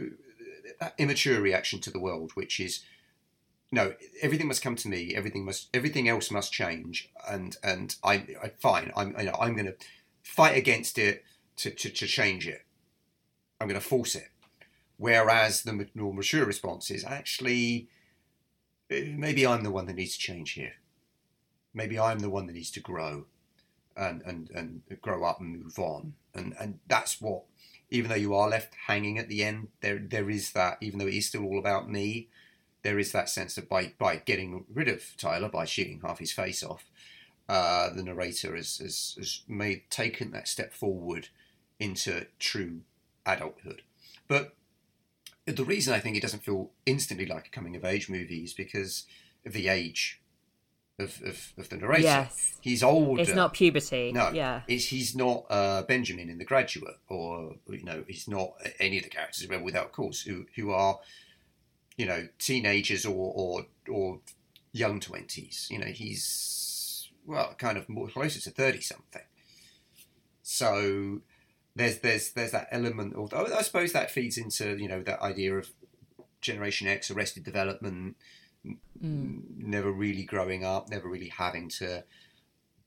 that 0.79 0.95
immature 0.97 1.41
reaction 1.41 1.79
to 1.81 1.91
the 1.91 1.99
world, 1.99 2.31
which 2.35 2.59
is 2.59 2.83
no, 3.71 3.93
everything 4.21 4.47
must 4.47 4.61
come 4.61 4.75
to 4.77 4.87
me. 4.87 5.15
Everything 5.15 5.45
must 5.45 5.69
everything 5.73 6.07
else 6.07 6.31
must 6.31 6.51
change, 6.51 7.09
and 7.27 7.57
and 7.63 7.95
I, 8.03 8.25
I 8.43 8.51
fine. 8.59 8.91
I'm 8.95 9.15
you 9.17 9.25
know, 9.25 9.37
I'm 9.39 9.53
going 9.53 9.67
to 9.67 9.75
fight 10.23 10.57
against 10.57 10.97
it 10.97 11.23
to, 11.57 11.71
to, 11.71 11.89
to 11.89 12.07
change 12.07 12.47
it. 12.47 12.65
I'm 13.59 13.67
going 13.67 13.79
to 13.79 13.85
force 13.85 14.15
it. 14.15 14.29
Whereas 14.97 15.63
the 15.63 15.87
more 15.95 16.13
mature 16.13 16.45
response 16.45 16.91
is 16.91 17.05
actually 17.05 17.87
eh, 18.89 19.13
maybe 19.15 19.45
I'm 19.45 19.63
the 19.63 19.71
one 19.71 19.85
that 19.85 19.95
needs 19.95 20.13
to 20.13 20.19
change 20.19 20.51
here 20.51 20.73
maybe 21.73 21.99
I'm 21.99 22.19
the 22.19 22.29
one 22.29 22.47
that 22.47 22.53
needs 22.53 22.71
to 22.71 22.79
grow 22.79 23.25
and, 23.95 24.21
and, 24.25 24.49
and 24.51 24.81
grow 25.01 25.23
up 25.23 25.39
and 25.39 25.63
move 25.63 25.77
on. 25.77 26.13
And, 26.33 26.55
and 26.59 26.79
that's 26.87 27.21
what, 27.21 27.43
even 27.89 28.09
though 28.09 28.15
you 28.15 28.35
are 28.35 28.49
left 28.49 28.73
hanging 28.87 29.17
at 29.17 29.29
the 29.29 29.43
end, 29.43 29.69
there, 29.81 29.99
there 29.99 30.29
is 30.29 30.51
that, 30.51 30.77
even 30.81 30.99
though 30.99 31.07
it 31.07 31.13
is 31.13 31.27
still 31.27 31.43
all 31.43 31.59
about 31.59 31.89
me, 31.89 32.29
there 32.83 32.99
is 32.99 33.11
that 33.11 33.29
sense 33.29 33.55
that 33.55 33.69
by, 33.69 33.93
by 33.97 34.17
getting 34.17 34.65
rid 34.73 34.87
of 34.87 35.15
Tyler, 35.17 35.49
by 35.49 35.65
shooting 35.65 36.01
half 36.03 36.19
his 36.19 36.31
face 36.31 36.63
off, 36.63 36.85
uh, 37.47 37.89
the 37.93 38.03
narrator 38.03 38.55
has, 38.55 38.77
has, 38.77 39.15
has 39.17 39.41
made 39.47 39.89
taken 39.89 40.31
that 40.31 40.47
step 40.47 40.73
forward 40.73 41.29
into 41.79 42.27
true 42.37 42.81
adulthood. 43.25 43.81
But 44.27 44.55
the 45.45 45.63
reason 45.63 45.93
I 45.93 45.99
think 45.99 46.15
it 46.15 46.21
doesn't 46.21 46.43
feel 46.43 46.71
instantly 46.85 47.25
like 47.25 47.47
a 47.47 47.49
coming 47.49 47.75
of 47.75 47.83
age 47.83 48.09
movie 48.09 48.43
is 48.43 48.53
because 48.53 49.05
of 49.45 49.53
the 49.53 49.67
age 49.67 50.21
of, 50.99 51.21
of, 51.25 51.53
of 51.57 51.69
the 51.69 51.77
narrator. 51.77 52.03
Yes. 52.03 52.57
He's 52.61 52.83
older. 52.83 53.21
It's 53.21 53.33
not 53.33 53.53
puberty. 53.53 54.11
No, 54.11 54.29
Yeah. 54.31 54.61
It's, 54.67 54.85
he's 54.85 55.15
not 55.15 55.45
uh, 55.49 55.83
Benjamin 55.83 56.29
in 56.29 56.37
The 56.37 56.45
Graduate, 56.45 56.97
or 57.07 57.55
you 57.67 57.83
know, 57.83 58.03
he's 58.07 58.27
not 58.27 58.53
any 58.79 58.97
of 58.97 59.03
the 59.03 59.09
characters 59.09 59.47
without 59.63 59.91
course 59.91 60.21
who 60.21 60.45
who 60.55 60.71
are, 60.71 60.99
you 61.99 62.05
know, 62.05 62.29
teenagers 62.39 63.05
or 63.05 63.33
or 63.35 63.65
or 63.89 64.19
young 64.71 65.01
twenties. 65.01 65.67
You 65.69 65.79
know, 65.79 65.87
he's 65.87 67.09
well, 67.25 67.53
kind 67.57 67.77
of 67.77 67.89
more 67.89 68.07
closer 68.07 68.39
to 68.39 68.51
thirty 68.51 68.79
something. 68.79 69.27
So 70.41 71.19
there's 71.75 71.99
there's 71.99 72.31
there's 72.31 72.51
that 72.51 72.69
element 72.71 73.15
of 73.15 73.33
I 73.33 73.61
suppose 73.63 73.91
that 73.91 74.11
feeds 74.11 74.37
into 74.37 74.77
you 74.77 74.87
know 74.87 75.03
that 75.03 75.21
idea 75.21 75.57
of 75.57 75.69
Generation 76.39 76.87
X, 76.87 77.11
Arrested 77.11 77.43
Development, 77.43 78.15
Mm. 79.01 79.57
never 79.57 79.89
really 79.89 80.23
growing 80.23 80.65
up, 80.65 80.89
never 80.89 81.07
really 81.07 81.29
having 81.29 81.69
to, 81.69 82.03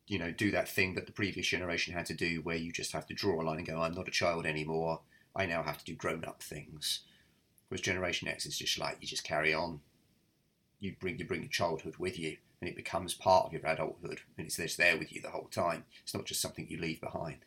you 0.06 0.18
know, 0.18 0.30
do 0.30 0.50
that 0.50 0.68
thing 0.68 0.94
that 0.94 1.06
the 1.06 1.12
previous 1.12 1.46
generation 1.46 1.94
had 1.94 2.04
to 2.06 2.14
do, 2.14 2.42
where 2.42 2.56
you 2.56 2.70
just 2.70 2.92
have 2.92 3.06
to 3.06 3.14
draw 3.14 3.40
a 3.40 3.42
line 3.42 3.56
and 3.56 3.66
go, 3.66 3.80
"I'm 3.80 3.94
not 3.94 4.08
a 4.08 4.10
child 4.10 4.44
anymore. 4.44 5.00
I 5.34 5.46
now 5.46 5.62
have 5.62 5.78
to 5.78 5.84
do 5.84 5.94
grown-up 5.94 6.42
things." 6.42 7.00
Whereas 7.72 7.80
Generation 7.80 8.28
X 8.28 8.44
is 8.44 8.58
just 8.58 8.78
like 8.78 8.98
you 9.00 9.08
just 9.08 9.24
carry 9.24 9.54
on. 9.54 9.80
You 10.78 10.94
bring 11.00 11.18
you 11.18 11.24
bring 11.24 11.40
your 11.40 11.48
childhood 11.48 11.94
with 11.98 12.18
you, 12.18 12.36
and 12.60 12.68
it 12.68 12.76
becomes 12.76 13.14
part 13.14 13.46
of 13.46 13.52
your 13.54 13.64
adulthood, 13.64 14.20
and 14.36 14.46
it's 14.46 14.56
just 14.56 14.76
there 14.76 14.98
with 14.98 15.10
you 15.10 15.22
the 15.22 15.30
whole 15.30 15.48
time. 15.50 15.84
It's 16.02 16.12
not 16.12 16.26
just 16.26 16.42
something 16.42 16.66
you 16.68 16.78
leave 16.78 17.00
behind. 17.00 17.38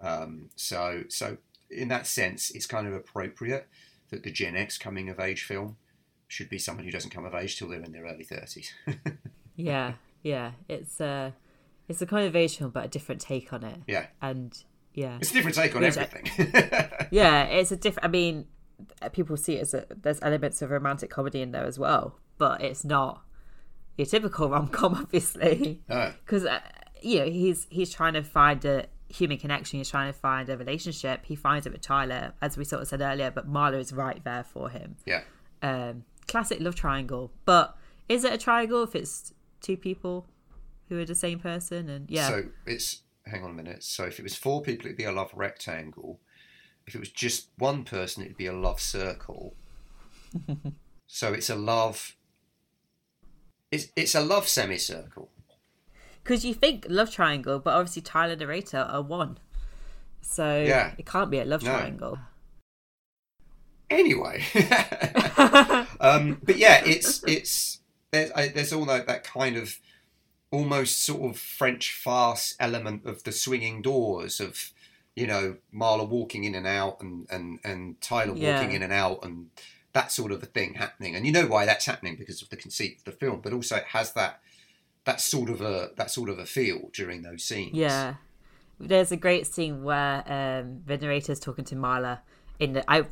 Um, 0.00 0.50
so, 0.54 1.02
so 1.08 1.38
in 1.70 1.88
that 1.88 2.06
sense, 2.06 2.52
it's 2.52 2.66
kind 2.66 2.86
of 2.86 2.92
appropriate 2.94 3.66
that 4.10 4.22
the 4.22 4.30
Gen 4.30 4.54
X 4.56 4.78
coming 4.78 5.08
of 5.08 5.18
age 5.18 5.42
film 5.42 5.76
should 6.28 6.48
be 6.48 6.58
someone 6.58 6.84
who 6.84 6.92
doesn't 6.92 7.10
come 7.10 7.24
of 7.24 7.34
age 7.34 7.58
till 7.58 7.68
they're 7.68 7.82
in 7.82 7.90
their 7.90 8.04
early 8.04 8.22
thirties. 8.24 8.72
Yeah. 9.56 9.94
Yeah. 10.22 10.52
It's 10.68 11.00
a 11.00 11.34
it's 11.88 12.00
a 12.00 12.06
kind 12.06 12.28
of 12.28 12.36
age 12.36 12.58
film, 12.58 12.70
but 12.70 12.84
a 12.84 12.88
different 12.88 13.20
take 13.20 13.52
on 13.52 13.64
it. 13.64 13.80
yeah, 13.88 14.06
And 14.22 14.56
yeah, 14.94 15.18
it's 15.20 15.32
a 15.32 15.34
different 15.34 15.56
take 15.56 15.74
on 15.74 15.82
Which 15.82 15.98
I- 15.98 16.02
everything. 16.02 16.52
yeah, 17.10 17.42
it's 17.44 17.72
a 17.72 17.76
different. 17.76 18.06
I 18.06 18.08
mean, 18.08 18.46
people 19.12 19.36
see 19.36 19.56
it 19.56 19.62
as 19.62 19.74
a 19.74 19.86
there's 19.90 20.18
elements 20.22 20.62
of 20.62 20.70
romantic 20.70 21.10
comedy 21.10 21.42
in 21.42 21.52
there 21.52 21.64
as 21.64 21.78
well, 21.78 22.18
but 22.38 22.60
it's 22.62 22.84
not 22.84 23.22
your 23.96 24.06
typical 24.06 24.48
rom 24.48 24.68
com, 24.68 24.94
obviously. 25.00 25.82
no, 25.88 26.12
because 26.24 26.44
uh, 26.44 26.60
you 27.02 27.18
know 27.20 27.26
he's 27.26 27.66
he's 27.70 27.92
trying 27.92 28.14
to 28.14 28.22
find 28.22 28.64
a 28.64 28.86
human 29.08 29.36
connection 29.36 29.78
he's 29.78 29.90
trying 29.90 30.12
to 30.12 30.16
find 30.16 30.48
a 30.48 30.56
relationship 30.56 31.24
he 31.24 31.34
finds 31.34 31.66
it 31.66 31.72
with 31.72 31.80
tyler 31.80 32.32
as 32.40 32.56
we 32.56 32.64
sort 32.64 32.80
of 32.80 32.86
said 32.86 33.00
earlier 33.00 33.28
but 33.28 33.52
marla 33.52 33.76
is 33.76 33.92
right 33.92 34.22
there 34.22 34.44
for 34.44 34.70
him 34.70 34.94
yeah, 35.04 35.22
um 35.62 36.04
classic 36.28 36.60
love 36.60 36.76
triangle 36.76 37.32
but 37.44 37.76
is 38.08 38.22
it 38.22 38.32
a 38.32 38.38
triangle 38.38 38.84
if 38.84 38.94
it's 38.94 39.34
two 39.60 39.76
people 39.76 40.28
who 40.88 41.00
are 41.00 41.04
the 41.04 41.14
same 41.14 41.40
person 41.40 41.88
and 41.88 42.08
yeah 42.08 42.28
So 42.28 42.44
it's 42.66 43.02
hang 43.26 43.42
on 43.44 43.50
a 43.50 43.54
minute. 43.54 43.82
So 43.82 44.04
if 44.04 44.18
it 44.18 44.22
was 44.22 44.36
four 44.36 44.62
people, 44.62 44.86
it'd 44.86 44.98
be 44.98 45.04
a 45.04 45.12
love 45.12 45.30
rectangle. 45.34 46.20
If 46.86 46.94
it 46.94 46.98
was 46.98 47.10
just 47.10 47.48
one 47.58 47.84
person, 47.84 48.22
it'd 48.24 48.36
be 48.36 48.46
a 48.46 48.52
love 48.52 48.80
circle. 48.80 49.54
so 51.06 51.32
it's 51.32 51.50
a 51.50 51.56
love. 51.56 52.16
It's 53.70 53.88
it's 53.96 54.14
a 54.14 54.20
love 54.20 54.48
semicircle. 54.48 55.28
because 56.24 56.44
you 56.44 56.52
think 56.54 56.86
love 56.88 57.10
triangle 57.10 57.58
but 57.60 57.72
obviously 57.74 58.02
tyler 58.02 58.32
and 58.32 58.40
narrator 58.40 58.78
are 58.78 59.00
one 59.02 59.38
so 60.22 60.60
Yeah. 60.62 60.92
it 60.98 61.06
can't 61.06 61.30
be 61.30 61.38
a 61.38 61.44
love 61.44 61.62
No. 61.62 61.70
triangle 61.70 62.18
Anyway, 63.88 64.44
um, 66.00 66.38
but 66.44 66.56
yeah, 66.56 66.80
it's 66.86 67.24
it's 67.26 67.80
there's 68.12 68.30
I, 68.36 68.46
there's 68.46 68.72
all 68.72 68.84
that 68.84 69.08
that 69.08 69.24
kind 69.24 69.56
of 69.56 69.80
almost 70.52 71.02
sort 71.02 71.22
of 71.28 71.36
French 71.36 71.92
farce 71.92 72.54
element 72.60 73.04
of 73.04 73.24
the 73.24 73.32
swinging 73.32 73.82
doors 73.82 74.38
of 74.38 74.70
you 75.16 75.26
know 75.26 75.56
Marla 75.74 76.08
walking 76.08 76.44
in 76.44 76.54
and 76.54 76.66
out 76.66 77.00
and 77.00 77.26
and 77.30 77.58
and 77.64 78.00
Tyler 78.00 78.34
Yeah. 78.34 78.60
walking 78.60 78.72
in 78.74 78.82
and 78.82 78.92
out 78.92 79.24
and 79.24 79.50
that 79.92 80.12
sort 80.12 80.30
of 80.30 80.42
a 80.42 80.46
thing 80.46 80.74
happening, 80.74 81.16
and 81.16 81.26
you 81.26 81.32
know 81.32 81.46
why 81.46 81.66
that's 81.66 81.86
happening 81.86 82.16
because 82.16 82.42
of 82.42 82.48
the 82.50 82.56
conceit 82.56 82.98
of 82.98 83.04
the 83.04 83.12
film, 83.12 83.40
but 83.40 83.52
also 83.52 83.76
it 83.76 83.84
has 83.86 84.12
that 84.12 84.40
that 85.04 85.20
sort 85.20 85.50
of 85.50 85.60
a 85.60 85.90
that 85.96 86.10
sort 86.10 86.28
of 86.28 86.38
a 86.38 86.46
feel 86.46 86.90
during 86.92 87.22
those 87.22 87.42
scenes. 87.42 87.74
Yeah. 87.76 88.14
There's 88.78 89.12
a 89.12 89.16
great 89.16 89.46
scene 89.46 89.82
where 89.82 90.22
um, 90.26 90.82
the 90.86 90.96
narrator's 90.96 91.38
talking 91.38 91.66
to 91.66 91.74
Marla 91.74 92.20
in 92.58 92.72
the 92.72 92.90
I, 92.90 93.04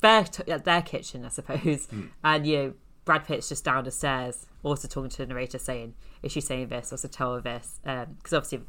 their, 0.00 0.24
their 0.58 0.82
kitchen, 0.82 1.24
I 1.24 1.28
suppose, 1.28 1.86
and 2.24 2.46
you 2.46 2.56
know, 2.56 2.74
Brad 3.04 3.24
Pitt's 3.24 3.48
just 3.48 3.64
down 3.64 3.84
the 3.84 3.90
stairs, 3.92 4.46
also 4.64 4.88
talking 4.88 5.10
to 5.10 5.18
the 5.18 5.26
narrator, 5.26 5.58
saying, 5.58 5.94
"Is 6.22 6.32
she 6.32 6.40
saying 6.40 6.68
this? 6.68 6.90
Also 6.92 7.08
tell 7.08 7.34
her 7.34 7.40
this?" 7.40 7.78
Because 7.84 8.32
obviously, 8.32 8.62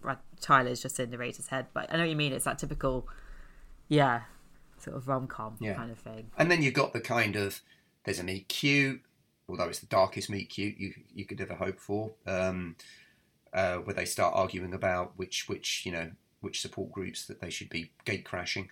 Brad, 0.00 0.18
Tyler's 0.40 0.80
just 0.82 0.98
in 1.00 1.10
the 1.10 1.16
narrator's 1.16 1.48
head, 1.48 1.66
but 1.74 1.92
I 1.92 1.96
know 1.96 2.02
what 2.04 2.10
you 2.10 2.16
mean. 2.16 2.32
It's 2.32 2.44
that 2.44 2.58
typical, 2.58 3.08
yeah, 3.88 4.22
sort 4.78 4.96
of 4.96 5.08
rom 5.08 5.26
com 5.26 5.56
Yeah. 5.60 5.74
kind 5.74 5.90
of 5.90 5.98
thing. 5.98 6.30
And 6.38 6.50
then 6.50 6.62
you've 6.62 6.74
got 6.74 6.92
the 6.92 7.00
kind 7.00 7.36
of 7.36 7.60
there's 8.04 8.18
a 8.20 8.24
meet 8.24 8.48
cute, 8.48 9.02
although 9.48 9.68
it's 9.68 9.80
the 9.80 9.86
darkest 9.86 10.30
meet 10.30 10.48
cute 10.50 10.78
you 10.78 10.94
you 11.14 11.24
could 11.24 11.40
ever 11.40 11.54
hope 11.54 11.80
for, 11.80 12.12
um, 12.26 12.76
uh, 13.52 13.76
where 13.78 13.94
they 13.94 14.04
start 14.04 14.34
arguing 14.36 14.74
about 14.74 15.12
which 15.16 15.48
which 15.48 15.84
you 15.86 15.92
know 15.92 16.10
which 16.40 16.60
support 16.60 16.92
groups 16.92 17.26
that 17.26 17.40
they 17.40 17.50
should 17.50 17.68
be 17.70 17.90
gate 18.04 18.24
crashing. 18.24 18.68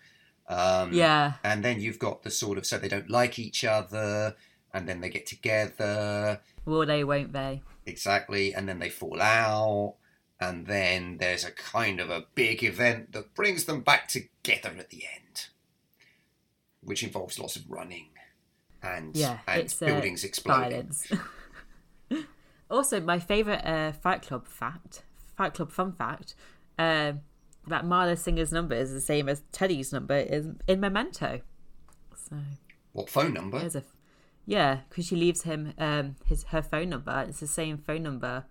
Um, 0.46 0.92
Yeah, 0.92 1.34
And 1.42 1.64
then 1.64 1.80
you've 1.80 1.98
got 1.98 2.22
the 2.22 2.30
sort 2.30 2.58
of 2.58 2.66
so 2.66 2.76
they 2.78 2.88
don't 2.88 3.08
like 3.08 3.38
each 3.38 3.64
other, 3.64 4.36
and 4.74 4.86
then 4.86 5.00
they 5.00 5.08
get 5.08 5.26
together 5.26 6.40
will 6.66 6.84
they? 6.86 7.02
Won't 7.02 7.32
they? 7.32 7.62
exactly, 7.86 8.54
and 8.54 8.68
then 8.68 8.78
they 8.78 8.90
fall 8.90 9.20
out. 9.20 9.96
And 10.40 10.66
then 10.66 11.18
there's 11.18 11.44
a 11.44 11.52
kind 11.52 12.00
of 12.00 12.10
a 12.10 12.26
big 12.34 12.62
event 12.62 13.12
that 13.12 13.34
brings 13.34 13.64
them 13.64 13.82
back 13.82 14.08
together 14.08 14.74
at 14.78 14.90
the 14.90 15.04
end, 15.14 15.46
which 16.82 17.02
involves 17.02 17.38
lots 17.38 17.56
of 17.56 17.70
running 17.70 18.08
and 18.84 19.16
Yeah, 19.16 19.38
and 19.46 19.74
uh, 19.82 19.86
buildings 19.86 20.24
exploding. 20.24 20.90
also, 22.70 23.00
my 23.00 23.18
favorite 23.18 23.64
uh, 23.64 23.92
Fight 23.92 24.22
Club 24.22 24.46
fact, 24.46 25.02
Fight 25.36 25.54
Club 25.54 25.70
fun 25.70 25.92
fact, 25.92 26.34
um, 26.78 27.20
that 27.66 27.84
Marla 27.84 28.18
Singer's 28.18 28.52
number 28.52 28.74
is 28.74 28.92
the 28.92 29.00
same 29.00 29.28
as 29.28 29.42
Teddy's 29.52 29.92
number 29.92 30.16
in, 30.16 30.60
in 30.68 30.80
Memento. 30.80 31.40
So 32.16 32.36
What 32.92 33.08
phone 33.08 33.32
number? 33.32 33.58
a, 33.58 33.82
yeah, 34.46 34.80
because 34.88 35.06
she 35.06 35.16
leaves 35.16 35.42
him 35.42 35.72
um 35.78 36.16
his 36.26 36.44
her 36.44 36.62
phone 36.62 36.90
number. 36.90 37.24
It's 37.28 37.40
the 37.40 37.46
same 37.46 37.78
phone 37.78 38.02
number 38.02 38.44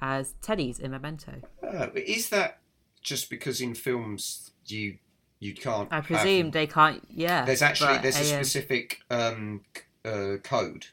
as 0.00 0.34
Teddy's 0.42 0.78
in 0.78 0.90
Memento. 0.90 1.42
Uh, 1.62 1.88
is 1.94 2.30
that 2.30 2.60
just 3.02 3.30
because 3.30 3.60
in 3.60 3.74
films 3.74 4.50
you 4.66 4.98
You 5.40 5.54
can't. 5.54 5.88
I 5.92 6.00
presume 6.00 6.46
them. 6.46 6.50
they 6.50 6.66
can't. 6.66 7.06
Yeah. 7.10 7.44
There's 7.44 7.62
actually 7.62 7.98
there's 7.98 8.16
a 8.16 8.36
um, 8.36 8.44
specific 8.44 9.00
um, 9.10 9.62
uh, 10.04 10.36
code 10.42 10.86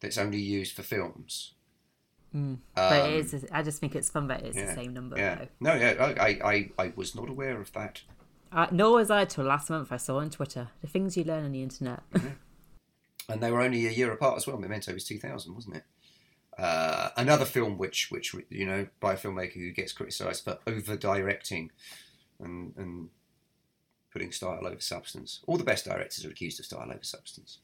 that's 0.00 0.18
only 0.18 0.40
used 0.40 0.74
for 0.74 0.82
films. 0.82 1.54
Mm. 2.34 2.58
but 2.74 3.00
Um, 3.00 3.10
it 3.10 3.14
is. 3.14 3.46
I 3.50 3.62
just 3.62 3.80
think 3.80 3.96
it's 3.96 4.10
fun 4.10 4.28
that 4.28 4.44
it's 4.44 4.56
yeah, 4.56 4.66
the 4.66 4.74
same 4.74 4.92
number. 4.92 5.16
Yeah. 5.16 5.34
Though. 5.36 5.48
No, 5.60 5.74
yeah, 5.74 6.14
I, 6.20 6.38
I, 6.44 6.70
I, 6.78 6.92
was 6.94 7.14
not 7.14 7.30
aware 7.30 7.58
of 7.60 7.72
that. 7.72 8.02
Uh, 8.52 8.66
nor 8.70 8.96
was 8.96 9.10
I 9.10 9.24
till 9.24 9.44
last 9.44 9.70
month. 9.70 9.90
I 9.90 9.96
saw 9.96 10.18
on 10.18 10.28
Twitter 10.28 10.68
the 10.82 10.86
things 10.86 11.16
you 11.16 11.24
learn 11.24 11.44
on 11.44 11.52
the 11.52 11.62
internet. 11.62 12.02
And 13.30 13.42
they 13.42 13.50
were 13.50 13.60
only 13.60 13.86
a 13.86 13.90
year 13.90 14.10
apart 14.10 14.38
as 14.38 14.46
well. 14.46 14.56
Memento 14.56 14.92
was 14.94 15.04
2000, 15.04 15.54
wasn't 15.54 15.76
it? 15.76 15.84
Uh, 16.58 17.10
another 17.16 17.44
film 17.44 17.78
which, 17.78 18.10
which 18.10 18.34
you 18.50 18.66
know, 18.66 18.86
by 18.98 19.12
a 19.12 19.16
filmmaker 19.16 19.54
who 19.54 19.70
gets 19.70 19.92
criticised 19.92 20.42
for 20.42 20.58
over 20.66 20.96
directing 20.96 21.70
and, 22.40 22.74
and 22.76 23.10
putting 24.12 24.32
style 24.32 24.66
over 24.66 24.80
substance. 24.80 25.40
All 25.46 25.56
the 25.56 25.64
best 25.64 25.84
directors 25.84 26.24
are 26.24 26.30
accused 26.30 26.58
of 26.58 26.66
style 26.66 26.88
over 26.90 27.02
substance. 27.02 27.58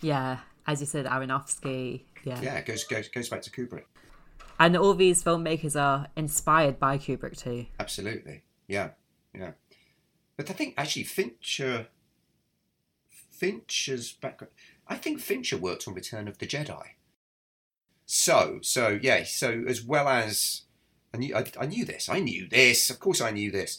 yeah, 0.00 0.38
as 0.66 0.80
you 0.80 0.86
said, 0.86 1.06
Aronofsky. 1.06 2.02
Yeah. 2.24 2.40
Yeah, 2.42 2.54
it 2.56 2.66
goes 2.66 2.82
goes 2.84 3.08
goes 3.08 3.28
back 3.28 3.42
to 3.42 3.50
Kubrick. 3.50 3.84
and 4.58 4.76
all 4.76 4.94
these 4.94 5.22
filmmakers 5.22 5.80
are 5.80 6.08
inspired 6.16 6.80
by 6.80 6.98
Kubrick 6.98 7.36
too. 7.38 7.66
Absolutely. 7.78 8.42
Yeah. 8.66 8.90
Yeah. 9.32 9.52
But 10.36 10.50
I 10.50 10.54
think 10.54 10.74
actually 10.76 11.04
Fincher 11.04 11.86
Fincher's 13.08 14.12
background 14.12 14.52
I 14.88 14.96
think 14.96 15.20
Fincher 15.20 15.56
worked 15.56 15.86
on 15.86 15.94
Return 15.94 16.26
of 16.26 16.38
the 16.38 16.46
Jedi. 16.46 16.82
So, 18.06 18.60
so 18.62 18.98
yeah, 19.02 19.24
so 19.24 19.64
as 19.66 19.82
well 19.82 20.08
as 20.08 20.62
I 21.12 21.18
knew 21.18 21.34
I, 21.36 21.44
I 21.60 21.66
knew 21.66 21.84
this. 21.84 22.08
I 22.08 22.20
knew 22.20 22.48
this. 22.48 22.88
Of 22.88 23.00
course 23.00 23.20
I 23.20 23.30
knew 23.32 23.50
this. 23.50 23.78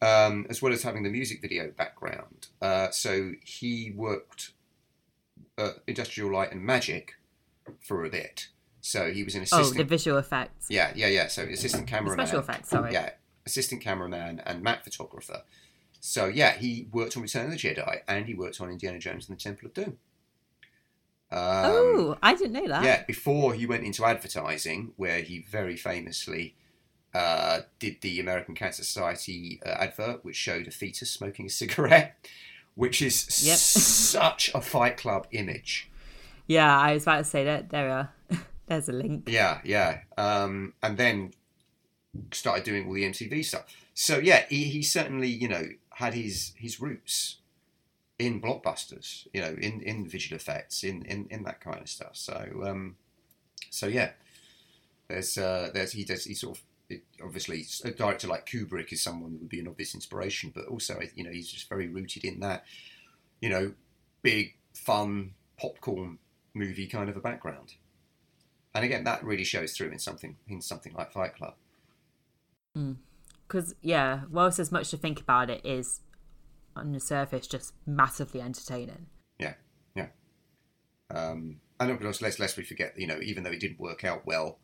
Um, 0.00 0.46
as 0.48 0.62
well 0.62 0.72
as 0.72 0.82
having 0.82 1.02
the 1.02 1.10
music 1.10 1.40
video 1.42 1.70
background. 1.76 2.48
Uh, 2.62 2.90
so 2.90 3.32
he 3.44 3.92
worked 3.94 4.52
uh, 5.58 5.72
Industrial 5.86 6.32
Light 6.32 6.52
and 6.52 6.62
Magic 6.62 7.14
for 7.80 8.04
a 8.04 8.08
bit. 8.10 8.48
So 8.80 9.10
he 9.12 9.24
was 9.24 9.34
an 9.34 9.42
assistant. 9.42 9.76
Oh, 9.76 9.82
the 9.82 9.84
visual 9.84 10.18
effects. 10.18 10.66
Yeah, 10.70 10.92
yeah, 10.94 11.08
yeah. 11.08 11.26
So 11.26 11.42
assistant 11.42 11.86
The 11.86 11.90
cameraman. 11.90 12.26
special 12.26 12.40
effects. 12.40 12.70
Sorry. 12.70 12.92
Yeah, 12.92 13.10
assistant 13.44 13.82
cameraman 13.82 14.40
and 14.46 14.62
matte 14.62 14.84
photographer. 14.84 15.42
So 16.00 16.26
yeah, 16.26 16.52
he 16.56 16.88
worked 16.92 17.16
on 17.16 17.22
Return 17.24 17.46
of 17.46 17.50
the 17.50 17.56
Jedi 17.58 18.00
and 18.06 18.26
he 18.26 18.34
worked 18.34 18.60
on 18.60 18.70
Indiana 18.70 18.98
Jones 19.00 19.28
and 19.28 19.36
the 19.36 19.42
Temple 19.42 19.66
of 19.66 19.74
Doom. 19.74 19.98
Um, 21.30 21.38
oh, 21.40 22.18
I 22.22 22.34
didn't 22.34 22.52
know 22.54 22.68
that. 22.68 22.84
yeah, 22.84 23.02
before 23.06 23.52
he 23.54 23.66
went 23.66 23.84
into 23.84 24.04
advertising, 24.04 24.92
where 24.96 25.20
he 25.20 25.40
very 25.40 25.76
famously 25.76 26.54
uh, 27.14 27.60
did 27.78 28.00
the 28.00 28.18
American 28.20 28.54
Cancer 28.54 28.82
Society 28.84 29.60
uh, 29.64 29.68
advert, 29.70 30.24
which 30.24 30.36
showed 30.36 30.66
a 30.66 30.70
fetus 30.70 31.10
smoking 31.10 31.46
a 31.46 31.50
cigarette, 31.62 32.16
which 32.74 33.02
is 33.02 33.44
Yep. 33.46 33.56
such 33.58 34.50
a 34.54 34.60
Fight 34.60 34.96
Club 34.96 35.26
image. 35.32 35.90
Yeah, 36.46 36.78
I 36.78 36.94
was 36.94 37.02
about 37.02 37.18
to 37.18 37.24
say 37.24 37.44
that 37.44 37.68
there 37.70 37.90
are. 37.90 38.12
There's 38.66 38.88
a 38.88 38.92
link. 38.92 39.28
Yeah, 39.28 39.60
yeah. 39.64 40.00
Um, 40.16 40.72
and 40.82 40.96
then 40.96 41.32
started 42.32 42.64
doing 42.64 42.86
all 42.86 42.94
the 42.94 43.04
MTV 43.04 43.44
stuff. 43.44 43.64
So 43.94 44.18
yeah, 44.18 44.44
he, 44.48 44.64
he 44.64 44.82
certainly, 44.82 45.28
you 45.28 45.48
know, 45.48 45.64
had 45.90 46.14
his 46.14 46.52
his 46.56 46.80
roots 46.80 47.36
in 48.18 48.40
blockbusters, 48.40 49.26
you 49.32 49.40
know, 49.40 49.56
in, 49.60 49.80
in 49.82 50.08
visual 50.08 50.36
effects, 50.36 50.82
in, 50.82 51.02
in, 51.02 51.26
in 51.30 51.44
that 51.44 51.60
kind 51.60 51.80
of 51.80 51.88
stuff. 51.88 52.16
So 52.16 52.62
um, 52.66 52.96
so 53.70 53.86
yeah, 53.86 54.10
there's 55.08 55.38
uh, 55.38 55.70
there's 55.72 55.92
he 55.92 56.04
does 56.04 56.24
he 56.24 56.34
sort 56.34 56.58
of 56.58 56.64
it, 56.88 57.02
obviously 57.22 57.64
a 57.84 57.90
director 57.90 58.26
like 58.26 58.46
Kubrick 58.46 58.92
is 58.92 59.02
someone 59.02 59.32
who 59.32 59.38
would 59.38 59.48
be 59.48 59.60
an 59.60 59.68
obvious 59.68 59.94
inspiration, 59.94 60.52
but 60.54 60.66
also 60.66 60.98
you 61.14 61.24
know 61.24 61.30
he's 61.30 61.50
just 61.50 61.68
very 61.68 61.88
rooted 61.88 62.24
in 62.24 62.40
that, 62.40 62.64
you 63.40 63.48
know, 63.48 63.72
big 64.22 64.56
fun 64.74 65.34
popcorn 65.58 66.18
movie 66.54 66.86
kind 66.86 67.08
of 67.08 67.16
a 67.16 67.20
background. 67.20 67.74
And 68.74 68.84
again, 68.84 69.04
that 69.04 69.24
really 69.24 69.44
shows 69.44 69.76
through 69.76 69.90
in 69.90 69.98
something 69.98 70.36
in 70.48 70.60
something 70.60 70.92
like 70.94 71.12
Fight 71.12 71.36
Club. 71.36 71.54
Because 73.46 73.74
yeah, 73.80 74.22
whilst 74.30 74.58
there's 74.58 74.72
much 74.72 74.90
to 74.90 74.96
think 74.96 75.20
about, 75.20 75.50
it 75.50 75.64
is 75.64 76.00
on 76.78 76.92
the 76.92 77.00
surface 77.00 77.46
just 77.46 77.74
massively 77.86 78.40
entertaining. 78.40 79.06
Yeah, 79.38 79.54
yeah. 79.94 80.08
Um, 81.10 81.60
and 81.80 81.90
of 81.90 82.00
course, 82.00 82.20
lest, 82.22 82.38
lest 82.38 82.56
we 82.56 82.64
forget, 82.64 82.98
you 82.98 83.06
know, 83.06 83.18
even 83.22 83.42
though 83.42 83.50
it 83.50 83.60
didn't 83.60 83.80
work 83.80 84.04
out 84.04 84.26
well, 84.26 84.58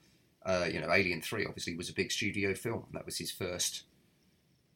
uh, 0.44 0.66
you 0.70 0.80
know, 0.80 0.92
Alien 0.92 1.22
Three 1.22 1.46
obviously 1.46 1.74
was 1.76 1.88
a 1.88 1.94
big 1.94 2.12
studio 2.12 2.54
film. 2.54 2.86
That 2.92 3.06
was 3.06 3.18
his 3.18 3.30
first, 3.30 3.84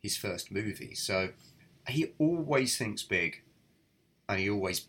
his 0.02 0.16
first 0.16 0.50
movie. 0.50 0.94
So 0.94 1.30
he 1.88 2.12
always 2.18 2.78
thinks 2.78 3.02
big, 3.02 3.42
and 4.28 4.40
he 4.40 4.48
always 4.48 4.86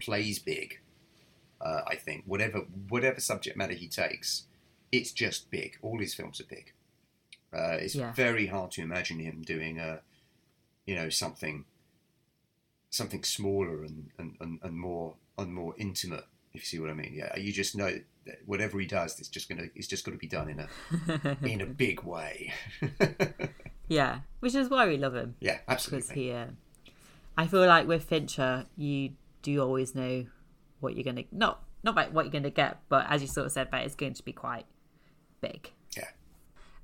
plays 0.00 0.38
big. 0.38 0.80
Uh, 1.60 1.80
I 1.86 1.96
think 1.96 2.24
whatever 2.26 2.58
whatever 2.88 3.20
subject 3.20 3.56
matter 3.56 3.72
he 3.74 3.88
takes, 3.88 4.44
it's 4.92 5.12
just 5.12 5.50
big. 5.50 5.78
All 5.82 5.98
his 5.98 6.14
films 6.14 6.40
are 6.40 6.44
big. 6.44 6.72
Uh, 7.52 7.78
it's 7.80 7.94
Yeah. 7.94 8.12
very 8.12 8.46
hard 8.48 8.70
to 8.72 8.82
imagine 8.82 9.18
him 9.20 9.40
doing 9.42 9.78
a, 9.78 10.00
you 10.86 10.94
know, 10.94 11.08
something, 11.08 11.64
something 12.90 13.22
smaller 13.22 13.82
and, 13.82 14.10
and, 14.18 14.36
and, 14.40 14.58
and 14.62 14.74
more 14.76 15.14
and 15.36 15.52
more 15.52 15.74
intimate. 15.78 16.24
If 16.54 16.62
you 16.62 16.66
see 16.66 16.78
what 16.78 16.90
I 16.90 16.94
mean, 16.94 17.12
yeah. 17.14 17.36
You 17.36 17.52
just 17.52 17.76
know 17.76 18.00
that 18.26 18.38
whatever 18.46 18.80
he 18.80 18.86
does, 18.86 19.18
it's 19.20 19.28
just 19.28 19.48
gonna 19.48 19.66
it's 19.74 19.86
just 19.86 20.04
got 20.04 20.12
to 20.12 20.18
be 20.18 20.26
done 20.26 20.48
in 20.48 20.60
a 20.60 21.36
in 21.46 21.60
a 21.60 21.66
big 21.66 22.02
way. 22.02 22.52
Yeah, 23.88 24.20
which 24.40 24.54
is 24.54 24.68
why 24.68 24.86
we 24.86 24.98
love 24.98 25.14
him 25.14 25.34
yeah, 25.40 25.58
absolutely. 25.66 26.00
because 26.00 26.14
he. 26.14 26.32
Uh, 26.32 26.46
I 27.36 27.46
feel 27.46 27.66
like 27.66 27.86
with 27.88 28.04
Fincher, 28.04 28.66
you 28.76 29.12
do 29.42 29.60
always 29.62 29.94
know 29.94 30.26
what 30.80 30.94
you're 30.94 31.04
gonna 31.04 31.24
not 31.32 31.64
not 31.82 31.96
like 31.96 32.12
what 32.12 32.26
you're 32.26 32.32
gonna 32.32 32.50
get, 32.50 32.78
but 32.88 33.06
as 33.08 33.22
you 33.22 33.28
sort 33.28 33.46
of 33.46 33.52
said, 33.52 33.70
that 33.72 33.84
it's 33.84 33.94
going 33.94 34.14
to 34.14 34.22
be 34.22 34.32
quite 34.32 34.66
big. 35.40 35.72
Yeah. 35.96 36.08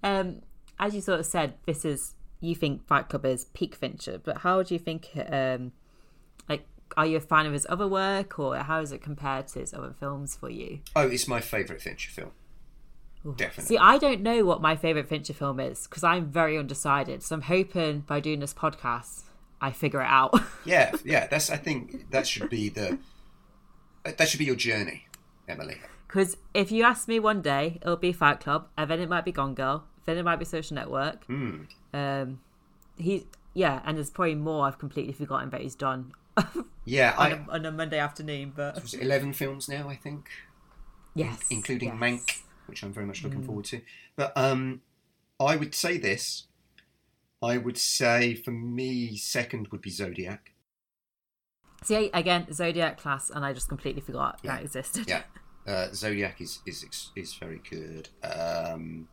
Um, 0.02 0.40
as 0.78 0.94
you 0.94 1.01
sort 1.01 1.20
of 1.20 1.26
said, 1.26 1.55
this 1.66 1.85
is 1.85 2.14
you 2.40 2.55
think 2.55 2.86
Fight 2.86 3.09
Club 3.09 3.26
is 3.26 3.44
peak 3.47 3.74
Fincher, 3.74 4.18
but 4.18 4.39
how 4.39 4.62
do 4.62 4.74
you 4.74 4.81
think? 4.81 5.10
Um, 5.31 5.72
are 6.97 7.06
you 7.06 7.16
a 7.16 7.20
fan 7.20 7.47
of 7.47 7.52
his 7.52 7.66
other 7.69 7.89
work, 7.89 8.39
or 8.39 8.56
how 8.56 8.81
is 8.81 8.93
it 8.93 9.02
compared 9.02 9.48
to 9.48 9.61
his 9.61 9.74
other 9.74 9.94
films 9.98 10.36
for 10.36 10.51
you? 10.51 10.81
Oh, 10.94 11.09
it's 11.09 11.27
my 11.27 11.40
favourite 11.40 11.82
Fincher 11.82 12.11
film. 12.11 12.31
Definitely. 13.36 13.65
See, 13.65 13.78
I 13.78 13.97
don't 13.97 14.20
know 14.20 14.44
what 14.44 14.61
my 14.61 14.77
favorite 14.77 15.09
Fincher 15.09 15.32
film 15.32 15.59
is 15.59 15.86
because 15.86 16.05
I'm 16.05 16.27
very 16.27 16.59
undecided. 16.59 17.23
So 17.23 17.36
I'm 17.36 17.43
hoping 17.43 18.01
by 18.01 18.20
doing 18.20 18.40
this 18.40 18.52
podcast, 18.52 19.23
I 19.61 19.73
figure 19.73 20.01
it 20.01 20.09
out. 20.09 20.35
Yeah, 20.66 20.93
yeah. 21.05 21.27
That's 21.27 21.51
I 21.51 21.59
think 21.59 22.11
that 22.11 22.27
should 22.27 22.48
be 22.48 22.70
the 22.70 22.98
that 24.02 24.28
should 24.28 24.39
be 24.39 24.47
your 24.47 24.56
journey, 24.56 25.06
Emily. 25.47 25.77
Because 26.06 26.39
if 26.55 26.73
you 26.73 26.85
ask 26.85 27.06
me 27.06 27.19
one 27.20 27.43
day, 27.43 27.78
it'll 27.82 27.97
be 27.97 28.12
Fight 28.12 28.40
Club, 28.40 28.69
and 28.78 28.90
then 28.90 28.98
it 28.98 29.11
might 29.11 29.27
be 29.27 29.32
Gone 29.32 29.55
Girl, 29.55 29.85
then 30.06 30.16
it 30.16 30.23
might 30.23 30.36
be 30.36 30.47
Social 30.47 30.74
Network. 30.74 31.27
Mm. 31.27 31.66
Um, 31.93 32.40
he, 32.97 33.27
yeah, 33.52 33.82
and 33.85 33.98
there's 33.98 34.09
probably 34.09 34.36
more 34.36 34.66
I've 34.66 34.78
completely 34.78 35.12
forgotten 35.12 35.51
that 35.51 35.61
he's 35.61 35.74
done 35.74 36.12
Yeah, 36.85 37.15
on, 37.19 37.27
I 37.27 37.36
a, 37.36 37.51
on 37.51 37.66
a 37.66 37.73
Monday 37.73 37.98
afternoon. 37.98 38.52
But 38.55 38.81
was 38.82 38.94
it 38.94 39.02
eleven 39.02 39.32
films 39.32 39.69
now, 39.69 39.89
I 39.89 39.97
think, 39.97 40.28
yes, 41.15 41.39
including 41.51 41.90
yes. 41.90 41.98
Mank, 41.98 42.43
which 42.66 42.82
I'm 42.82 42.93
very 42.93 43.06
much 43.06 43.23
looking 43.24 43.43
Mm. 43.43 43.47
forward 43.47 43.65
to. 43.66 43.81
But 44.16 44.32
um, 44.36 44.81
I 45.40 45.56
would 45.56 45.74
say 45.74 45.98
this. 45.98 46.44
I 47.43 47.59
would 47.59 47.77
say 47.77 48.35
for 48.35 48.52
me, 48.52 49.16
second 49.16 49.69
would 49.69 49.82
be 49.82 49.90
Zodiac. 49.90 50.52
See 51.82 52.11
again, 52.15 52.51
Zodiac 52.52 52.97
class, 52.98 53.28
and 53.28 53.44
I 53.44 53.52
just 53.52 53.69
completely 53.69 54.01
forgot 54.01 54.40
Yeah. 54.43 54.52
that 54.56 54.62
existed. 54.65 55.06
Yeah, 55.09 55.23
uh, 55.66 55.89
Zodiac 55.93 56.40
is 56.40 56.61
is 56.66 57.11
is 57.15 57.35
very 57.35 57.61
good. 57.69 58.09
Um, 58.23 59.09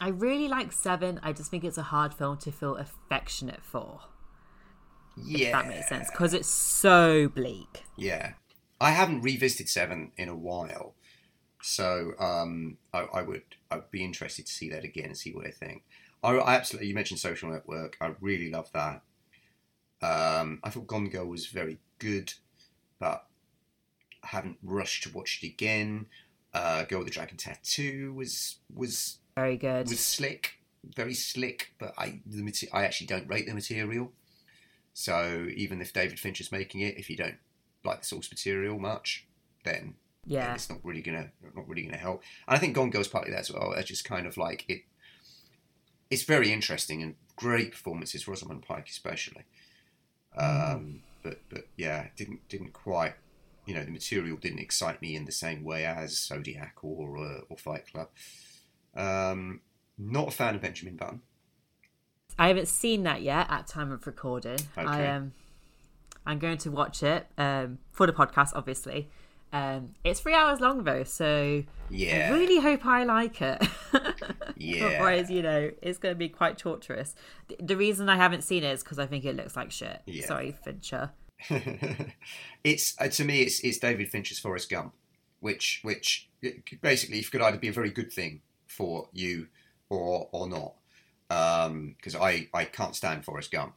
I 0.00 0.08
really 0.08 0.48
like 0.48 0.72
Seven. 0.72 1.18
I 1.22 1.32
just 1.32 1.50
think 1.50 1.64
it's 1.64 1.78
a 1.78 1.82
hard 1.84 2.14
film 2.14 2.38
to 2.38 2.52
feel 2.52 2.76
affectionate 2.76 3.64
for. 3.64 4.00
Yeah, 5.22 5.46
If 5.46 5.52
that 5.52 5.68
makes 5.68 5.88
sense, 5.88 6.10
because 6.10 6.34
it's 6.34 6.48
so 6.48 7.28
bleak. 7.28 7.84
Yeah, 7.96 8.32
I 8.80 8.90
haven't 8.90 9.22
revisited 9.22 9.68
Seven 9.68 10.12
in 10.16 10.28
a 10.28 10.36
while, 10.36 10.94
so 11.62 12.12
um, 12.18 12.78
I, 12.92 13.00
I 13.14 13.22
would 13.22 13.42
I'd 13.70 13.90
be 13.90 14.04
interested 14.04 14.46
to 14.46 14.52
see 14.52 14.68
that 14.70 14.84
again 14.84 15.06
and 15.06 15.16
see 15.16 15.32
what 15.32 15.46
I 15.46 15.50
think. 15.50 15.82
I, 16.22 16.32
I 16.32 16.54
absolutely 16.54 16.88
you 16.88 16.94
mentioned 16.94 17.20
Social 17.20 17.50
Network. 17.50 17.96
I 18.00 18.14
really 18.20 18.50
love 18.50 18.70
that. 18.72 19.02
Um, 20.02 20.60
I 20.62 20.70
thought 20.70 20.86
Gone 20.86 21.08
Girl 21.08 21.26
was 21.26 21.46
very 21.46 21.78
good, 21.98 22.32
but 22.98 23.26
I 24.22 24.26
haven't 24.28 24.58
rushed 24.62 25.04
to 25.04 25.12
watch 25.12 25.40
it 25.42 25.46
again. 25.46 26.06
Uh, 26.52 26.84
Girl 26.84 26.98
with 26.98 27.08
the 27.08 27.14
Dragon 27.14 27.36
Tattoo 27.36 28.12
was 28.14 28.56
was 28.74 29.18
Very 29.36 29.56
good. 29.56 29.88
was 29.88 30.00
slick, 30.00 30.54
very 30.84 31.14
slick, 31.14 31.72
but 31.78 31.94
I 31.96 32.20
the 32.26 32.68
I 32.72 32.84
actually 32.84 33.06
don't 33.06 33.28
rate 33.28 33.46
the 33.46 33.54
material. 33.54 34.12
So 34.94 35.48
even 35.54 35.80
if 35.82 35.92
David 35.92 36.18
Finch 36.18 36.40
is 36.40 36.50
making 36.52 36.80
it, 36.80 36.96
if 36.96 37.10
you 37.10 37.16
don't 37.16 37.36
like 37.84 38.00
the 38.00 38.06
source 38.06 38.30
material 38.30 38.78
much, 38.78 39.26
then 39.64 39.96
then 40.26 40.32
yeah, 40.36 40.54
it's 40.54 40.70
not 40.70 40.78
really 40.82 41.02
gonna 41.02 41.30
not 41.54 41.68
really 41.68 41.82
gonna 41.82 41.98
help. 41.98 42.22
And 42.48 42.56
I 42.56 42.58
think 42.58 42.74
Gone 42.74 42.90
Girl's 42.90 43.08
partly 43.08 43.30
that 43.32 43.40
as 43.40 43.50
well. 43.52 43.72
It's 43.72 43.88
just 43.88 44.04
kind 44.04 44.26
of 44.26 44.36
like 44.38 44.64
it. 44.68 44.82
it's 46.10 46.22
very 46.22 46.52
interesting 46.52 47.02
and 47.02 47.16
great 47.36 47.72
performances, 47.72 48.22
for 48.22 48.30
Rosamund 48.30 48.62
Pike 48.62 48.88
especially. 48.88 49.44
Um, 50.36 51.02
But 51.22 51.40
but 51.48 51.68
yeah, 51.76 52.08
didn't 52.16 52.48
didn't 52.48 52.72
quite. 52.72 53.14
You 53.66 53.74
know, 53.74 53.84
the 53.84 53.90
material 53.90 54.36
didn't 54.36 54.58
excite 54.58 55.00
me 55.00 55.16
in 55.16 55.24
the 55.24 55.32
same 55.32 55.64
way 55.64 55.86
as 55.86 56.18
Zodiac 56.18 56.76
or 56.82 57.16
uh, 57.18 57.40
or 57.48 57.56
Fight 57.56 57.86
Club. 57.90 58.08
Um, 58.94 59.62
not 59.98 60.28
a 60.28 60.30
fan 60.30 60.54
of 60.54 60.60
Benjamin 60.60 60.96
Button. 60.96 61.22
I 62.38 62.48
haven't 62.48 62.68
seen 62.68 63.04
that 63.04 63.22
yet 63.22 63.46
at 63.50 63.66
time 63.66 63.92
of 63.92 64.06
recording. 64.06 64.58
I 64.76 64.82
Okay. 64.82 65.08
um, 65.08 65.32
I'm 66.26 66.38
going 66.38 66.58
to 66.58 66.70
watch 66.70 67.02
it 67.02 67.26
um, 67.38 67.78
for 67.92 68.06
the 68.06 68.12
podcast, 68.12 68.52
obviously. 68.54 69.08
Um, 69.52 69.90
it's 70.02 70.18
three 70.18 70.34
hours 70.34 70.60
long 70.60 70.82
though, 70.82 71.04
so 71.04 71.62
Yeah, 71.88 72.30
I 72.32 72.36
really 72.36 72.60
hope 72.60 72.84
I 72.84 73.04
like 73.04 73.40
it. 73.40 73.64
Yeah. 74.56 74.86
Otherwise, 74.86 75.30
you 75.30 75.42
know, 75.42 75.70
it's 75.82 75.98
going 75.98 76.14
to 76.14 76.18
be 76.18 76.28
quite 76.28 76.58
torturous. 76.58 77.14
The, 77.48 77.56
the 77.60 77.76
reason 77.76 78.08
I 78.08 78.16
haven't 78.16 78.42
seen 78.42 78.62
it 78.62 78.72
is 78.72 78.82
because 78.84 78.98
I 79.00 79.06
think 79.06 79.24
it 79.24 79.34
looks 79.36 79.56
like 79.56 79.70
shit. 79.72 80.00
Yeah. 80.06 80.26
Sorry, 80.26 80.52
Fincher. 80.64 81.10
it's 82.64 82.94
uh, 83.00 83.08
to 83.08 83.24
me 83.24 83.42
it's 83.42 83.60
it's 83.60 83.78
David 83.78 84.08
Fincher's 84.08 84.38
Forrest 84.38 84.70
Gump, 84.70 84.94
which 85.40 85.80
which 85.82 86.28
basically 86.80 87.22
could 87.22 87.42
either 87.42 87.58
be 87.58 87.68
a 87.68 87.72
very 87.72 87.90
good 87.90 88.12
thing 88.12 88.40
for 88.66 89.08
you 89.12 89.48
or 89.90 90.28
or 90.32 90.48
not. 90.48 90.74
Because 91.28 92.14
I 92.14 92.48
I 92.52 92.64
can't 92.64 92.94
stand 92.94 93.24
Forrest 93.24 93.50
Gump. 93.50 93.74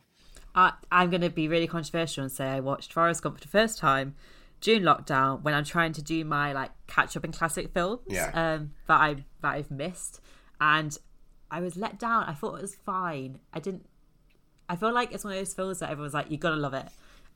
I, 0.56 0.74
I'm 0.92 1.10
going 1.12 1.22
to 1.22 1.30
be 1.30 1.48
really 1.48 1.68
controversial 1.68 2.24
and 2.24 2.32
say 2.32 2.46
I 2.48 2.60
watched 2.62 2.92
Forrest 2.92 3.22
Gump 3.22 3.36
for 3.36 3.42
the 3.42 3.48
first 3.48 3.78
time 3.78 4.16
during 4.60 4.82
lockdown 4.82 5.44
when 5.44 5.54
I'm 5.54 5.64
trying 5.64 5.94
to 5.94 6.02
do 6.02 6.26
my 6.26 6.52
like 6.52 6.72
catch 6.88 7.16
up 7.16 7.24
in 7.24 7.32
classic 7.32 7.72
films 7.74 8.02
Yeah. 8.08 8.32
um, 8.34 8.72
that 8.88 9.00
I 9.00 9.14
that 9.42 9.54
I've 9.54 9.70
missed, 9.72 10.20
and 10.60 10.98
I 11.52 11.60
was 11.62 11.76
let 11.78 12.00
down. 12.00 12.24
I 12.24 12.34
thought 12.34 12.56
it 12.56 12.62
was 12.62 12.76
fine. 12.76 13.40
I 13.54 13.60
didn't. 13.60 13.86
I 14.70 14.76
feel 14.76 14.92
like 14.92 15.14
it's 15.14 15.24
one 15.24 15.34
of 15.34 15.40
those 15.40 15.54
films 15.54 15.80
that 15.80 15.90
everyone's 15.92 16.14
like, 16.14 16.32
"You 16.32 16.38
gotta 16.38 16.56
love 16.56 16.74
it," 16.74 16.88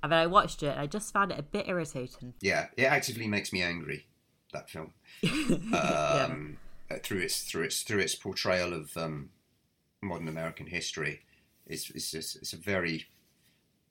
and 0.01 0.11
then 0.11 0.19
I 0.19 0.27
watched 0.27 0.63
it 0.63 0.69
and 0.71 0.79
I 0.79 0.87
just 0.87 1.13
found 1.13 1.31
it 1.31 1.39
a 1.39 1.43
bit 1.43 1.67
irritating. 1.67 2.33
Yeah, 2.41 2.67
it 2.75 2.85
actively 2.85 3.27
makes 3.27 3.53
me 3.53 3.61
angry. 3.61 4.07
That 4.51 4.69
film. 4.69 4.93
um, 5.73 6.57
uh, 6.89 6.95
through 7.03 7.19
its 7.19 7.43
through 7.43 7.63
its 7.65 7.83
through 7.83 7.99
its 7.99 8.15
portrayal 8.15 8.73
of 8.73 8.97
um, 8.97 9.29
modern 10.01 10.27
American 10.27 10.67
history, 10.67 11.21
is, 11.67 11.91
it's, 11.93 12.13
it's 12.13 12.35
it's 12.35 12.53
a 12.53 12.57
very 12.57 13.07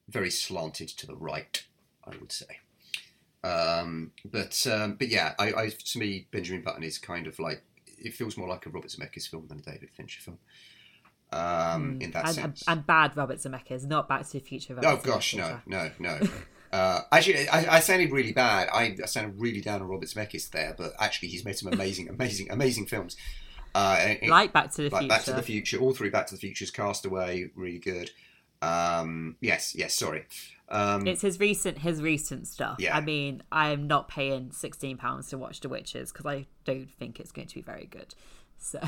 very 0.09 0.31
slanted 0.31 0.89
to 0.89 1.07
the 1.07 1.15
right, 1.15 1.65
I 2.05 2.17
would 2.17 2.33
say. 2.33 2.59
Um, 3.43 4.13
but 4.25 4.67
um, 4.67 4.95
but 4.95 5.09
yeah, 5.09 5.35
I, 5.39 5.53
I 5.55 5.69
to 5.69 5.99
me 5.99 6.27
Benjamin 6.31 6.63
Button 6.63 6.83
is 6.83 6.99
kind 6.99 7.27
of 7.27 7.39
like 7.39 7.63
it 7.87 8.15
feels 8.15 8.37
more 8.37 8.49
like 8.49 8.67
a 8.67 8.71
Robert 8.71 8.91
Zemeckis 8.91 9.29
film 9.29 9.47
than 9.49 9.59
a 9.59 9.63
David 9.63 9.91
Fincher 9.97 10.21
film. 10.21 10.39
Um, 11.33 11.99
in 12.01 12.11
that 12.11 12.27
and, 12.27 12.35
sense, 12.35 12.65
and 12.67 12.85
bad 12.85 13.17
Robert 13.17 13.39
Zemeckis, 13.39 13.87
not 13.87 14.09
Back 14.09 14.27
to 14.27 14.33
the 14.33 14.41
Future. 14.41 14.75
Robert 14.75 14.89
Oh 14.89 14.97
gosh, 14.97 15.35
Zemeckis. 15.35 15.63
no, 15.67 15.91
no, 15.99 16.19
no. 16.21 16.29
Uh, 16.73 17.01
actually, 17.11 17.49
I, 17.49 17.79
I 17.79 17.81
sounded 17.81 18.13
really 18.13 18.33
bad. 18.33 18.69
I, 18.73 18.97
I 19.03 19.07
sounded 19.07 19.41
really 19.41 19.61
down 19.61 19.83
on 19.83 19.89
Robert 19.89 20.07
Zemeckis 20.07 20.51
there, 20.51 20.73
but 20.79 20.93
actually, 21.01 21.27
he's 21.27 21.45
made 21.45 21.59
some 21.59 21.73
amazing, 21.73 22.09
amazing, 22.09 22.49
amazing 22.49 22.87
films. 22.87 23.17
Uh, 23.75 23.97
it- 24.23 24.29
Like 24.29 24.53
Back 24.53 24.71
to 24.73 24.83
the 24.83 24.91
like 24.91 25.01
Future. 25.03 25.09
Back 25.09 25.25
to 25.25 25.33
the 25.33 25.43
Future, 25.43 25.79
all 25.79 25.93
three 25.95 26.11
Back 26.11 26.27
to 26.29 26.35
the 26.35 26.41
Futures, 26.41 26.71
Castaway, 26.71 27.51
really 27.55 27.79
good. 27.79 28.11
Um, 28.63 29.37
yes, 29.41 29.75
yes. 29.75 29.95
Sorry. 29.95 30.27
Um, 30.69 31.07
It's 31.07 31.23
his 31.23 31.41
recent 31.41 31.79
his 31.79 32.01
recent 32.03 32.47
stuff. 32.47 32.77
Yeah. 32.79 32.97
I 32.97 33.01
mean, 33.01 33.43
I'm 33.51 33.87
not 33.87 34.09
paying 34.09 34.53
sixteen 34.53 34.97
pounds 34.99 35.29
to 35.31 35.39
watch 35.39 35.61
The 35.61 35.69
Witches 35.69 36.13
because 36.13 36.27
I 36.27 36.47
don't 36.65 36.91
think 36.99 37.19
it's 37.19 37.33
going 37.33 37.49
to 37.49 37.55
be 37.55 37.63
very 37.63 37.87
good. 37.87 38.15
So 38.63 38.79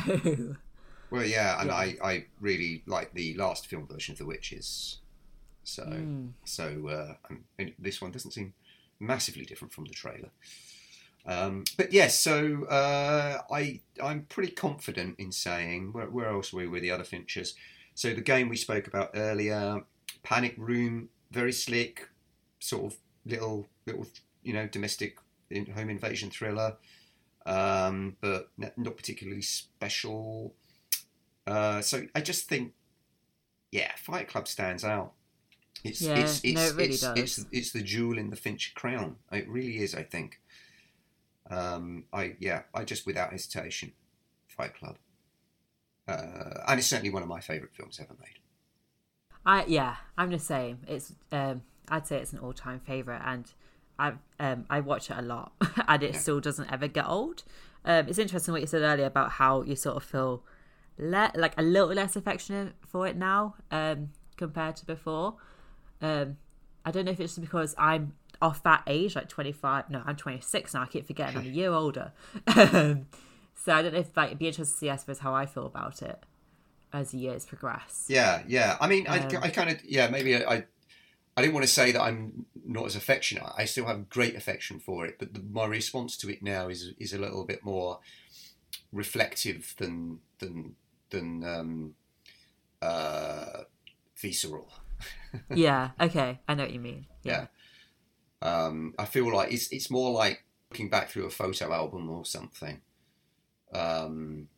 well, 1.11 1.25
yeah, 1.25 1.59
and 1.61 1.71
I, 1.71 1.97
I 2.05 2.27
really 2.41 2.83
like 2.87 3.15
the 3.15 3.35
last 3.35 3.67
film 3.67 3.87
version 3.87 4.13
of 4.13 4.19
The 4.19 4.27
Witches. 4.27 4.99
So, 5.65 5.85
Hmm. 5.85 6.27
so 6.45 6.89
uh, 6.89 7.65
this 7.79 8.01
one 8.03 8.11
doesn't 8.13 8.33
seem 8.33 8.53
massively 9.01 9.45
different 9.47 9.73
from 9.73 9.85
the 9.85 9.95
trailer. 9.95 10.29
Um, 11.25 11.65
but 11.77 11.93
yes, 11.93 12.19
so 12.19 12.65
uh, 12.65 13.43
I 13.51 13.81
I'm 14.03 14.23
pretty 14.25 14.53
confident 14.53 15.17
in 15.19 15.31
saying 15.31 15.93
where, 15.93 16.07
where 16.07 16.29
else 16.29 16.53
were 16.53 16.63
we 16.63 16.69
with 16.69 16.83
the 16.83 16.91
other 16.91 17.05
Finchers? 17.05 17.55
So 17.95 18.13
the 18.13 18.21
game 18.21 18.49
we 18.49 18.57
spoke 18.57 18.87
about 18.87 19.11
earlier, 19.15 19.83
Panic 20.23 20.55
Room, 20.57 21.11
very 21.31 21.53
slick, 21.53 22.09
sort 22.59 22.93
of 22.93 22.99
little 23.25 23.69
little 23.87 24.07
you 24.43 24.53
know 24.53 24.67
domestic 24.67 25.19
in, 25.51 25.67
home 25.67 25.91
invasion 25.91 26.31
thriller, 26.31 26.77
um, 27.47 28.17
but 28.21 28.51
not 28.77 28.97
particularly 28.97 29.43
special. 29.43 30.55
Uh, 31.47 31.81
so 31.81 32.05
I 32.15 32.21
just 32.21 32.49
think, 32.49 32.73
yeah, 33.71 33.91
Fight 33.97 34.29
Club 34.29 34.49
stands 34.49 34.85
out. 34.85 35.13
It's 35.85 36.01
Yeah, 36.01 36.17
it's 36.17 36.41
it's 36.45 36.55
no, 36.55 36.67
it 36.67 36.75
really 36.75 36.89
it's, 36.91 37.01
does. 37.01 37.19
it's 37.19 37.45
it's 37.51 37.73
the 37.73 37.83
jewel 37.83 38.19
in 38.19 38.31
the 38.31 38.37
Finch 38.37 38.75
crown. 38.75 39.17
It 39.31 39.49
really 39.49 39.79
is. 39.79 39.95
I 39.95 40.03
think. 40.03 40.41
Um, 41.53 42.05
I 42.13 42.37
yeah, 42.41 42.63
I 42.75 42.85
just 42.85 43.07
without 43.07 43.31
hesitation, 43.31 43.93
Fight 44.49 44.75
Club, 44.75 44.97
uh, 46.09 46.65
and 46.67 46.79
it's 46.79 46.89
certainly 46.89 47.11
one 47.11 47.23
of 47.23 47.29
my 47.29 47.41
favourite 47.41 47.75
films 47.75 48.01
ever 48.01 48.15
made. 48.19 48.39
I 49.45 49.65
yeah, 49.67 49.97
I'm 50.17 50.31
the 50.31 50.39
same. 50.39 50.79
It's 50.89 51.13
um 51.31 51.63
I'd 51.89 52.07
say 52.07 52.17
it's 52.19 52.33
an 52.33 52.39
all 52.39 52.55
time 52.55 52.81
favourite 52.81 53.23
and 53.25 53.53
I 53.99 54.15
um 54.41 54.65
I 54.71 54.81
watch 54.81 55.11
it 55.11 55.19
a 55.19 55.23
lot 55.23 55.53
and 55.89 56.03
it 56.03 56.17
still 56.17 56.41
doesn't 56.41 56.73
ever 56.73 56.89
get 56.89 57.07
old. 57.07 57.43
Um 57.85 58.09
it's 58.09 58.19
interesting 58.19 58.53
what 58.53 58.61
you 58.61 58.67
said 58.67 58.83
earlier 58.83 59.07
about 59.07 59.33
how 59.33 59.63
you 59.63 59.77
sort 59.77 59.97
of 59.97 60.05
feel 60.05 60.45
le- 60.99 61.33
like 61.35 61.55
a 61.59 61.63
little 61.63 61.93
less 61.93 62.17
affectionate 62.17 62.75
for 62.87 63.07
it 63.07 63.17
now, 63.17 63.57
um, 63.71 64.11
compared 64.37 64.77
to 64.77 64.87
before. 64.87 65.35
Um 66.01 66.39
I 66.85 66.91
don't 66.91 67.05
know 67.05 67.13
if 67.13 67.21
it's 67.21 67.39
because 67.39 67.75
I'm 67.77 68.15
off 68.43 68.63
that 68.65 68.83
age, 68.87 69.15
like 69.17 69.29
25. 69.29 69.89
No, 69.89 70.03
I'm 70.05 70.17
26 70.17 70.75
now. 70.75 70.83
I 70.83 70.87
keep 70.87 71.07
forgetting 71.07 71.39
I'm 71.39 71.47
a 71.47 71.49
year 71.49 71.73
older. 71.73 72.13
um, 72.57 73.07
so 73.55 73.73
I 73.73 73.83
don't 73.83 73.95
know 73.95 74.01
if 74.01 74.17
like 74.17 74.29
it'd 74.29 74.39
be 74.39 74.49
interesting 74.49 74.75
to 74.75 74.79
see, 74.79 74.91
I 74.91 74.97
suppose, 74.97 75.21
how 75.21 75.35
I 75.35 75.47
feel 75.47 75.67
about 75.67 76.03
it 76.03 76.23
as 76.93 77.13
the 77.13 77.19
years 77.19 77.47
progress. 77.47 78.07
Yeah, 78.09 78.43
yeah. 78.47 78.77
I 78.81 78.89
mean, 78.89 79.07
I, 79.09 79.21
Um, 79.21 79.43
I 79.43 79.49
kind 79.49 79.71
of 79.71 79.83
yeah. 79.85 80.09
Maybe 80.09 80.37
I, 80.37 80.55
I 80.55 80.65
I 81.37 81.41
didn't 81.41 81.55
want 81.55 81.65
to 81.65 81.73
say 81.73 81.93
that 81.93 82.03
I'm 82.03 82.47
not 82.67 82.85
as 82.87 82.97
affectionate. 82.97 83.45
I 83.57 83.65
still 83.65 83.87
have 83.87 84.11
great 84.11 84.35
affection 84.35 84.79
for 84.81 85.07
it, 85.07 85.17
but 85.19 85.33
the, 85.33 85.41
my 85.41 85.67
response 85.67 86.17
to 86.19 86.29
it 86.29 86.43
now 86.43 86.69
is 86.69 86.93
is 86.99 87.13
a 87.13 87.19
little 87.19 87.45
bit 87.45 87.65
more 87.65 88.01
reflective 88.93 89.75
than 89.79 90.19
than 90.41 90.75
than 91.11 91.45
um, 91.45 91.95
uh, 92.83 93.63
visceral. 94.17 94.71
yeah. 95.55 95.91
Okay. 96.01 96.41
I 96.49 96.55
know 96.55 96.65
what 96.65 96.73
you 96.73 96.81
mean. 96.81 97.07
Yeah. 97.23 97.33
Yeah. 97.33 97.47
Um, 98.43 98.95
I 98.99 99.05
feel 99.05 99.33
like 99.35 99.53
it's 99.53 99.69
it's 99.73 99.91
more 99.91 100.11
like 100.11 100.45
looking 100.71 100.91
back 100.91 101.09
through 101.11 101.27
a 101.27 101.31
photo 101.31 101.73
album 101.73 102.11
or 102.11 102.25
something. 102.25 102.81
Um, 103.73 104.49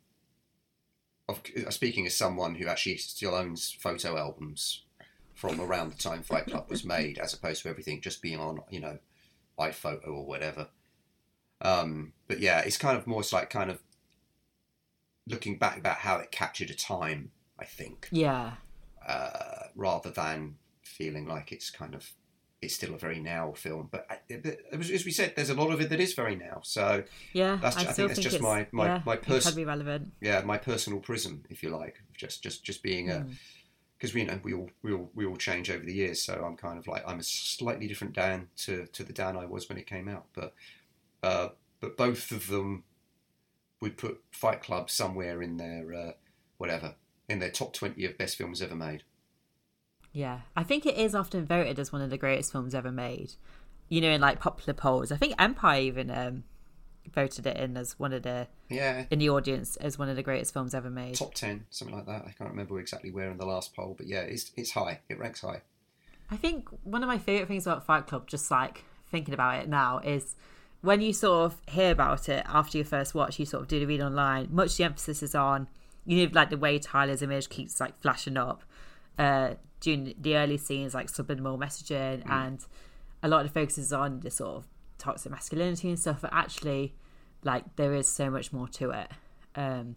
of, 1.28 1.40
speaking 1.70 2.06
as 2.06 2.16
someone 2.16 2.54
who 2.56 2.66
actually 2.66 2.96
still 2.96 3.34
owns 3.34 3.76
photo 3.80 4.16
albums 4.16 4.82
from 5.34 5.60
around 5.60 5.92
the 5.92 5.98
time 5.98 6.22
Fight 6.22 6.46
Club 6.46 6.66
was 6.68 6.84
made, 6.84 7.18
as 7.18 7.34
opposed 7.34 7.62
to 7.62 7.68
everything 7.68 8.00
just 8.00 8.22
being 8.22 8.38
on, 8.40 8.60
you 8.70 8.80
know, 8.80 8.98
iPhoto 9.58 10.08
or 10.08 10.26
whatever. 10.26 10.68
Um, 11.60 12.12
but 12.28 12.40
yeah, 12.40 12.60
it's 12.60 12.76
kind 12.76 12.96
of 12.96 13.06
more 13.06 13.22
like 13.32 13.50
kind 13.50 13.70
of 13.70 13.80
looking 15.26 15.58
back 15.58 15.78
about 15.78 15.98
how 15.98 16.16
it 16.16 16.30
captured 16.30 16.70
a 16.70 16.74
time. 16.74 17.30
I 17.58 17.64
think 17.64 18.08
Yeah. 18.10 18.54
uh, 19.06 19.68
rather 19.76 20.10
than 20.10 20.56
feeling 20.82 21.26
like 21.26 21.52
it's 21.52 21.70
kind 21.70 21.94
of 21.94 22.10
it's 22.64 22.74
still 22.74 22.94
a 22.94 22.98
very 22.98 23.20
now 23.20 23.52
film. 23.52 23.88
But, 23.90 24.06
I, 24.10 24.18
but 24.42 24.58
as 24.72 25.04
we 25.04 25.10
said, 25.10 25.34
there's 25.36 25.50
a 25.50 25.54
lot 25.54 25.70
of 25.70 25.80
it 25.80 25.88
that 25.90 26.00
is 26.00 26.12
very 26.14 26.36
now. 26.36 26.60
So 26.64 27.04
Yeah. 27.32 27.58
That's 27.62 27.76
ju- 27.76 27.88
I 27.88 27.92
think 27.92 28.08
that's 28.08 28.20
just 28.20 28.40
my- 28.40 28.66
my- 28.72 28.86
yeah, 28.86 29.02
my 29.06 29.14
it 29.14 29.22
pers- 29.22 29.46
can 29.46 29.54
be 29.54 29.64
relevant. 29.64 30.12
yeah, 30.20 30.40
my 30.42 30.58
personal 30.58 31.00
prism, 31.00 31.44
if 31.50 31.62
you 31.62 31.70
like, 31.70 32.00
just 32.16 32.42
just 32.42 32.64
just 32.64 32.82
being 32.82 33.10
a 33.10 33.26
because 33.96 34.12
we 34.12 34.22
you 34.22 34.26
know 34.26 34.40
we 34.42 34.52
all 34.52 34.70
we 34.82 34.92
all 34.92 35.10
we 35.14 35.24
all 35.24 35.36
change 35.36 35.70
over 35.70 35.84
the 35.84 35.94
years. 35.94 36.20
So 36.20 36.44
I'm 36.44 36.56
kind 36.56 36.78
of 36.78 36.86
like 36.86 37.04
I'm 37.06 37.20
a 37.20 37.22
slightly 37.22 37.86
different 37.86 38.14
Dan 38.14 38.48
to 38.64 38.86
to 38.86 39.02
the 39.04 39.12
Dan 39.12 39.36
I 39.36 39.46
was 39.46 39.68
when 39.68 39.78
it 39.78 39.86
came 39.86 40.08
out. 40.08 40.26
But 40.34 40.52
uh, 41.22 41.48
but 41.80 41.96
both 41.96 42.30
of 42.32 42.48
them 42.48 42.84
would 43.80 43.96
put 43.96 44.22
Fight 44.30 44.62
Club 44.62 44.90
somewhere 44.90 45.42
in 45.42 45.56
their 45.56 45.94
uh, 45.94 46.12
whatever 46.58 46.96
in 47.28 47.38
their 47.38 47.50
top 47.50 47.72
twenty 47.72 48.04
of 48.04 48.18
best 48.18 48.36
films 48.36 48.60
ever 48.60 48.74
made. 48.74 49.02
Yeah. 50.14 50.40
I 50.56 50.62
think 50.62 50.86
it 50.86 50.96
is 50.96 51.14
often 51.14 51.44
voted 51.44 51.78
as 51.78 51.92
one 51.92 52.00
of 52.00 52.08
the 52.08 52.16
greatest 52.16 52.52
films 52.52 52.74
ever 52.74 52.90
made. 52.90 53.34
You 53.90 54.00
know, 54.00 54.10
in 54.10 54.20
like 54.20 54.40
popular 54.40 54.72
polls. 54.72 55.12
I 55.12 55.16
think 55.16 55.34
Empire 55.38 55.82
even 55.82 56.10
um, 56.10 56.44
voted 57.12 57.46
it 57.46 57.56
in 57.58 57.76
as 57.76 57.98
one 57.98 58.14
of 58.14 58.22
the 58.22 58.46
Yeah, 58.70 59.04
in 59.10 59.18
the 59.18 59.28
audience 59.28 59.76
as 59.76 59.98
one 59.98 60.08
of 60.08 60.16
the 60.16 60.22
greatest 60.22 60.54
films 60.54 60.74
ever 60.74 60.88
made. 60.88 61.16
top 61.16 61.34
ten, 61.34 61.66
something 61.68 61.94
like 61.94 62.06
that. 62.06 62.22
I 62.26 62.32
can't 62.32 62.50
remember 62.50 62.80
exactly 62.80 63.10
where 63.10 63.30
in 63.30 63.36
the 63.36 63.44
last 63.44 63.74
poll, 63.76 63.94
but 63.96 64.06
yeah, 64.06 64.20
it's 64.20 64.52
it's 64.56 64.70
high. 64.70 65.00
It 65.08 65.18
ranks 65.18 65.42
high. 65.42 65.60
I 66.30 66.36
think 66.36 66.68
one 66.84 67.02
of 67.02 67.08
my 67.08 67.18
favorite 67.18 67.48
things 67.48 67.66
about 67.66 67.84
Fight 67.84 68.06
Club, 68.06 68.26
just 68.26 68.50
like 68.50 68.84
thinking 69.10 69.34
about 69.34 69.62
it 69.62 69.68
now, 69.68 69.98
is 69.98 70.36
when 70.80 71.02
you 71.02 71.12
sort 71.12 71.52
of 71.52 71.60
hear 71.68 71.90
about 71.90 72.28
it 72.28 72.44
after 72.48 72.78
your 72.78 72.86
first 72.86 73.14
watch, 73.14 73.38
you 73.38 73.44
sort 73.44 73.62
of 73.62 73.68
do 73.68 73.78
the 73.80 73.86
read 73.86 74.00
online. 74.00 74.48
Much 74.50 74.76
the 74.76 74.84
emphasis 74.84 75.22
is 75.22 75.34
on 75.34 75.68
you 76.06 76.24
know, 76.24 76.30
like 76.32 76.50
the 76.50 76.56
way 76.56 76.78
Tyler's 76.78 77.22
image 77.22 77.48
keeps 77.48 77.80
like 77.80 77.98
flashing 78.00 78.36
up 78.36 78.62
uh, 79.18 79.54
during 79.84 80.14
the 80.18 80.36
early 80.36 80.56
scenes, 80.56 80.94
like 80.94 81.08
subliminal 81.08 81.58
messaging, 81.58 82.24
Mm. 82.24 82.30
and 82.30 82.66
a 83.22 83.28
lot 83.28 83.44
of 83.44 83.52
the 83.52 83.60
focus 83.60 83.78
is 83.78 83.92
on 83.92 84.20
the 84.20 84.30
sort 84.30 84.56
of 84.56 84.66
toxic 84.98 85.30
masculinity 85.30 85.88
and 85.88 85.98
stuff. 85.98 86.20
But 86.22 86.32
actually, 86.32 86.94
like 87.42 87.76
there 87.76 87.94
is 87.94 88.08
so 88.08 88.30
much 88.30 88.52
more 88.52 88.68
to 88.68 88.90
it. 88.90 89.10
Um, 89.54 89.96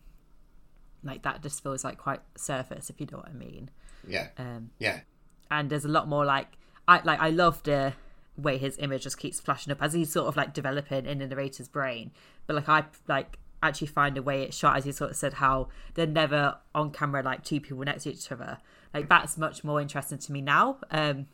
like 1.03 1.21
that 1.23 1.41
just 1.41 1.63
feels 1.63 1.83
like 1.83 1.97
quite 1.97 2.21
surface, 2.35 2.89
if 2.89 2.99
you 2.99 3.07
know 3.11 3.19
what 3.19 3.29
I 3.29 3.33
mean. 3.33 3.69
Yeah, 4.07 4.27
Um, 4.37 4.71
yeah, 4.79 5.01
and 5.49 5.69
there's 5.69 5.85
a 5.85 5.89
lot 5.89 6.07
more 6.07 6.25
like 6.25 6.57
I 6.87 7.01
like 7.03 7.19
I 7.19 7.29
love 7.29 7.63
the 7.63 7.93
way 8.37 8.57
his 8.57 8.77
image 8.77 9.03
just 9.03 9.17
keeps 9.17 9.39
flashing 9.39 9.71
up 9.73 9.81
as 9.81 9.93
he's 9.93 10.11
sort 10.11 10.27
of 10.27 10.37
like 10.37 10.53
developing 10.53 11.05
in 11.05 11.17
the 11.19 11.27
narrator's 11.27 11.67
brain. 11.67 12.11
But 12.45 12.55
like 12.57 12.69
I 12.69 12.85
like 13.07 13.39
actually 13.63 13.87
find 13.87 14.17
a 14.17 14.21
way 14.21 14.43
it's 14.43 14.55
shot 14.55 14.77
as 14.77 14.85
you 14.85 14.91
sort 14.91 15.11
of 15.11 15.17
said 15.17 15.33
how 15.33 15.67
they're 15.95 16.05
never 16.05 16.57
on 16.75 16.91
camera 16.91 17.23
like 17.23 17.43
two 17.43 17.59
people 17.59 17.79
next 17.79 18.03
to 18.03 18.11
each 18.11 18.31
other. 18.31 18.57
Like 18.93 19.09
that's 19.09 19.37
much 19.37 19.63
more 19.63 19.81
interesting 19.81 20.17
to 20.17 20.31
me 20.31 20.41
now 20.41 20.77
um 20.91 21.27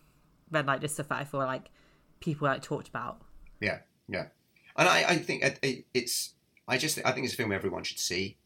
than 0.49 0.65
like 0.65 0.81
the 0.81 0.87
stuff 0.87 1.09
that 1.09 1.19
I 1.19 1.23
feel 1.25 1.41
like 1.41 1.69
people 2.19 2.47
like 2.47 2.61
talked 2.61 2.87
about. 2.87 3.21
yeah, 3.59 3.79
yeah. 4.07 4.27
And 4.75 4.89
I, 4.89 5.03
I 5.03 5.17
think 5.17 5.43
it, 5.43 5.59
it, 5.61 5.85
it's. 5.93 6.33
I 6.67 6.77
just. 6.77 6.99
I 7.05 7.11
think 7.11 7.25
it's 7.25 7.33
a 7.33 7.37
film 7.37 7.51
everyone 7.51 7.83
should 7.83 7.99
see. 7.99 8.37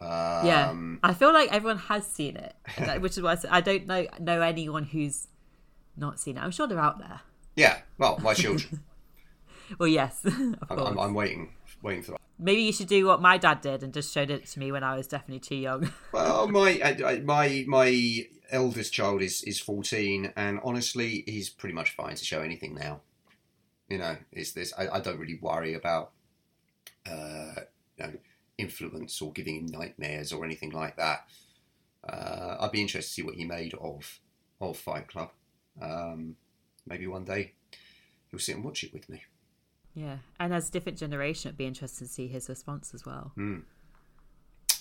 Um, 0.00 0.46
Yeah, 0.46 0.74
I 1.02 1.14
feel 1.14 1.32
like 1.32 1.52
everyone 1.52 1.78
has 1.78 2.06
seen 2.06 2.36
it, 2.36 2.54
which 3.00 3.16
is 3.16 3.22
why 3.22 3.32
I, 3.32 3.34
said, 3.36 3.50
I 3.50 3.60
don't 3.60 3.86
know 3.86 4.06
know 4.18 4.42
anyone 4.42 4.84
who's 4.84 5.28
not 5.96 6.20
seen 6.20 6.36
it. 6.36 6.40
I'm 6.40 6.50
sure 6.50 6.66
they're 6.66 6.80
out 6.80 6.98
there. 6.98 7.20
Yeah. 7.56 7.78
Well, 7.98 8.18
my 8.20 8.34
children. 8.34 8.82
Well, 9.78 9.86
yes, 9.86 10.18
I'm. 10.24 10.56
I'm, 10.68 10.98
I'm 10.98 11.14
waiting, 11.14 11.54
waiting 11.80 12.02
for 12.02 12.10
that. 12.10 12.20
Maybe 12.40 12.62
you 12.62 12.72
should 12.72 12.88
do 12.88 13.06
what 13.06 13.20
my 13.20 13.36
dad 13.36 13.60
did 13.60 13.82
and 13.82 13.92
just 13.92 14.12
showed 14.12 14.30
it 14.30 14.46
to 14.46 14.58
me 14.58 14.72
when 14.72 14.82
I 14.82 14.96
was 14.96 15.06
definitely 15.06 15.40
too 15.40 15.56
young. 15.56 15.92
Well, 16.12 16.48
my 16.48 17.20
my 17.24 17.64
my 17.68 18.26
eldest 18.50 18.92
child 18.92 19.22
is 19.22 19.42
is 19.42 19.60
14, 19.60 20.32
and 20.36 20.58
honestly, 20.64 21.22
he's 21.26 21.50
pretty 21.50 21.74
much 21.74 21.94
fine 21.94 22.16
to 22.16 22.24
show 22.24 22.40
anything 22.40 22.74
now. 22.74 23.00
You 23.88 23.98
know, 23.98 24.16
is 24.32 24.52
this? 24.54 24.72
I, 24.76 24.88
I 24.88 25.00
don't 25.00 25.18
really 25.18 25.38
worry 25.40 25.74
about, 25.74 26.12
uh, 27.06 27.62
you 27.98 28.06
know, 28.06 28.12
influence 28.58 29.20
or 29.20 29.32
giving 29.32 29.56
him 29.56 29.66
nightmares 29.66 30.32
or 30.32 30.44
anything 30.44 30.70
like 30.70 30.96
that. 30.96 31.26
Uh, 32.08 32.56
I'd 32.60 32.72
be 32.72 32.80
interested 32.80 33.08
to 33.08 33.14
see 33.14 33.22
what 33.22 33.34
he 33.34 33.44
made 33.44 33.74
of 33.74 34.20
of 34.60 34.76
Fight 34.76 35.08
Club. 35.08 35.30
Um, 35.80 36.36
maybe 36.86 37.06
one 37.06 37.24
day 37.24 37.52
he'll 38.30 38.40
sit 38.40 38.56
and 38.56 38.64
watch 38.64 38.84
it 38.84 38.92
with 38.92 39.08
me. 39.08 39.22
Yeah, 39.94 40.18
and 40.38 40.54
as 40.54 40.68
a 40.68 40.72
different 40.72 40.98
generation, 40.98 41.48
it'd 41.48 41.58
be 41.58 41.66
interesting 41.66 42.06
to 42.06 42.12
see 42.12 42.28
his 42.28 42.48
response 42.48 42.94
as 42.94 43.04
well. 43.04 43.32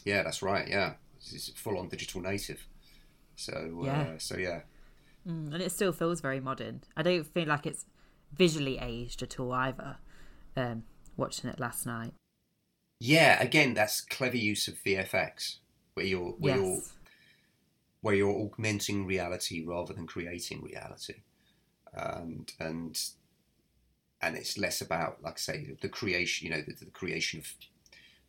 Yeah, 0.05 0.23
that's 0.23 0.41
right. 0.41 0.67
Yeah, 0.67 0.93
he's 1.19 1.49
full 1.55 1.77
on 1.77 1.89
digital 1.89 2.21
native. 2.21 2.65
So 3.35 3.81
Yeah. 3.83 4.01
Uh, 4.01 4.17
so 4.17 4.37
yeah. 4.37 4.61
Mm, 5.27 5.53
and 5.53 5.61
it 5.61 5.71
still 5.71 5.91
feels 5.91 6.21
very 6.21 6.39
modern. 6.39 6.81
I 6.95 7.03
don't 7.03 7.25
feel 7.25 7.47
like 7.47 7.65
it's 7.65 7.85
visually 8.33 8.77
aged 8.79 9.21
at 9.21 9.39
all 9.39 9.51
either. 9.51 9.97
Um, 10.55 10.83
watching 11.17 11.49
it 11.49 11.59
last 11.59 11.85
night. 11.85 12.13
Yeah, 12.99 13.41
again, 13.41 13.73
that's 13.73 14.01
clever 14.01 14.37
use 14.37 14.67
of 14.67 14.75
VFX, 14.83 15.57
where 15.93 16.05
you're 16.05 16.31
where 16.31 16.57
you're 16.57 16.81
where 18.01 18.15
you're 18.15 18.35
augmenting 18.35 19.05
reality 19.05 19.63
rather 19.65 19.93
than 19.93 20.07
creating 20.07 20.61
reality, 20.63 21.21
and 21.93 22.51
and 22.59 22.99
and 24.21 24.35
it's 24.35 24.57
less 24.57 24.81
about, 24.81 25.23
like 25.23 25.35
I 25.35 25.37
say, 25.37 25.75
the 25.81 25.89
creation. 25.89 26.47
You 26.47 26.53
know, 26.53 26.61
the, 26.61 26.73
the 26.73 26.91
creation 26.91 27.39
of 27.39 27.53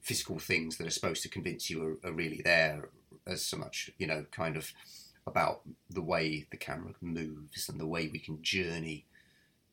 physical 0.01 0.39
things 0.39 0.77
that 0.77 0.87
are 0.87 0.91
supposed 0.91 1.23
to 1.23 1.29
convince 1.29 1.69
you 1.69 1.85
are, 1.85 2.09
are 2.09 2.13
really 2.13 2.41
there, 2.43 2.89
as 3.27 3.45
so 3.45 3.57
much 3.57 3.91
you 3.99 4.07
know, 4.07 4.25
kind 4.31 4.57
of 4.57 4.73
about 5.27 5.61
the 5.89 6.03
way 6.03 6.47
the 6.51 6.57
camera 6.57 6.93
moves 7.01 7.69
and 7.69 7.79
the 7.79 7.87
way 7.87 8.09
we 8.13 8.19
can 8.19 8.43
journey 8.43 9.07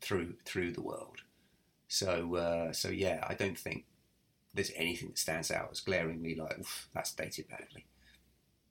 through 0.02 0.36
through 0.46 0.72
the 0.72 0.82
world. 0.82 1.22
So 1.88 2.36
uh, 2.36 2.74
so 2.74 2.90
yeah, 2.90 3.24
I 3.28 3.34
don't 3.34 3.58
think 3.58 3.86
there's 4.54 4.72
anything 4.76 5.10
that 5.10 5.18
stands 5.18 5.52
out 5.52 5.70
as 5.72 5.80
glaringly 5.80 6.36
like 6.36 6.60
"Oof, 6.60 6.90
that's 6.94 7.14
dated 7.14 7.48
badly. 7.48 7.86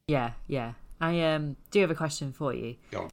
Yeah, 0.09 0.33
yeah. 0.47 0.75
I 1.01 1.21
um 1.23 1.57
do 1.71 1.81
have 1.81 1.91
a 1.91 1.95
question 1.95 2.33
for 2.33 2.55
you. 2.55 2.77
Go 2.91 3.03
on. 3.03 3.11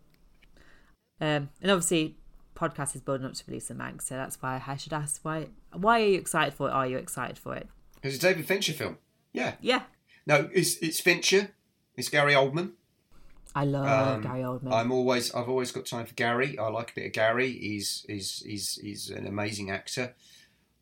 Um, 1.22 1.50
and 1.62 1.72
obviously, 1.72 2.18
podcast 2.56 2.96
is 2.96 3.02
building 3.02 3.26
up 3.26 3.34
to 3.34 3.44
release 3.48 3.70
a 3.70 3.74
Mank, 3.74 4.02
so 4.02 4.16
that's 4.16 4.42
why 4.42 4.62
I 4.66 4.76
should 4.78 4.94
ask 4.94 5.20
why. 5.24 5.48
Why 5.74 6.02
are 6.02 6.06
you 6.06 6.18
excited 6.18 6.54
for 6.54 6.68
it? 6.70 6.72
Are 6.72 6.88
you 6.88 6.98
excited 6.98 7.38
for 7.38 7.56
it? 7.56 7.68
It's 8.02 8.18
a 8.18 8.20
David 8.20 8.46
Fincher 8.46 8.74
film. 8.74 8.98
Yeah. 9.32 9.56
Yeah, 9.62 9.84
No, 10.28 10.50
it's 10.54 10.78
it's 10.78 11.00
Fincher. 11.00 11.52
It's 11.96 12.10
Gary 12.10 12.34
Oldman. 12.34 12.72
I 13.56 13.66
love 13.66 13.86
Um, 14.18 14.22
Gary 14.22 14.42
Oldman. 14.42 14.74
I'm 14.74 14.92
always 14.92 15.34
I've 15.34 15.48
always 15.50 15.72
got 15.72 15.86
time 15.86 16.06
for 16.06 16.14
Gary. 16.16 16.58
I 16.58 16.68
like 16.70 16.92
a 16.92 16.96
bit 16.96 17.06
of 17.08 17.14
Gary. 17.14 17.52
He's 17.52 18.06
he's 18.08 18.44
he's 18.46 18.76
he's 18.76 19.10
an 19.10 19.26
amazing 19.28 19.70
actor. 19.72 20.16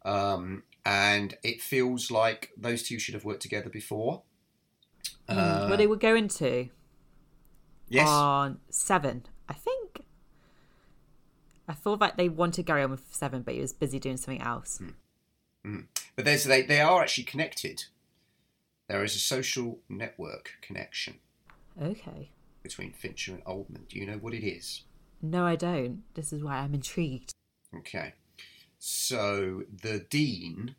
Um, 0.04 0.64
and 0.86 1.36
it 1.44 1.62
feels 1.62 2.10
like 2.12 2.52
those 2.58 2.84
two 2.84 2.98
should 2.98 3.14
have 3.14 3.24
worked 3.26 3.42
together 3.42 3.70
before. 3.70 4.24
Mm, 5.30 5.38
Uh, 5.38 5.68
well, 5.70 5.78
they 5.78 5.88
were 5.88 5.96
going 5.96 6.28
to 6.28 6.70
yes. 7.88 8.08
on 8.08 8.60
seven, 8.70 9.26
I 9.48 9.54
think. 9.54 9.81
I 11.72 11.74
thought 11.74 12.00
that 12.02 12.18
they 12.18 12.28
wanted 12.28 12.66
Gary 12.66 12.84
on 12.84 12.92
with 12.92 13.06
seven, 13.12 13.44
but 13.44 13.54
he 13.54 13.62
was 13.62 13.72
busy 13.72 13.98
doing 13.98 14.18
something 14.18 14.42
else. 14.42 14.82
Hmm. 15.64 15.80
But 16.18 16.26
there's 16.26 16.44
they, 16.44 16.64
they 16.64 16.82
are 16.82 17.02
actually 17.02 17.24
connected. 17.24 17.86
There 18.90 19.06
is 19.06 19.16
a 19.16 19.20
social 19.20 19.80
network 19.88 20.52
connection 20.62 21.20
Okay. 21.82 22.32
between 22.62 22.92
Fincher 22.92 23.34
and 23.34 23.46
Oldman. 23.46 23.88
Do 23.88 23.98
you 23.98 24.06
know 24.06 24.18
what 24.18 24.34
it 24.34 24.46
is? 24.46 24.84
No, 25.22 25.46
I 25.46 25.56
don't. 25.56 26.04
This 26.14 26.34
is 26.34 26.44
why 26.44 26.58
I'm 26.58 26.74
intrigued. 26.74 27.32
Okay. 27.74 28.16
So 28.78 29.64
the 29.82 30.00
dean 30.10 30.76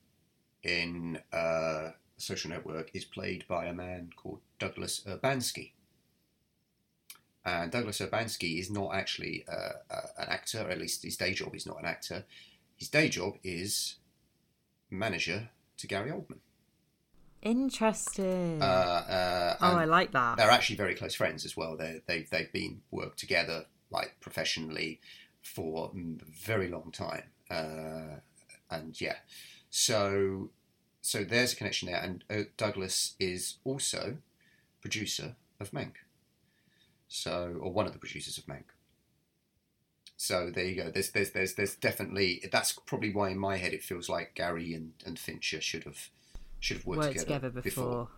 in 0.62 1.20
uh, 1.32 1.92
Social 2.18 2.50
Network 2.50 2.90
is 2.92 3.06
played 3.06 3.46
by 3.48 3.64
a 3.64 3.72
man 3.72 4.10
called 4.14 4.40
Douglas 4.58 5.02
Urbanski. 5.08 5.72
And 7.44 7.72
Douglas 7.72 7.98
Urbanski 7.98 8.60
is 8.60 8.70
not 8.70 8.94
actually 8.94 9.44
uh, 9.48 9.72
uh, 9.90 10.06
an 10.18 10.28
actor, 10.28 10.60
or 10.60 10.70
at 10.70 10.78
least 10.78 11.02
his 11.02 11.16
day 11.16 11.34
job 11.34 11.54
is 11.54 11.66
not 11.66 11.78
an 11.80 11.86
actor. 11.86 12.24
His 12.76 12.88
day 12.88 13.08
job 13.08 13.34
is 13.42 13.96
manager 14.90 15.48
to 15.78 15.86
Gary 15.86 16.10
Oldman. 16.10 16.38
Interesting. 17.42 18.62
Uh, 18.62 18.64
uh, 18.64 19.56
oh, 19.60 19.76
I 19.76 19.84
like 19.84 20.12
that. 20.12 20.36
they're 20.36 20.50
actually 20.50 20.76
very 20.76 20.94
close 20.94 21.14
friends 21.14 21.44
as 21.44 21.56
well. 21.56 21.76
They 21.76 22.00
they've 22.06 22.30
they've 22.30 22.52
been 22.52 22.82
worked 22.92 23.18
together 23.18 23.66
like 23.90 24.16
professionally 24.20 25.00
for 25.42 25.90
a 25.92 26.24
very 26.46 26.68
long 26.68 26.92
time, 26.92 27.24
uh, 27.50 28.20
and 28.70 28.98
yeah, 29.00 29.16
so 29.70 30.50
so 31.00 31.24
there's 31.24 31.52
a 31.52 31.56
connection 31.56 31.90
there. 31.90 32.00
And 32.00 32.24
uh, 32.30 32.44
Douglas 32.56 33.16
is 33.18 33.56
also 33.64 34.18
producer 34.80 35.34
of 35.58 35.72
Mank, 35.72 35.94
so 37.12 37.56
or 37.60 37.72
one 37.72 37.86
of 37.86 37.92
the 37.92 37.98
producers 37.98 38.38
of 38.38 38.44
Mank. 38.46 38.64
So 40.16 40.50
there 40.54 40.64
you 40.64 40.76
go. 40.76 40.90
There's 40.90 41.10
there's 41.10 41.30
there's 41.32 41.54
there's 41.54 41.74
definitely 41.76 42.44
that's 42.52 42.72
probably 42.72 43.12
why 43.12 43.30
in 43.30 43.38
my 43.38 43.56
head 43.56 43.72
it 43.72 43.82
feels 43.82 44.08
like 44.08 44.34
Gary 44.34 44.72
and, 44.74 44.92
and 45.04 45.18
Fincher 45.18 45.60
should 45.60 45.84
have 45.84 46.10
should 46.60 46.76
have 46.78 46.86
worked, 46.86 47.02
Worked 47.06 47.18
together 47.18 47.50
before. 47.50 47.62
before. 47.62 48.08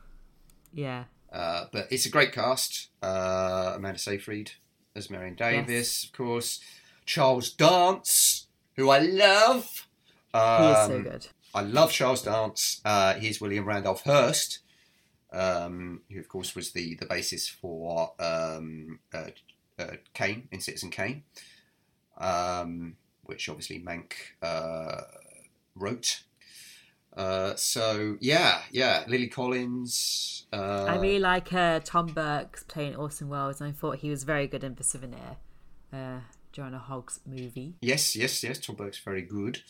Yeah. 0.72 1.04
Uh, 1.32 1.64
but 1.72 1.88
it's 1.90 2.06
a 2.06 2.10
great 2.10 2.32
cast. 2.32 2.90
Uh, 3.02 3.72
Amanda 3.76 3.98
Seyfried 3.98 4.52
as 4.94 5.10
Marion 5.10 5.34
Davies, 5.34 6.04
of 6.04 6.12
course. 6.16 6.60
Charles 7.06 7.50
Dance, 7.50 8.46
who 8.76 8.90
I 8.90 8.98
love. 8.98 9.64
He 10.32 10.38
is 10.38 10.86
so 10.86 10.96
Um, 10.96 11.02
good. 11.02 11.26
I 11.54 11.62
love 11.62 11.90
Charles 11.92 12.22
Dance. 12.22 12.80
Uh, 12.84 13.14
he's 13.14 13.40
William 13.40 13.64
Randolph 13.64 14.02
Hearst, 14.04 14.60
um, 15.34 16.02
who 16.10 16.20
of 16.20 16.28
course 16.28 16.54
was 16.54 16.72
the 16.72 16.94
the 16.94 17.06
basis 17.06 17.48
for 17.48 18.12
um, 18.18 19.00
uh, 19.12 19.30
uh, 19.78 19.96
Kane 20.14 20.48
in 20.50 20.60
Citizen 20.60 20.90
Kane, 20.90 21.24
um, 22.18 22.96
which 23.24 23.48
obviously 23.48 23.80
Mank 23.80 24.12
uh, 24.42 25.02
wrote. 25.74 26.22
Uh, 27.16 27.54
so 27.56 28.16
yeah, 28.20 28.62
yeah, 28.70 29.04
Lily 29.06 29.28
Collins. 29.28 30.46
Uh, 30.52 30.86
I 30.88 30.96
really 30.96 31.18
like 31.18 31.52
uh, 31.52 31.80
Tom 31.84 32.06
Burke's 32.06 32.64
playing 32.64 32.96
Orson 32.96 33.28
Welles, 33.28 33.60
and 33.60 33.68
I 33.68 33.72
thought 33.72 33.98
he 33.98 34.10
was 34.10 34.24
very 34.24 34.46
good 34.46 34.64
in 34.64 34.74
The 34.74 34.84
Souvenir, 34.84 35.36
uh, 35.92 36.20
Joanna 36.52 36.78
Hogg's 36.78 37.20
movie. 37.26 37.74
Yes, 37.80 38.16
yes, 38.16 38.42
yes. 38.42 38.58
Tom 38.58 38.76
Burke's 38.76 38.98
very 38.98 39.22
good. 39.22 39.62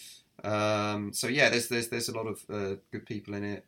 Um, 0.43 1.13
so 1.13 1.29
yeah, 1.29 1.49
there's 1.49 1.69
there's 1.69 1.89
there's 1.89 2.09
a 2.09 2.17
lot 2.17 2.27
of 2.27 2.45
uh, 2.51 2.77
good 2.91 3.07
people 3.07 3.35
in 3.35 3.45
it. 3.45 3.65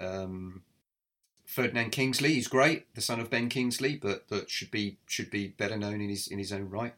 Ferdinand 1.46 1.90
Kingsley, 1.90 2.34
he's 2.34 2.48
great, 2.48 2.92
the 2.94 3.00
son 3.00 3.20
of 3.20 3.30
Ben 3.30 3.48
Kingsley, 3.48 3.96
but 3.96 4.28
but 4.28 4.50
should 4.50 4.70
be 4.70 4.98
should 5.06 5.30
be 5.30 5.48
better 5.48 5.76
known 5.76 6.00
in 6.00 6.08
his 6.08 6.26
in 6.26 6.38
his 6.38 6.52
own 6.52 6.68
right. 6.68 6.94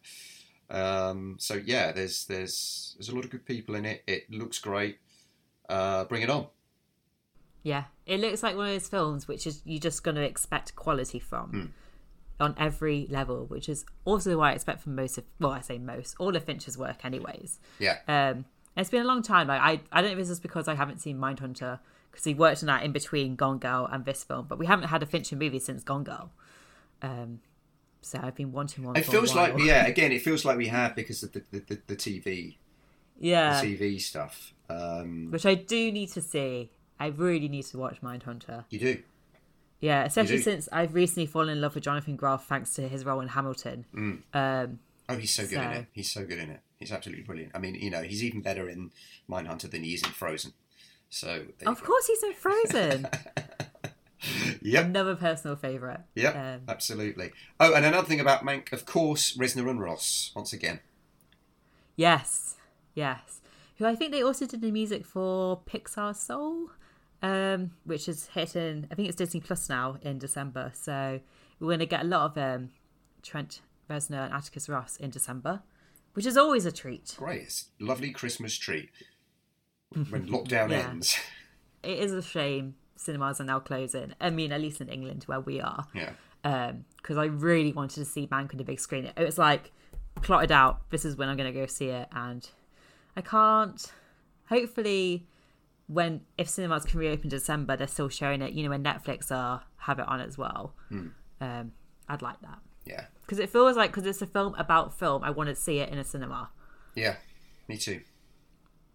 Um, 0.71 1.37
so 1.39 1.55
yeah, 1.55 1.93
there's 1.93 2.25
there's 2.25 2.97
there's 2.99 3.11
a 3.11 3.15
lot 3.15 3.25
of 3.25 3.31
good 3.31 3.45
people 3.45 3.75
in 3.75 3.85
it. 3.85 4.03
It 4.07 4.31
looks 4.31 4.59
great. 4.59 4.99
Uh, 5.69 6.05
bring 6.05 6.23
it 6.23 6.31
on. 6.31 6.47
Yeah, 7.63 7.85
it 8.07 8.21
looks 8.21 8.43
like 8.43 8.57
one 8.57 8.67
of 8.67 8.73
those 8.73 8.89
films 8.89 9.29
which 9.29 9.47
is 9.47 9.61
you're 9.65 9.81
just 9.81 10.03
going 10.03 10.15
to 10.17 10.23
expect 10.23 10.75
quality 10.75 11.19
from 11.19 11.75
on 12.41 12.55
every 12.59 13.07
level, 13.11 13.47
which 13.47 13.69
is 13.69 13.85
also 14.05 14.39
what 14.39 14.51
I 14.51 14.53
expect 14.53 14.83
from 14.83 14.95
most 14.95 15.19
of 15.19 15.25
well, 15.39 15.53
I 15.53 15.61
say 15.61 15.79
most 15.79 16.17
all 16.19 16.35
of 16.35 16.45
Fincher's 16.45 16.79
work, 16.79 17.05
anyways. 17.05 17.59
Yeah. 17.79 17.99
Um, 18.09 18.47
it's 18.77 18.91
been 18.91 19.03
a 19.03 19.07
long 19.07 19.23
time. 19.23 19.49
Like 19.49 19.61
I, 19.61 19.81
I 19.93 20.01
don't 20.01 20.11
know 20.11 20.13
if 20.13 20.19
this 20.19 20.31
is 20.31 20.41
because 20.41 20.69
I 20.69 20.75
haven't 20.75 21.01
seen 21.01 21.19
Mindhunter 21.19 21.81
because 22.11 22.25
he 22.25 22.35
worked 22.35 22.63
on 22.63 22.67
that 22.69 22.83
in 22.83 22.93
between 22.93 23.37
Gone 23.37 23.59
Girl 23.59 23.89
and 23.91 24.05
this 24.05 24.25
film, 24.25 24.47
but 24.49 24.59
we 24.59 24.67
haven't 24.67 24.89
had 24.89 25.03
a 25.03 25.07
Fincher 25.07 25.37
movie 25.37 25.59
since 25.59 25.83
Gone 25.83 26.05
Girl. 26.05 26.31
Um, 27.03 27.41
so 28.01 28.21
I've 28.23 28.35
been 28.35 28.53
wanting 28.53 28.85
one. 28.85 28.97
It 28.97 29.07
feels 29.07 29.35
like 29.35 29.55
yeah. 29.59 29.87
Again, 29.95 30.13
it 30.13 30.23
feels 30.23 30.45
like 30.45 30.57
we 30.57 30.69
have 30.69 30.95
because 30.95 31.23
of 31.23 31.33
the 31.33 31.43
the, 31.51 31.61
the, 31.61 31.81
the 31.89 31.97
TV 31.97 32.57
yeah, 33.19 33.61
the 33.61 33.77
TV 33.77 34.01
stuff. 34.01 34.55
Um, 34.71 35.31
which 35.31 35.47
I 35.47 35.55
do 35.55 35.91
need 35.93 36.11
to 36.11 36.21
see. 36.21 36.71
I 37.01 37.07
really 37.07 37.49
need 37.49 37.65
to 37.67 37.79
watch 37.79 38.01
Mindhunter. 38.01 38.65
you 38.71 38.79
do. 38.79 39.03
Yeah, 39.81 40.05
especially 40.05 40.39
do. 40.39 40.43
since 40.43 40.69
I've 40.73 40.93
recently 40.95 41.27
fallen 41.27 41.51
in 41.51 41.61
love 41.61 41.77
with 41.77 41.85
Jonathan 41.85 42.17
Groff 42.17 42.49
thanks 42.49 42.75
to 42.75 42.89
his 42.89 43.05
role 43.05 43.21
in 43.21 43.29
Hamilton. 43.29 43.85
Um, 44.35 44.81
Oh, 45.09 45.17
he's 45.17 45.31
so 45.31 45.47
good 45.47 45.59
in 45.59 45.71
it. 45.71 45.87
He's 45.93 46.11
so 46.11 46.25
good 46.25 46.39
in 46.39 46.51
it. 46.51 46.61
He's 46.79 46.93
absolutely 46.93 47.25
brilliant. 47.25 47.53
I 47.55 47.59
mean, 47.59 47.75
you 47.75 47.91
know, 47.91 48.03
he's 48.03 48.23
even 48.23 48.41
better 48.41 48.69
in 48.69 48.93
Mindhunter 49.29 49.71
than 49.71 49.83
he 49.83 49.95
is 49.95 50.03
in 50.03 50.11
Frozen. 50.11 50.53
So, 51.11 51.47
of 51.67 51.83
course, 51.83 52.07
he's 52.07 52.23
in 52.23 52.35
Frozen. 52.35 53.09
Yep. 54.63 54.87
Another 54.87 55.15
personal 55.15 55.57
favourite. 55.57 56.01
Yep. 56.15 56.37
Um, 56.37 56.61
absolutely. 56.69 57.33
Oh, 57.61 57.75
and 57.75 57.85
another 57.85 58.07
thing 58.07 58.21
about 58.21 58.45
Mank, 58.45 58.73
of 58.73 58.85
course, 58.85 59.37
Reznor 59.37 59.71
and 59.71 59.81
Ross 59.81 60.33
once 60.35 60.53
again. 60.53 60.81
Yes, 61.97 62.57
yes. 62.95 63.41
Who 63.77 63.87
I 63.87 63.95
think 63.95 64.13
they 64.13 64.23
also 64.23 64.47
did 64.47 64.61
the 64.61 64.71
music 64.71 65.07
for 65.07 65.61
Pixar 65.67 66.15
Soul, 66.15 66.71
um, 67.23 67.73
which 67.85 68.09
is 68.09 68.27
hitting. 68.35 68.89
I 68.91 68.95
think 68.95 69.09
it's 69.09 69.17
Disney 69.17 69.41
Plus 69.41 69.69
now 69.69 69.99
in 70.03 70.19
December. 70.19 70.73
So 70.75 71.21
we're 71.61 71.69
going 71.69 71.79
to 71.81 71.87
get 71.87 72.03
a 72.03 72.09
lot 72.09 72.31
of 72.31 72.39
um, 72.39 72.71
Trent 73.23 73.61
Reznor 73.89 74.25
and 74.27 74.35
Atticus 74.35 74.69
Ross 74.69 74.97
in 74.97 75.11
December, 75.11 75.63
which 76.19 76.27
is 76.27 76.37
always 76.37 76.67
a 76.67 76.73
treat. 76.73 77.15
Great. 77.17 77.43
It's 77.43 77.67
lovely 77.79 78.11
Christmas 78.11 78.57
treat 78.59 78.91
when 79.93 80.27
lockdown 80.29 80.71
Yeah. 80.71 80.89
ends. 80.91 81.17
It 81.85 82.01
is 82.01 82.13
a 82.13 82.21
shame 82.23 82.75
cinemas 82.97 83.41
are 83.41 83.45
now 83.45 83.61
closing. 83.61 84.13
I 84.21 84.31
mean, 84.31 84.51
at 84.51 84.61
least 84.61 84.81
in 84.81 84.89
England 84.89 85.23
where 85.27 85.39
we 85.41 85.61
are. 85.61 85.87
Yeah. 85.95 86.11
because 86.97 87.17
I 87.17 87.27
really 87.27 87.73
wanted 87.73 87.95
to 88.01 88.05
see 88.05 88.27
Mank 88.27 88.51
on 88.53 88.57
the 88.59 88.65
big 88.65 88.81
screen. 88.81 89.05
It 89.17 89.25
was 89.25 89.39
like 89.39 89.71
plotted 90.21 90.51
out. 90.51 90.91
This 90.91 91.05
is 91.05 91.15
when 91.17 91.29
I'm 91.29 91.37
going 91.37 91.53
to 91.53 91.59
go 91.61 91.67
see 91.67 91.87
it, 91.91 92.09
and 92.11 92.47
I 93.17 93.21
can't. 93.21 93.81
Hopefully, 94.49 95.29
when 95.87 96.23
if 96.37 96.49
cinemas 96.49 96.85
can 96.85 96.99
reopen 96.99 97.25
in 97.27 97.31
December, 97.31 97.77
they're 97.77 97.87
still 97.87 98.09
showing 98.09 98.43
it. 98.43 98.53
You 98.55 98.65
know, 98.65 98.71
when 98.71 98.83
Netflix 98.83 99.31
are 99.31 99.63
have 99.77 100.01
it 100.01 100.09
on 100.09 100.21
as 100.21 100.37
well. 100.37 100.75
Um, 101.41 101.73
I'd 102.09 102.23
like 102.23 102.41
that 102.43 102.59
Yeah. 102.85 103.05
Because 103.29 103.39
it 103.39 103.51
feels 103.51 103.77
like 103.77 103.91
because 103.91 104.07
it's 104.07 104.23
a 104.23 104.27
film 104.27 104.55
about 104.57 104.99
film. 104.99 105.23
I 105.23 105.29
want 105.29 105.51
to 105.51 105.55
see 105.55 105.81
it 105.81 105.91
in 105.91 105.99
a 105.99 106.05
cinema, 106.05 106.49
Yeah. 106.95 107.17
Me 107.69 107.77
too. 107.77 108.01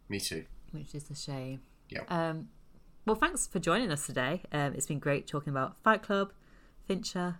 Me 0.10 0.20
too. 0.20 0.46
which 0.72 0.96
is 0.96 1.08
a 1.12 1.16
shame. 1.16 1.62
Yeah. 1.90 2.02
Um, 2.10 2.48
well, 3.06 3.16
thanks 3.16 3.46
for 3.46 3.60
joining 3.60 3.92
us 3.92 4.08
today. 4.08 4.42
Um, 4.52 4.74
it's 4.74 4.88
been 4.88 4.98
great 4.98 5.28
talking 5.28 5.52
about 5.52 5.78
Fight 5.84 6.02
Club, 6.02 6.34
Fincher, 6.88 7.38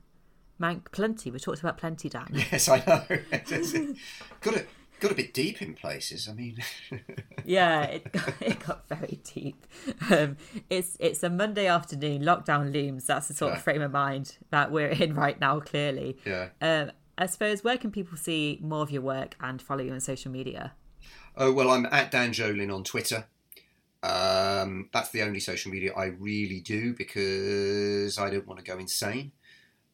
Mank, 0.62 0.92
plenty. 0.92 1.32
We 1.32 1.40
talked 1.40 1.62
about 1.62 1.80
plenty, 1.80 2.10
Dan. 2.10 2.28
yes, 2.52 2.70
I 2.70 2.78
know. 2.86 3.04
got 4.42 4.56
a 4.58 4.66
got 5.04 5.12
a 5.12 5.16
bit 5.16 5.34
deep 5.34 5.62
in 5.62 5.74
places. 5.76 6.28
I 6.28 6.34
mean, 6.34 6.58
yeah, 7.46 7.84
it 7.84 8.12
got, 8.12 8.34
it 8.42 8.60
got 8.66 8.88
very 8.90 9.20
deep. 9.24 9.66
Um, 10.10 10.38
it's 10.70 10.98
it's 11.00 11.22
a 11.24 11.30
Monday 11.30 11.68
afternoon. 11.68 12.24
Lockdown 12.24 12.74
looms. 12.74 13.06
That's 13.06 13.28
the 13.28 13.34
sort 13.34 13.52
Yeah. 13.54 13.58
of 13.58 13.64
frame 13.64 13.82
of 13.82 13.92
mind 13.92 14.38
that 14.50 14.72
we're 14.72 14.88
in 14.90 15.14
right 15.24 15.40
now. 15.40 15.60
Clearly, 15.60 16.18
yeah. 16.26 16.50
um, 16.62 16.92
I 17.18 17.28
suppose 17.28 17.64
where 17.64 17.78
can 17.78 17.92
people 17.92 18.18
see 18.18 18.60
more 18.62 18.82
of 18.82 18.90
your 18.92 19.02
work 19.04 19.36
and 19.40 19.62
follow 19.62 19.84
you 19.84 19.92
on 19.94 20.00
social 20.00 20.32
media? 20.32 20.74
Oh 21.38 21.52
well, 21.52 21.70
I'm 21.70 21.86
at 21.88 22.12
Dan 22.12 22.32
Jolin 22.32 22.74
on 22.74 22.84
Twitter. 22.84 23.26
Um, 24.02 24.90
that's 24.92 25.12
the 25.12 25.22
only 25.22 25.40
social 25.40 25.72
media 25.72 25.94
I 25.96 26.06
really 26.08 26.60
do 26.60 26.94
because 26.94 28.18
I 28.18 28.30
don't 28.30 28.46
want 28.46 28.60
to 28.60 28.66
go 28.66 28.78
insane. 28.78 29.32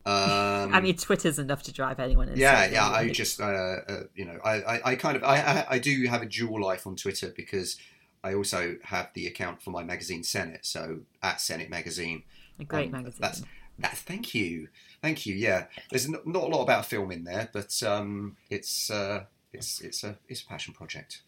Um, 0.06 0.14
I 0.74 0.82
mean, 0.82 0.96
Twitter's 0.96 1.40
enough 1.40 1.64
to 1.64 1.74
drive 1.74 2.00
anyone 2.00 2.30
insane. 2.30 2.42
yeah, 2.42 2.70
yeah. 2.70 2.90
I 2.90 3.10
just, 3.10 3.42
uh, 3.42 3.46
uh, 3.46 4.04
you 4.16 4.26
know, 4.26 4.40
I, 4.44 4.62
I, 4.62 4.82
I 4.92 4.96
kind 4.96 5.18
of, 5.18 5.24
I, 5.24 5.38
I, 5.38 5.66
I 5.72 5.80
do 5.80 6.06
have 6.08 6.22
a 6.22 6.26
dual 6.26 6.62
life 6.62 6.88
on 6.88 6.96
Twitter 6.96 7.34
because 7.36 7.78
I 8.24 8.34
also 8.34 8.78
have 8.84 9.10
the 9.14 9.28
account 9.28 9.62
for 9.62 9.72
my 9.72 9.84
magazine 9.84 10.24
Senet. 10.24 10.60
So 10.66 11.00
at 11.24 11.38
Senet 11.38 11.70
Magazine, 11.70 12.24
a 12.60 12.64
great 12.66 12.88
um, 12.88 12.92
magazine. 12.92 13.22
That's 13.22 13.44
that's. 13.78 14.02
Thank 14.02 14.36
you, 14.36 14.68
thank 15.02 15.26
you. 15.26 15.36
Yeah, 15.36 15.66
there's 15.90 16.10
not, 16.10 16.28
not 16.28 16.44
a 16.44 16.48
lot 16.48 16.64
about 16.64 16.86
film 16.86 17.12
in 17.12 17.24
there, 17.24 17.50
but 17.54 17.82
um, 17.84 18.36
it's 18.50 18.92
uh, 18.92 19.24
it's 19.54 19.80
it's 19.82 20.04
a 20.04 20.18
it's 20.28 20.42
a 20.42 20.46
passion 20.46 20.74
project 20.74 21.22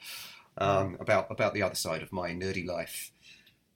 um, 0.57 0.97
about 0.99 1.27
about 1.29 1.53
the 1.53 1.63
other 1.63 1.75
side 1.75 2.01
of 2.01 2.11
my 2.11 2.31
nerdy 2.31 2.65
life. 2.65 3.10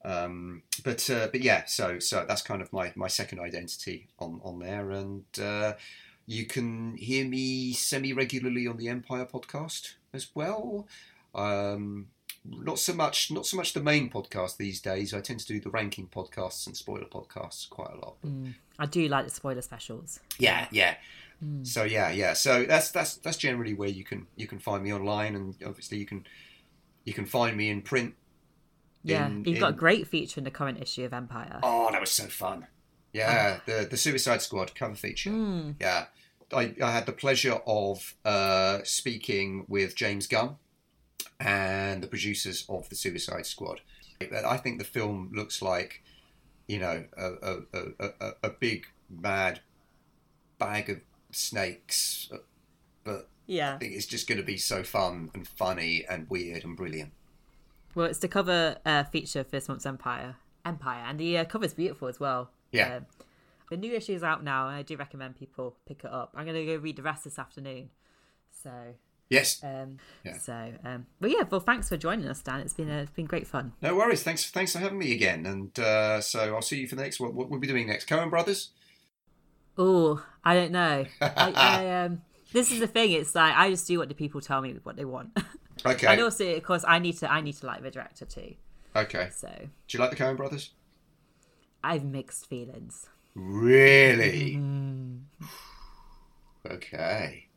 Um, 0.05 0.61
but 0.83 1.09
uh, 1.09 1.27
but 1.31 1.41
yeah, 1.41 1.65
so 1.65 1.97
so 1.99 2.25
that's 2.27 2.43
kind 2.43 2.61
of 2.61 2.71
my, 2.71 2.93
my 2.95 3.07
second 3.07 3.39
identity 3.39 4.07
on 4.19 4.39
on 4.43 4.59
there, 4.59 4.91
and 4.91 5.25
uh, 5.41 5.73
you 6.27 6.45
can 6.45 6.95
hear 6.95 7.25
me 7.25 7.73
semi 7.73 8.13
regularly 8.13 8.67
on 8.67 8.77
the 8.77 8.87
Empire 8.87 9.25
podcast 9.25 9.95
as 10.13 10.27
well. 10.35 10.87
Um, 11.33 12.07
not 12.45 12.77
so 12.77 12.93
much 12.93 13.31
not 13.31 13.47
so 13.47 13.57
much 13.57 13.73
the 13.73 13.81
main 13.81 14.11
podcast 14.11 14.57
these 14.57 14.79
days. 14.79 15.11
I 15.11 15.21
tend 15.21 15.39
to 15.39 15.47
do 15.47 15.59
the 15.59 15.71
ranking 15.71 16.07
podcasts 16.07 16.67
and 16.67 16.77
spoiler 16.77 17.05
podcasts 17.05 17.67
quite 17.67 17.91
a 17.91 17.97
lot. 17.97 18.17
I 18.77 18.85
do 18.85 19.07
like 19.07 19.25
the 19.25 19.31
spoiler 19.31 19.63
specials. 19.63 20.19
Yeah, 20.37 20.67
yeah. 20.71 20.95
So 21.63 21.83
yeah, 21.83 22.11
yeah. 22.11 22.33
So 22.33 22.63
that's 22.63 22.91
that's 22.91 23.15
that's 23.17 23.37
generally 23.37 23.73
where 23.73 23.89
you 23.89 24.03
can 24.03 24.27
you 24.35 24.47
can 24.47 24.59
find 24.59 24.83
me 24.83 24.93
online, 24.93 25.35
and 25.35 25.55
obviously 25.65 25.97
you 25.97 26.05
can 26.05 26.25
you 27.03 27.13
can 27.13 27.25
find 27.25 27.57
me 27.57 27.69
in 27.69 27.81
print. 27.81 28.13
Yeah, 29.05 29.27
in- 29.27 29.43
you've 29.45 29.59
got 29.59 29.69
a 29.69 29.77
great 29.77 30.07
feature 30.07 30.39
in 30.39 30.43
the 30.43 30.51
current 30.51 30.81
issue 30.81 31.03
of 31.05 31.13
Empire. 31.13 31.59
Oh, 31.63 31.89
that 31.91 32.01
was 32.01 32.11
so 32.11 32.25
fun. 32.25 32.67
Yeah, 33.13 33.59
the 33.65 33.87
the 33.89 33.97
Suicide 33.97 34.41
Squad 34.41 34.75
cover 34.75 34.95
feature. 34.95 35.31
Yeah, 35.79 36.05
I, 36.53 36.75
I 36.83 36.91
had 36.91 37.05
the 37.05 37.13
pleasure 37.13 37.59
of 37.65 38.13
uh, 38.25 38.79
speaking 38.83 39.65
with 39.69 39.95
James 39.95 40.27
Gunn 40.27 40.57
and 41.39 42.03
the 42.03 42.07
producers 42.07 42.65
of 42.67 42.89
the 42.89 42.95
Suicide 42.95 43.45
Squad. 43.45 43.81
I 44.21 44.57
think 44.57 44.79
the 44.79 44.85
film 44.85 45.31
looks 45.33 45.61
like, 45.61 46.03
you 46.67 46.79
know, 46.79 47.05
a 47.17 47.25
a, 47.25 47.57
a, 47.73 48.09
a, 48.19 48.31
a 48.43 48.49
big 48.49 48.87
mad 49.09 49.61
bag 50.57 50.89
of 50.89 50.99
snakes, 51.31 52.29
but 53.03 53.29
Yeah. 53.45 53.75
I 53.75 53.77
think 53.77 53.93
it's 53.93 54.05
just 54.05 54.27
going 54.27 54.39
to 54.39 54.43
be 54.45 54.57
so 54.57 54.83
fun 54.83 55.29
and 55.33 55.47
funny 55.47 56.05
and 56.09 56.29
weird 56.29 56.63
and 56.63 56.75
brilliant. 56.75 57.11
Well, 57.95 58.05
it's 58.07 58.19
the 58.19 58.27
cover 58.27 58.77
uh, 58.85 59.05
feature 59.05 59.43
for 59.43 59.51
this 59.51 59.67
month's 59.67 59.85
Empire. 59.85 60.35
Empire, 60.65 61.03
and 61.07 61.19
the 61.19 61.37
uh, 61.39 61.45
cover's 61.45 61.73
beautiful 61.73 62.07
as 62.07 62.19
well. 62.19 62.49
Yeah. 62.71 62.97
Um, 62.97 63.05
the 63.69 63.77
new 63.77 63.93
issue 63.93 64.13
is 64.13 64.23
out 64.23 64.43
now, 64.43 64.67
and 64.67 64.75
I 64.77 64.81
do 64.83 64.95
recommend 64.97 65.37
people 65.39 65.75
pick 65.87 66.03
it 66.03 66.11
up. 66.11 66.31
I'm 66.35 66.45
going 66.45 66.57
to 66.57 66.65
go 66.65 66.77
read 66.77 66.97
the 66.97 67.03
rest 67.03 67.23
this 67.23 67.39
afternoon. 67.39 67.89
So, 68.63 68.71
Yes. 69.29 69.63
um, 69.63 69.97
Yeah. 70.23 70.37
so, 70.37 70.73
um, 70.83 71.05
but 71.19 71.31
yeah. 71.31 71.43
Well, 71.49 71.61
thanks 71.61 71.89
for 71.89 71.97
joining 71.97 72.27
us, 72.27 72.41
Dan. 72.41 72.59
It's 72.61 72.73
been 72.73 72.89
uh, 72.91 73.01
it's 73.03 73.11
been 73.11 73.25
great 73.25 73.47
fun. 73.47 73.73
No 73.81 73.95
worries. 73.95 74.23
Thanks, 74.23 74.49
thanks 74.51 74.73
for 74.73 74.79
having 74.79 74.97
me 74.99 75.13
again. 75.13 75.45
And 75.45 75.79
uh, 75.79 76.21
so 76.21 76.53
I'll 76.55 76.61
see 76.61 76.79
you 76.79 76.87
for 76.87 76.95
the 76.95 77.01
next. 77.03 77.19
What, 77.19 77.33
what 77.33 77.49
we'll 77.49 77.59
be 77.59 77.67
doing 77.67 77.87
next? 77.87 78.07
Coen 78.09 78.29
Brothers. 78.29 78.69
Oh, 79.77 80.23
I 80.43 80.53
don't 80.55 80.71
know. 80.71 81.05
I, 81.21 81.51
I 81.55 82.03
um, 82.05 82.21
this 82.53 82.71
is 82.71 82.79
the 82.79 82.87
thing. 82.87 83.11
It's 83.11 83.33
like 83.35 83.53
I 83.55 83.69
just 83.69 83.87
do 83.87 83.97
what 83.99 84.09
the 84.09 84.15
people 84.15 84.41
tell 84.41 84.61
me 84.61 84.75
what 84.83 84.95
they 84.95 85.05
want, 85.05 85.37
Okay. 85.85 86.07
and 86.07 86.21
also, 86.21 86.55
of 86.55 86.63
course, 86.63 86.83
I 86.87 86.99
need 86.99 87.17
to 87.17 87.31
I 87.31 87.41
need 87.41 87.53
to 87.57 87.65
like 87.65 87.81
the 87.83 87.91
director 87.91 88.25
too. 88.25 88.55
Okay. 88.95 89.29
So 89.35 89.49
Do 89.87 89.97
you 89.97 89.99
like 89.99 90.11
the 90.11 90.15
Coen 90.15 90.37
Brothers? 90.37 90.71
I 91.83 91.93
have 91.93 92.03
mixed 92.03 92.47
feelings. 92.47 93.07
Really? 93.35 94.55
Mm-hmm. 94.55 95.45
Okay. 96.71 97.47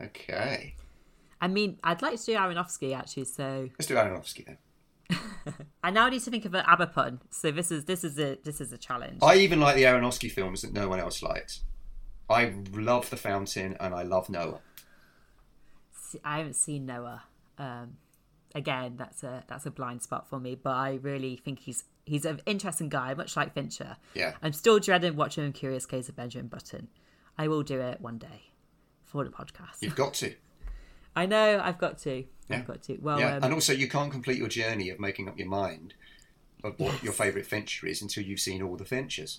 Okay. 0.00 0.74
I 1.40 1.48
mean, 1.48 1.78
I'd 1.84 2.02
like 2.02 2.18
to 2.18 2.26
do 2.26 2.32
Aronofsky 2.32 2.96
actually. 2.96 3.24
So 3.24 3.68
Let's 3.78 3.86
do 3.86 3.94
Aronofsky 3.94 4.46
then. 4.46 4.58
I 5.82 5.90
now 5.90 6.08
need 6.08 6.22
to 6.22 6.30
think 6.30 6.44
of 6.44 6.54
an 6.54 6.64
ABBA 6.66 6.88
pun. 6.88 7.20
So 7.30 7.50
this 7.50 7.70
is 7.70 7.84
this 7.84 8.04
is 8.04 8.18
a 8.18 8.38
this 8.44 8.60
is 8.60 8.72
a 8.72 8.78
challenge. 8.78 9.18
I 9.22 9.36
even 9.36 9.60
like 9.60 9.76
the 9.76 9.84
Aronofsky 9.84 10.30
films 10.30 10.62
that 10.62 10.72
no 10.72 10.88
one 10.88 10.98
else 10.98 11.22
likes. 11.22 11.62
I 12.30 12.52
love 12.72 13.08
The 13.10 13.16
Fountain 13.16 13.76
and 13.80 13.94
I 13.94 14.02
love 14.02 14.28
Noah. 14.28 14.60
See, 15.92 16.20
I 16.24 16.38
haven't 16.38 16.56
seen 16.56 16.84
Noah. 16.84 17.24
Um, 17.58 17.96
again, 18.54 18.96
that's 18.96 19.22
a 19.22 19.44
that's 19.48 19.66
a 19.66 19.70
blind 19.70 20.02
spot 20.02 20.28
for 20.28 20.38
me. 20.40 20.54
But 20.54 20.70
I 20.74 20.98
really 21.02 21.36
think 21.36 21.60
he's 21.60 21.84
he's 22.06 22.24
an 22.24 22.40
interesting 22.46 22.88
guy, 22.88 23.14
much 23.14 23.36
like 23.36 23.54
Fincher. 23.54 23.96
Yeah. 24.14 24.34
I'm 24.42 24.52
still 24.52 24.78
dreading 24.78 25.16
watching 25.16 25.52
Curious 25.52 25.86
Case 25.86 26.08
of 26.08 26.16
Benjamin 26.16 26.48
Button. 26.48 26.88
I 27.36 27.48
will 27.48 27.62
do 27.62 27.80
it 27.80 28.00
one 28.00 28.18
day 28.18 28.52
for 29.04 29.24
the 29.24 29.30
podcast. 29.30 29.80
You've 29.80 29.94
got 29.96 30.14
to. 30.14 30.34
I 31.14 31.26
know 31.26 31.60
I've 31.62 31.78
got 31.78 31.98
to. 31.98 32.24
Yeah. 32.48 32.56
I've 32.58 32.66
got 32.66 32.82
to. 32.84 32.98
Well, 33.00 33.20
yeah. 33.20 33.36
um, 33.36 33.44
and 33.44 33.52
also, 33.54 33.72
you 33.72 33.88
can't 33.88 34.10
complete 34.10 34.38
your 34.38 34.48
journey 34.48 34.90
of 34.90 34.98
making 35.00 35.28
up 35.28 35.38
your 35.38 35.48
mind 35.48 35.94
of 36.64 36.78
what 36.78 36.94
Yes. 36.94 37.02
your 37.04 37.12
favourite 37.12 37.46
Fincher 37.46 37.86
is 37.86 38.02
until 38.02 38.24
you've 38.24 38.40
seen 38.40 38.62
all 38.62 38.76
the 38.76 38.84
Finchers. 38.84 39.38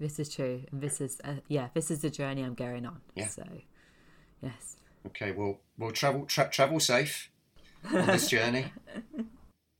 This 0.00 0.18
is 0.18 0.28
true. 0.32 0.62
And 0.72 0.80
this 0.80 1.00
is, 1.00 1.20
uh, 1.24 1.34
yeah, 1.48 1.68
this 1.74 1.90
is 1.90 2.02
the 2.02 2.10
journey 2.10 2.42
I'm 2.42 2.54
going 2.54 2.86
on. 2.86 3.00
Yeah. 3.14 3.28
So, 3.28 3.44
yes. 4.42 4.76
Okay, 5.06 5.32
well, 5.32 5.58
we'll 5.76 5.90
travel 5.92 6.24
tra- 6.26 6.50
travel 6.50 6.80
safe 6.80 7.30
on 7.92 8.06
this 8.06 8.28
journey. 8.28 8.66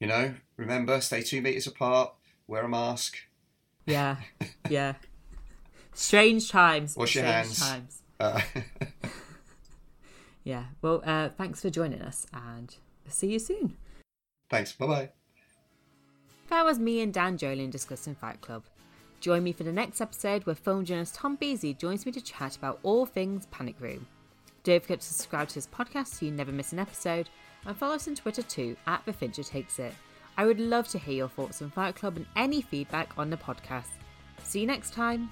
You 0.00 0.06
know, 0.06 0.34
remember, 0.56 1.00
stay 1.00 1.22
two 1.22 1.40
meters 1.42 1.66
apart, 1.66 2.12
wear 2.46 2.62
a 2.64 2.68
mask. 2.68 3.16
Yeah. 3.86 4.16
Yeah. 4.68 4.94
Strange 5.94 6.50
times. 6.50 6.94
Wash 6.96 7.14
your 7.16 7.24
strange 7.24 7.58
hands. 7.58 7.60
times. 7.60 8.02
Uh, 8.20 8.40
Yeah. 10.44 10.64
Well, 10.82 11.02
uh, 11.04 11.28
thanks 11.30 11.60
for 11.60 11.70
joining 11.70 12.00
us 12.02 12.26
and 12.32 12.74
see 13.08 13.32
you 13.32 13.38
soon. 13.38 13.76
thanks. 14.50 14.72
Bye 14.72 14.86
bye. 14.86 15.10
That 16.48 16.64
was 16.64 16.78
me 16.78 17.00
and 17.02 17.12
Dan 17.12 17.36
Jolin 17.36 17.70
discussing 17.70 18.14
Fight 18.14 18.40
Club. 18.40 18.64
Join 19.20 19.42
me 19.42 19.52
for 19.52 19.64
the 19.64 19.72
next 19.72 20.00
episode 20.00 20.46
where 20.46 20.54
film 20.54 20.84
journalist 20.84 21.14
Tom 21.16 21.36
Beasley 21.36 21.74
joins 21.74 22.06
me 22.06 22.12
to 22.12 22.20
chat 22.20 22.56
about 22.56 22.78
all 22.82 23.04
things 23.04 23.46
Panic 23.50 23.74
Room. 23.80 24.06
Don't 24.64 24.82
forget 24.82 25.00
to 25.00 25.06
subscribe 25.06 25.48
to 25.48 25.54
this 25.54 25.66
podcast 25.66 26.06
so 26.08 26.26
you 26.26 26.32
never 26.32 26.52
miss 26.52 26.72
an 26.72 26.78
episode, 26.78 27.28
and 27.66 27.76
follow 27.76 27.94
us 27.94 28.08
on 28.08 28.14
Twitter 28.14 28.42
too, 28.42 28.76
at 28.86 29.04
The 29.04 29.12
Fincher 29.12 29.42
Takes 29.42 29.78
It. 29.78 29.94
I 30.36 30.46
would 30.46 30.60
love 30.60 30.88
to 30.88 30.98
hear 30.98 31.14
your 31.14 31.28
thoughts 31.28 31.60
on 31.62 31.70
Fight 31.70 31.96
Club 31.96 32.16
and 32.16 32.26
any 32.36 32.62
feedback 32.62 33.16
on 33.18 33.30
the 33.30 33.36
podcast. 33.36 33.90
See 34.44 34.60
you 34.60 34.66
next 34.66 34.92
time. 34.92 35.30